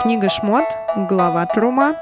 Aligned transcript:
Книга 0.00 0.28
Шмот, 0.28 0.64
глава 1.08 1.44
Трума. 1.46 1.96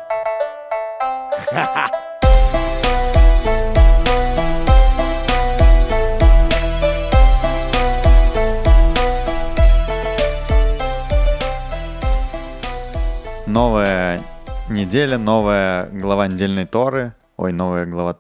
Новая 13.47 14.21
неделя, 14.69 15.17
новая 15.17 15.87
глава 15.87 16.29
недельной 16.29 16.67
Торы. 16.67 17.15
Ой, 17.39 17.53
новая 17.53 17.87
глава... 17.87 18.19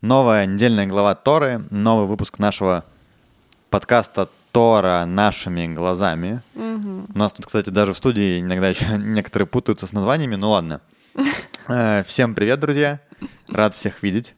Новая 0.00 0.46
недельная 0.46 0.86
глава 0.86 1.16
Торы, 1.16 1.64
новый 1.70 2.06
выпуск 2.06 2.38
нашего 2.38 2.84
подкаста 3.68 4.28
Тора 4.56 5.04
нашими 5.04 5.66
глазами. 5.66 6.40
Мгм. 6.54 7.08
У 7.14 7.18
нас 7.18 7.34
тут, 7.34 7.44
кстати, 7.44 7.68
даже 7.68 7.92
в 7.92 7.98
студии 7.98 8.40
иногда 8.40 8.70
еще 8.70 8.86
некоторые 8.96 9.46
путаются 9.46 9.86
с 9.86 9.92
названиями, 9.92 10.36
ну 10.36 10.48
ладно. 10.48 10.80
Э, 11.68 12.02
Всем 12.06 12.34
привет, 12.34 12.58
друзья. 12.60 13.00
Рад 13.48 13.74
всех 13.74 14.02
видеть, 14.02 14.34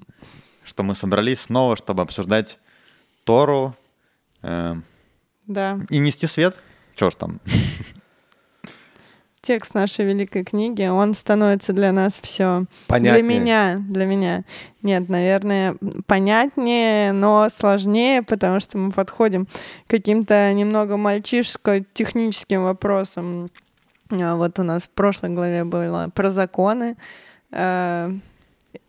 что 0.65 0.83
мы 0.83 0.96
собрались 0.96 1.43
снова, 1.43 1.77
чтобы 1.77 2.02
обсуждать 2.02 2.59
Тору 3.23 3.77
э, 4.43 4.74
Да, 5.46 5.79
и 5.88 5.98
нести 5.98 6.27
свет. 6.27 6.57
Чё 6.96 7.12
ж 7.12 7.15
там. 7.15 7.41
текст 9.48 9.73
нашей 9.73 10.05
великой 10.05 10.45
книги, 10.45 10.87
он 10.87 11.15
становится 11.15 11.73
для 11.73 11.91
нас 11.91 12.20
все 12.23 12.59
для 12.61 12.66
Понятнее. 12.87 13.23
меня, 13.23 13.77
для 13.88 14.05
меня. 14.05 14.45
Нет, 14.83 15.09
наверное, 15.09 15.74
понятнее, 16.07 17.12
но 17.12 17.48
сложнее, 17.48 18.23
потому 18.23 18.61
что 18.61 18.77
мы 18.77 18.93
подходим 18.93 19.47
к 19.47 19.51
каким-то 19.87 20.52
немного 20.52 20.98
мальчишско-техническим 20.98 22.62
вопросам. 22.62 23.48
А 24.11 24.37
Вот 24.37 24.59
у 24.59 24.65
нас 24.65 24.83
в 24.83 24.91
прошлой 24.91 25.30
главе 25.30 25.65
было 25.65 26.10
про 26.15 26.30
законы. 26.30 26.99
Э, 27.51 28.13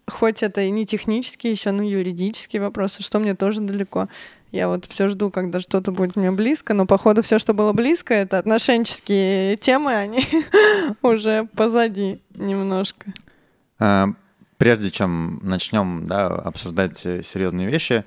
Хоть 0.09 0.43
это 0.43 0.61
и 0.61 0.71
не 0.71 0.85
технические 0.85 1.53
еще, 1.53 1.71
но 1.71 1.83
юридические 1.83 2.61
вопросы, 2.61 3.03
что 3.03 3.19
мне 3.19 3.35
тоже 3.35 3.61
далеко. 3.61 4.07
Я 4.51 4.67
вот 4.67 4.85
все 4.85 5.07
жду, 5.09 5.29
когда 5.29 5.59
что-то 5.59 5.91
будет 5.91 6.15
мне 6.15 6.31
близко, 6.31 6.73
но 6.73 6.85
походу 6.85 7.21
все, 7.21 7.37
что 7.37 7.53
было 7.53 7.71
близко, 7.71 8.13
это 8.13 8.39
отношенческие 8.39 9.57
темы, 9.57 9.93
они 9.93 10.25
уже 11.01 11.47
позади 11.55 12.19
немножко. 12.33 13.13
Э, 13.79 14.07
Прежде 14.59 14.91
чем 14.91 15.39
начнем 15.41 16.05
да, 16.05 16.27
обсуждать 16.27 17.05
э, 17.05 17.23
серьезные 17.23 17.69
вещи, 17.69 18.03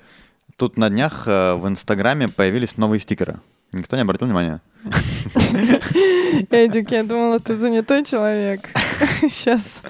тут 0.55 0.77
на 0.77 0.91
днях 0.91 1.23
э, 1.25 1.55
в 1.55 1.67
Инстаграме 1.67 2.27
появились 2.29 2.77
новые 2.77 2.99
стикеры. 2.99 3.39
Никто 3.71 3.95
не 3.95 4.03
обратил 4.03 4.27
внимания? 4.27 4.61
Эдик, 6.51 6.91
я 6.91 7.03
думала, 7.03 7.39
ты 7.39 7.57
занятой 7.57 8.05
человек. 8.05 8.69
Сейчас. 9.21 9.81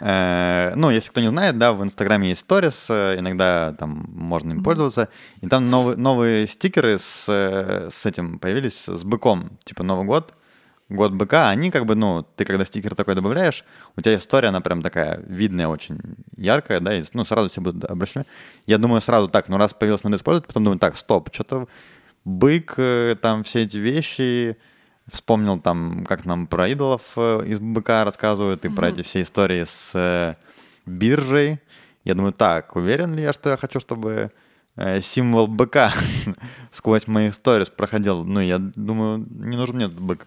Э, 0.00 0.72
Ну, 0.76 0.90
если 0.90 1.10
кто 1.10 1.20
не 1.20 1.28
знает, 1.28 1.58
да, 1.58 1.72
в 1.72 1.82
Инстаграме 1.82 2.30
есть 2.30 2.42
сторис, 2.42 2.88
э, 2.90 3.18
иногда 3.18 3.74
там 3.78 4.06
можно 4.12 4.52
им 4.52 4.62
пользоваться. 4.62 5.08
И 5.40 5.48
там 5.48 5.70
новые, 5.70 5.96
новые 5.96 6.46
стикеры 6.46 6.98
с, 6.98 7.26
э, 7.28 7.88
с 7.90 8.06
этим 8.06 8.38
появились, 8.38 8.88
с 8.88 9.04
быком. 9.04 9.58
Типа 9.64 9.82
Новый 9.82 10.04
год, 10.06 10.34
год 10.88 11.12
быка. 11.12 11.48
Они 11.48 11.70
как 11.70 11.86
бы, 11.86 11.94
ну, 11.94 12.26
ты 12.36 12.44
когда 12.44 12.64
стикер 12.64 12.94
такой 12.94 13.14
добавляешь, 13.14 13.64
у 13.96 14.00
тебя 14.00 14.16
история, 14.16 14.48
она 14.48 14.60
прям 14.60 14.82
такая 14.82 15.22
видная, 15.26 15.68
очень 15.68 15.98
яркая, 16.36 16.80
да, 16.80 16.94
и, 16.94 17.02
ну, 17.12 17.24
сразу 17.24 17.48
все 17.48 17.60
будут 17.60 17.84
обращены. 17.84 18.26
Я 18.66 18.78
думаю, 18.78 19.00
сразу 19.00 19.28
так, 19.28 19.48
ну, 19.48 19.56
раз 19.56 19.74
появилось, 19.74 20.04
надо 20.04 20.16
использовать, 20.16 20.46
потом 20.46 20.64
думаю, 20.64 20.78
так, 20.78 20.96
стоп, 20.96 21.30
что-то 21.32 21.68
бык, 22.24 22.76
там 23.22 23.44
все 23.44 23.62
эти 23.62 23.78
вещи, 23.78 24.56
вспомнил 25.10 25.58
там, 25.58 26.04
как 26.06 26.24
нам 26.24 26.46
про 26.46 26.68
идолов 26.68 27.02
э, 27.16 27.44
из 27.46 27.60
быка 27.60 28.04
рассказывают, 28.04 28.64
и 28.64 28.68
про 28.68 28.88
эти 28.88 29.02
все 29.02 29.22
истории 29.22 29.64
с 29.64 29.92
э, 29.94 30.34
биржей. 30.84 31.60
Я 32.04 32.14
думаю, 32.14 32.32
так, 32.32 32.76
уверен 32.76 33.14
ли 33.14 33.22
я, 33.22 33.32
что 33.32 33.50
я 33.50 33.56
хочу, 33.56 33.80
чтобы 33.80 34.30
э, 34.76 35.00
символ 35.00 35.46
быка 35.46 35.92
сквозь 36.70 37.06
мои 37.06 37.30
сторис 37.30 37.68
проходил? 37.68 38.24
Ну, 38.24 38.40
я 38.40 38.58
думаю, 38.58 39.26
не 39.28 39.56
нужен 39.56 39.76
мне 39.76 39.86
этот 39.86 40.00
бык. 40.00 40.26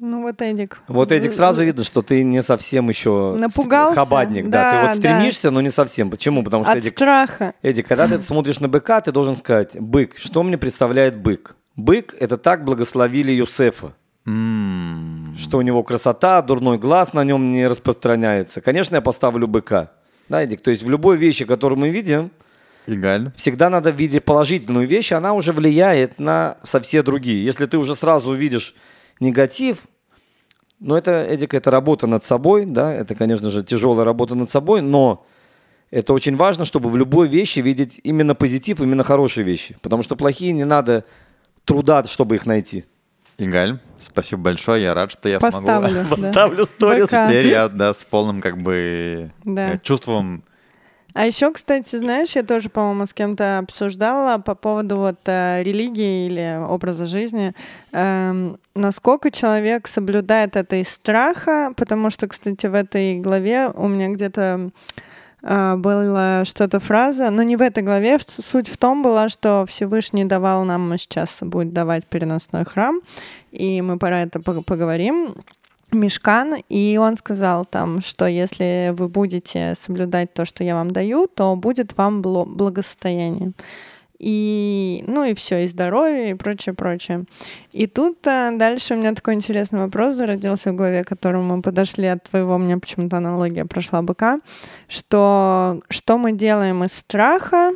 Ну 0.00 0.22
вот 0.22 0.40
Эдик. 0.42 0.78
Вот 0.86 1.10
Эдик 1.10 1.32
сразу 1.32 1.64
видно, 1.64 1.82
что 1.82 2.02
ты 2.02 2.22
не 2.22 2.40
совсем 2.40 2.88
еще 2.88 3.34
Напугался? 3.36 3.96
хабадник, 3.96 4.48
да. 4.48 4.50
Да, 4.50 4.70
Ты 4.70 4.86
вот 4.86 4.86
да. 4.86 4.94
стремишься, 4.94 5.50
но 5.50 5.60
не 5.60 5.70
совсем. 5.70 6.08
Почему? 6.08 6.44
Потому 6.44 6.62
что 6.62 6.72
От 6.72 6.78
Эдик, 6.78 6.92
страха. 6.92 7.52
Эдик, 7.62 7.88
когда 7.88 8.06
ты 8.06 8.20
смотришь 8.20 8.60
на 8.60 8.68
быка, 8.68 9.00
ты 9.00 9.10
должен 9.10 9.34
сказать, 9.34 9.76
бык, 9.80 10.16
что 10.16 10.44
мне 10.44 10.56
представляет 10.56 11.16
бык? 11.16 11.56
Бык— 11.78 12.16
это 12.20 12.36
так 12.36 12.64
благословили 12.64 13.30
Юсефа, 13.30 13.94
М, 14.26 15.34
что 15.38 15.58
у 15.58 15.62
него 15.62 15.84
красота, 15.84 16.42
дурной 16.42 16.76
глаз 16.76 17.12
на 17.12 17.22
нем 17.22 17.52
не 17.52 17.68
распространяется. 17.68 18.60
Конечно, 18.60 18.96
я 18.96 19.00
поставлю 19.00 19.46
быка. 19.46 19.92
Да, 20.28 20.42
Эдик? 20.42 20.60
То 20.60 20.72
есть 20.72 20.82
в 20.82 20.90
любой 20.90 21.16
вещи, 21.16 21.44
которую 21.44 21.78
мы 21.78 21.90
видим, 21.90 22.32
Игаль. 22.88 23.30
всегда 23.36 23.70
надо 23.70 23.90
видеть 23.90 24.24
положительную 24.24 24.88
вещь, 24.88 25.12
она 25.12 25.34
уже 25.34 25.52
влияет 25.52 26.18
на 26.18 26.58
со 26.64 26.80
все 26.80 27.04
другие. 27.04 27.44
Если 27.44 27.64
ты 27.66 27.78
уже 27.78 27.94
сразу 27.94 28.30
увидишь 28.30 28.74
негатив, 29.20 29.78
ну 30.80 30.96
это, 30.96 31.12
Эдик, 31.12 31.54
это 31.54 31.70
работа 31.70 32.08
над 32.08 32.24
собой, 32.24 32.66
да, 32.66 32.92
это, 32.92 33.14
конечно 33.14 33.52
же, 33.52 33.62
тяжелая 33.62 34.04
работа 34.04 34.34
над 34.34 34.50
собой, 34.50 34.82
но 34.82 35.24
это 35.92 36.12
очень 36.12 36.34
важно, 36.34 36.64
чтобы 36.64 36.90
в 36.90 36.96
любой 36.96 37.28
вещи 37.28 37.60
видеть 37.60 38.00
именно 38.02 38.34
позитив, 38.34 38.80
именно 38.80 39.04
хорошие 39.04 39.44
вещи, 39.44 39.76
потому 39.80 40.02
что 40.02 40.16
плохие 40.16 40.52
не 40.52 40.64
надо 40.64 41.04
труда, 41.68 42.02
чтобы 42.04 42.36
их 42.36 42.46
найти. 42.46 42.84
Игаль, 43.36 43.78
спасибо 44.00 44.42
большое, 44.42 44.82
я 44.82 44.94
рад, 44.94 45.12
что 45.12 45.28
я 45.28 45.38
Поставлю. 45.38 45.90
смогу. 46.04 46.16
да. 46.22 46.26
Поставлю 46.26 46.64
сторис. 46.64 47.08
Теперь 47.08 47.46
я, 47.46 47.68
да, 47.68 47.94
с 47.94 48.04
полным 48.04 48.40
как 48.40 48.58
бы 48.58 49.30
Да. 49.44 49.74
э, 49.74 49.78
чувством 49.80 50.42
А 51.14 51.26
еще, 51.26 51.52
кстати, 51.52 51.96
знаешь, 51.96 52.34
я 52.36 52.42
тоже, 52.42 52.68
по-моему, 52.68 53.06
с 53.06 53.12
кем-то 53.14 53.58
обсуждала 53.58 54.38
по 54.38 54.54
поводу 54.56 54.96
вот 54.96 55.20
э, 55.26 55.62
религии 55.62 56.26
или 56.26 56.58
образа 56.68 57.06
жизни, 57.06 57.54
эм, 57.92 58.58
насколько 58.74 59.30
человек 59.30 59.86
соблюдает 59.88 60.56
это 60.56 60.76
из 60.76 60.88
страха, 60.88 61.72
потому 61.76 62.10
что, 62.10 62.26
кстати, 62.28 62.66
в 62.66 62.74
этой 62.74 63.20
главе 63.20 63.68
у 63.68 63.86
меня 63.88 64.08
где-то 64.08 64.40
э, 64.40 64.70
была 65.42 66.44
что-то 66.44 66.80
фраза, 66.80 67.30
но 67.30 67.42
не 67.42 67.56
в 67.56 67.62
этой 67.62 67.82
главе, 67.82 68.18
суть 68.26 68.68
в 68.68 68.76
том 68.76 69.02
была, 69.02 69.28
что 69.28 69.64
Всевышний 69.68 70.24
давал 70.24 70.64
нам, 70.64 70.98
сейчас 70.98 71.38
будет 71.40 71.72
давать 71.72 72.06
переносной 72.06 72.64
храм, 72.64 73.00
и 73.52 73.80
мы 73.80 73.98
про 73.98 74.22
это 74.22 74.40
пог- 74.40 74.64
поговорим. 74.64 75.34
Мешкан, 75.90 76.56
и 76.68 76.98
он 77.00 77.16
сказал 77.16 77.64
там, 77.64 78.02
что 78.02 78.26
если 78.26 78.92
вы 78.94 79.08
будете 79.08 79.74
соблюдать 79.74 80.34
то, 80.34 80.44
что 80.44 80.62
я 80.62 80.74
вам 80.74 80.90
даю, 80.90 81.26
то 81.26 81.56
будет 81.56 81.96
вам 81.96 82.20
благосостояние. 82.20 83.52
И, 84.18 85.04
ну 85.06 85.24
и 85.24 85.34
все, 85.34 85.64
и 85.64 85.68
здоровье, 85.68 86.30
и 86.30 86.34
прочее, 86.34 86.74
прочее. 86.74 87.24
И 87.72 87.86
тут 87.86 88.26
а, 88.26 88.50
дальше 88.50 88.94
у 88.94 88.96
меня 88.96 89.14
такой 89.14 89.34
интересный 89.34 89.78
вопрос 89.78 90.16
зародился 90.16 90.72
в 90.72 90.76
голове, 90.76 91.04
к 91.04 91.08
которому 91.08 91.56
мы 91.56 91.62
подошли 91.62 92.06
от 92.06 92.24
твоего, 92.24 92.56
у 92.56 92.58
меня 92.58 92.78
почему-то 92.78 93.18
аналогия 93.18 93.64
прошла 93.64 94.02
быка, 94.02 94.40
что 94.88 95.80
что 95.88 96.18
мы 96.18 96.32
делаем 96.32 96.82
из 96.82 96.92
страха 96.92 97.72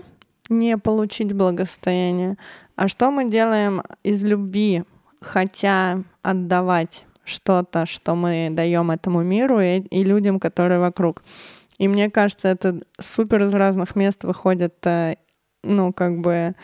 не 0.49 0.77
получить 0.79 1.33
благосостояние, 1.33 2.37
а 2.75 2.89
что 2.89 3.11
мы 3.13 3.31
делаем 3.31 3.83
из 4.03 4.25
любви, 4.25 4.83
хотя 5.21 6.03
отдавать 6.23 7.05
что-то, 7.25 7.87
что 7.87 8.15
мы 8.15 8.49
даем 8.51 8.91
этому 8.91 9.23
миру 9.23 9.61
и, 9.61 9.81
и 9.81 10.03
людям, 10.03 10.41
которые 10.41 10.81
вокруг. 10.81 11.23
И 11.79 11.89
мне 11.89 12.11
кажется, 12.11 12.49
это 12.49 12.81
супер 12.99 13.45
из 13.45 13.55
разных 13.55 13.97
мест 13.97 14.25
выходят, 14.25 14.75
э, 14.87 15.15
ну, 15.63 15.93
как 15.93 16.21
бы 16.21 16.55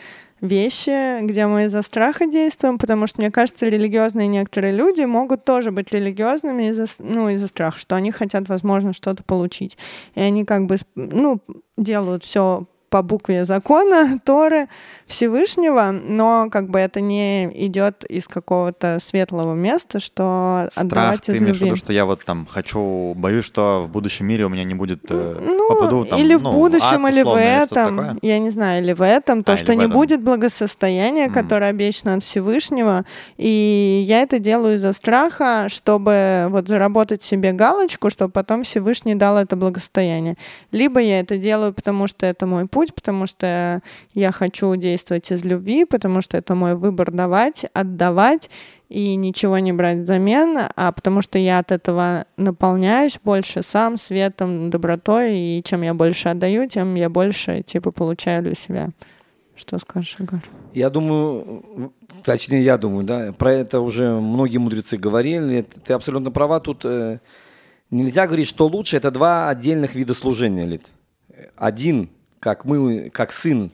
вещи, 0.41 1.21
где 1.21 1.47
мы 1.47 1.65
из-за 1.65 1.81
страха 1.81 2.25
действуем, 2.25 2.77
потому 2.77 3.07
что, 3.07 3.19
мне 3.19 3.31
кажется, 3.31 3.67
религиозные 3.67 4.27
некоторые 4.27 4.73
люди 4.73 5.01
могут 5.01 5.43
тоже 5.43 5.71
быть 5.71 5.91
религиозными 5.91 6.69
из-за, 6.69 6.85
ну, 6.99 7.29
из-за 7.29 7.47
страха, 7.47 7.77
что 7.77 7.95
они 7.95 8.11
хотят, 8.11 8.47
возможно, 8.47 8.93
что-то 8.93 9.23
получить. 9.23 9.77
И 10.15 10.21
они 10.21 10.45
как 10.45 10.65
бы, 10.65 10.77
ну, 10.95 11.39
делают 11.77 12.23
все 12.23 12.65
по 12.89 13.01
букве 13.01 13.45
закона 13.45 14.19
Торы 14.25 14.67
Всевышнего, 15.07 15.91
но 15.91 16.47
как 16.51 16.69
бы 16.69 16.79
это 16.79 17.01
не 17.01 17.45
идет 17.65 18.03
из 18.05 18.27
какого-то 18.27 18.99
светлого 19.01 19.55
места, 19.55 19.99
что 19.99 20.69
страх. 20.71 20.85
отдавать 20.85 21.21
Ты 21.23 21.33
из 21.33 21.41
имеешь 21.41 21.57
в 21.57 21.59
любви. 21.61 21.65
виду, 21.67 21.75
что 21.77 21.91
я 21.93 22.05
вот 22.05 22.23
там 22.25 22.45
хочу, 22.45 23.13
боюсь, 23.15 23.43
что 23.45 23.85
в 23.87 23.89
будущем 23.91 24.27
мире 24.27 24.45
у 24.45 24.49
меня 24.49 24.63
не 24.63 24.75
будет 24.75 25.01
э, 25.09 25.37
Ну, 25.41 25.67
попаду 25.67 26.05
там, 26.05 26.19
или 26.19 26.35
в 26.35 26.43
ну, 26.43 26.51
будущем, 26.53 27.05
ад, 27.05 27.11
или 27.11 27.23
в 27.23 27.27
условно, 27.27 27.41
или 27.41 27.65
что-то 27.65 27.79
этом, 27.81 27.97
такое. 27.97 28.17
я 28.21 28.39
не 28.39 28.49
знаю, 28.49 28.83
или 28.83 28.93
в 28.93 29.01
этом, 29.01 29.43
то, 29.43 29.53
А, 29.53 29.57
что 29.57 29.71
или 29.71 29.77
в 29.77 29.79
не 29.79 29.85
этом. 29.85 29.97
будет 29.97 30.21
благосостояния, 30.23 31.29
которое 31.29 31.71
обещано 31.71 32.13
от 32.15 32.23
Всевышнего, 32.23 33.03
и 33.37 34.03
я 34.07 34.21
это 34.21 34.39
делаю 34.39 34.75
из-за 34.75 34.93
страха, 34.93 35.65
чтобы 35.69 36.47
вот 36.49 36.67
заработать 36.67 37.23
себе 37.23 37.51
галочку, 37.51 38.09
чтобы 38.09 38.31
потом 38.31 38.63
Всевышний 38.63 39.15
дал 39.15 39.37
это 39.37 39.55
благосостояние. 39.55 40.35
Либо 40.71 40.99
я 41.01 41.19
это 41.19 41.37
делаю, 41.37 41.73
потому 41.73 42.07
что 42.07 42.25
это 42.25 42.45
мой 42.45 42.67
путь, 42.67 42.78
путь, 42.79 42.93
потому 42.95 43.27
что 43.27 43.81
я 44.13 44.31
хочу 44.31 44.73
действовать 44.77 45.29
из 45.31 45.43
любви, 45.43 45.83
потому 45.83 46.21
что 46.21 46.37
это 46.37 46.55
мой 46.55 46.75
выбор 46.75 47.11
давать, 47.11 47.65
отдавать 47.73 48.49
и 48.87 49.15
ничего 49.15 49.59
не 49.59 49.73
брать 49.73 49.97
взамен, 49.97 50.57
а 50.77 50.93
потому 50.93 51.21
что 51.21 51.37
я 51.37 51.59
от 51.59 51.73
этого 51.73 52.23
наполняюсь 52.37 53.19
больше 53.21 53.63
сам 53.63 53.97
светом, 53.97 54.69
добротой, 54.69 55.37
и 55.37 55.61
чем 55.61 55.81
я 55.81 55.93
больше 55.93 56.29
отдаю, 56.29 56.69
тем 56.69 56.95
я 56.95 57.09
больше, 57.09 57.63
типа, 57.63 57.91
получаю 57.91 58.43
для 58.43 58.55
себя. 58.55 58.91
Что 59.57 59.77
скажешь, 59.77 60.15
Игорь? 60.19 60.39
Я 60.73 60.89
думаю, 60.89 61.91
точнее, 62.23 62.63
я 62.63 62.77
думаю, 62.77 63.03
да, 63.03 63.33
про 63.33 63.51
это 63.51 63.81
уже 63.81 64.09
многие 64.21 64.57
мудрецы 64.59 64.95
говорили. 64.95 65.65
Ты 65.83 65.91
абсолютно 65.91 66.31
права. 66.31 66.61
Тут 66.61 66.85
э, 66.85 67.19
нельзя 67.91 68.25
говорить, 68.25 68.47
что 68.47 68.67
лучше. 68.67 68.95
Это 68.95 69.11
два 69.11 69.49
отдельных 69.49 69.95
вида 69.95 70.13
служения, 70.13 70.63
Лид. 70.63 70.87
Один, 71.57 72.09
как 72.39 72.65
мы, 72.65 73.09
как 73.09 73.31
сын, 73.31 73.71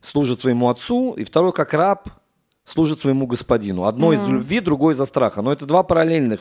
служит 0.00 0.40
своему 0.40 0.68
отцу, 0.68 1.12
и 1.12 1.24
второй, 1.24 1.52
как 1.52 1.74
раб, 1.74 2.08
служит 2.64 3.00
своему 3.00 3.26
господину. 3.26 3.84
Одно 3.84 4.12
mm. 4.12 4.16
из 4.16 4.28
любви, 4.28 4.60
другое 4.60 4.94
из-за 4.94 5.04
страха. 5.04 5.42
Но 5.42 5.52
это 5.52 5.66
два 5.66 5.82
параллельных 5.82 6.40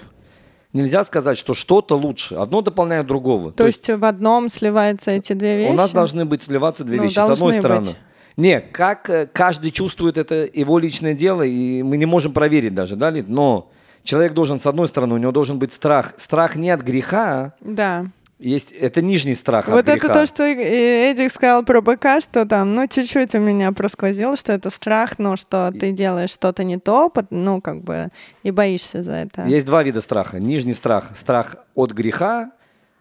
нельзя 0.73 1.03
сказать, 1.03 1.37
что 1.37 1.53
что-то 1.53 1.97
лучше. 1.97 2.35
Одно 2.35 2.61
дополняет 2.61 3.07
другого. 3.07 3.51
То, 3.51 3.57
То 3.57 3.67
есть, 3.67 3.87
есть 3.87 3.99
в 3.99 4.05
одном 4.05 4.49
сливаются 4.49 5.11
эти 5.11 5.33
две 5.33 5.57
вещи? 5.57 5.71
У 5.71 5.73
нас 5.73 5.91
должны 5.91 6.25
быть 6.25 6.43
сливаться 6.43 6.83
две 6.83 6.97
ну, 6.97 7.03
вещи. 7.03 7.15
С 7.15 7.29
одной 7.29 7.53
стороны. 7.53 7.87
Быть. 7.87 7.95
Не, 8.37 8.61
как 8.61 9.09
э, 9.09 9.27
каждый 9.27 9.71
чувствует 9.71 10.17
это 10.17 10.49
его 10.53 10.79
личное 10.79 11.13
дело, 11.13 11.41
и 11.41 11.83
мы 11.83 11.97
не 11.97 12.05
можем 12.05 12.31
проверить 12.31 12.73
даже, 12.73 12.95
да, 12.95 13.09
Лид? 13.09 13.27
Но 13.27 13.69
человек 14.03 14.33
должен, 14.33 14.59
с 14.59 14.65
одной 14.65 14.87
стороны, 14.87 15.15
у 15.15 15.17
него 15.17 15.31
должен 15.31 15.59
быть 15.59 15.73
страх. 15.73 16.13
Страх 16.17 16.55
не 16.55 16.69
от 16.69 16.81
греха, 16.81 17.53
да. 17.59 18.05
Есть, 18.39 18.71
это 18.71 19.01
нижний 19.01 19.35
страх 19.35 19.67
Вот 19.67 19.79
от 19.79 19.85
греха. 19.85 20.07
это 20.07 20.13
то, 20.21 20.25
что 20.25 20.43
Эдик 20.43 21.29
сказал 21.29 21.63
про 21.63 21.81
быка, 21.81 22.21
что 22.21 22.45
там, 22.45 22.73
ну, 22.73 22.87
чуть-чуть 22.87 23.35
у 23.35 23.39
меня 23.39 23.73
просквозило, 23.73 24.37
что 24.37 24.53
это 24.53 24.69
страх, 24.69 25.19
но 25.19 25.35
что 25.35 25.73
ты 25.77 25.91
делаешь 25.91 26.29
что-то 26.29 26.63
не 26.63 26.79
то, 26.79 27.11
ну, 27.31 27.59
как 27.59 27.83
бы, 27.83 28.07
и 28.43 28.51
боишься 28.51 29.03
за 29.03 29.11
это. 29.11 29.43
Есть 29.43 29.65
два 29.65 29.83
вида 29.83 30.01
страха. 30.01 30.39
Нижний 30.39 30.71
страх– 30.71 31.11
страх 31.15 31.57
от 31.75 31.91
греха, 31.91 32.51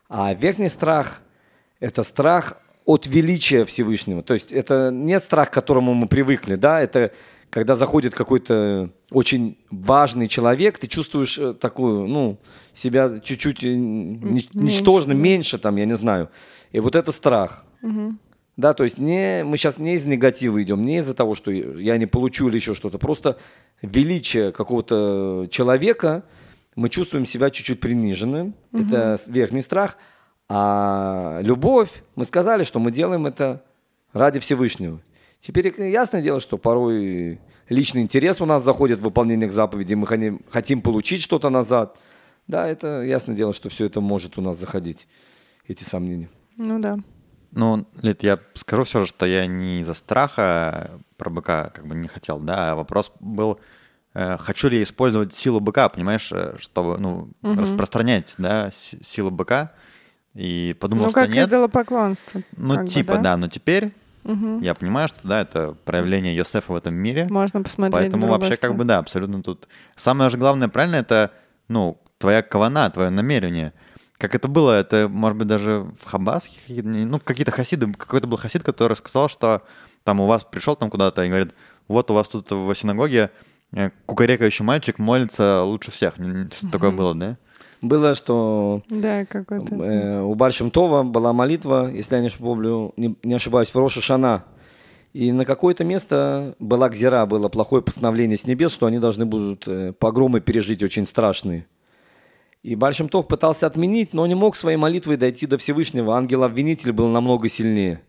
а 0.08 0.34
верхний 0.34 0.68
страх– 0.68 1.20
это 1.80 2.02
страх 2.02 2.56
от 2.84 3.06
величия 3.06 3.64
Всевышнего. 3.64 4.22
То 4.22 4.34
есть 4.34 4.50
это 4.50 4.90
не 4.90 5.20
страх, 5.20 5.50
к 5.50 5.54
которому 5.54 5.94
мы 5.94 6.08
привыкли, 6.08 6.56
да, 6.56 6.80
это 6.80 7.12
когда 7.50 7.76
заходит 7.76 8.14
какой-то 8.14 8.90
очень 9.10 9.56
важный 9.70 10.28
человек, 10.28 10.78
ты 10.78 10.86
чувствуешь 10.86 11.38
э, 11.38 11.54
такую, 11.54 12.06
ну, 12.06 12.38
себя 12.74 13.20
чуть-чуть 13.20 13.64
э, 13.64 13.74
ничтожно, 13.74 15.12
меньше, 15.12 15.22
меньше 15.22 15.58
там, 15.58 15.76
я 15.76 15.86
не 15.86 15.96
знаю. 15.96 16.28
И 16.72 16.80
вот 16.80 16.94
это 16.94 17.12
страх. 17.12 17.64
Угу. 17.82 18.14
Да, 18.56 18.74
то 18.74 18.84
есть 18.84 18.98
не, 18.98 19.44
мы 19.44 19.56
сейчас 19.56 19.78
не 19.78 19.94
из 19.94 20.04
негатива 20.04 20.62
идем, 20.62 20.82
не 20.82 20.98
из-за 20.98 21.14
того, 21.14 21.34
что 21.34 21.50
я 21.50 21.96
не 21.96 22.06
получу 22.06 22.48
или 22.48 22.56
еще 22.56 22.74
что-то. 22.74 22.98
Просто 22.98 23.38
величие 23.82 24.50
какого-то 24.52 25.46
человека, 25.50 26.24
мы 26.74 26.88
чувствуем 26.88 27.24
себя 27.24 27.50
чуть-чуть 27.50 27.80
приниженным. 27.80 28.54
Угу. 28.72 28.82
Это 28.82 29.18
верхний 29.28 29.62
страх. 29.62 29.96
А 30.48 31.40
любовь, 31.42 32.02
мы 32.16 32.24
сказали, 32.24 32.64
что 32.64 32.78
мы 32.80 32.90
делаем 32.90 33.26
это 33.26 33.62
ради 34.12 34.40
Всевышнего. 34.40 35.00
Теперь 35.40 35.72
ясное 35.80 36.22
дело, 36.22 36.40
что 36.40 36.58
порой 36.58 37.40
личный 37.68 38.02
интерес 38.02 38.40
у 38.40 38.46
нас 38.46 38.64
заходит 38.64 39.00
в 39.00 39.04
выполнение 39.04 39.50
заповедей, 39.50 39.94
мы 39.94 40.06
хотим 40.50 40.82
получить 40.82 41.22
что-то 41.22 41.50
назад. 41.50 41.98
Да, 42.46 42.66
это 42.66 43.02
ясное 43.02 43.36
дело, 43.36 43.52
что 43.52 43.68
все 43.68 43.86
это 43.86 44.00
может 44.00 44.38
у 44.38 44.40
нас 44.40 44.58
заходить, 44.58 45.06
эти 45.66 45.84
сомнения. 45.84 46.30
Ну 46.56 46.78
да. 46.80 46.98
Ну, 47.52 47.86
Лид, 48.02 48.22
я 48.22 48.38
скажу 48.54 48.84
все 48.84 49.00
же, 49.00 49.06
что 49.06 49.26
я 49.26 49.46
не 49.46 49.80
из-за 49.80 49.94
страха 49.94 50.90
про 51.16 51.30
быка 51.30 51.70
как 51.74 51.86
бы 51.86 51.94
не 51.94 52.08
хотел, 52.08 52.38
да, 52.38 52.72
а 52.72 52.74
вопрос 52.74 53.10
был, 53.20 53.58
э, 54.14 54.36
хочу 54.38 54.68
ли 54.68 54.78
я 54.78 54.82
использовать 54.82 55.34
силу 55.34 55.60
быка, 55.60 55.88
понимаешь, 55.88 56.30
э, 56.32 56.56
чтобы, 56.58 56.98
ну, 56.98 57.30
угу. 57.42 57.60
распространять, 57.60 58.34
да, 58.38 58.70
силу 58.72 59.30
быка. 59.30 59.72
И 60.34 60.76
подумал, 60.78 61.04
ну, 61.04 61.10
что 61.10 61.20
как 61.20 61.30
нет. 61.30 61.48
идолопоклонство. 61.48 62.42
Ну, 62.56 62.86
типа, 62.86 63.12
бы, 63.12 63.16
да? 63.16 63.22
да, 63.22 63.36
но 63.38 63.48
теперь 63.48 63.92
угу. 64.24 64.60
я 64.60 64.74
понимаю, 64.74 65.08
что, 65.08 65.18
да, 65.22 65.42
это 65.42 65.76
проявление 65.84 66.34
Йосефа 66.34 66.72
в 66.72 66.76
этом 66.76 66.94
мире. 66.94 67.26
Можно 67.30 67.62
посмотреть 67.62 68.10
Поэтому 68.12 68.26
вообще, 68.26 68.56
как 68.56 68.76
бы, 68.76 68.84
да, 68.84 68.98
абсолютно 68.98 69.42
тут... 69.42 69.68
Самое 69.96 70.30
же 70.30 70.36
главное, 70.36 70.68
правильно, 70.68 70.96
это, 70.96 71.32
ну, 71.68 72.00
твоя 72.18 72.42
кавана, 72.42 72.90
твое 72.90 73.10
намерение. 73.10 73.72
Как 74.16 74.34
это 74.34 74.48
было, 74.48 74.72
это, 74.72 75.08
может 75.08 75.38
быть, 75.38 75.46
даже 75.46 75.86
в 76.00 76.04
Хабаске, 76.04 76.82
ну, 76.82 77.20
какие-то 77.20 77.52
хасиды, 77.52 77.92
какой-то 77.92 78.26
был 78.26 78.36
хасид, 78.36 78.64
который 78.64 78.96
сказал, 78.96 79.28
что 79.28 79.62
там 80.04 80.20
у 80.20 80.26
вас 80.26 80.44
пришел 80.44 80.74
там 80.74 80.90
куда-то 80.90 81.22
и 81.22 81.28
говорит, 81.28 81.54
вот 81.86 82.10
у 82.10 82.14
вас 82.14 82.28
тут 82.28 82.50
в 82.50 82.74
синагоге 82.74 83.30
э, 83.72 83.90
кукарекающий 84.06 84.64
мальчик 84.64 84.98
молится 84.98 85.62
лучше 85.62 85.90
всех. 85.90 86.14
Такое 86.72 86.90
было, 86.90 87.14
да? 87.14 87.38
Было, 87.80 88.14
что 88.14 88.82
да. 88.88 89.24
Э, 89.24 90.22
у 90.22 90.34
Бальшем 90.34 90.70
Това 90.70 91.04
была 91.04 91.32
молитва, 91.32 91.90
если 91.92 92.16
я 92.16 92.22
не, 92.22 92.30
помню, 92.30 92.92
не, 92.96 93.16
не 93.22 93.34
ошибаюсь, 93.34 93.68
в 93.68 93.76
Роша 93.76 94.00
Шана. 94.00 94.44
И 95.12 95.32
на 95.32 95.44
какое-то 95.44 95.84
место 95.84 96.54
была 96.58 96.88
гзира, 96.88 97.24
было 97.26 97.48
плохое 97.48 97.82
постановление 97.82 98.36
с 98.36 98.46
небес, 98.46 98.72
что 98.72 98.86
они 98.86 98.98
должны 98.98 99.26
будут 99.26 99.66
э, 99.66 99.92
погромы 99.92 100.40
пережить 100.40 100.82
очень 100.82 101.06
страшные. 101.06 101.66
И 102.62 102.74
Бальшем 102.74 103.08
Тов 103.08 103.28
пытался 103.28 103.66
отменить, 103.66 104.12
но 104.12 104.26
не 104.26 104.34
мог 104.34 104.56
своей 104.56 104.76
молитвой 104.76 105.16
дойти 105.16 105.46
до 105.46 105.58
Всевышнего. 105.58 106.16
Ангел-обвинитель 106.16 106.92
был 106.92 107.06
намного 107.08 107.48
сильнее. 107.48 108.02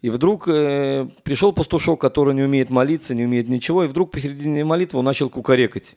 И 0.00 0.10
вдруг 0.10 0.48
э, 0.48 1.08
пришел 1.22 1.52
пастушок, 1.52 2.00
который 2.00 2.34
не 2.34 2.42
умеет 2.42 2.70
молиться, 2.70 3.14
не 3.14 3.24
умеет 3.24 3.48
ничего, 3.48 3.84
и 3.84 3.88
вдруг 3.88 4.10
посередине 4.10 4.64
молитвы 4.64 4.98
он 4.98 5.04
начал 5.04 5.28
кукарекать. 5.28 5.96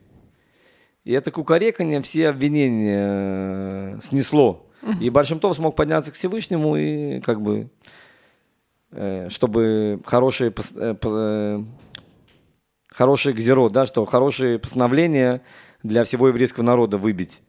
И 1.04 1.12
это 1.12 1.30
кукарекание 1.30 2.02
все 2.02 2.28
обвинения 2.28 3.96
э, 3.96 3.98
снесло. 4.02 4.66
И 5.00 5.10
Большимтов 5.10 5.56
смог 5.56 5.76
подняться 5.76 6.10
к 6.10 6.14
Всевышнему 6.14 6.76
и 6.76 7.20
как 7.20 7.40
бы, 7.40 7.70
э, 8.92 9.28
чтобы 9.28 10.00
хорошие, 10.04 10.52
э, 10.74 11.62
хорошие 12.88 13.34
гзеро, 13.34 13.68
да, 13.68 13.86
что 13.86 14.04
хорошие 14.04 14.58
постановления 14.58 15.42
для 15.82 16.04
всего 16.04 16.28
еврейского 16.28 16.64
народа 16.64 16.98
выбить. 16.98 17.42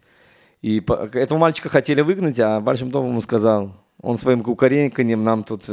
И 0.62 0.83
этого 1.13 1.38
мальчика 1.38 1.69
хотели 1.69 2.01
выгнать, 2.01 2.39
а 2.39 2.59
Большимтов 2.62 3.06
ему 3.06 3.21
сказал, 3.21 3.75
он 4.01 4.18
своим 4.18 4.44
кукареканием 4.44 5.24
нам 5.24 5.44
тут 5.44 5.65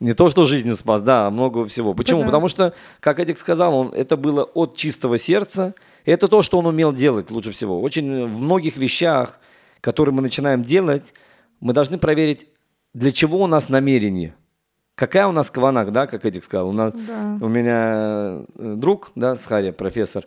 не 0.00 0.14
то, 0.14 0.28
что 0.28 0.44
жизнь 0.44 0.74
спас, 0.74 1.02
да, 1.02 1.26
а 1.26 1.30
много 1.30 1.66
всего. 1.66 1.94
Почему? 1.94 2.20
Да. 2.20 2.26
Потому 2.26 2.48
что, 2.48 2.74
как 3.00 3.18
Эдик 3.20 3.38
сказал, 3.38 3.74
он, 3.74 3.88
это 3.94 4.16
было 4.16 4.44
от 4.44 4.76
чистого 4.76 5.18
сердца. 5.18 5.74
Это 6.04 6.28
то, 6.28 6.42
что 6.42 6.58
он 6.58 6.66
умел 6.66 6.92
делать 6.92 7.30
лучше 7.30 7.52
всего. 7.52 7.80
Очень 7.80 8.26
в 8.26 8.40
многих 8.40 8.76
вещах, 8.76 9.38
которые 9.80 10.14
мы 10.14 10.22
начинаем 10.22 10.62
делать, 10.62 11.14
мы 11.60 11.72
должны 11.72 11.98
проверить, 11.98 12.46
для 12.92 13.12
чего 13.12 13.42
у 13.42 13.46
нас 13.46 13.68
намерение. 13.68 14.34
Какая 14.94 15.26
у 15.26 15.32
нас 15.32 15.50
кванак, 15.50 15.90
да, 15.90 16.06
как 16.06 16.24
Эдик 16.24 16.44
сказал. 16.44 16.68
У, 16.68 16.72
нас, 16.72 16.94
да. 16.94 17.38
у 17.40 17.48
меня 17.48 18.44
э, 18.54 18.74
друг, 18.76 19.10
да, 19.16 19.34
Схария, 19.34 19.72
профессор, 19.72 20.26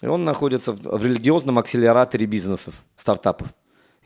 и 0.00 0.06
он 0.06 0.24
находится 0.24 0.72
в, 0.72 0.98
в 0.98 1.04
религиозном 1.04 1.58
акселераторе 1.58 2.26
бизнесов, 2.26 2.84
стартапов. 2.96 3.48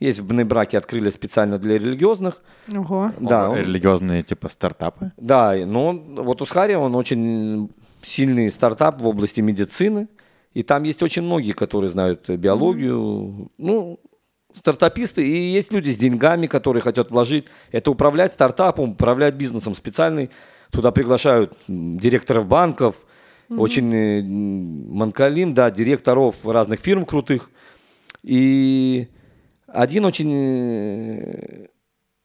Есть 0.01 0.21
в 0.21 0.27
Бнебраке, 0.27 0.79
открыли 0.79 1.11
специально 1.11 1.59
для 1.59 1.79
религиозных. 1.79 2.41
Ого. 2.73 3.13
Да, 3.19 3.51
он, 3.51 3.59
религиозные 3.59 4.23
типа 4.23 4.49
стартапы? 4.49 5.13
Да, 5.17 5.55
но 5.67 5.93
вот 5.93 6.41
у 6.41 6.47
Схари 6.47 6.75
он 6.75 6.95
очень 6.95 7.71
сильный 8.03 8.51
стартап 8.51 9.01
в 9.01 9.07
области 9.07 9.41
медицины. 9.41 10.09
И 10.55 10.63
там 10.63 10.85
есть 10.85 11.03
очень 11.03 11.23
многие, 11.23 11.53
которые 11.53 11.91
знают 11.91 12.29
биологию. 12.31 12.99
Mm-hmm. 12.99 13.51
Ну, 13.59 14.01
стартаписты, 14.55 15.27
и 15.27 15.53
есть 15.53 15.73
люди 15.73 15.91
с 15.91 15.97
деньгами, 15.97 16.47
которые 16.47 16.83
хотят 16.83 17.11
вложить. 17.11 17.49
Это 17.71 17.91
управлять 17.91 18.33
стартапом, 18.33 18.91
управлять 18.91 19.35
бизнесом 19.35 19.75
специальный. 19.75 20.31
Туда 20.71 20.91
приглашают 20.91 21.57
директоров 21.67 22.47
банков, 22.47 22.97
mm-hmm. 23.49 23.59
очень 23.59 23.95
э, 23.95 24.23
манкалим, 24.23 25.55
да, 25.55 25.71
директоров 25.71 26.37
разных 26.45 26.81
фирм 26.81 27.05
крутых. 27.05 27.51
И 28.23 29.09
один 29.69 30.05
очень 30.05 30.33
э, 30.35 31.67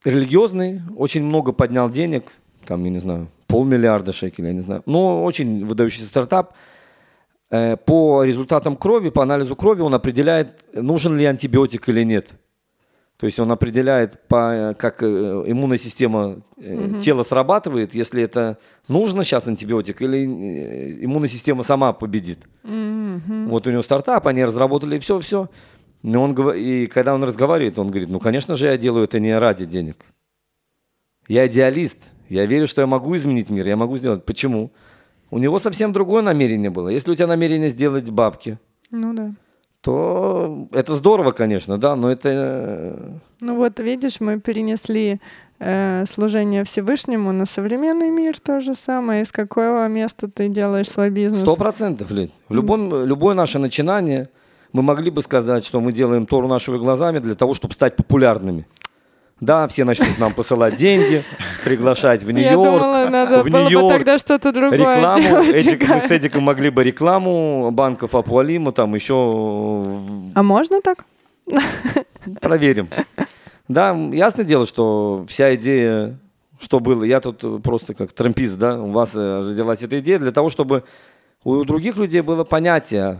религиозный, 0.05 0.81
очень 0.95 1.23
много 1.23 1.51
поднял 1.51 1.89
денег, 1.89 2.31
там, 2.65 2.83
я 2.83 2.89
не 2.89 2.99
знаю, 2.99 3.27
полмиллиарда 3.47 4.13
шекелей, 4.13 4.47
я 4.47 4.53
не 4.53 4.61
знаю. 4.61 4.81
Но 4.85 5.23
очень 5.23 5.65
выдающийся 5.65 6.07
стартап. 6.07 6.53
Э, 7.51 7.77
по 7.77 8.23
результатам 8.23 8.75
крови, 8.77 9.09
по 9.09 9.23
анализу 9.23 9.55
крови 9.55 9.81
он 9.81 9.93
определяет, 9.93 10.63
нужен 10.73 11.17
ли 11.17 11.25
антибиотик 11.25 11.87
или 11.89 12.03
нет. 12.03 12.29
То 13.17 13.25
есть 13.25 13.39
он 13.39 13.51
определяет, 13.51 14.19
по, 14.27 14.75
как 14.77 15.03
э, 15.03 15.05
иммунная 15.05 15.77
система 15.77 16.41
угу. 16.57 16.99
тела 17.01 17.23
срабатывает, 17.23 17.93
если 17.93 18.23
это 18.23 18.57
нужно 18.87 19.23
сейчас 19.23 19.47
антибиотик, 19.47 20.01
или 20.01 20.25
иммунная 21.05 21.29
система 21.29 21.63
сама 21.63 21.93
победит. 21.93 22.39
Угу. 22.63 23.49
Вот 23.49 23.67
у 23.67 23.71
него 23.71 23.81
стартап, 23.81 24.27
они 24.27 24.43
разработали 24.43 24.97
все-все. 24.99 25.49
Но 26.03 26.21
он, 26.21 26.35
и 26.55 26.85
когда 26.87 27.15
он 27.15 27.23
разговаривает, 27.23 27.79
он 27.79 27.87
говорит, 27.89 28.09
ну, 28.09 28.19
конечно 28.19 28.55
же, 28.55 28.67
я 28.67 28.77
делаю 28.77 29.05
это 29.05 29.19
не 29.19 29.37
ради 29.37 29.65
денег. 29.65 29.97
Я 31.27 31.47
идеалист. 31.47 31.97
Я 32.29 32.45
верю, 32.45 32.67
что 32.67 32.81
я 32.81 32.87
могу 32.87 33.15
изменить 33.15 33.49
мир, 33.49 33.67
я 33.67 33.75
могу 33.77 33.97
сделать. 33.97 34.25
Почему? 34.25 34.71
У 35.31 35.39
него 35.39 35.59
совсем 35.59 35.93
другое 35.93 36.21
намерение 36.21 36.69
было. 36.69 36.89
Если 36.89 37.11
у 37.11 37.15
тебя 37.15 37.27
намерение 37.27 37.69
сделать 37.69 38.09
бабки, 38.09 38.57
Ну 38.91 39.13
да. 39.13 39.31
то 39.81 40.67
это 40.71 40.95
здорово, 40.95 41.31
конечно, 41.31 41.77
да, 41.77 41.95
но 41.95 42.09
это... 42.11 42.29
э, 42.29 43.11
Ну 43.41 43.55
вот, 43.55 43.79
видишь, 43.79 44.19
мы 44.19 44.39
перенесли 44.39 45.19
э, 45.59 46.05
служение 46.07 46.63
Всевышнему 46.63 47.31
на 47.31 47.45
современный 47.45 48.09
мир 48.09 48.39
то 48.39 48.59
же 48.61 48.75
самое. 48.75 49.21
Из 49.23 49.31
какого 49.31 49.87
места 49.87 50.27
ты 50.27 50.49
делаешь 50.49 50.89
свой 50.89 51.09
бизнес? 51.09 51.41
Сто 51.41 51.55
процентов, 51.55 52.11
Лид. 52.11 52.31
В 52.49 52.53
любом, 52.55 53.05
любое 53.05 53.35
наше 53.35 53.59
начинание, 53.59 54.29
мы 54.73 54.81
могли 54.81 55.09
бы 55.11 55.21
сказать, 55.21 55.65
что 55.65 55.79
мы 55.79 55.91
делаем 55.93 56.25
Тору 56.25 56.47
нашими 56.47 56.77
глазами 56.77 57.19
для 57.19 57.35
того, 57.35 57.53
чтобы 57.53 57.73
стать 57.73 57.95
популярными. 57.95 58.67
Да, 59.39 59.67
все 59.67 59.83
начнут 59.83 60.17
нам 60.19 60.33
посылать 60.33 60.75
деньги, 60.75 61.23
приглашать 61.65 62.23
в 62.23 62.27
Я 62.27 62.33
Нью-Йорк, 62.33 62.55
думала, 62.79 63.07
надо 63.09 63.43
в 63.43 63.49
было 63.49 63.63
бы 63.63 63.69
Нью-Йорк, 63.69 63.93
тогда 63.93 64.17
что-то 64.19 64.51
другое 64.53 64.77
рекламу. 64.77 65.23
делать. 65.23 65.53
Эдик, 65.55 65.87
мы 65.89 65.99
с 65.99 66.11
Эдиком 66.11 66.43
могли 66.43 66.69
бы 66.69 66.83
рекламу 66.83 67.69
банков 67.71 68.15
Апуалима, 68.15 68.71
там 68.71 68.93
еще 68.95 69.13
в- 69.15 70.31
А 70.35 70.43
можно 70.43 70.81
так? 70.81 71.05
проверим. 72.41 72.89
Да, 73.67 73.91
ясное 74.11 74.45
дело, 74.45 74.65
что 74.65 75.25
вся 75.27 75.55
идея, 75.55 76.17
что 76.59 76.79
было, 76.79 77.03
я 77.03 77.19
тут 77.19 77.63
просто 77.63 77.93
как 77.93 78.11
трампист, 78.13 78.57
да, 78.57 78.79
у 78.79 78.91
вас 78.91 79.11
э, 79.15 79.39
родилась 79.39 79.83
эта 79.83 79.99
идея 79.99 80.19
для 80.19 80.31
того, 80.31 80.49
чтобы 80.49 80.83
у 81.43 81.63
других 81.65 81.97
людей 81.97 82.21
было 82.21 82.43
понятие, 82.43 83.19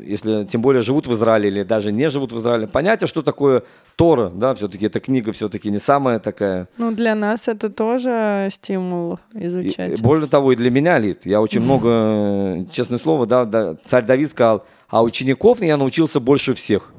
если 0.00 0.44
тем 0.44 0.60
более 0.60 0.82
живут 0.82 1.06
в 1.06 1.12
Израиле 1.12 1.48
или 1.48 1.62
даже 1.62 1.92
не 1.92 2.10
живут 2.10 2.32
в 2.32 2.38
Израиле, 2.38 2.66
понятие, 2.66 3.06
что 3.08 3.22
такое 3.22 3.62
Тора, 3.96 4.30
да, 4.34 4.54
все-таки 4.54 4.86
эта 4.86 4.98
книга 4.98 5.32
все-таки 5.32 5.70
не 5.70 5.78
самая 5.78 6.18
такая. 6.18 6.68
Ну, 6.78 6.90
для 6.90 7.14
нас 7.14 7.48
это 7.48 7.70
тоже 7.70 8.48
стимул 8.52 9.18
изучать. 9.34 9.98
и 9.98 10.02
более 10.02 10.26
того, 10.26 10.52
и 10.52 10.56
для 10.56 10.70
меня, 10.70 10.98
Лид, 10.98 11.26
я 11.26 11.40
очень 11.40 11.60
много, 11.60 12.66
честное 12.72 12.98
слово, 12.98 13.26
да, 13.26 13.44
да, 13.44 13.76
царь 13.84 14.04
Давид 14.04 14.30
сказал, 14.30 14.64
а 14.88 15.02
учеников 15.02 15.62
я 15.62 15.76
научился 15.76 16.18
больше 16.18 16.54
всех. 16.54 16.92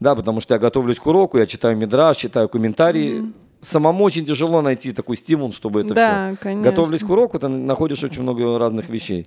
Да, 0.00 0.14
потому 0.14 0.40
что 0.40 0.54
я 0.54 0.58
готовлюсь 0.58 0.98
к 0.98 1.06
уроку, 1.06 1.36
я 1.38 1.46
читаю 1.46 1.76
мидраж, 1.76 2.16
читаю 2.16 2.48
комментарии. 2.48 3.32
Самому 3.60 4.04
очень 4.04 4.24
тяжело 4.24 4.62
найти 4.62 4.92
такой 4.92 5.18
стимул, 5.18 5.52
чтобы 5.52 5.80
это 5.80 5.92
Да, 5.92 6.30
все. 6.32 6.42
конечно. 6.42 6.70
Готовлюсь 6.70 7.02
к 7.02 7.10
уроку, 7.10 7.38
ты 7.38 7.48
находишь 7.48 8.02
очень 8.02 8.22
много 8.22 8.58
разных 8.58 8.88
вещей. 8.88 9.26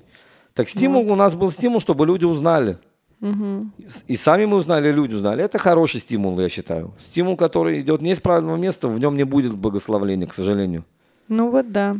Так 0.54 0.70
стимул 0.70 1.12
у 1.12 1.16
нас 1.16 1.36
был 1.36 1.52
стимул, 1.52 1.80
чтобы 1.80 2.06
люди 2.06 2.26
узнали. 2.26 2.78
Мгм. 3.20 3.72
И 4.08 4.16
сами 4.16 4.46
мы 4.46 4.58
узнали, 4.58 4.90
и 4.90 4.92
люди 4.92 5.16
узнали. 5.16 5.44
Это 5.44 5.58
хороший 5.58 6.02
стимул, 6.02 6.40
я 6.40 6.50
считаю. 6.50 6.94
Стимул, 7.00 7.38
который 7.38 7.80
идет 7.80 8.02
не 8.02 8.12
из 8.12 8.22
правильного 8.22 8.58
места, 8.58 8.90
в 8.90 9.00
нем 9.00 9.16
не 9.16 9.24
будет 9.24 9.56
благословления, 9.56 10.28
к 10.28 10.34
сожалению. 10.34 10.84
Ну 11.30 11.50
вот 11.50 11.72
да. 11.72 11.96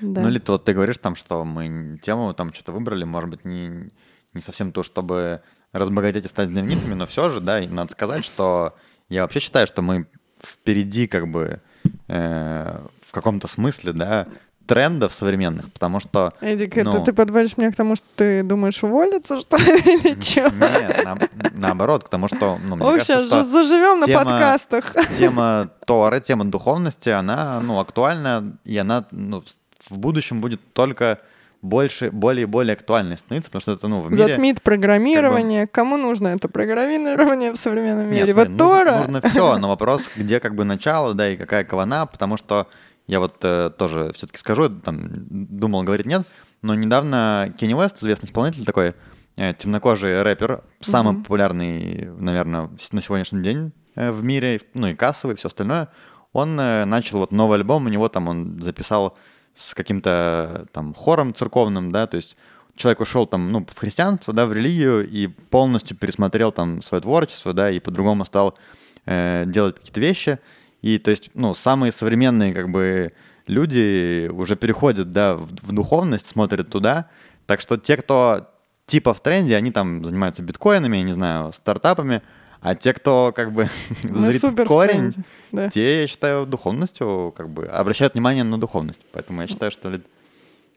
Да. 0.00 0.22
Ну, 0.22 0.28
или 0.28 0.38
ты, 0.38 0.52
вот 0.52 0.64
ты 0.64 0.74
говоришь 0.74 0.98
там, 0.98 1.16
что 1.16 1.44
мы 1.44 1.98
тему 2.02 2.34
там 2.34 2.52
что-то 2.52 2.72
выбрали, 2.72 3.04
может 3.04 3.30
быть, 3.30 3.44
не, 3.44 3.90
не 4.32 4.40
совсем 4.40 4.72
то, 4.72 4.82
чтобы 4.82 5.42
разбогатеть 5.72 6.24
и 6.24 6.28
стать 6.28 6.48
знаменитыми, 6.48 6.94
но 6.94 7.06
все 7.06 7.30
же, 7.30 7.40
да, 7.40 7.60
и 7.60 7.66
надо 7.66 7.92
сказать, 7.92 8.24
что 8.24 8.74
я 9.08 9.22
вообще 9.22 9.40
считаю, 9.40 9.66
что 9.66 9.82
мы 9.82 10.06
впереди 10.40 11.06
как 11.06 11.28
бы 11.28 11.60
э, 12.08 12.86
в 13.02 13.12
каком-то 13.12 13.48
смысле, 13.48 13.92
да, 13.92 14.26
трендов 14.66 15.12
современных, 15.12 15.72
потому 15.72 16.00
что... 16.00 16.32
Эдик, 16.40 16.76
это 16.76 16.90
ну, 16.90 17.04
ты 17.04 17.12
подводишь 17.12 17.56
меня 17.56 17.72
к 17.72 17.76
тому, 17.76 17.96
что 17.96 18.06
ты 18.16 18.42
думаешь 18.42 18.82
уволиться, 18.82 19.40
что 19.40 19.56
ли, 19.56 19.64
или 19.84 20.20
что? 20.20 20.50
Нет, 20.50 21.04
на- 21.04 21.18
наоборот, 21.54 22.04
к 22.04 22.08
тому, 22.08 22.28
что, 22.28 22.58
ну, 22.64 22.76
мне 22.76 22.84
Ох, 22.84 22.92
кажется, 22.94 23.18
сейчас 23.20 23.26
что 23.26 23.44
заживем 23.44 24.00
на 24.00 24.06
тема- 24.06 24.24
подкастах. 24.24 24.94
тема 25.16 25.70
Торы, 25.86 26.20
тема 26.20 26.44
духовности, 26.44 27.08
она, 27.08 27.60
ну, 27.60 27.78
актуальна, 27.80 28.56
и 28.64 28.76
она, 28.78 29.04
ну, 29.10 29.42
в- 29.88 29.98
будущем 29.98 30.40
будет 30.40 30.60
только 30.72 31.18
больше, 31.60 32.10
более 32.10 32.42
и 32.42 32.46
более 32.46 32.72
актуальной 32.74 33.16
становиться, 33.16 33.50
потому 33.50 33.62
что 33.62 33.72
это, 33.72 33.88
ну, 33.88 34.00
в 34.00 34.10
мире... 34.10 34.26
Затмит 34.34 34.62
программирование. 34.62 35.66
Кому 35.68 35.96
нужно 35.96 36.28
это 36.28 36.48
программирование 36.48 37.52
в 37.52 37.56
современном 37.56 38.10
Нет, 38.10 38.22
мире? 38.22 38.32
смотри, 38.32 38.50
Вот 38.52 38.58
Тора. 38.58 38.98
Нужно, 39.06 39.28
все, 39.28 39.58
но 39.58 39.68
вопрос, 39.68 40.10
где 40.16 40.40
как 40.40 40.54
бы 40.56 40.64
начало, 40.64 41.14
да, 41.14 41.28
и 41.28 41.36
какая 41.36 41.64
кавана, 41.64 42.06
потому 42.06 42.36
что 42.36 42.66
я 43.06 43.20
вот 43.20 43.36
э, 43.42 43.70
тоже 43.76 44.12
все-таки 44.14 44.38
скажу, 44.38 44.68
там, 44.68 45.08
думал, 45.28 45.82
говорить 45.82 46.06
нет, 46.06 46.22
но 46.62 46.74
недавно 46.74 47.52
Кенни 47.58 47.74
Уэст, 47.74 47.98
известный 47.98 48.26
исполнитель 48.26 48.64
такой, 48.64 48.94
э, 49.36 49.54
темнокожий 49.54 50.22
рэпер, 50.22 50.62
самый 50.80 51.14
Мгм. 51.14 51.22
популярный, 51.22 52.08
наверное, 52.18 52.70
на 52.92 53.02
сегодняшний 53.02 53.42
день 53.42 53.72
э, 53.94 54.10
в 54.10 54.22
мире, 54.22 54.60
ну 54.74 54.86
и 54.88 54.94
кассовый, 54.94 55.34
и 55.34 55.36
все 55.36 55.48
остальное, 55.48 55.88
он 56.32 56.58
э, 56.58 56.84
начал 56.84 57.18
вот 57.18 57.32
новый 57.32 57.58
альбом, 57.58 57.86
у 57.86 57.88
него 57.88 58.08
там 58.08 58.28
он 58.28 58.62
записал 58.62 59.16
с 59.54 59.74
каким-то 59.74 60.66
там 60.72 60.94
хором 60.94 61.34
церковным, 61.34 61.92
да, 61.92 62.06
то 62.06 62.16
есть 62.16 62.36
человек 62.74 63.00
ушел 63.00 63.26
там, 63.26 63.52
ну, 63.52 63.66
в 63.68 63.78
христианство, 63.78 64.32
да, 64.32 64.46
в 64.46 64.52
религию 64.52 65.06
и 65.06 65.26
полностью 65.26 65.96
пересмотрел 65.96 66.52
там 66.52 66.80
свое 66.80 67.02
творчество, 67.02 67.52
да, 67.52 67.70
и 67.70 67.80
по-другому 67.80 68.24
стал 68.24 68.56
э, 69.04 69.44
делать 69.46 69.76
какие-то 69.76 70.00
вещи. 70.00 70.38
И 70.82 70.98
то 70.98 71.10
есть, 71.10 71.30
ну, 71.34 71.54
самые 71.54 71.92
современные 71.92 72.52
как 72.52 72.68
бы 72.68 73.12
люди 73.46 74.28
уже 74.28 74.56
переходят, 74.56 75.12
да, 75.12 75.34
в, 75.34 75.48
в 75.62 75.72
духовность, 75.72 76.26
смотрят 76.26 76.68
туда. 76.68 77.08
Так 77.46 77.60
что 77.60 77.76
те, 77.76 77.96
кто 77.96 78.48
типа 78.86 79.14
в 79.14 79.20
тренде, 79.20 79.56
они 79.56 79.70
там 79.70 80.04
занимаются 80.04 80.42
биткоинами, 80.42 80.96
я 80.98 81.02
не 81.02 81.12
знаю, 81.12 81.52
стартапами, 81.52 82.22
а 82.60 82.74
те, 82.74 82.92
кто 82.92 83.32
как 83.34 83.52
бы 83.52 83.68
зрит 84.02 84.40
супер 84.40 84.64
в 84.64 84.66
в 84.66 84.68
корень, 84.68 85.12
тренде, 85.12 85.18
да. 85.52 85.70
те, 85.70 86.02
я 86.02 86.06
считаю, 86.06 86.46
духовностью 86.46 87.32
как 87.36 87.48
бы 87.48 87.66
обращают 87.66 88.14
внимание 88.14 88.44
на 88.44 88.58
духовность. 88.58 89.00
Поэтому 89.12 89.40
я 89.42 89.48
считаю, 89.48 89.72
что 89.72 89.90
ли, 89.90 90.00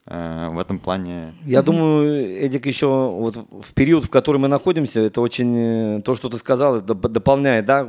э, 0.07 0.49
в 0.49 0.59
этом 0.59 0.79
плане... 0.79 1.33
Я 1.45 1.61
думаю, 1.61 2.43
Эдик, 2.43 2.65
еще 2.65 2.87
вот 2.87 3.35
в 3.35 3.73
период, 3.73 4.05
в 4.05 4.09
который 4.09 4.37
мы 4.37 4.47
находимся, 4.47 5.01
это 5.01 5.21
очень 5.21 5.97
э, 5.97 6.01
то, 6.01 6.15
что 6.15 6.29
ты 6.29 6.37
сказал, 6.37 6.77
это 6.77 6.93
доп- 6.93 7.09
дополняет, 7.09 7.65
да, 7.65 7.87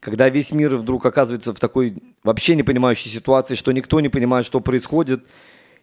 когда 0.00 0.28
весь 0.30 0.52
мир 0.52 0.76
вдруг 0.76 1.04
оказывается 1.04 1.54
в 1.54 1.60
такой 1.60 1.94
вообще 2.24 2.56
не 2.56 2.62
понимающей 2.62 3.10
ситуации, 3.10 3.54
что 3.54 3.70
никто 3.72 4.00
не 4.00 4.08
понимает, 4.08 4.46
что 4.46 4.60
происходит, 4.60 5.24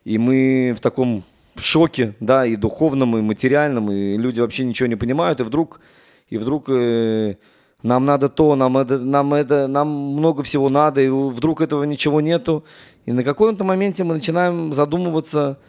и 0.04 0.18
мы 0.18 0.74
в 0.76 0.82
таком 0.82 1.24
шоке, 1.56 2.16
да, 2.20 2.46
и 2.46 2.56
духовном, 2.56 3.18
и 3.18 3.22
материальном, 3.22 3.92
и 3.92 4.18
люди 4.18 4.40
вообще 4.40 4.66
ничего 4.66 4.88
не 4.88 4.96
понимают, 4.96 5.40
и 5.40 5.44
вдруг, 5.44 5.80
и 6.30 6.38
вдруг 6.38 6.66
э, 6.70 7.36
нам 7.84 8.06
надо 8.06 8.30
то, 8.30 8.56
нам 8.56 8.78
это, 8.78 9.00
нам 9.00 9.34
это, 9.34 9.68
нам 9.68 9.88
много 9.88 10.44
всего 10.44 10.70
надо, 10.70 11.02
и 11.02 11.10
вдруг 11.10 11.62
этого 11.62 11.84
ничего 11.84 12.22
нету, 12.22 12.66
и 13.06 13.12
на 13.12 13.24
каком-то 13.24 13.64
моменте 13.64 14.04
мы 14.04 14.16
начинаем 14.16 14.74
задумываться, 14.74 15.60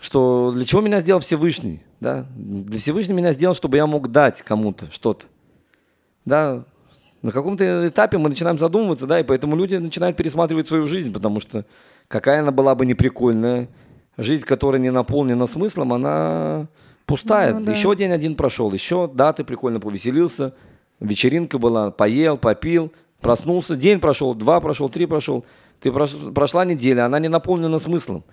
что 0.00 0.52
для 0.54 0.64
чего 0.64 0.80
меня 0.80 1.00
сделал 1.00 1.20
Всевышний, 1.20 1.82
да? 2.00 2.26
Для 2.34 2.78
Всевышний 2.78 3.14
меня 3.14 3.32
сделал, 3.32 3.54
чтобы 3.54 3.76
я 3.76 3.86
мог 3.86 4.08
дать 4.08 4.42
кому-то 4.42 4.90
что-то, 4.90 5.26
да? 6.24 6.64
На 7.22 7.32
каком-то 7.32 7.88
этапе 7.88 8.18
мы 8.18 8.28
начинаем 8.28 8.58
задумываться, 8.58 9.06
да, 9.06 9.20
и 9.20 9.22
поэтому 9.24 9.56
люди 9.56 9.76
начинают 9.76 10.16
пересматривать 10.16 10.68
свою 10.68 10.86
жизнь, 10.86 11.12
потому 11.12 11.40
что 11.40 11.64
какая 12.08 12.40
она 12.40 12.52
была 12.52 12.74
бы 12.74 12.86
неприкольная, 12.86 13.68
жизнь, 14.16 14.44
которая 14.44 14.80
не 14.80 14.90
наполнена 14.90 15.46
смыслом, 15.46 15.92
она 15.92 16.68
пустая. 17.06 17.54
Ну 17.54 17.60
да. 17.64 17.72
Еще 17.72 17.94
день 17.96 18.12
один 18.12 18.34
прошел, 18.34 18.72
еще, 18.72 19.10
да, 19.12 19.32
ты 19.32 19.44
прикольно 19.44 19.80
повеселился, 19.80 20.54
вечеринка 21.00 21.58
была, 21.58 21.90
поел, 21.90 22.36
попил, 22.36 22.92
проснулся, 23.20 23.76
день 23.76 24.00
прошел, 24.00 24.34
два 24.34 24.60
прошел, 24.60 24.88
три 24.88 25.06
прошел, 25.06 25.44
ты 25.80 25.90
прош- 25.90 26.32
прошла 26.32 26.64
неделя, 26.64 27.06
она 27.06 27.18
не 27.18 27.28
наполнена 27.28 27.78
смыслом. 27.78 28.24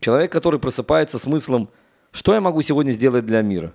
Человек, 0.00 0.32
который 0.32 0.60
просыпается 0.60 1.18
смыслом, 1.18 1.68
что 2.10 2.34
я 2.34 2.40
могу 2.40 2.62
сегодня 2.62 2.92
сделать 2.92 3.26
для 3.26 3.42
мира? 3.42 3.72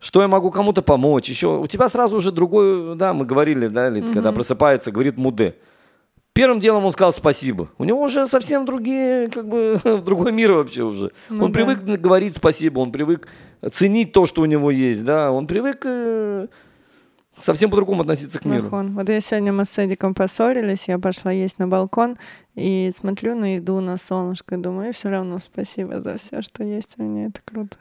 Что 0.00 0.22
я 0.22 0.28
могу 0.28 0.50
кому-то 0.50 0.80
помочь? 0.80 1.28
Еще 1.28 1.58
у 1.58 1.66
тебя 1.66 1.88
сразу 1.90 2.16
уже 2.16 2.32
другой, 2.32 2.96
да, 2.96 3.12
мы 3.12 3.26
говорили, 3.26 3.68
да, 3.68 3.90
Лид, 3.90 4.06
когда 4.12 4.32
просыпается, 4.32 4.90
говорит 4.90 5.18
Муде. 5.18 5.56
Первым 6.32 6.58
делом 6.58 6.86
он 6.86 6.92
сказал 6.92 7.12
спасибо. 7.12 7.68
У 7.76 7.84
него 7.84 8.00
уже 8.00 8.26
совсем 8.26 8.64
другие, 8.64 9.28
как 9.28 9.46
бы, 9.46 9.78
другой 10.04 10.32
мир 10.32 10.54
вообще 10.54 10.84
уже. 10.84 11.12
Ну 11.28 11.44
он 11.44 11.52
да. 11.52 11.58
привык 11.58 11.82
говорить 12.00 12.36
спасибо, 12.36 12.80
он 12.80 12.92
привык 12.92 13.28
ценить 13.72 14.12
то, 14.12 14.24
что 14.24 14.42
у 14.42 14.46
него 14.46 14.70
есть, 14.70 15.04
да, 15.04 15.32
он 15.32 15.46
привык 15.46 15.82
э, 15.84 16.46
совсем 17.36 17.68
по-другому 17.68 18.02
относиться 18.02 18.38
к 18.38 18.46
миру. 18.46 18.64
Нахон. 18.64 18.94
Вот 18.94 19.08
я 19.08 19.20
сегодня 19.20 19.52
мы 19.52 19.66
с 19.66 19.78
Эдиком 19.78 20.14
поссорились, 20.14 20.88
я 20.88 20.98
пошла 20.98 21.30
есть 21.32 21.58
на 21.58 21.68
балкон 21.68 22.16
и 22.54 22.90
смотрю 22.96 23.34
на 23.34 23.56
еду, 23.56 23.80
на 23.80 23.98
солнышко, 23.98 24.56
думаю, 24.56 24.94
все 24.94 25.10
равно 25.10 25.40
спасибо 25.40 26.00
за 26.00 26.16
все, 26.16 26.40
что 26.40 26.62
есть 26.62 26.94
у 26.96 27.02
меня, 27.02 27.26
это 27.26 27.40
круто. 27.44 27.76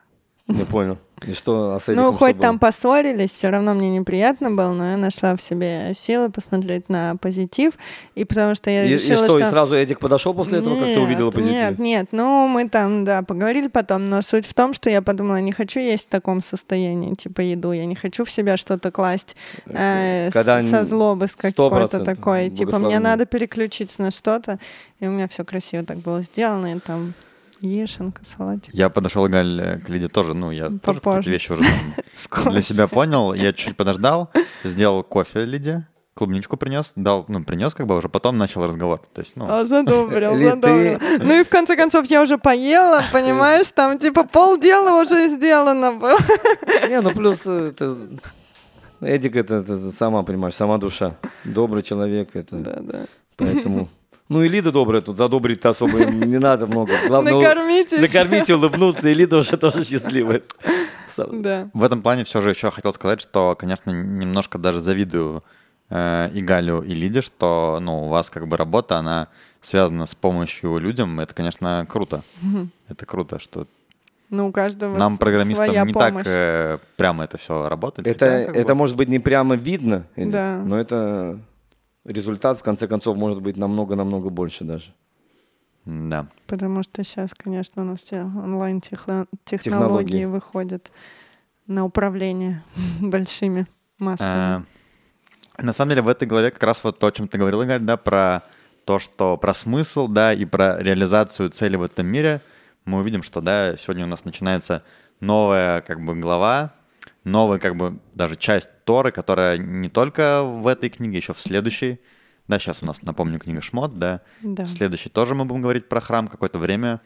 Не 0.47 0.65
понял. 0.65 0.97
И 1.27 1.33
что, 1.33 1.75
а 1.75 1.79
с 1.79 1.87
Ну, 1.87 1.93
Эдиком 1.93 2.15
что 2.15 2.17
хоть 2.25 2.35
было? 2.35 2.41
там 2.43 2.59
поссорились, 2.59 3.31
все 3.31 3.49
равно 3.49 3.73
мне 3.73 3.89
неприятно 3.89 4.49
было, 4.51 4.71
но 4.71 4.91
я 4.91 4.97
нашла 4.97 5.35
в 5.35 5.41
себе 5.41 5.91
силы 5.95 6.29
посмотреть 6.29 6.87
на 6.89 7.15
позитив, 7.17 7.73
и 8.15 8.23
потому 8.25 8.55
что 8.55 8.69
я 8.69 8.85
И, 8.85 8.89
и 8.89 8.93
решила, 8.93 9.25
что, 9.27 9.39
и 9.39 9.43
сразу 9.43 9.75
Эдик 9.75 9.99
подошел 9.99 10.33
после 10.33 10.59
этого, 10.59 10.75
как 10.75 10.83
ты 10.85 10.89
Нет, 10.91 10.97
увидела 10.99 11.31
позитив? 11.31 11.53
Нет, 11.55 11.79
нет, 11.79 12.07
ну 12.11 12.47
мы 12.47 12.69
там, 12.69 13.03
да, 13.05 13.21
поговорили 13.21 13.67
потом, 13.67 14.05
но 14.05 14.21
суть 14.21 14.45
в 14.45 14.53
том, 14.53 14.73
что 14.73 14.89
я 14.89 15.01
подумала, 15.01 15.41
не 15.41 15.51
хочу 15.51 15.79
есть 15.79 16.05
в 16.07 16.09
таком 16.09 16.41
состоянии, 16.41 17.15
типа 17.15 17.41
еду, 17.41 17.71
я 17.73 17.85
не 17.85 17.95
хочу 17.95 18.23
в 18.23 18.31
себя 18.31 18.55
что-то 18.57 18.89
класть 18.91 19.35
э, 19.65 20.29
с- 20.29 20.33
Когда 20.33 20.61
со 20.61 20.77
н- 20.77 20.85
злобы, 20.85 21.27
с 21.27 21.31
100% 21.35 21.53
какой-то 21.53 21.99
такой, 22.05 22.49
типа 22.49 22.79
мне 22.79 22.99
надо 22.99 23.25
переключиться 23.25 24.01
на 24.01 24.11
что-то, 24.11 24.57
и 24.99 25.07
у 25.07 25.11
меня 25.11 25.27
все 25.27 25.43
красиво 25.43 25.83
так 25.83 25.97
было 25.97 26.21
сделано, 26.21 26.75
и 26.75 26.79
там 26.79 27.13
яишенка, 27.61 28.23
салатик. 28.23 28.73
Я 28.73 28.89
подошел, 28.89 29.27
Галь, 29.27 29.81
к 29.85 29.89
Лиде 29.89 30.07
тоже, 30.07 30.33
ну, 30.33 30.51
я 30.51 30.69
тоже 30.69 30.79
Попозже. 30.79 31.17
какие-то 31.17 31.29
вещи 31.29 31.51
уже 31.51 31.61
там 32.29 32.51
для 32.51 32.61
себя 32.61 32.87
понял. 32.87 33.33
Я 33.33 33.53
чуть 33.53 33.75
подождал, 33.77 34.29
сделал 34.63 35.03
кофе 35.03 35.45
Лиде, 35.45 35.87
клубничку 36.13 36.57
принес, 36.57 36.91
дал, 36.95 37.25
ну, 37.27 37.43
принес 37.43 37.73
как 37.73 37.87
бы 37.87 37.97
уже, 37.97 38.09
потом 38.09 38.37
начал 38.37 38.65
разговор. 38.65 39.01
То 39.13 39.21
есть, 39.21 39.35
ну, 39.35 39.45
А, 39.49 39.63
задобрил, 39.65 40.35
Ли, 40.35 40.49
задобрил. 40.49 40.99
Ну 41.19 41.39
и 41.39 41.43
в 41.43 41.49
конце 41.49 41.75
концов 41.75 42.05
я 42.07 42.21
уже 42.21 42.37
поела, 42.37 43.03
понимаешь, 43.13 43.67
там 43.69 43.97
типа 43.97 44.23
полдела 44.25 45.01
уже 45.01 45.29
сделано 45.29 45.93
было. 45.93 46.17
Не, 46.89 47.01
ну 47.01 47.11
плюс 47.11 47.43
э, 47.45 47.69
это... 47.69 47.97
Эдик 49.01 49.37
это, 49.37 49.55
это 49.55 49.91
сама, 49.93 50.23
понимаешь, 50.23 50.55
сама 50.55 50.77
душа. 50.77 51.15
Добрый 51.45 51.83
человек 51.83 52.35
это. 52.35 52.57
Да, 52.57 52.79
да. 52.81 53.05
Поэтому... 53.37 53.87
Ну 54.29 54.43
и 54.43 54.47
Лида 54.47 54.71
добрая 54.71 55.01
тут, 55.01 55.17
задобрить-то 55.17 55.69
особо 55.69 56.05
не 56.05 56.37
надо 56.37 56.67
много. 56.67 56.91
Главное, 57.07 57.33
всё. 57.33 57.99
накормить, 58.01 58.49
улыбнуться, 58.51 59.09
и 59.09 59.13
Лида 59.15 59.37
уже 59.37 59.57
тоже 59.57 59.83
счастливая. 59.83 60.43
Да. 61.17 61.69
в 61.73 61.83
этом 61.83 62.01
плане 62.01 62.23
все 62.23 62.41
же 62.41 62.49
еще 62.51 62.71
хотел 62.71 62.93
сказать, 62.93 63.19
что, 63.19 63.53
конечно, 63.59 63.89
немножко 63.91 64.57
даже 64.57 64.79
завидую 64.79 65.43
э, 65.89 66.29
и 66.33 66.41
Галю, 66.41 66.81
и 66.81 66.93
Лиде, 66.93 67.21
что, 67.21 67.79
ну, 67.81 68.05
у 68.05 68.07
вас 68.07 68.29
как 68.29 68.47
бы 68.47 68.55
работа, 68.55 68.97
она 68.97 69.27
связана 69.59 70.05
с 70.05 70.15
помощью 70.15 70.77
людям. 70.77 71.19
Это, 71.19 71.33
конечно, 71.33 71.85
круто. 71.89 72.23
Это 72.87 73.05
круто, 73.05 73.39
что 73.39 73.67
Ну, 74.29 74.47
у 74.47 74.51
каждого 74.53 74.95
нам, 74.97 75.17
программистам, 75.17 75.65
своя 75.65 75.83
не 75.83 75.91
помощь. 75.91 76.23
так 76.23 76.27
э, 76.27 76.77
прямо 76.95 77.25
это 77.25 77.37
все 77.37 77.67
работает. 77.67 78.07
Это, 78.07 78.25
Хотя, 78.25 78.57
это 78.59 78.67
бы, 78.69 78.75
может 78.75 78.95
быть 78.95 79.09
не 79.09 79.19
прямо 79.19 79.55
видно, 79.55 80.05
Да. 80.15 80.61
но 80.63 80.79
это 80.79 81.39
результат, 82.05 82.57
в 82.57 82.63
конце 82.63 82.87
концов, 82.87 83.17
может 83.17 83.41
быть 83.41 83.57
намного-намного 83.57 84.29
больше 84.29 84.63
даже. 84.63 84.93
Да. 85.85 86.27
Потому 86.47 86.83
что 86.83 87.03
сейчас, 87.03 87.31
конечно, 87.33 87.81
у 87.81 87.85
нас 87.85 88.01
все 88.01 88.21
онлайн-технологии 88.21 89.27
Технологии. 89.45 90.25
выходят 90.25 90.91
на 91.67 91.85
управление 91.85 92.63
большими 93.01 93.65
массами. 93.97 94.65
Э, 95.57 95.63
На 95.63 95.73
самом 95.73 95.89
деле 95.89 96.01
в 96.01 96.07
этой 96.09 96.27
главе 96.27 96.51
как 96.51 96.63
раз 96.63 96.83
вот 96.83 96.99
то, 96.99 97.07
о 97.07 97.11
чем 97.11 97.27
ты 97.27 97.37
говорила, 97.37 97.65
Галь, 97.65 97.81
да, 97.81 97.97
про 97.97 98.43
то, 98.85 98.99
что 98.99 99.37
про 99.37 99.53
смысл, 99.53 100.07
да, 100.07 100.33
и 100.33 100.45
про 100.45 100.81
реализацию 100.81 101.49
цели 101.49 101.75
в 101.75 101.83
этом 101.83 102.07
мире, 102.07 102.41
мы 102.85 102.99
увидим, 102.99 103.23
что, 103.23 103.41
да, 103.41 103.77
сегодня 103.77 104.05
у 104.05 104.07
нас 104.07 104.25
начинается 104.25 104.83
новая, 105.19 105.81
как 105.81 106.03
бы, 106.03 106.15
глава, 106.15 106.73
новая, 107.29 107.59
как 107.59 107.75
бы, 107.75 107.99
даже 108.13 108.35
часть 108.35 108.69
Торы, 108.83 109.11
которая 109.11 109.57
не 109.57 109.89
только 109.89 110.43
в 110.43 110.67
этой 110.67 110.89
книге, 110.89 111.17
еще 111.17 111.33
в 111.33 111.39
следующей, 111.39 111.99
да, 112.47 112.59
сейчас 112.59 112.81
у 112.83 112.85
нас, 112.85 113.01
напомню, 113.03 113.39
книга 113.39 113.61
Шмот, 113.61 113.97
да, 113.99 114.21
Да. 114.41 114.63
в 114.63 114.67
следующей 114.69 115.09
тоже 115.09 115.35
мы 115.35 115.45
будем 115.45 115.61
говорить 115.61 115.87
про 115.87 116.01
храм 116.01 116.27
какое-то 116.27 116.59
время, 116.59 116.99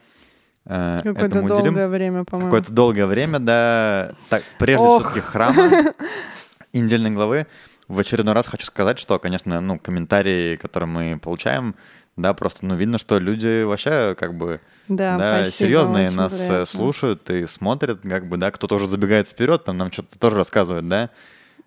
э, 0.64 0.96
Какое-то 1.02 1.26
этому 1.26 1.44
уделим. 1.44 1.64
долгое 1.74 1.88
время, 1.88 2.24
по-моему. 2.24 2.50
Какое-то 2.50 2.72
долгое 2.72 3.06
время, 3.06 3.38
да. 3.38 4.14
Так, 4.30 4.42
прежде 4.58 4.86
Ох. 4.86 5.02
все-таки 5.02 5.20
храма 5.20 5.54
и 6.72 6.80
недельной 6.80 7.10
главы. 7.10 7.46
В 7.86 7.98
очередной 7.98 8.32
раз 8.34 8.46
хочу 8.46 8.64
сказать, 8.64 8.98
что, 8.98 9.18
конечно, 9.18 9.60
ну, 9.60 9.78
комментарии, 9.78 10.56
которые 10.56 10.88
мы 10.88 11.18
получаем, 11.18 11.74
да, 12.16 12.34
просто, 12.34 12.64
ну, 12.66 12.74
видно, 12.76 12.98
что 12.98 13.18
люди 13.18 13.62
вообще, 13.64 14.14
как 14.18 14.34
бы, 14.36 14.60
Да, 14.88 15.18
да, 15.18 15.36
спасибо, 15.44 15.52
серьезные 15.56 16.10
нас 16.10 16.34
э, 16.34 16.46
приятно. 16.46 16.66
слушают 16.66 17.30
и 17.30 17.46
смотрят, 17.46 18.00
как 18.02 18.28
бы, 18.28 18.36
да, 18.36 18.50
кто-то 18.50 18.76
уже 18.76 18.86
забегает 18.86 19.26
вперед, 19.28 19.64
там 19.64 19.76
нам 19.76 19.90
что-то 19.92 20.18
тоже 20.18 20.36
рассказывает, 20.36 20.88
да. 20.88 21.10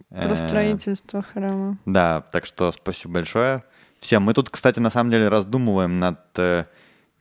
Про 0.10 0.34
Э, 0.34 0.38
строительство 0.38 1.22
храма. 1.22 1.78
да, 1.86 2.22
так 2.32 2.46
что 2.46 2.72
спасибо 2.72 3.16
большое 3.16 3.64
всем. 4.00 4.24
Мы 4.24 4.34
тут, 4.34 4.50
кстати, 4.50 4.80
на 4.80 4.90
самом 4.90 5.12
деле 5.12 5.28
раздумываем 5.28 6.00
над 6.00 6.20
э, 6.38 6.66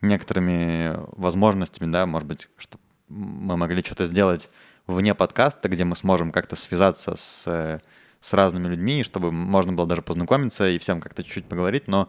некоторыми 0.02 0.92
возможностями, 1.16 1.90
да, 1.90 2.06
может 2.06 2.28
быть, 2.28 2.48
что 2.58 2.78
мы 3.08 3.56
могли 3.56 3.82
что-то 3.82 4.06
сделать 4.06 4.48
вне 4.86 5.14
подкаста, 5.14 5.68
где 5.68 5.84
мы 5.84 5.96
сможем 5.96 6.30
как-то 6.32 6.54
связаться 6.54 7.16
с, 7.16 7.80
с 8.20 8.32
разными 8.32 8.68
людьми, 8.68 9.02
чтобы 9.02 9.32
можно 9.32 9.72
было 9.72 9.86
даже 9.86 10.02
познакомиться 10.02 10.68
и 10.68 10.78
всем 10.78 11.00
как-то 11.00 11.24
чуть-чуть 11.24 11.46
поговорить, 11.46 11.88
но, 11.88 12.08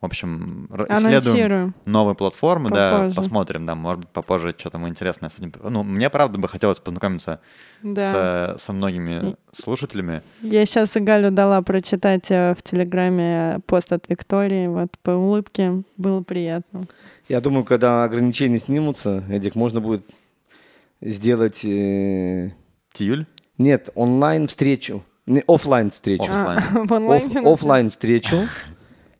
в 0.00 0.06
общем, 0.06 0.68
исследуем 0.88 1.74
новые 1.84 2.14
платформы, 2.14 2.70
да, 2.70 2.92
Попозже. 2.98 3.16
посмотрим, 3.16 3.66
да, 3.66 3.74
может 3.74 4.00
быть, 4.00 4.08
попозже 4.10 4.54
что-то 4.56 4.78
мы 4.78 4.88
интересное 4.88 5.28
с 5.28 5.38
этим. 5.38 5.52
Ну, 5.62 5.82
мне, 5.82 6.08
правда, 6.08 6.38
бы 6.38 6.46
хотелось 6.46 6.78
познакомиться 6.78 7.40
Да. 7.82 8.56
с, 8.58 8.62
со 8.62 8.72
многими 8.72 9.34
слушателями. 9.50 10.22
Я 10.40 10.64
сейчас 10.66 10.96
и 10.96 11.00
Галю 11.00 11.32
дала 11.32 11.60
прочитать 11.62 12.30
э, 12.30 12.54
в 12.56 12.62
Телеграме 12.62 13.58
пост 13.66 13.92
от 13.92 14.08
Виктории. 14.08 14.68
Вот 14.68 14.96
по 15.02 15.10
улыбке 15.10 15.82
было 15.96 16.22
приятно. 16.22 16.82
Я 17.28 17.40
думаю, 17.40 17.64
когда 17.64 18.04
ограничения 18.04 18.60
снимутся, 18.60 19.24
Эдик, 19.28 19.56
можно 19.56 19.80
будет 19.80 20.04
сделать... 21.00 21.64
э, 21.64 22.52
Тиюль? 22.92 23.26
нет, 23.58 23.88
онлайн-встречу. 23.96 25.02
Не, 25.26 25.42
оффлайн 25.46 25.90
встречу. 25.90 26.22
Оффлайн. 26.22 26.60
А, 26.74 26.84
в 26.86 26.92
онлайне. 26.94 27.40
Оф- 27.40 27.46
оффлайн 27.54 27.90
встречу 27.90 28.46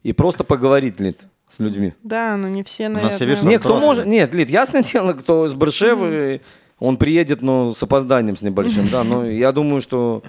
и 0.02 0.12
просто 0.12 0.44
поговорить, 0.44 1.00
Лид, 1.00 1.18
с 1.48 1.58
людьми. 1.58 1.92
Да, 2.02 2.37
но 2.37 2.48
не 2.48 2.62
все, 2.62 2.87
У 2.87 2.90
наверное. 2.90 3.11
нас, 3.12 3.20
я 3.20 3.26
вижу, 3.26 3.46
Нет, 3.46 3.61
кто 3.61 3.80
может... 3.80 4.06
Нет, 4.06 4.34
Лид, 4.34 4.50
ясное 4.50 4.82
дело, 4.92 5.12
кто 5.12 5.46
из 5.46 5.54
Баршевы, 5.54 6.40
он 6.78 6.96
приедет, 6.96 7.42
но 7.42 7.74
с 7.74 7.82
опозданием 7.82 8.37
с 8.37 8.42
небольшим, 8.42 8.87
да. 8.90 9.02
Но 9.04 9.24
я 9.26 9.50
думаю, 9.52 9.80
что 9.80 10.22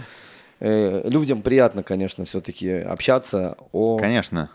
э, 0.60 1.08
людям 1.10 1.42
приятно, 1.42 1.84
конечно, 1.84 2.26
все-таки 2.26 2.70
общаться 2.72 3.58
о... 3.72 3.98
Конечно. 3.98 4.50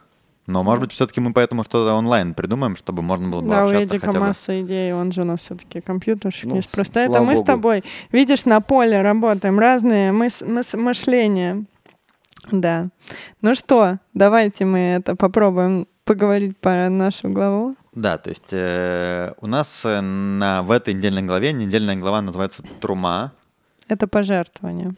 Но, 0.46 0.62
может 0.62 0.82
быть, 0.82 0.92
все-таки 0.92 1.20
мы 1.22 1.32
поэтому 1.32 1.64
что-то 1.64 1.94
онлайн 1.94 2.34
придумаем, 2.34 2.76
чтобы 2.76 3.00
можно 3.00 3.28
было 3.28 3.40
бы 3.40 3.48
Да, 3.48 3.64
у 3.64 3.68
общаться 3.68 3.84
Эдика 3.96 4.06
хотя 4.08 4.18
бы. 4.20 4.26
масса 4.26 4.60
идей, 4.60 4.92
он 4.92 5.10
же 5.10 5.22
у 5.22 5.24
нас 5.24 5.40
все-таки 5.40 5.80
компьютерщик. 5.80 6.44
Ну, 6.50 6.56
есть 6.56 6.68
с- 6.68 6.74
просто 6.74 7.00
это 7.00 7.22
мы 7.22 7.32
с 7.32 7.36
богу. 7.38 7.46
тобой, 7.46 7.84
видишь, 8.12 8.44
на 8.44 8.60
поле 8.60 9.00
работаем, 9.00 9.58
разные 9.58 10.10
мыс- 10.12 10.44
мыс- 10.46 10.76
мышления. 10.76 11.64
Да. 12.52 12.88
Ну 13.42 13.54
что, 13.54 13.98
давайте 14.14 14.64
мы 14.64 14.78
это 14.78 15.16
попробуем 15.16 15.86
поговорить 16.04 16.58
про 16.58 16.88
нашу 16.90 17.28
главу. 17.30 17.76
Да, 17.92 18.18
то 18.18 18.30
есть 18.30 18.52
э, 18.52 19.32
у 19.40 19.46
нас 19.46 19.84
э, 19.84 20.00
на, 20.00 20.62
в 20.62 20.70
этой 20.70 20.94
недельной 20.94 21.22
главе, 21.22 21.52
недельная 21.52 21.96
глава 21.96 22.20
называется 22.22 22.62
«Трума», 22.80 23.32
Это 23.88 24.06
пожертвование. 24.08 24.94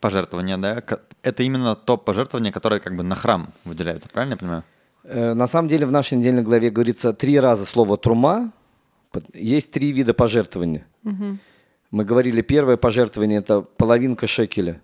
пожертвование, 0.00 0.56
да? 0.56 0.82
Это 1.22 1.42
именно 1.42 1.76
то 1.76 1.96
пожертвование, 1.96 2.52
которое 2.52 2.80
как 2.80 2.96
бы 2.96 3.02
на 3.02 3.14
храм 3.16 3.52
выделяется, 3.64 4.08
правильно 4.08 4.32
я 4.34 4.38
понимаю? 4.38 4.64
Э, 5.04 5.34
На 5.34 5.46
самом 5.46 5.68
деле 5.68 5.86
в 5.86 5.92
нашей 5.92 6.16
недельной 6.18 6.42
главе 6.42 6.70
говорится 6.70 7.12
три 7.12 7.38
раза 7.38 7.66
слово 7.66 7.96
«трума». 7.96 8.50
Есть 9.34 9.70
три 9.70 9.92
вида 9.92 10.14
пожертвования. 10.14 10.86
Мгм. 11.02 11.38
Мы 11.90 12.04
говорили, 12.06 12.40
первое 12.40 12.78
пожертвование– 12.78 13.38
это 13.40 13.60
половинка 13.60 14.26
шекеля. 14.26 14.80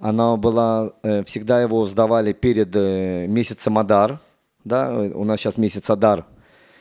Она 0.00 0.36
была, 0.36 0.90
э, 1.02 1.24
всегда 1.24 1.62
его 1.62 1.86
сдавали 1.86 2.32
перед 2.32 2.74
э, 2.76 3.26
месяцем 3.28 3.78
Адар. 3.78 4.18
Да, 4.64 4.90
у 4.92 5.24
нас 5.24 5.40
сейчас 5.40 5.56
месяц 5.56 5.88
Адар. 5.90 6.24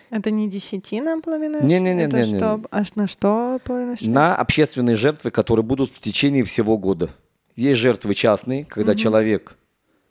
Это 0.09 0.31
не 0.31 0.49
десятина 0.49 1.21
половина? 1.21 1.61
Не-не-не, 1.61 2.03
Это 2.03 2.21
не-не. 2.23 2.37
что? 2.37 2.61
Аж 2.71 2.95
на 2.95 3.07
что 3.07 3.59
половина? 3.63 3.95
На 4.01 4.35
общественные 4.35 4.95
жертвы, 4.97 5.31
которые 5.31 5.63
будут 5.63 5.89
в 5.91 5.99
течение 5.99 6.43
всего 6.43 6.77
года. 6.77 7.09
Есть 7.55 7.79
жертвы 7.79 8.13
частные, 8.13 8.65
когда 8.65 8.95
человек 8.95 9.55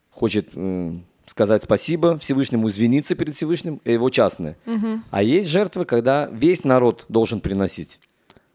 хочет 0.09 0.49
э, 0.55 0.93
сказать 1.27 1.63
спасибо 1.63 2.17
Всевышнему, 2.17 2.69
извиниться 2.69 3.13
перед 3.15 3.35
Всевышним, 3.35 3.79
и 3.83 3.93
его 3.93 4.09
частные. 4.09 4.57
Мгм. 4.65 5.03
А 5.11 5.21
есть 5.21 5.47
жертвы, 5.47 5.85
когда 5.85 6.27
весь 6.31 6.63
народ 6.63 7.05
должен 7.07 7.39
приносить. 7.39 7.99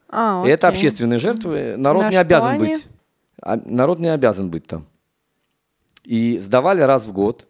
А, 0.09 0.43
И 0.45 0.51
это 0.51 0.67
общественные 0.69 1.19
жертвы. 1.21 1.77
Народ 1.77 2.03
На 2.05 2.11
не 2.11 2.17
обязан 2.17 2.51
они? 2.53 2.59
быть. 2.75 2.87
А 3.43 3.57
народ 3.65 3.99
не 4.01 4.09
обязан 4.09 4.51
быть 4.51 4.67
там. 4.67 4.87
И 6.05 6.39
сдавали 6.39 6.81
раз 6.81 7.07
в 7.07 7.13
год. 7.13 7.47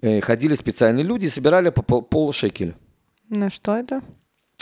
Э, 0.00 0.20
Ходили 0.20 0.54
специальные 0.54 1.04
люди 1.04 1.26
и 1.26 1.28
собирали 1.28 1.70
по 1.70 1.82
пол, 1.82 2.02
пол 2.02 2.32
шекеля 2.32 2.74
На 3.28 3.50
что 3.50 3.76
это? 3.76 4.02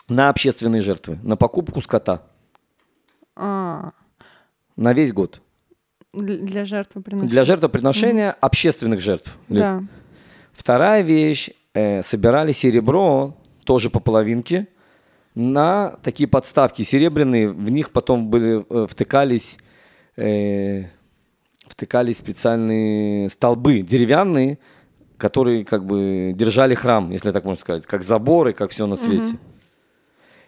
на 0.09 0.29
общественные 0.29 0.83
жертвы, 0.83 1.19
на 1.25 1.37
покупку 1.37 1.81
скота 1.81 2.23
А, 3.35 3.91
на 4.77 4.93
весь 4.93 5.12
год. 5.12 5.43
для 6.12 6.65
жертвоприношения. 6.65 7.31
Для 7.31 7.45
жертвоприношения 7.45 8.31
общественных 8.41 9.01
жертв. 9.01 9.37
Да. 9.49 9.83
Вторая 10.53 11.03
вещь. 11.03 11.51
э, 11.75 12.03
собирали 12.03 12.53
серебро, 12.53 13.37
тоже 13.65 13.91
по 13.91 14.01
половинке, 14.01 14.69
на 15.35 15.91
такие 16.03 16.27
подставки 16.29 16.81
серебряные, 16.83 17.51
в 17.51 17.71
них 17.71 17.91
потом 17.91 18.29
были, 18.31 18.65
э, 18.71 18.87
втыкались, 18.89 19.59
э, 20.16 20.85
втыкались 21.68 22.18
специальные 22.18 23.29
столбы 23.29 23.81
деревянные, 23.81 24.59
которые 25.16 25.64
как 25.64 25.85
бы 25.85 26.33
держали 26.35 26.74
храм, 26.74 27.11
если 27.11 27.31
так 27.31 27.44
можно 27.44 27.61
сказать, 27.61 27.87
как 27.87 28.02
заборы, 28.02 28.52
как 28.52 28.70
все 28.70 28.87
на 28.87 28.96
свете. 28.96 29.38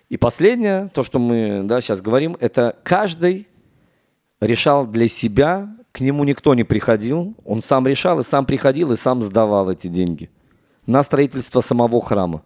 И 0.09 0.17
последнее, 0.17 0.89
то, 0.93 1.03
что 1.03 1.19
мы 1.19 1.63
да, 1.65 1.81
сейчас 1.81 2.01
говорим, 2.01 2.37
это 2.41 2.77
каждый 2.83 3.47
решал 4.41 4.87
для 4.87 5.09
себя, 5.09 5.69
к 5.93 6.01
нему 6.01 6.25
никто 6.25 6.55
не 6.55 6.65
приходил, 6.65 7.35
он 7.45 7.61
сам 7.63 7.87
решал 7.87 8.21
и 8.21 8.23
сам 8.23 8.47
приходил 8.47 8.93
и 8.93 8.97
сам 8.97 9.23
сдавал 9.23 9.71
эти 9.71 9.89
деньги 9.89 10.31
на 10.87 11.03
строительство 11.03 11.61
самого 11.61 12.01
храма. 12.01 12.43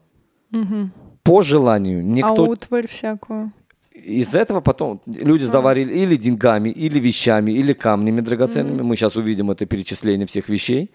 По 1.22 1.42
желанию 1.42 2.04
никто... 2.04 2.44
А 2.44 2.48
утварь 2.48 2.88
всякую. 2.88 3.52
Из 3.94 4.34
этого 4.34 4.60
потом 4.60 5.02
люди 5.06 5.44
сдавали 5.44 5.80
или 5.80 6.16
деньгами, 6.16 6.70
или 6.70 6.98
вещами, 6.98 7.52
или 7.52 7.72
камнями 7.72 8.20
драгоценными. 8.20 8.82
Мы 8.82 8.96
сейчас 8.96 9.16
увидим 9.16 9.50
это 9.50 9.66
перечисление 9.66 10.26
всех 10.26 10.48
вещей. 10.48 10.90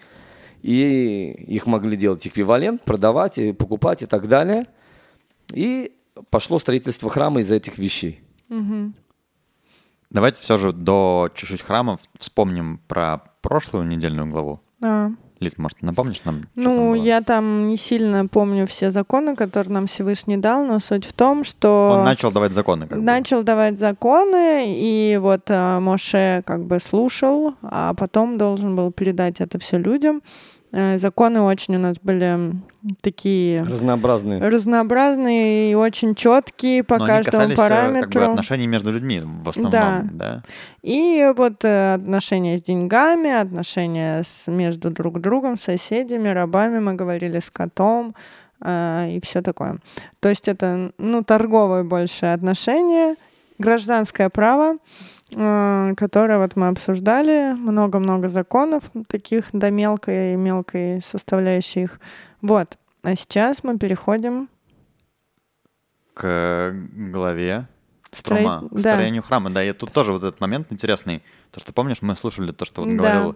И 0.64 1.32
их 1.48 1.68
могли 1.68 1.96
делать 1.96 2.28
эквивалент, 2.28 2.84
продавать, 2.84 3.38
и 3.38 3.54
покупать 3.54 4.02
и 4.02 4.06
так 4.08 4.28
далее. 4.28 4.66
И 5.54 5.94
пошло 6.30 6.60
строительство 6.60 7.10
храма 7.10 7.42
из 7.42 7.52
этих 7.52 7.78
вещей. 7.78 8.22
Давайте 10.10 10.42
все 10.42 10.58
же 10.58 10.72
до 10.72 11.30
чуть-чуть 11.36 11.62
храмов 11.62 12.00
вспомним 12.18 12.80
про 12.88 13.20
прошлую 13.42 13.86
недельную 13.86 14.30
главу. 14.30 14.62
А. 14.82 15.12
Лид, 15.40 15.58
может, 15.58 15.82
напомнишь 15.82 16.24
нам? 16.26 16.42
там 16.42 16.50
Ну, 16.56 16.94
было? 16.94 16.96
я 16.96 17.22
там 17.22 17.68
не 17.68 17.78
сильно 17.78 18.28
помню 18.28 18.66
все 18.66 18.92
законы, 18.92 19.36
которые 19.36 19.74
нам 19.74 19.88
Всевышний 19.88 20.38
дал, 20.38 20.66
но 20.66 20.80
суть 20.80 21.06
в 21.06 21.14
том, 21.14 21.44
что... 21.44 21.98
Он 22.00 22.06
начал 22.06 22.32
давать 22.32 22.54
законы. 22.54 22.88
Как 22.88 22.98
бы. 22.98 23.04
начал 23.04 23.44
давать 23.44 23.78
законы, 23.78 24.64
и 24.68 25.18
вот 25.22 25.44
а, 25.50 25.80
Моше 25.80 26.42
как 26.46 26.66
бы 26.66 26.80
слушал, 26.80 27.54
а 27.62 27.94
потом 27.94 28.38
должен 28.38 28.76
был 28.76 28.92
передать 28.92 29.40
это 29.40 29.60
все 29.60 29.78
людям. 29.78 30.22
Э, 30.80 31.00
Законы 31.00 31.42
очень 31.42 31.76
у 31.76 31.80
нас 31.80 31.98
были 32.00 32.52
такие 33.02 33.64
Разнообразные. 33.64 34.48
разнообразные 34.48 35.72
и 35.72 35.76
очень 35.76 36.14
четкие 36.14 36.84
по 36.84 37.00
Но 37.00 37.06
они 37.06 37.14
каждому 37.14 37.50
касались 37.50 37.54
э, 37.54 37.56
как 37.58 37.70
параметру. 37.70 38.20
бы, 38.22 38.26
отношений 38.28 38.68
между 38.68 38.92
людьми 38.94 39.22
в 39.24 39.50
основном. 39.50 39.72
Да. 39.72 40.04
Да. 40.12 40.44
И 40.84 41.34
вот 41.36 41.66
э, 41.66 41.96
отношения 41.96 42.60
с 42.60 42.62
деньгами, 42.62 43.32
отношения 43.32 44.22
с, 44.24 44.46
между 44.48 44.92
друг 44.92 45.20
другом, 45.20 45.58
соседями, 45.58 46.30
рабами, 46.30 46.78
мы 46.78 46.94
говорили, 46.94 47.40
с 47.40 47.50
котом 47.50 48.14
э, 48.62 49.10
и 49.14 49.20
все 49.22 49.42
такое. 49.42 49.78
То 50.20 50.30
есть 50.30 50.48
это, 50.48 50.92
ну, 51.00 51.24
торговые 51.24 51.86
больше 51.86 52.28
отношения, 52.28 53.16
гражданское 53.58 54.30
право, 54.30 54.78
э, 55.32 55.94
которое 55.96 56.38
вот 56.38 56.56
мы 56.56 56.68
обсуждали, 56.68 57.54
много-много 57.54 58.28
законов 58.28 58.92
таких 59.08 59.46
до 59.54 59.72
мелкой 59.72 60.34
и 60.34 60.38
мелкой 60.38 61.02
составляющей 61.02 61.84
их. 61.84 62.00
Вот. 62.42 62.78
А 63.04 63.16
сейчас 63.16 63.64
мы 63.64 63.78
переходим 63.78 64.50
К 66.14 66.74
главе 66.94 67.68
храма, 68.26 68.68
к 68.70 68.74
да. 68.74 68.94
строению 68.94 69.24
храма. 69.24 69.50
Да, 69.50 69.64
и 69.64 69.74
тут 69.74 69.92
тоже 69.92 70.12
вот 70.12 70.24
этот 70.24 70.40
момент 70.40 70.68
интересный. 70.72 71.24
То, 71.52 71.60
что 71.60 71.74
помнишь, 71.74 72.02
мы 72.02 72.16
слушали 72.16 72.52
то, 72.52 72.66
что 72.66 72.82
вот 72.82 72.96
Да. 72.96 72.96
говорил 72.96 73.36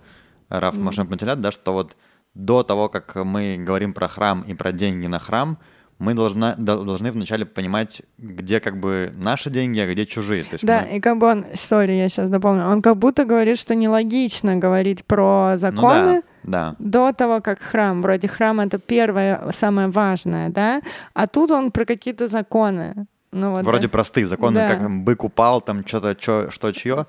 Раф 0.49 0.75
Пантелят, 0.75 1.41
да, 1.41 1.51
что 1.51 1.73
вот 1.73 1.95
до 2.34 2.63
того, 2.63 2.89
как 2.89 3.15
мы 3.15 3.58
говорим 3.60 3.93
про 3.93 4.08
храм 4.08 4.41
и 4.41 4.54
про 4.54 4.71
деньги 4.71 5.08
на 5.08 5.19
храм, 5.19 5.58
мы 6.02 6.16
должна, 6.16 6.56
дол- 6.58 6.84
должны 6.84 7.12
вначале 7.12 7.46
понимать, 7.46 8.02
где 8.18 8.60
как 8.60 8.80
бы 8.80 9.14
наши 9.16 9.50
деньги, 9.52 9.80
а 9.80 9.92
где 9.92 10.06
чужие. 10.08 10.44
То 10.44 10.54
есть 10.54 10.66
Да, 10.66 10.82
мы- 10.90 10.98
и 10.98 11.00
как 11.00 11.18
бы 11.20 11.28
он, 11.28 11.46
сори, 11.54 11.92
я 11.94 12.10
сейчас 12.10 12.30
дополню, 12.30 12.66
он 12.66 12.82
как 12.82 12.98
будто 12.98 13.24
говорит, 13.26 13.60
что 13.60 13.76
нелогично 13.76 14.56
говорить 14.56 15.06
про 15.06 15.52
ну 15.52 15.58
законы 15.58 16.22
да, 16.44 16.72
да. 16.72 16.76
до 16.80 17.14
того, 17.14 17.40
как 17.42 17.60
храм. 17.62 18.02
Вроде 18.02 18.28
храм 18.28 18.60
это 18.60 18.80
первое, 18.80 19.52
самое 19.52 19.90
важное, 19.90 20.50
да? 20.50 20.82
А 21.14 21.28
тут 21.28 21.52
он 21.52 21.72
про 21.72 21.86
какие-то 21.86 22.28
законы. 22.28 23.06
Ну, 23.34 23.52
вот, 23.52 23.64
Вроде 23.66 23.84
да. 23.88 23.90
простые 23.90 24.26
законы, 24.26 24.56
Да. 24.56 24.68
как 24.70 24.80
там 24.82 25.04
бык 25.06 25.24
упал, 25.24 25.62
там 25.62 25.86
что-то, 25.88 26.16
чё, 26.16 26.50
что 26.52 26.72
чье. 26.74 27.06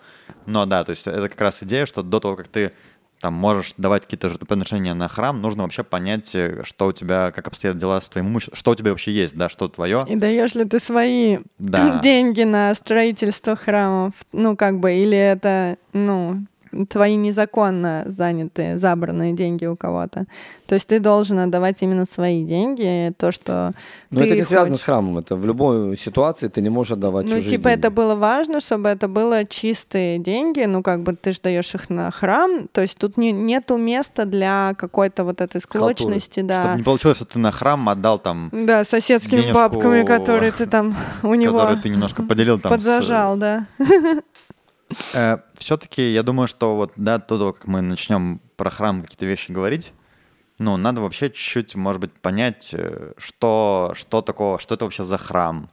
Но 0.47 0.67
да, 0.67 0.85
то 0.85 0.91
есть 0.91 1.07
это 1.09 1.29
как 1.29 1.41
раз 1.41 1.63
идея, 1.63 1.87
что 1.87 2.03
до 2.03 2.21
того, 2.21 2.37
как 2.37 2.47
ты 2.49 2.71
там 3.23 3.35
можешь 3.35 3.75
давать 3.77 4.03
какие-то 4.03 4.29
жертвоприношения 4.31 4.95
на 4.95 5.09
храм, 5.09 5.41
нужно 5.41 5.63
вообще 5.63 5.85
понять, 5.85 6.35
э, 6.35 6.63
что 6.65 6.89
у 6.89 6.93
тебя, 6.93 7.31
как 7.31 7.47
обстоят 7.47 7.79
дела 7.79 8.01
с 8.01 8.09
твоим 8.09 8.27
имуществом, 8.27 8.57
что 8.57 8.73
у 8.73 8.75
тебя 8.75 8.91
вообще 8.91 9.13
есть, 9.13 9.37
да, 9.37 9.49
что 9.49 9.69
твое. 9.69 10.05
И 10.09 10.17
даешь 10.17 10.57
ли 10.57 10.65
ты 10.65 10.81
свои 10.81 11.39
Да. 11.59 12.01
деньги 12.03 12.43
на 12.43 12.75
строительство 12.75 13.55
храмов? 13.55 14.13
Ну, 14.33 14.57
как 14.57 14.81
бы, 14.81 14.93
или 14.93 15.17
это, 15.17 15.77
ну, 15.93 16.43
твои 16.89 17.17
незаконно 17.17 18.05
занятые, 18.07 18.79
забранные 18.79 19.33
деньги 19.33 19.67
у 19.67 19.77
кого-то. 19.77 20.27
То 20.67 20.75
есть 20.75 20.89
ты 20.89 21.01
должен 21.01 21.39
отдавать 21.39 21.83
именно 21.83 22.07
свои 22.07 22.45
деньги, 22.45 23.13
то, 23.19 23.31
что 23.33 23.73
Но 24.11 24.21
ты 24.21 24.27
это 24.27 24.37
не 24.37 24.45
связано 24.45 24.71
хочешь. 24.71 24.81
с 24.83 24.85
храмом. 24.85 25.19
Это 25.19 25.37
в 25.37 25.45
любой 25.45 25.97
ситуации 25.99 26.49
ты 26.49 26.63
не 26.63 26.71
можешь 26.71 26.93
отдавать 26.93 27.27
Ну, 27.27 27.33
чужие 27.37 27.51
типа, 27.51 27.69
деньги. 27.71 27.81
это 27.81 27.91
было 27.91 28.15
важно, 28.15 28.61
чтобы 28.61 28.89
это 28.89 29.07
было 29.09 29.45
чистые 29.45 30.19
деньги, 30.19 30.61
ну, 30.65 30.83
как 30.83 31.03
бы 31.03 31.15
ты 31.15 31.33
же 31.33 31.41
даешь 31.43 31.75
их 31.75 31.91
на 31.91 32.11
храм, 32.11 32.69
то 32.73 32.81
есть 32.81 32.97
тут 32.97 33.17
не, 33.19 33.33
нету 33.33 33.77
места 33.77 34.25
для 34.25 34.75
какой-то 34.79 35.25
вот 35.25 35.41
этой 35.43 35.61
склочности, 35.61 36.41
да. 36.41 36.63
Чтобы 36.63 36.77
не 36.79 36.83
получилось, 36.85 37.17
что 37.19 37.27
ты 37.27 37.39
на 37.39 37.53
храм 37.53 37.89
отдал 37.89 38.19
там, 38.19 38.49
Да, 38.53 38.85
соседскими 38.85 39.41
денежку, 39.43 39.55
бабками, 39.59 40.05
которые 40.07 40.53
ты 40.53 40.67
там 40.67 40.97
у 41.23 41.35
него 41.35 41.59
который 41.59 41.83
ты 41.83 41.89
немножко 41.91 42.23
поделил 42.23 42.59
там. 42.59 42.73
с- 42.73 42.75
подзажал, 42.77 43.37
да. 43.37 43.67
все-таки 45.55 46.13
я 46.13 46.23
думаю, 46.23 46.49
что 46.49 46.77
вот 46.77 46.93
да, 46.97 47.19
до 47.19 47.39
того, 47.39 47.53
как 47.53 47.67
мы 47.67 47.81
начнем 47.81 48.41
про 48.57 48.71
храм 48.71 49.03
какие-то 49.03 49.27
вещи 49.27 49.51
говорить, 49.53 49.93
ну, 50.59 50.77
надо 50.77 51.01
вообще 51.01 51.31
чуть-чуть, 51.31 51.75
может 51.75 52.01
быть, 52.01 52.13
понять, 52.13 52.71
э, 52.73 53.13
что, 53.17 53.93
что 53.97 54.23
такого, 54.23 54.59
что 54.59 54.75
это 54.75 54.85
вообще 54.85 55.03
за 55.03 55.19
храм, 55.19 55.71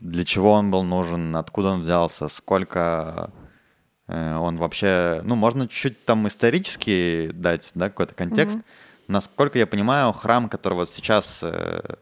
для 0.00 0.24
чего 0.24 0.52
он 0.52 0.70
был 0.70 0.82
нужен, 0.82 1.36
откуда 1.36 1.70
он 1.70 1.82
взялся, 1.82 2.28
сколько 2.28 3.30
э, 4.06 4.36
он 4.36 4.56
вообще... 4.56 5.20
Ну, 5.24 5.34
можно 5.34 5.68
чуть-чуть 5.68 6.04
там 6.04 6.26
исторически 6.26 7.30
дать, 7.34 7.70
да, 7.74 7.88
какой-то 7.90 8.14
контекст. 8.14 8.58
Насколько 9.08 9.58
я 9.58 9.66
понимаю, 9.66 10.12
храм, 10.12 10.48
который 10.48 10.74
вот 10.74 10.90
сейчас 10.90 11.40
э, 11.42 11.96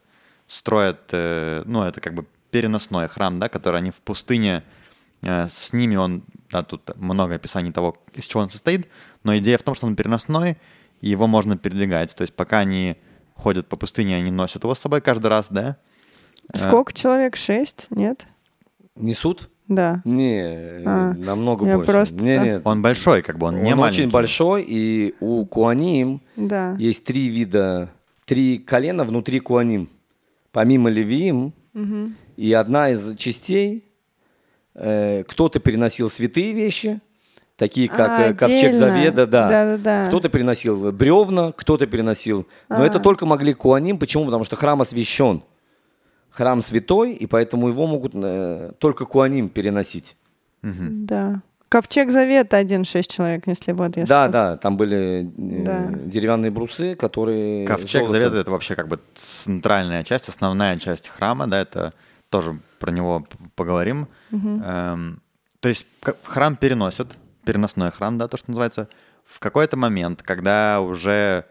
строят, 0.47 1.01
э, 1.11 1.63
ну, 1.65 1.83
это 1.83 1.99
как 1.99 2.13
бы 2.13 2.25
переносной 2.51 3.07
храм, 3.09 3.39
да, 3.39 3.49
который 3.49 3.79
они 3.79 3.91
в 3.91 4.01
пустыне 4.01 4.63
Э, 4.63 4.82
С 5.23 5.73
ними 5.73 5.95
он, 5.95 6.23
да, 6.51 6.63
тут 6.63 6.95
много 6.97 7.35
описаний 7.35 7.71
того, 7.71 7.97
из 8.13 8.25
чего 8.25 8.43
он 8.43 8.49
состоит, 8.49 8.87
но 9.23 9.37
идея 9.37 9.57
в 9.57 9.63
том, 9.63 9.75
что 9.75 9.87
он 9.87 9.95
переносной, 9.95 10.57
и 11.01 11.09
его 11.09 11.27
можно 11.27 11.57
передвигать. 11.57 12.15
То 12.15 12.21
есть 12.23 12.33
пока 12.33 12.59
они 12.59 12.95
ходят 13.35 13.67
по 13.67 13.75
пустыне, 13.77 14.15
они 14.17 14.31
носят 14.31 14.63
его 14.63 14.75
с 14.75 14.79
собой 14.79 15.01
каждый 15.01 15.27
раз, 15.27 15.47
да? 15.49 15.77
Э, 16.53 16.57
Сколько 16.59 16.93
человек? 16.93 17.35
Шесть? 17.35 17.87
Нет? 17.89 18.25
Несут? 18.95 19.49
Да. 19.67 20.01
Не, 20.03 20.83
А, 20.85 21.13
намного 21.13 21.63
больше. 21.65 21.91
просто 21.91 22.15
не, 22.15 22.35
так. 22.35 22.45
нет. 22.45 22.61
Он 22.65 22.81
большой, 22.81 23.21
как 23.21 23.37
бы, 23.37 23.47
он, 23.47 23.61
не 23.61 23.71
Он 23.73 23.79
маленький. 23.79 24.01
очень 24.01 24.11
большой, 24.11 24.63
и 24.67 25.15
у 25.21 25.45
Куаним 25.45 26.21
Да. 26.35 26.75
есть 26.77 27.05
три 27.05 27.29
вида, 27.29 27.89
три 28.25 28.57
колена 28.59 29.03
внутри 29.05 29.39
Куаним. 29.39 29.89
Помимо 30.51 30.89
Левиим, 30.89 31.53
Мгм. 31.73 32.15
и 32.35 32.51
одна 32.53 32.89
из 32.91 33.15
частей, 33.15 33.77
э, 33.77 33.81
кто-то 34.75 35.59
переносил 35.59 36.09
святые 36.09 36.53
вещи, 36.53 36.99
такие 37.57 37.87
как 37.87 38.09
А, 38.09 38.21
э, 38.29 38.33
ковчег 38.33 38.71
отдельно. 38.71 38.77
заведа, 38.79 39.25
да. 39.27 39.49
Да-да-да. 39.49 40.07
Кто-то 40.07 40.29
переносил 40.29 40.91
бревна, 40.91 41.51
кто-то 41.51 41.85
переносил. 41.85 42.47
Но 42.69 42.81
А. 42.81 42.85
это 42.85 42.99
только 42.99 43.25
могли 43.25 43.53
Куаним. 43.53 43.99
Почему? 43.99 44.25
Потому 44.25 44.43
что 44.43 44.55
храм 44.55 44.81
освящен. 44.81 45.43
Храм 46.31 46.63
святой, 46.63 47.13
и 47.13 47.27
поэтому 47.27 47.67
его 47.67 47.85
могут 47.85 48.13
э, 48.15 48.71
только 48.79 49.05
Куаним 49.05 49.49
переносить. 49.49 50.15
Да. 50.63 51.41
Ковчег 51.69 52.09
Завета 52.11 52.57
один 52.57 52.85
шесть 52.85 53.11
человек 53.15 53.47
несли, 53.47 53.73
вот 53.73 53.97
я 53.97 54.05
Да, 54.05 54.27
да, 54.27 54.57
там 54.57 54.77
были 54.77 55.23
э, 55.37 55.63
Да. 55.63 55.89
деревянные 56.05 56.51
брусы, 56.51 56.93
которые... 56.95 57.65
Ковчег 57.67 58.01
золото- 58.07 58.11
Завета— 58.11 58.37
это 58.41 58.51
вообще 58.51 58.75
как 58.75 58.87
бы 58.87 58.99
центральная 59.15 60.03
часть, 60.03 60.29
основная 60.29 60.77
часть 60.77 61.07
храма, 61.07 61.47
да, 61.47 61.61
это 61.61 61.93
тоже 62.33 62.57
про 62.79 62.91
него 62.91 63.27
поговорим. 63.55 64.07
Эм, 64.63 65.21
то 65.59 65.69
есть 65.69 65.85
храм 66.23 66.55
переносят, 66.55 67.15
переносной 67.45 67.91
храм, 67.91 68.17
да, 68.17 68.27
то, 68.27 68.37
что 68.37 68.49
называется, 68.51 68.87
в 69.23 69.39
какой-то 69.39 69.77
момент, 69.77 70.23
когда 70.23 70.81
уже 70.81 71.45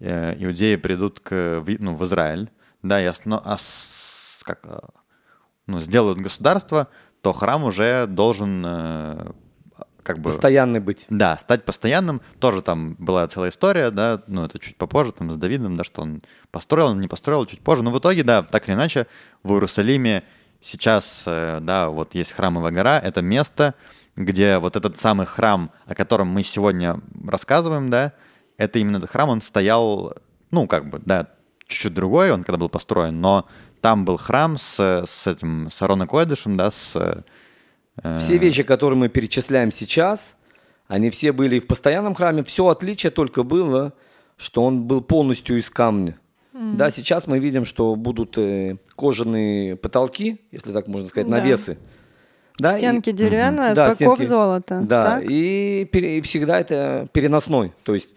э, 0.00 0.34
иудеи 0.44 0.76
придут 0.76 1.18
к, 1.20 1.64
ну, 1.80 1.94
в 1.96 2.04
Израиль, 2.04 2.50
да, 2.84 3.02
и 3.02 3.06
осно- 3.06 3.42
ос- 3.44 4.40
как, 4.44 4.60
э, 4.64 4.78
ну, 5.66 5.80
сделают 5.80 6.18
государство, 6.20 6.86
то 7.20 7.32
храм 7.32 7.64
уже 7.64 8.06
должен 8.06 8.64
э, 8.64 9.32
как 10.08 10.20
бы... 10.20 10.30
Постоянный 10.30 10.80
быть. 10.80 11.04
Да, 11.10 11.36
стать 11.36 11.66
постоянным. 11.66 12.22
Тоже 12.38 12.62
там 12.62 12.96
была 12.98 13.28
целая 13.28 13.50
история, 13.50 13.90
да, 13.90 14.22
ну 14.26 14.42
это 14.42 14.58
чуть 14.58 14.74
попозже, 14.76 15.12
там 15.12 15.30
с 15.30 15.36
Давидом, 15.36 15.76
да, 15.76 15.84
что 15.84 16.00
он 16.00 16.22
построил, 16.50 16.86
он 16.86 17.00
не 17.00 17.08
построил, 17.08 17.44
чуть 17.44 17.60
позже. 17.60 17.82
Но 17.82 17.90
в 17.90 17.98
итоге, 17.98 18.24
да, 18.24 18.42
так 18.42 18.66
или 18.66 18.74
иначе, 18.74 19.06
в 19.42 19.52
Иерусалиме 19.52 20.22
сейчас, 20.62 21.24
э, 21.26 21.58
да, 21.60 21.90
вот 21.90 22.14
есть 22.14 22.32
храмовая 22.32 22.72
гора, 22.72 22.98
это 22.98 23.20
место, 23.20 23.74
где 24.16 24.56
вот 24.56 24.76
этот 24.76 24.96
самый 24.96 25.26
храм, 25.26 25.70
о 25.84 25.94
котором 25.94 26.28
мы 26.28 26.42
сегодня 26.42 27.02
рассказываем, 27.26 27.90
да, 27.90 28.14
это 28.56 28.78
именно 28.78 28.96
этот 28.96 29.10
храм, 29.10 29.28
он 29.28 29.42
стоял, 29.42 30.14
ну, 30.50 30.66
как 30.66 30.88
бы, 30.88 31.02
да, 31.04 31.26
чуть-чуть 31.66 31.92
другой, 31.92 32.30
он 32.30 32.44
когда 32.44 32.56
был 32.56 32.70
построен, 32.70 33.20
но 33.20 33.46
там 33.82 34.06
был 34.06 34.16
храм 34.16 34.56
с, 34.56 35.04
с 35.06 35.26
этим, 35.26 35.70
с 35.70 35.82
Арона 35.82 36.06
Койдышем, 36.06 36.56
да, 36.56 36.70
с... 36.70 36.96
Э... 38.02 38.18
Все 38.18 38.38
вещи, 38.38 38.62
которые 38.62 38.98
мы 38.98 39.08
перечисляем 39.08 39.72
сейчас, 39.72 40.36
они 40.86 41.10
все 41.10 41.32
были 41.32 41.58
в 41.58 41.66
постоянном 41.66 42.14
храме. 42.14 42.42
Все 42.42 42.68
отличие 42.68 43.10
только 43.10 43.42
было, 43.42 43.92
что 44.36 44.64
он 44.64 44.84
был 44.84 45.00
полностью 45.02 45.58
из 45.58 45.70
камня. 45.70 46.18
Mm. 46.52 46.76
Да, 46.76 46.90
сейчас 46.90 47.26
мы 47.26 47.38
видим, 47.38 47.64
что 47.64 47.94
будут 47.94 48.36
э, 48.38 48.76
кожаные 48.96 49.76
потолки, 49.76 50.40
если 50.50 50.72
так 50.72 50.88
можно 50.88 51.08
сказать, 51.08 51.28
да. 51.28 51.36
навесы. 51.36 51.78
Да, 52.58 52.76
стенки 52.76 53.10
и, 53.10 53.12
деревянные, 53.12 53.68
угу. 53.68 53.76
да, 53.76 53.90
стенки, 53.92 54.24
золота. 54.24 54.80
Да, 54.82 55.02
так? 55.20 55.30
и, 55.30 55.82
и 55.82 56.20
всегда 56.22 56.58
это 56.58 57.08
переносной. 57.12 57.72
То 57.84 57.94
есть 57.94 58.14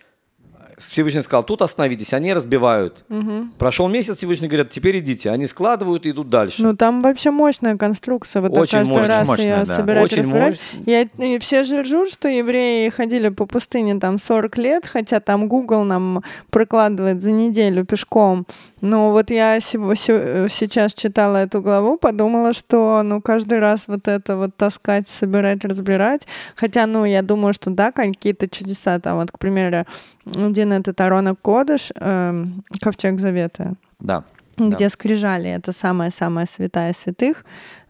Всевышний 0.87 1.21
сказал, 1.21 1.43
тут 1.43 1.61
остановитесь, 1.61 2.13
они 2.13 2.33
разбивают. 2.33 3.03
Угу. 3.09 3.49
Прошел 3.57 3.87
месяц, 3.87 4.17
Всевышний 4.17 4.47
говорят, 4.47 4.69
теперь 4.69 4.99
идите. 4.99 5.29
Они 5.29 5.47
складывают 5.47 6.05
и 6.05 6.11
идут 6.11 6.29
дальше. 6.29 6.61
Ну, 6.63 6.75
там 6.75 7.01
вообще 7.01 7.31
мощная 7.31 7.77
конструкция. 7.77 8.41
Вот 8.41 8.57
Очень 8.57 8.79
каждый 8.79 8.91
мощная. 8.91 9.07
раз 9.07 9.27
мощная, 9.27 9.59
ее 9.59 9.65
да. 9.65 9.75
собирать, 9.75 10.03
Очень 10.03 10.17
разбирать. 10.19 10.61
Я, 10.85 11.01
и 11.01 11.39
все 11.39 11.63
же 11.63 11.81
ржут, 11.81 12.09
что 12.09 12.27
евреи 12.27 12.89
ходили 12.89 13.29
по 13.29 13.45
пустыне 13.45 13.99
там 13.99 14.19
40 14.19 14.57
лет, 14.57 14.85
хотя 14.85 15.19
там 15.19 15.47
Google 15.47 15.83
нам 15.83 16.23
прокладывает 16.49 17.21
за 17.21 17.31
неделю 17.31 17.85
пешком. 17.85 18.45
Но 18.81 19.11
вот 19.11 19.29
я 19.29 19.59
сейчас 19.59 20.93
читала 20.93 21.37
эту 21.37 21.61
главу, 21.61 21.97
подумала, 21.97 22.53
что 22.53 23.01
ну 23.03 23.21
каждый 23.21 23.59
раз 23.59 23.87
вот 23.87 24.07
это 24.07 24.37
вот 24.37 24.55
таскать, 24.55 25.07
собирать, 25.07 25.63
разбирать. 25.63 26.27
Хотя, 26.55 26.85
ну, 26.87 27.05
я 27.05 27.21
думаю, 27.21 27.53
что 27.53 27.69
да, 27.69 27.91
какие-то 27.91 28.47
чудеса 28.47 28.99
там, 28.99 29.17
вот, 29.17 29.31
к 29.31 29.39
примеру, 29.39 29.85
один 30.25 30.73
этот 30.73 30.99
Арона 31.01 31.35
Кодыш, 31.35 31.91
э, 31.95 32.45
Ковчег 32.81 33.19
Завета. 33.19 33.73
Да. 33.99 34.23
Где 34.57 34.85
да. 34.85 34.89
скрижали, 34.89 35.49
это 35.49 35.71
самая-самая 35.71 36.45
святая 36.45 36.93
святых. 36.93 37.45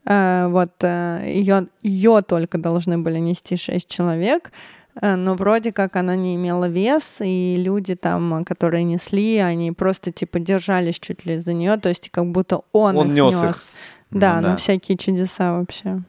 Э, 0.05 0.47
вот 0.49 0.71
э, 0.81 1.23
ее, 1.27 1.67
ее 1.81 2.21
только 2.21 2.57
должны 2.57 2.97
были 2.97 3.19
нести 3.19 3.57
шесть 3.57 3.89
человек, 3.89 4.51
но 5.01 5.35
вроде 5.35 5.71
как 5.71 5.95
она 5.95 6.17
не 6.17 6.35
имела 6.35 6.67
вес, 6.67 7.21
и 7.21 7.55
люди 7.57 7.95
там, 7.95 8.43
которые 8.43 8.83
несли, 8.83 9.37
они 9.37 9.71
просто 9.71 10.11
типа 10.11 10.39
держались 10.39 10.99
чуть 10.99 11.25
ли 11.25 11.39
за 11.39 11.53
нее, 11.53 11.77
то 11.77 11.87
есть 11.87 12.09
как 12.09 12.29
будто 12.31 12.63
он, 12.73 12.97
он 12.97 13.07
их 13.07 13.13
нес. 13.13 13.41
нес. 13.41 13.71
Их. 14.11 14.19
Да, 14.19 14.35
ну, 14.35 14.41
да, 14.41 14.51
ну 14.51 14.57
всякие 14.57 14.97
чудеса 14.97 15.57
вообще. 15.57 16.03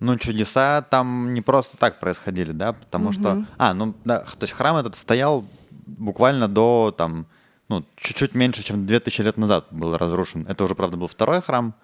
Ну, 0.00 0.18
чудеса 0.18 0.82
там 0.82 1.32
не 1.32 1.40
просто 1.40 1.78
так 1.78 2.00
происходили, 2.00 2.52
да, 2.52 2.72
потому 2.72 3.06
угу. 3.06 3.12
что... 3.12 3.46
А, 3.56 3.72
ну, 3.72 3.94
да, 4.04 4.20
то 4.20 4.42
есть 4.42 4.52
храм 4.52 4.76
этот 4.76 4.96
стоял 4.96 5.44
буквально 5.86 6.48
до 6.48 6.94
там, 6.96 7.26
ну, 7.68 7.84
чуть-чуть 7.96 8.34
меньше, 8.34 8.62
чем 8.62 8.86
2000 8.86 9.20
лет 9.22 9.36
назад 9.36 9.66
был 9.70 9.96
разрушен. 9.96 10.46
Это 10.48 10.64
уже, 10.64 10.74
правда, 10.74 10.96
был 10.96 11.06
второй 11.06 11.40
храм, 11.40 11.74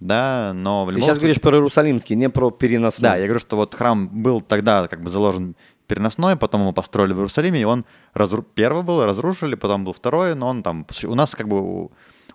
да, 0.00 0.52
но 0.54 0.84
в 0.84 0.88
Ты 0.88 0.94
сейчас 0.94 1.04
случае... 1.04 1.20
говоришь 1.20 1.40
про 1.40 1.56
Иерусалимский, 1.56 2.16
не 2.16 2.28
про 2.28 2.50
переносной. 2.50 3.10
Да, 3.10 3.16
я 3.16 3.24
говорю, 3.24 3.40
что 3.40 3.56
вот 3.56 3.74
храм 3.74 4.08
был 4.08 4.40
тогда 4.40 4.88
как 4.88 5.02
бы 5.02 5.10
заложен 5.10 5.56
переносной, 5.86 6.36
потом 6.36 6.62
его 6.62 6.72
построили 6.72 7.12
в 7.12 7.18
Иерусалиме, 7.18 7.60
и 7.60 7.64
он 7.64 7.84
разру... 8.12 8.42
первый 8.42 8.82
был, 8.82 9.04
разрушили, 9.04 9.54
потом 9.54 9.84
был 9.84 9.92
второй, 9.92 10.34
но 10.34 10.48
он 10.48 10.62
там... 10.62 10.86
У 11.04 11.14
нас 11.14 11.34
как 11.34 11.48
бы 11.48 11.60
у, 11.60 11.92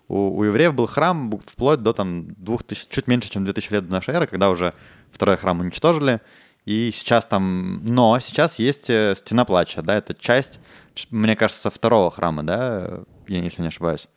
у, 0.08 0.38
у 0.38 0.42
евреев 0.42 0.74
был 0.74 0.86
храм 0.86 1.30
вплоть 1.46 1.82
до 1.82 1.92
там 1.92 2.26
двух 2.28 2.64
тысяч, 2.64 2.88
чуть 2.88 3.06
меньше, 3.06 3.30
чем 3.30 3.44
2000 3.44 3.72
лет 3.72 3.86
до 3.86 3.92
нашей 3.92 4.14
эры, 4.14 4.26
когда 4.26 4.50
уже 4.50 4.74
второй 5.12 5.36
храм 5.36 5.60
уничтожили, 5.60 6.20
и 6.64 6.90
сейчас 6.92 7.26
там... 7.26 7.84
Но 7.84 8.18
сейчас 8.20 8.58
есть 8.58 8.88
э, 8.88 9.14
стена 9.16 9.44
плача, 9.44 9.82
да, 9.82 9.96
это 9.96 10.14
часть 10.14 10.60
мне 11.10 11.36
кажется, 11.36 11.70
второго 11.70 12.10
храма, 12.10 12.42
да, 12.42 13.00
я 13.28 13.38
если 13.38 13.62
не 13.62 13.68
ошибаюсь. 13.68 14.08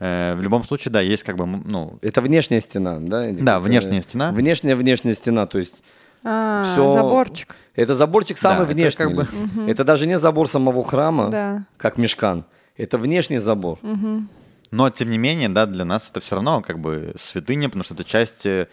Э, 0.00 0.34
в 0.34 0.42
любом 0.42 0.64
случае, 0.64 0.92
да, 0.92 1.00
есть 1.00 1.22
как 1.22 1.36
бы, 1.36 1.46
ну... 1.46 1.98
Это 2.02 2.20
внешняя 2.20 2.60
стена, 2.60 2.98
да? 3.00 3.24
Да, 3.30 3.60
внешняя 3.60 4.02
стена. 4.02 4.32
Внешняя 4.32 4.74
внешняя 4.74 5.14
стена, 5.14 5.46
то 5.46 5.58
есть 5.58 5.82
а, 6.24 6.72
все... 6.72 6.90
заборчик. 6.90 7.56
Это 7.74 7.94
заборчик 7.94 8.38
самый 8.38 8.66
да, 8.66 8.72
внешний. 8.72 9.04
Это, 9.04 9.14
как 9.14 9.14
бы... 9.14 9.70
это 9.70 9.84
даже 9.84 10.06
не 10.06 10.18
забор 10.18 10.48
самого 10.48 10.82
храма, 10.82 11.30
да. 11.30 11.64
как 11.76 11.96
мешкан. 11.96 12.44
Это 12.76 12.98
внешний 12.98 13.38
забор. 13.38 13.78
Угу. 13.82 14.22
Но, 14.70 14.90
тем 14.90 15.10
не 15.10 15.18
менее, 15.18 15.48
да, 15.48 15.66
для 15.66 15.84
нас 15.84 16.10
это 16.10 16.20
все 16.20 16.36
равно 16.36 16.60
как 16.60 16.78
бы 16.78 17.14
святыня, 17.16 17.68
потому 17.68 17.84
что 17.84 17.94
это 17.94 18.04
часть 18.04 18.46
э, 18.46 18.68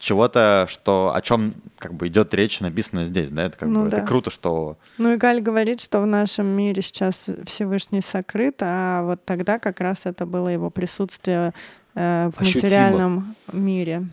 чего-то, 0.00 0.66
что 0.68 1.12
о 1.14 1.20
чем 1.20 1.54
как 1.78 1.94
бы 1.94 2.08
идет 2.08 2.32
речь, 2.34 2.60
написано 2.60 3.04
здесь, 3.04 3.30
да, 3.30 3.44
это 3.44 3.58
как 3.58 3.68
ну, 3.68 3.84
бы 3.84 3.90
да. 3.90 3.98
это 3.98 4.06
круто, 4.06 4.30
что. 4.30 4.78
Ну 4.98 5.12
и 5.12 5.16
Галь 5.16 5.42
говорит, 5.42 5.80
что 5.80 6.00
в 6.00 6.06
нашем 6.06 6.46
мире 6.46 6.80
сейчас 6.82 7.28
Всевышний 7.44 8.00
сокрыт, 8.00 8.56
а 8.62 9.02
вот 9.02 9.24
тогда 9.24 9.58
как 9.58 9.78
раз 9.80 10.06
это 10.06 10.24
было 10.24 10.48
его 10.48 10.70
присутствие 10.70 11.52
э, 11.94 12.30
в 12.34 12.40
Ощутимо. 12.40 12.62
материальном 12.62 13.36
мире. 13.52 14.08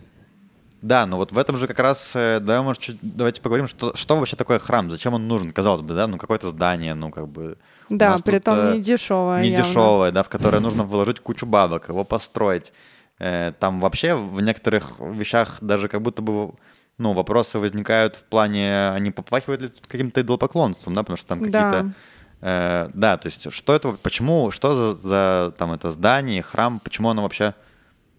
Да, 0.82 1.06
но 1.06 1.16
вот 1.16 1.32
в 1.32 1.38
этом 1.38 1.56
же 1.56 1.66
как 1.66 1.78
раз, 1.80 2.12
э, 2.14 2.38
да, 2.40 2.62
может, 2.62 2.82
чуть, 2.82 2.98
давайте 3.00 3.40
поговорим, 3.40 3.66
что, 3.66 3.96
что 3.96 4.16
вообще 4.16 4.36
такое 4.36 4.58
храм, 4.58 4.90
зачем 4.90 5.14
он 5.14 5.26
нужен, 5.26 5.50
казалось 5.50 5.80
бы, 5.80 5.94
да, 5.94 6.06
ну 6.06 6.18
какое-то 6.18 6.48
здание, 6.48 6.94
ну 6.94 7.10
как 7.10 7.26
бы... 7.28 7.56
Да, 7.88 8.18
при 8.18 8.38
том 8.38 8.58
э, 8.58 8.74
не 8.74 8.82
дешевое. 8.82 9.42
Не 9.42 9.56
дешевое, 9.56 10.12
да, 10.12 10.22
в 10.22 10.28
которое 10.28 10.60
нужно 10.60 10.84
вложить 10.84 11.20
кучу 11.20 11.46
бабок, 11.46 11.88
его 11.88 12.04
построить. 12.04 12.72
Э, 13.18 13.52
там 13.58 13.80
вообще 13.80 14.14
в 14.14 14.40
некоторых 14.40 14.98
вещах 15.00 15.58
даже 15.60 15.88
как 15.88 16.02
будто 16.02 16.22
бы 16.22 16.52
ну, 16.98 17.12
вопросы 17.12 17.58
возникают 17.58 18.16
в 18.16 18.24
плане, 18.24 18.90
они 18.90 19.10
попахивают 19.10 19.62
ли 19.62 19.68
тут 19.68 19.86
каким-то 19.86 20.20
идолопоклонством, 20.20 20.94
да, 20.94 21.02
потому 21.02 21.16
что 21.16 21.26
там 21.26 21.38
какие-то... 21.38 21.82
Да. 21.84 21.92
Э, 22.40 22.90
да, 22.94 23.16
то 23.16 23.26
есть 23.26 23.52
что 23.52 23.74
это, 23.74 23.92
почему, 23.92 24.50
что 24.50 24.74
за, 24.74 24.94
за 24.94 25.54
там 25.56 25.72
это 25.72 25.90
здание, 25.90 26.42
храм, 26.42 26.80
почему 26.80 27.08
оно 27.08 27.22
вообще 27.22 27.54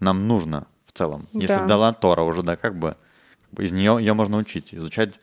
нам 0.00 0.26
нужно 0.26 0.66
в 0.86 0.92
целом? 0.92 1.28
Да. 1.32 1.40
Если 1.40 1.66
дала 1.66 1.92
Тора 1.92 2.22
уже, 2.22 2.42
да, 2.42 2.56
как 2.56 2.78
бы, 2.78 2.96
как 3.44 3.50
бы 3.52 3.64
из 3.64 3.72
нее 3.72 3.96
ее 4.00 4.14
можно 4.14 4.38
учить, 4.38 4.74
изучать 4.74 5.20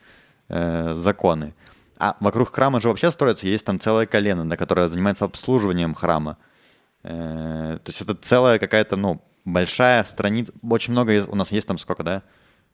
э, 0.49 0.93
законы. 0.95 1.53
А 1.99 2.15
вокруг 2.19 2.53
храма 2.53 2.79
же 2.79 2.89
вообще 2.89 3.11
строится, 3.11 3.47
есть 3.47 3.65
там 3.65 3.79
целое 3.79 4.05
колено, 4.05 4.47
да, 4.47 4.55
которое 4.55 4.87
занимается 4.87 5.25
обслуживанием 5.25 5.95
храма. 5.95 6.37
Э, 7.03 7.79
то 7.83 7.89
есть 7.89 8.01
это 8.01 8.15
целая 8.15 8.59
какая-то, 8.59 8.97
ну, 8.97 9.21
большая 9.47 10.03
страница, 10.03 10.51
очень 10.61 10.91
много, 10.91 11.25
у 11.27 11.35
нас 11.35 11.51
есть 11.51 11.67
там 11.67 11.77
сколько, 11.77 12.03
да? 12.03 12.21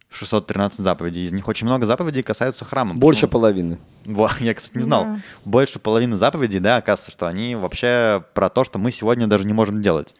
613 0.09 0.79
заповедей. 0.79 1.25
Из 1.25 1.31
них 1.31 1.47
очень 1.47 1.65
много 1.65 1.85
заповедей 1.85 2.21
касаются 2.21 2.65
храма. 2.65 2.93
Больше 2.93 3.21
Почему? 3.21 3.31
половины. 3.31 3.79
Во, 4.05 4.29
я, 4.39 4.53
кстати, 4.53 4.77
не 4.77 4.83
знал. 4.83 5.05
Да. 5.05 5.19
Больше 5.45 5.79
половины 5.79 6.15
заповедей, 6.15 6.59
да, 6.59 6.77
оказывается, 6.77 7.11
что 7.11 7.27
они 7.27 7.55
вообще 7.55 8.23
про 8.33 8.49
то, 8.49 8.63
что 8.63 8.79
мы 8.79 8.91
сегодня 8.91 9.27
даже 9.27 9.45
не 9.45 9.53
можем 9.53 9.81
делать. 9.81 10.13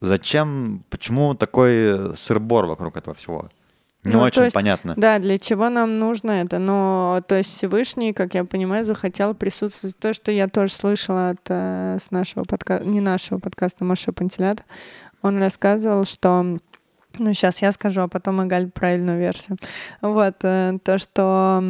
Зачем, 0.00 0.84
почему 0.90 1.34
такой 1.34 2.16
сырбор 2.16 2.66
вокруг 2.66 2.96
этого 2.96 3.14
всего? 3.14 3.48
Не 4.04 4.14
ну, 4.14 4.20
очень 4.20 4.42
есть, 4.42 4.54
понятно. 4.54 4.94
Да, 4.96 5.20
для 5.20 5.38
чего 5.38 5.68
нам 5.68 6.00
нужно 6.00 6.32
это? 6.32 6.58
Но, 6.58 7.22
то 7.28 7.36
есть 7.36 7.50
Всевышний, 7.50 8.12
как 8.12 8.34
я 8.34 8.44
понимаю, 8.44 8.84
захотел 8.84 9.32
присутствовать. 9.32 9.96
То, 9.96 10.12
что 10.12 10.32
я 10.32 10.48
тоже 10.48 10.72
слышала 10.72 11.30
от, 11.30 11.40
э, 11.48 11.98
с 12.00 12.10
нашего 12.10 12.42
подкаста, 12.42 12.84
не 12.84 13.00
нашего 13.00 13.38
подкаста, 13.38 13.84
Маша 13.84 14.12
Пантелята, 14.12 14.64
он 15.22 15.38
рассказывал, 15.38 16.04
что 16.04 16.58
ну, 17.18 17.34
сейчас 17.34 17.62
я 17.62 17.72
скажу, 17.72 18.00
а 18.00 18.08
потом 18.08 18.42
Игаль 18.46 18.70
правильную 18.70 19.18
версию. 19.18 19.58
Вот, 20.00 20.36
э, 20.42 20.78
то, 20.82 20.98
что 20.98 21.62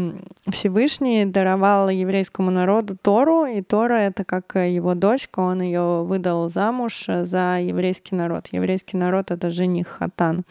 Всевышний 0.50 1.24
даровал 1.24 1.88
еврейскому 1.88 2.50
народу 2.50 2.96
Тору, 3.00 3.44
и 3.44 3.62
Тора— 3.62 3.94
это 3.94 4.24
как 4.24 4.54
его 4.54 4.94
дочка, 4.94 5.40
он 5.40 5.62
ее 5.62 6.04
выдал 6.04 6.48
замуж 6.48 7.06
за 7.06 7.58
еврейский 7.60 8.14
народ. 8.14 8.48
Еврейский 8.52 8.96
народ— 8.96 9.30
это 9.30 9.50
жених 9.50 9.88
Хатан. 9.88 10.44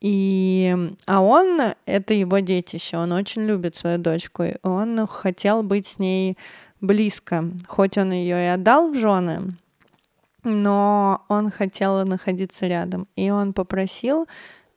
И, 0.00 0.76
а 1.06 1.22
он— 1.22 1.60
это 1.86 2.14
его 2.14 2.38
детище, 2.40 2.96
он 2.96 3.12
очень 3.12 3.42
любит 3.42 3.76
свою 3.76 3.98
дочку, 3.98 4.42
и 4.42 4.54
он 4.62 5.06
хотел 5.06 5.62
быть 5.62 5.86
с 5.86 5.98
ней 5.98 6.36
близко. 6.80 7.44
Хоть 7.68 7.98
он 7.98 8.12
ее 8.12 8.44
и 8.44 8.48
отдал 8.48 8.90
в 8.90 8.98
жены, 8.98 9.54
но 10.44 11.24
он 11.28 11.50
хотел 11.50 12.04
находиться 12.04 12.66
рядом. 12.66 13.06
И 13.16 13.30
он 13.30 13.52
попросил 13.52 14.26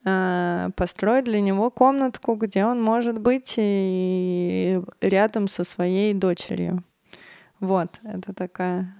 э, 0.05 0.69
построить 0.75 1.25
для 1.25 1.41
него 1.41 1.69
комнатку, 1.71 2.35
где 2.35 2.65
он 2.65 2.81
может 2.81 3.19
быть 3.19 3.55
и 3.57 4.81
рядом 5.01 5.47
со 5.47 5.63
своей 5.63 6.13
дочерью. 6.13 6.83
Вот, 7.59 7.99
это 8.03 8.33
такая, 8.33 8.95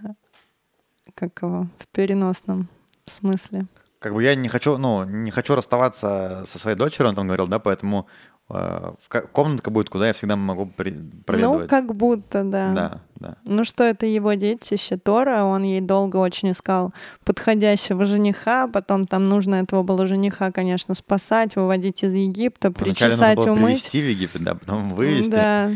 как 1.13 1.41
его, 1.41 1.67
в 1.78 1.88
переносном 1.89 2.67
смысле. 3.06 3.65
Как 3.99 4.13
бы 4.13 4.23
я 4.23 4.36
не 4.36 4.47
хочу, 4.49 4.78
ну, 4.78 5.04
не 5.04 5.32
хочу 5.32 5.56
расставаться 5.56 6.43
со 6.47 6.60
своей 6.60 6.78
дочерью, 6.78 7.10
он 7.10 7.15
там 7.15 7.28
говорил, 7.28 7.47
да, 7.47 7.60
поэтому 7.60 8.08
комнатка 8.47 9.71
будет, 9.71 9.89
куда 9.89 10.08
я 10.08 10.13
всегда 10.13 10.36
могу 10.36 10.67
проведывать. 10.67 11.62
Ну, 11.62 11.67
как 11.67 11.95
будто, 11.95 12.43
да. 12.43 12.71
Да. 12.73 13.01
да. 13.19 13.36
Ну 13.45 13.65
что 13.65 13.84
это 13.84 14.05
его 14.05 14.34
детище 14.34 14.97
Тора, 14.97 15.45
он 15.45 15.63
ей 15.63 15.81
долго 15.81 16.17
очень 16.17 16.51
искал 16.51 16.93
подходящего 17.23 18.05
жениха, 18.05 18.67
потом 18.67 19.05
там 19.05 19.23
нужно 19.23 19.55
этого 19.55 19.81
было 19.81 20.05
жениха, 20.05 20.51
конечно, 20.51 20.93
спасать, 20.93 21.55
выводить 21.55 22.03
из 22.03 22.13
Египта, 22.13 22.71
причесать, 22.71 23.38
нужно 23.38 23.53
было 23.53 23.62
умыть. 23.63 23.84
в 23.84 23.93
Египет, 23.95 24.43
да, 24.43 24.53
потом 24.53 24.93
вывести. 24.93 25.31
Да, 25.31 25.71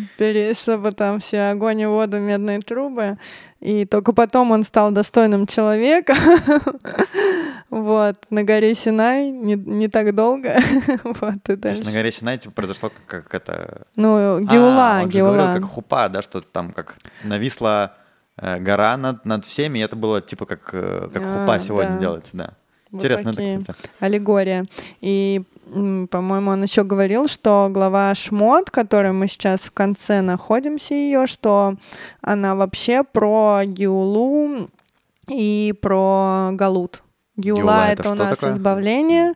чтобы 0.53 0.91
там 0.91 1.19
все 1.21 1.49
огонь 1.49 1.81
и 1.81 1.85
воду, 1.87 2.19
медные 2.19 2.61
трубы. 2.61 3.17
И 3.61 3.85
только 3.85 4.13
потом 4.13 4.51
он 4.51 4.63
стал 4.63 4.91
достойным 4.91 5.47
человека. 5.47 6.15
Вот, 7.69 8.15
на 8.29 8.43
горе 8.43 8.73
Синай 8.73 9.29
не, 9.31 9.55
не 9.55 9.87
так 9.87 10.15
долго. 10.15 10.57
Вот, 11.03 11.49
и 11.49 11.55
То 11.55 11.69
есть 11.69 11.81
на 11.81 11.85
дальше. 11.85 11.91
горе 11.91 12.11
Синай 12.11 12.37
типа, 12.37 12.53
произошло 12.53 12.89
как, 12.89 13.23
как 13.23 13.35
это... 13.35 13.83
Ну, 13.95 14.39
Геула, 14.41 14.97
А, 14.97 15.01
он 15.03 15.11
же 15.11 15.17
Геула. 15.17 15.33
говорил, 15.33 15.61
как 15.61 15.63
хупа, 15.69 16.09
да, 16.09 16.21
что 16.21 16.41
там 16.41 16.71
как 16.71 16.97
нависла 17.23 17.93
э, 18.37 18.59
гора 18.59 18.97
над, 18.97 19.23
над 19.25 19.45
всеми, 19.45 19.79
и 19.79 19.81
это 19.83 19.95
было 19.95 20.19
типа 20.21 20.45
как, 20.45 20.69
э, 20.73 21.09
как 21.13 21.21
А, 21.23 21.39
хупа 21.41 21.59
сегодня 21.59 21.93
да. 21.93 21.99
делается, 21.99 22.37
да. 22.37 22.53
Вот 22.91 22.97
Интересно 22.99 23.33
такие. 23.33 23.57
это, 23.61 23.73
кстати. 23.73 23.89
аллегория. 23.99 24.65
И, 25.01 25.43
по-моему, 26.09 26.49
он 26.49 26.63
еще 26.63 26.83
говорил, 26.83 27.27
что 27.27 27.69
глава 27.71 28.15
Шмот, 28.15 28.71
которой 28.71 29.11
мы 29.11 29.27
сейчас 29.27 29.61
в 29.61 29.71
конце 29.71 30.21
находимся 30.21 30.95
ее, 30.95 31.27
что 31.27 31.75
она 32.21 32.55
вообще 32.55 33.03
про 33.03 33.61
Геулу 33.65 34.69
и 35.27 35.75
про 35.79 36.49
Галут. 36.53 37.03
Геула, 37.39 37.59
Геула 37.59 37.85
это 37.87 38.01
это, 38.01 38.11
у 38.11 38.15
нас 38.15 38.37
такое? 38.37 38.53
избавление, 38.53 39.33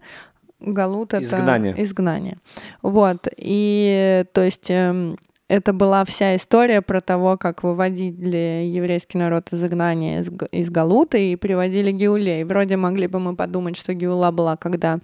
Галут 0.59 1.13
это 1.13 1.23
Изгнание. 1.23 1.73
изгнание. 1.77 2.37
Вот. 2.81 3.27
И 3.37 4.25
то 4.33 4.41
есть 4.43 4.69
эм, 4.69 5.17
это 5.49 5.73
была 5.73 6.05
вся 6.05 6.35
история 6.35 6.81
про 6.81 7.01
того, 7.01 7.37
как 7.37 7.63
выводили 7.63 8.63
еврейский 8.65 9.17
народ 9.17 9.51
из 9.51 9.63
изгнания 9.63 10.21
из, 10.21 10.29
из 10.51 10.69
Галута 10.69 11.17
и 11.17 11.35
приводили 11.35 11.91
Геуле. 11.91 12.41
И 12.41 12.43
вроде 12.43 12.77
могли 12.77 13.07
бы 13.07 13.19
мы 13.19 13.35
подумать, 13.35 13.77
что 13.77 13.93
Геула 13.93 14.31
была, 14.31 14.55
когда 14.55 14.99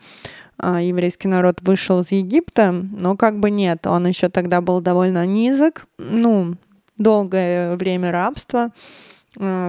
а, 0.57 0.81
еврейский 0.81 1.27
народ 1.27 1.59
вышел 1.61 2.01
из 2.01 2.11
Египта, 2.11 2.71
но 2.71 3.15
как 3.15 3.39
бы 3.39 3.51
нет, 3.51 3.85
он 3.85 4.07
еще 4.07 4.29
тогда 4.29 4.61
был 4.61 4.81
довольно 4.81 5.25
низок, 5.25 5.85
ну, 5.97 6.55
долгое 6.97 7.75
время 7.77 8.11
рабства 8.11 8.67
э, 8.67 8.71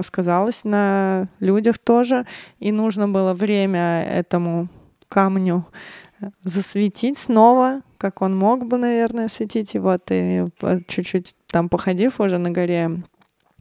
сказалось 0.03 0.63
на 0.63 1.27
людях 1.39 1.77
тоже, 1.77 2.25
и 2.59 2.71
нужно 2.71 3.07
было 3.07 3.33
время 3.33 4.03
этому 4.03 4.69
камню 5.07 5.65
э, 6.19 6.29
засветить 6.43 7.17
снова, 7.17 7.81
как 7.97 8.21
он 8.21 8.35
мог 8.35 8.65
бы, 8.65 8.77
наверное, 8.77 9.27
светить. 9.27 9.75
И 9.75 9.79
вот 9.79 10.01
и 10.09 10.47
по- 10.59 10.81
чуть-чуть 10.87 11.35
там 11.47 11.69
походив 11.69 12.19
уже 12.19 12.37
на 12.37 12.51
горе 12.51 13.03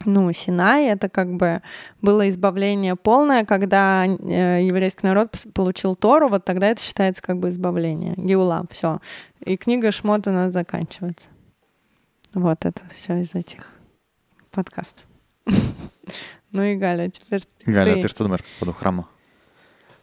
ну, 0.06 0.32
Синай, 0.32 0.86
это 0.86 1.10
как 1.10 1.36
бы 1.36 1.60
было 2.00 2.26
избавление 2.30 2.96
полное, 2.96 3.44
когда 3.44 4.06
э, 4.06 4.60
еврейский 4.62 5.06
народ 5.06 5.36
получил 5.52 5.94
Тору, 5.94 6.28
вот 6.28 6.44
тогда 6.44 6.68
это 6.68 6.80
считается 6.80 7.20
как 7.20 7.38
бы 7.38 7.50
избавление. 7.50 8.14
Геула, 8.16 8.64
все. 8.70 9.00
И 9.44 9.58
книга 9.58 9.92
Шмот 9.92 10.26
у 10.26 10.30
нас 10.30 10.54
заканчивается. 10.54 11.28
Вот 12.32 12.64
это 12.64 12.80
все 12.94 13.20
из 13.20 13.34
этих 13.34 13.66
подкастов. 14.50 15.09
Ну 16.52 16.64
и 16.64 16.74
Галя, 16.74 17.08
теперь 17.08 17.42
Галя, 17.64 17.94
ты. 17.94 18.02
ты 18.02 18.08
что 18.08 18.24
думаешь 18.24 18.42
по 18.42 18.48
поводу 18.64 18.76
храма? 18.78 19.08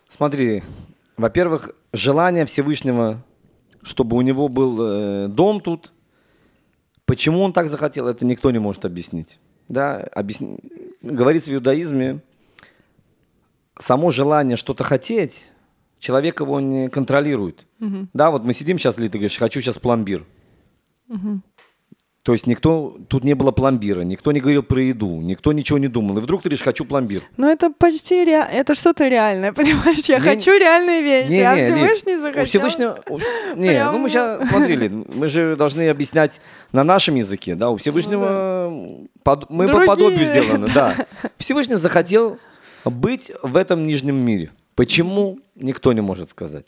Смотри, 0.08 0.64
во-первых, 1.18 1.72
желание 1.92 2.46
Всевышнего, 2.46 3.22
чтобы 3.84 4.16
у 4.16 4.22
него 4.22 4.48
был 4.48 4.78
э, 4.80 5.28
дом 5.28 5.60
тут. 5.60 5.92
Почему 7.06 7.42
он 7.42 7.52
так 7.52 7.68
захотел, 7.68 8.08
это 8.08 8.26
никто 8.26 8.50
не 8.52 8.60
может 8.60 8.86
объяснить. 8.86 9.40
Да, 9.68 9.98
объясни- 10.14 10.58
Говорится 11.02 11.52
в 11.52 11.56
иудаизме, 11.56 12.22
само 13.78 14.12
желание 14.12 14.56
что-то 14.58 14.84
хотеть, 14.86 15.52
человек 16.00 16.40
его 16.40 16.60
не 16.62 16.88
контролирует. 16.90 17.66
Да, 18.14 18.32
вот 18.32 18.44
мы 18.44 18.54
сидим 18.54 18.78
сейчас, 18.78 18.98
Ли, 18.98 19.10
ты 19.10 19.18
говоришь, 19.18 19.38
хочу 19.38 19.60
сейчас 19.60 19.80
пломбир. 19.80 20.26
То 22.28 22.34
есть 22.34 22.46
никто, 22.46 22.98
тут 23.08 23.24
не 23.24 23.36
было 23.36 23.52
пломбира, 23.52 24.02
никто 24.02 24.34
не 24.34 24.42
говорил 24.42 24.62
про 24.62 24.82
еду, 24.82 25.22
никто 25.22 25.54
ничего 25.54 25.80
не 25.80 25.88
думал. 25.88 26.18
И 26.18 26.20
вдруг 26.20 26.42
ты 26.42 26.50
говоришь, 26.50 26.62
хочу 26.62 26.84
пломбир. 26.84 27.24
Ну 27.38 27.48
это 27.48 27.70
почти 27.70 28.26
ре... 28.26 28.46
это 28.52 28.76
что-то 28.76 29.08
реальное, 29.08 29.54
понимаешь? 29.54 30.04
Я 30.10 30.16
Не- 30.16 30.22
хочу 30.26 30.52
реальные 30.52 31.04
вещи, 31.04 31.30
Не, 31.32 31.40
а 31.44 31.56
не, 31.56 31.62
Лид, 31.62 31.74
Всевышний 31.78 32.16
у 32.18 32.20
захотел. 32.20 32.46
Всевышнего... 32.46 33.00
у- 33.08 33.18
Не, 33.56 33.70
Прям- 33.70 33.94
ну 33.94 34.00
мы 34.00 34.10
сейчас, 34.10 34.46
смотри, 34.50 34.76
Лид, 34.76 35.16
мы 35.16 35.30
же 35.30 35.56
должны 35.56 35.88
объяснять 35.88 36.42
на 36.74 36.84
нашем 36.84 37.16
языке, 37.16 37.56
да, 37.56 37.70
у 37.70 37.78
Всевышнего 37.78 38.74
под- 39.24 39.50
мы 39.50 39.66
по 39.68 39.72
Другие. 39.72 39.88
подобию 39.88 40.26
сделаны, 40.26 40.68
да. 40.68 40.96
Всевышний 41.38 41.76
захотел 41.76 42.40
быть 42.84 43.32
в 43.42 43.56
этом 43.56 43.88
нижнем 43.88 44.18
мире. 44.18 44.52
Почему, 44.76 45.40
никто 45.56 45.94
не 45.94 46.02
может 46.02 46.32
сказать. 46.32 46.66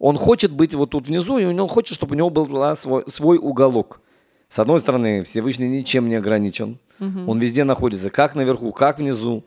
Он 0.00 0.16
хочет 0.16 0.50
быть 0.50 0.74
вот 0.74 0.90
тут 0.90 1.06
внизу, 1.06 1.38
и 1.38 1.44
он 1.44 1.68
хочет, 1.68 1.94
чтобы 1.94 2.16
у 2.16 2.18
него 2.18 2.28
был 2.28 2.44
да, 2.46 2.74
свой, 2.74 3.04
свой 3.06 3.38
уголок. 3.38 4.00
С 4.48 4.58
одной 4.58 4.80
стороны, 4.80 5.22
Всевышний 5.22 5.68
ничем 5.68 6.08
не 6.08 6.14
ограничен. 6.16 6.78
Он 6.98 7.38
везде 7.38 7.64
находится, 7.64 8.10
как 8.10 8.34
наверху, 8.34 8.72
как 8.72 8.98
внизу. 8.98 9.44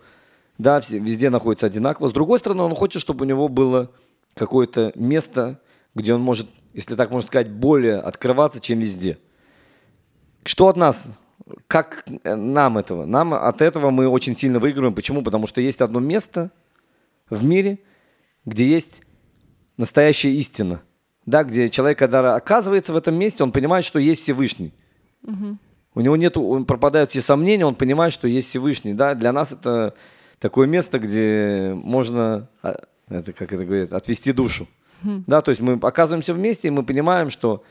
Да, 0.58 0.82
везде 0.90 1.30
находится 1.30 1.68
одинаково. 1.68 2.10
С 2.10 2.12
другой 2.12 2.40
стороны, 2.40 2.64
он 2.64 2.76
хочет, 2.76 3.02
чтобы 3.02 3.26
у 3.26 3.28
него 3.28 3.48
было 3.48 3.92
какое-то 4.36 4.92
место, 4.96 5.60
где 5.96 6.14
он 6.14 6.22
может, 6.22 6.48
если 6.74 6.96
так 6.96 7.12
можно 7.12 7.28
сказать, 7.28 7.50
более 7.50 7.98
открываться, 7.98 8.60
чем 8.60 8.80
везде. 8.80 9.18
Что 10.44 10.68
от 10.68 10.76
нас? 10.78 11.08
Как 11.68 12.06
э, 12.24 12.36
нам 12.36 12.78
этого? 12.78 13.06
Нам 13.06 13.34
от 13.34 13.62
этого 13.62 13.90
мы 13.90 14.08
очень 14.08 14.36
сильно 14.36 14.60
выигрываем. 14.60 14.94
Почему? 14.94 15.24
Потому 15.24 15.48
что 15.48 15.62
есть 15.62 15.82
одно 15.82 16.00
место 16.00 16.52
в 17.30 17.44
мире, 17.44 17.80
где 18.46 18.68
есть 18.68 19.02
настоящая 19.78 20.32
истина. 20.32 20.82
Да, 21.26 21.44
где 21.44 21.70
человек, 21.70 21.98
когда 21.98 22.36
оказывается 22.36 22.94
в 22.94 22.98
этом 22.98 23.16
месте, 23.16 23.44
он 23.44 23.52
понимает, 23.52 23.86
что 23.86 24.00
есть 24.00 24.22
Всевышний. 24.22 24.74
У 25.96 26.02
него 26.02 26.16
нету, 26.16 26.44
он 26.44 26.66
пропадают 26.66 27.12
все 27.12 27.22
сомнения, 27.22 27.66
он 27.66 27.76
понимает, 27.76 28.14
что 28.14 28.28
есть 28.28 28.50
Всевышний. 28.50 28.94
Да? 28.94 29.16
Для 29.16 29.32
нас 29.32 29.52
это 29.52 29.94
такое 30.40 30.68
место, 30.68 31.00
где 31.00 31.74
можно, 31.76 32.48
а, 32.62 32.80
это 33.10 33.34
как 33.34 33.52
это 33.52 33.66
говорят, 33.66 33.94
отвести 33.94 34.32
душу. 34.32 34.68
Да, 35.28 35.42
то 35.42 35.50
есть 35.50 35.62
мы 35.62 35.80
оказываемся 35.82 36.34
вместе, 36.34 36.68
и 36.68 36.72
мы 36.72 36.84
понимаем, 36.84 37.30
что 37.30 37.64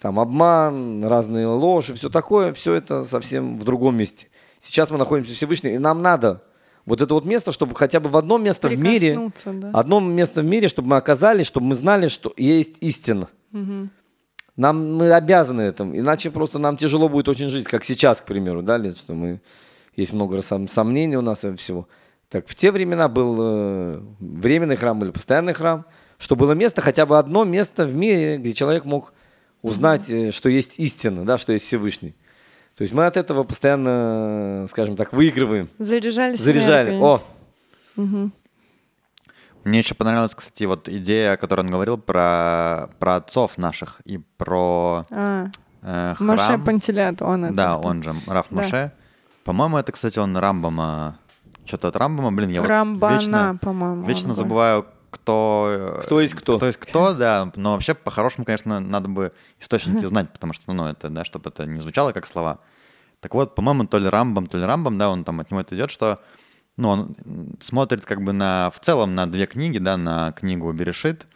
там 0.00 0.20
обман, 0.20 1.04
разные 1.04 1.46
ложь 1.46 1.90
и 1.90 1.94
все 1.94 2.08
такое, 2.10 2.52
все 2.52 2.74
это 2.74 3.04
совсем 3.04 3.58
в 3.58 3.64
другом 3.64 3.96
месте. 3.96 4.28
Сейчас 4.60 4.90
мы 4.90 4.98
находимся 4.98 5.32
в 5.32 5.36
Всевышнем, 5.36 5.72
и 5.72 5.78
нам 5.78 6.00
надо 6.00 6.42
вот 6.86 7.00
это 7.00 7.14
вот 7.14 7.24
место, 7.24 7.52
чтобы 7.52 7.74
хотя 7.74 8.00
бы 8.00 8.08
в 8.08 8.16
одно 8.16 8.38
место 8.38 8.68
в 8.68 8.76
мире, 8.78 9.30
да. 9.44 9.70
одно 9.72 10.00
место 10.00 10.42
в 10.42 10.44
мире, 10.44 10.68
чтобы 10.68 10.88
мы 10.88 10.96
оказались, 10.96 11.46
чтобы 11.46 11.66
мы 11.66 11.74
знали, 11.74 12.08
что 12.08 12.32
есть 12.36 12.76
истина. 12.80 13.28
Нам 14.56 14.94
мы 14.96 15.12
обязаны 15.12 15.62
этому, 15.62 15.98
иначе 15.98 16.30
просто 16.30 16.58
нам 16.58 16.76
тяжело 16.76 17.08
будет 17.08 17.28
очень 17.28 17.48
жить, 17.48 17.64
как 17.66 17.82
сейчас, 17.84 18.20
к 18.20 18.24
примеру, 18.24 18.62
да, 18.62 18.76
Лен, 18.76 18.94
что 18.94 19.14
мы 19.14 19.40
есть 19.96 20.12
много 20.12 20.38
сом- 20.38 20.68
сомнений 20.68 21.16
у 21.16 21.22
нас 21.22 21.44
и 21.44 21.54
всего. 21.56 21.88
Так 22.28 22.46
в 22.46 22.54
те 22.54 22.70
времена 22.70 23.08
был 23.08 23.36
э, 23.40 24.00
временный 24.20 24.76
храм 24.76 25.02
или 25.02 25.10
постоянный 25.10 25.54
храм, 25.54 25.84
что 26.18 26.36
было 26.36 26.52
место, 26.52 26.80
хотя 26.82 27.04
бы 27.04 27.18
одно 27.18 27.44
место 27.44 27.84
в 27.84 27.94
мире, 27.94 28.38
где 28.38 28.52
человек 28.52 28.84
мог 28.84 29.12
узнать, 29.62 30.08
э, 30.08 30.30
что 30.30 30.48
есть 30.48 30.78
истина, 30.78 31.24
да, 31.24 31.36
что 31.36 31.52
есть 31.52 31.64
Всевышний. 31.66 32.14
То 32.76 32.82
есть 32.82 32.92
мы 32.94 33.06
от 33.06 33.16
этого 33.16 33.44
постоянно, 33.44 34.66
скажем 34.70 34.96
так, 34.96 35.12
выигрываем. 35.12 35.68
Заряжались 35.78 36.40
Заряжали. 36.40 36.90
энергией. 36.90 37.02
О, 37.02 37.22
Мне 39.64 39.78
еще 39.78 39.94
понравилась, 39.94 40.34
кстати, 40.34 40.64
вот 40.64 40.88
идея, 40.88 41.32
о 41.32 41.36
которой 41.36 41.60
он 41.60 41.70
говорил 41.70 41.96
про, 41.98 42.90
про 42.98 43.16
отцов 43.16 43.56
наших 43.56 44.00
и 44.04 44.18
про 44.18 45.06
А, 45.10 45.46
э, 45.82 46.14
Маше 46.18 46.44
храм. 46.44 46.64
Пантелят, 46.64 47.22
он 47.22 47.46
это. 47.46 47.54
Да, 47.54 47.76
он 47.78 48.02
же 48.02 48.14
Раф 48.26 48.46
Да. 48.50 48.56
Маше. 48.56 48.92
По-моему, 49.44 49.78
это, 49.78 49.92
кстати, 49.92 50.18
он 50.18 50.36
Рамбама. 50.36 51.18
Что-то 51.64 51.88
от 51.88 51.96
Рамбама, 51.96 52.30
блин, 52.32 52.50
я 52.50 52.60
вот 52.60 52.68
Рамбана, 52.68 53.14
вечно, 53.14 53.58
по-моему. 53.60 54.06
вечно 54.06 54.34
забываю, 54.34 54.86
кто... 55.10 56.00
Кто 56.04 56.20
есть 56.20 56.34
кто. 56.34 56.56
Кто 56.56 56.66
есть 56.66 56.78
кто, 56.78 57.14
да. 57.14 57.50
Но 57.56 57.72
вообще, 57.72 57.94
по-хорошему, 57.94 58.44
конечно, 58.44 58.80
надо 58.80 59.08
бы 59.08 59.32
источники 59.60 60.04
знать, 60.06 60.30
потому 60.30 60.52
что, 60.52 60.72
ну, 60.74 60.86
это, 60.86 61.08
да, 61.08 61.24
чтобы 61.24 61.48
это 61.48 61.64
не 61.64 61.80
звучало 61.80 62.12
как 62.12 62.26
слова. 62.26 62.58
Так 63.20 63.32
вот, 63.34 63.54
по-моему, 63.54 63.86
то 63.86 63.98
ли 63.98 64.08
Рамбам, 64.08 64.46
то 64.46 64.58
ли 64.58 64.64
Рамбам, 64.64 64.98
да, 64.98 65.08
он 65.08 65.24
там 65.24 65.40
от 65.40 65.50
него 65.50 65.60
это 65.62 65.74
идет, 65.74 65.90
что 65.90 66.20
ну, 66.76 66.88
он 66.88 67.16
смотрит 67.60 68.04
как 68.04 68.22
бы 68.22 68.32
на, 68.32 68.70
в 68.74 68.80
целом 68.80 69.14
на 69.14 69.30
две 69.30 69.46
книги, 69.46 69.78
да, 69.78 69.96
на 69.96 70.32
книгу 70.32 70.70
Берешит 70.72 71.26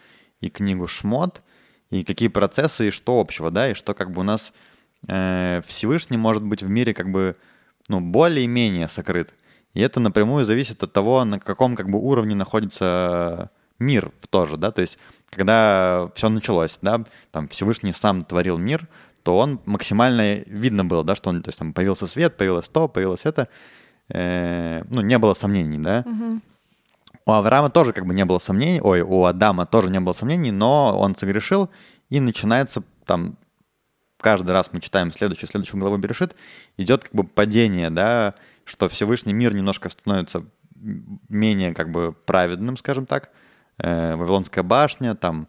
и 0.41 0.51
книгу 0.51 0.87
Шмот, 0.87 1.43
и 1.91 2.05
какие 2.05 2.29
процессы, 2.29 2.89
и 2.89 2.91
что 2.91 3.21
общего, 3.21 3.51
да, 3.51 3.71
и 3.71 3.75
что 3.75 3.95
как 3.95 4.11
бы 4.11 4.21
у 4.21 4.25
нас 4.25 4.53
э, 5.07 5.63
Всевышний 5.67 6.17
может 6.17 6.43
быть 6.43 6.63
в 6.63 6.69
мире 6.69 6.95
как 6.95 7.11
бы, 7.11 7.37
ну, 7.89 8.01
более-менее 8.01 8.89
сокрыт. 8.89 9.35
И 9.75 9.81
это 9.81 10.01
напрямую 10.01 10.45
зависит 10.45 10.83
от 10.83 10.93
того, 10.93 11.25
на 11.25 11.39
каком 11.39 11.77
как 11.77 11.89
бы 11.89 11.99
уровне 11.99 12.35
находится 12.35 13.51
мир 13.79 14.13
тоже, 14.31 14.57
да, 14.57 14.73
то 14.73 14.81
есть 14.81 14.99
когда 15.31 16.11
все 16.15 16.29
началось, 16.29 16.79
да, 16.83 17.05
там 17.31 17.49
Всевышний 17.49 17.93
сам 17.93 18.25
творил 18.25 18.59
мир, 18.59 18.89
то 19.23 19.39
он 19.39 19.61
максимально 19.67 20.37
видно 20.47 20.85
было, 20.85 21.05
да, 21.05 21.15
что 21.15 21.31
он, 21.31 21.43
то 21.43 21.51
есть 21.51 21.59
там 21.59 21.73
появился 21.73 22.07
свет, 22.07 22.37
появилось 22.37 22.69
то, 22.69 22.89
появилось 22.89 23.25
это, 23.25 23.49
э, 24.09 24.83
ну, 24.89 25.01
не 25.01 25.19
было 25.19 25.35
сомнений, 25.35 25.79
да. 25.79 26.05
У 27.27 27.33
Авраама 27.33 27.69
тоже 27.69 27.93
как 27.93 28.07
бы 28.07 28.15
не 28.15 28.25
было 28.25 28.39
сомнений, 28.39 28.81
ой, 28.81 29.03
у 29.03 29.25
Адама 29.25 29.67
тоже 29.67 29.91
не 29.91 30.01
было 30.01 30.15
сомнений, 30.15 30.51
но 30.51 30.99
он 30.99 31.15
согрешил, 31.15 31.69
и 32.09 32.21
начинается 32.21 32.83
там, 33.05 33.37
каждый 34.19 34.53
раз 34.53 34.71
мы 34.73 34.81
читаем 34.81 35.13
следующую, 35.13 35.49
следующую 35.51 35.79
главу 35.79 35.99
Берешит, 35.99 36.35
идет 36.79 37.05
как 37.05 37.13
бы 37.13 37.25
падение, 37.25 37.91
да, 37.91 38.35
что 38.65 38.89
Всевышний 38.89 39.35
мир 39.35 39.55
немножко 39.55 39.91
становится 39.91 40.45
менее 41.29 41.75
как 41.75 41.91
бы 41.91 42.13
праведным, 42.13 42.77
скажем 42.77 43.07
так. 43.07 43.31
Э, 43.79 44.17
Вавилонская 44.17 44.65
башня, 44.65 45.15
там 45.15 45.49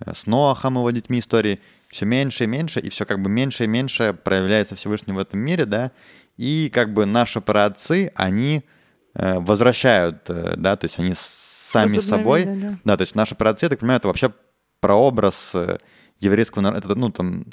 э, 0.00 0.12
с 0.12 0.26
Ноахом 0.26 0.76
его 0.76 0.90
детьми 0.90 1.18
истории, 1.18 1.60
все 1.88 2.06
меньше 2.06 2.44
и 2.44 2.46
меньше, 2.46 2.80
и 2.80 2.88
все 2.90 3.04
как 3.04 3.20
бы 3.20 3.30
меньше 3.30 3.64
и 3.64 3.66
меньше 3.66 4.14
проявляется 4.14 4.76
Всевышний 4.76 5.12
в 5.12 5.18
этом 5.18 5.40
мире, 5.40 5.64
да, 5.64 5.92
и 6.40 6.70
как 6.72 6.94
бы 6.94 7.04
наши 7.04 7.42
праотцы, 7.42 8.12
они 8.14 8.64
э, 9.12 9.38
возвращают, 9.40 10.30
э, 10.30 10.54
да, 10.56 10.74
то 10.74 10.86
есть 10.86 10.98
они 10.98 11.12
сами 11.14 11.98
собой, 11.98 12.46
да. 12.46 12.78
да, 12.82 12.96
то 12.96 13.02
есть 13.02 13.14
наши 13.14 13.34
праотцы, 13.34 13.66
я 13.66 13.68
так 13.68 13.80
понимаю, 13.80 13.98
это 13.98 14.08
вообще 14.08 14.32
прообраз 14.80 15.50
э, 15.54 15.76
еврейского 16.18 16.62
народа, 16.62 16.86
это, 16.86 16.98
ну, 16.98 17.10
там, 17.10 17.44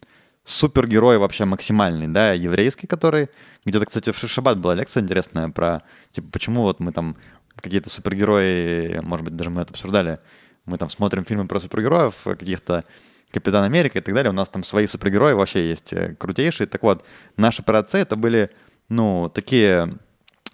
супергерой 0.46 1.18
вообще 1.18 1.44
максимальный, 1.44 2.08
да, 2.08 2.32
еврейский, 2.32 2.88
который... 2.88 3.28
Где-то, 3.66 3.88
кстати, 3.88 4.14
в 4.14 4.18
Шаббат 4.18 4.58
была 4.58 4.74
лекция 4.74 5.04
интересная 5.04 5.50
про, 5.50 5.84
типа, 6.12 6.30
почему 6.32 6.62
вот 6.62 6.80
мы 6.80 6.94
там 6.94 7.18
какие-то 7.58 7.90
супергерои, 7.90 9.02
может 9.02 9.26
быть, 9.26 9.36
даже 9.36 9.50
мы 9.50 9.64
это 9.64 9.72
обсуждали, 9.72 10.20
мы 10.66 10.78
там 10.78 10.90
смотрим 10.90 11.26
фильмы 11.26 11.46
про 11.46 11.60
супергероев, 11.60 12.16
каких-то 12.24 12.86
Капитан 13.32 13.66
Америка 13.66 14.00
и 14.00 14.02
так 14.02 14.16
далее, 14.16 14.30
у 14.30 14.34
нас 14.34 14.48
там 14.48 14.64
свои 14.64 14.88
супергерои 14.88 15.34
вообще 15.34 15.68
есть 15.68 15.94
крутейшие. 16.18 16.68
Так 16.68 16.84
вот, 16.84 17.04
наши 17.36 17.62
праотцы 17.62 17.98
это 17.98 18.16
были, 18.16 18.50
ну, 18.90 19.30
такие 19.34 19.98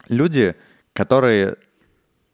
люди, 0.10 0.56
которые 0.94 1.58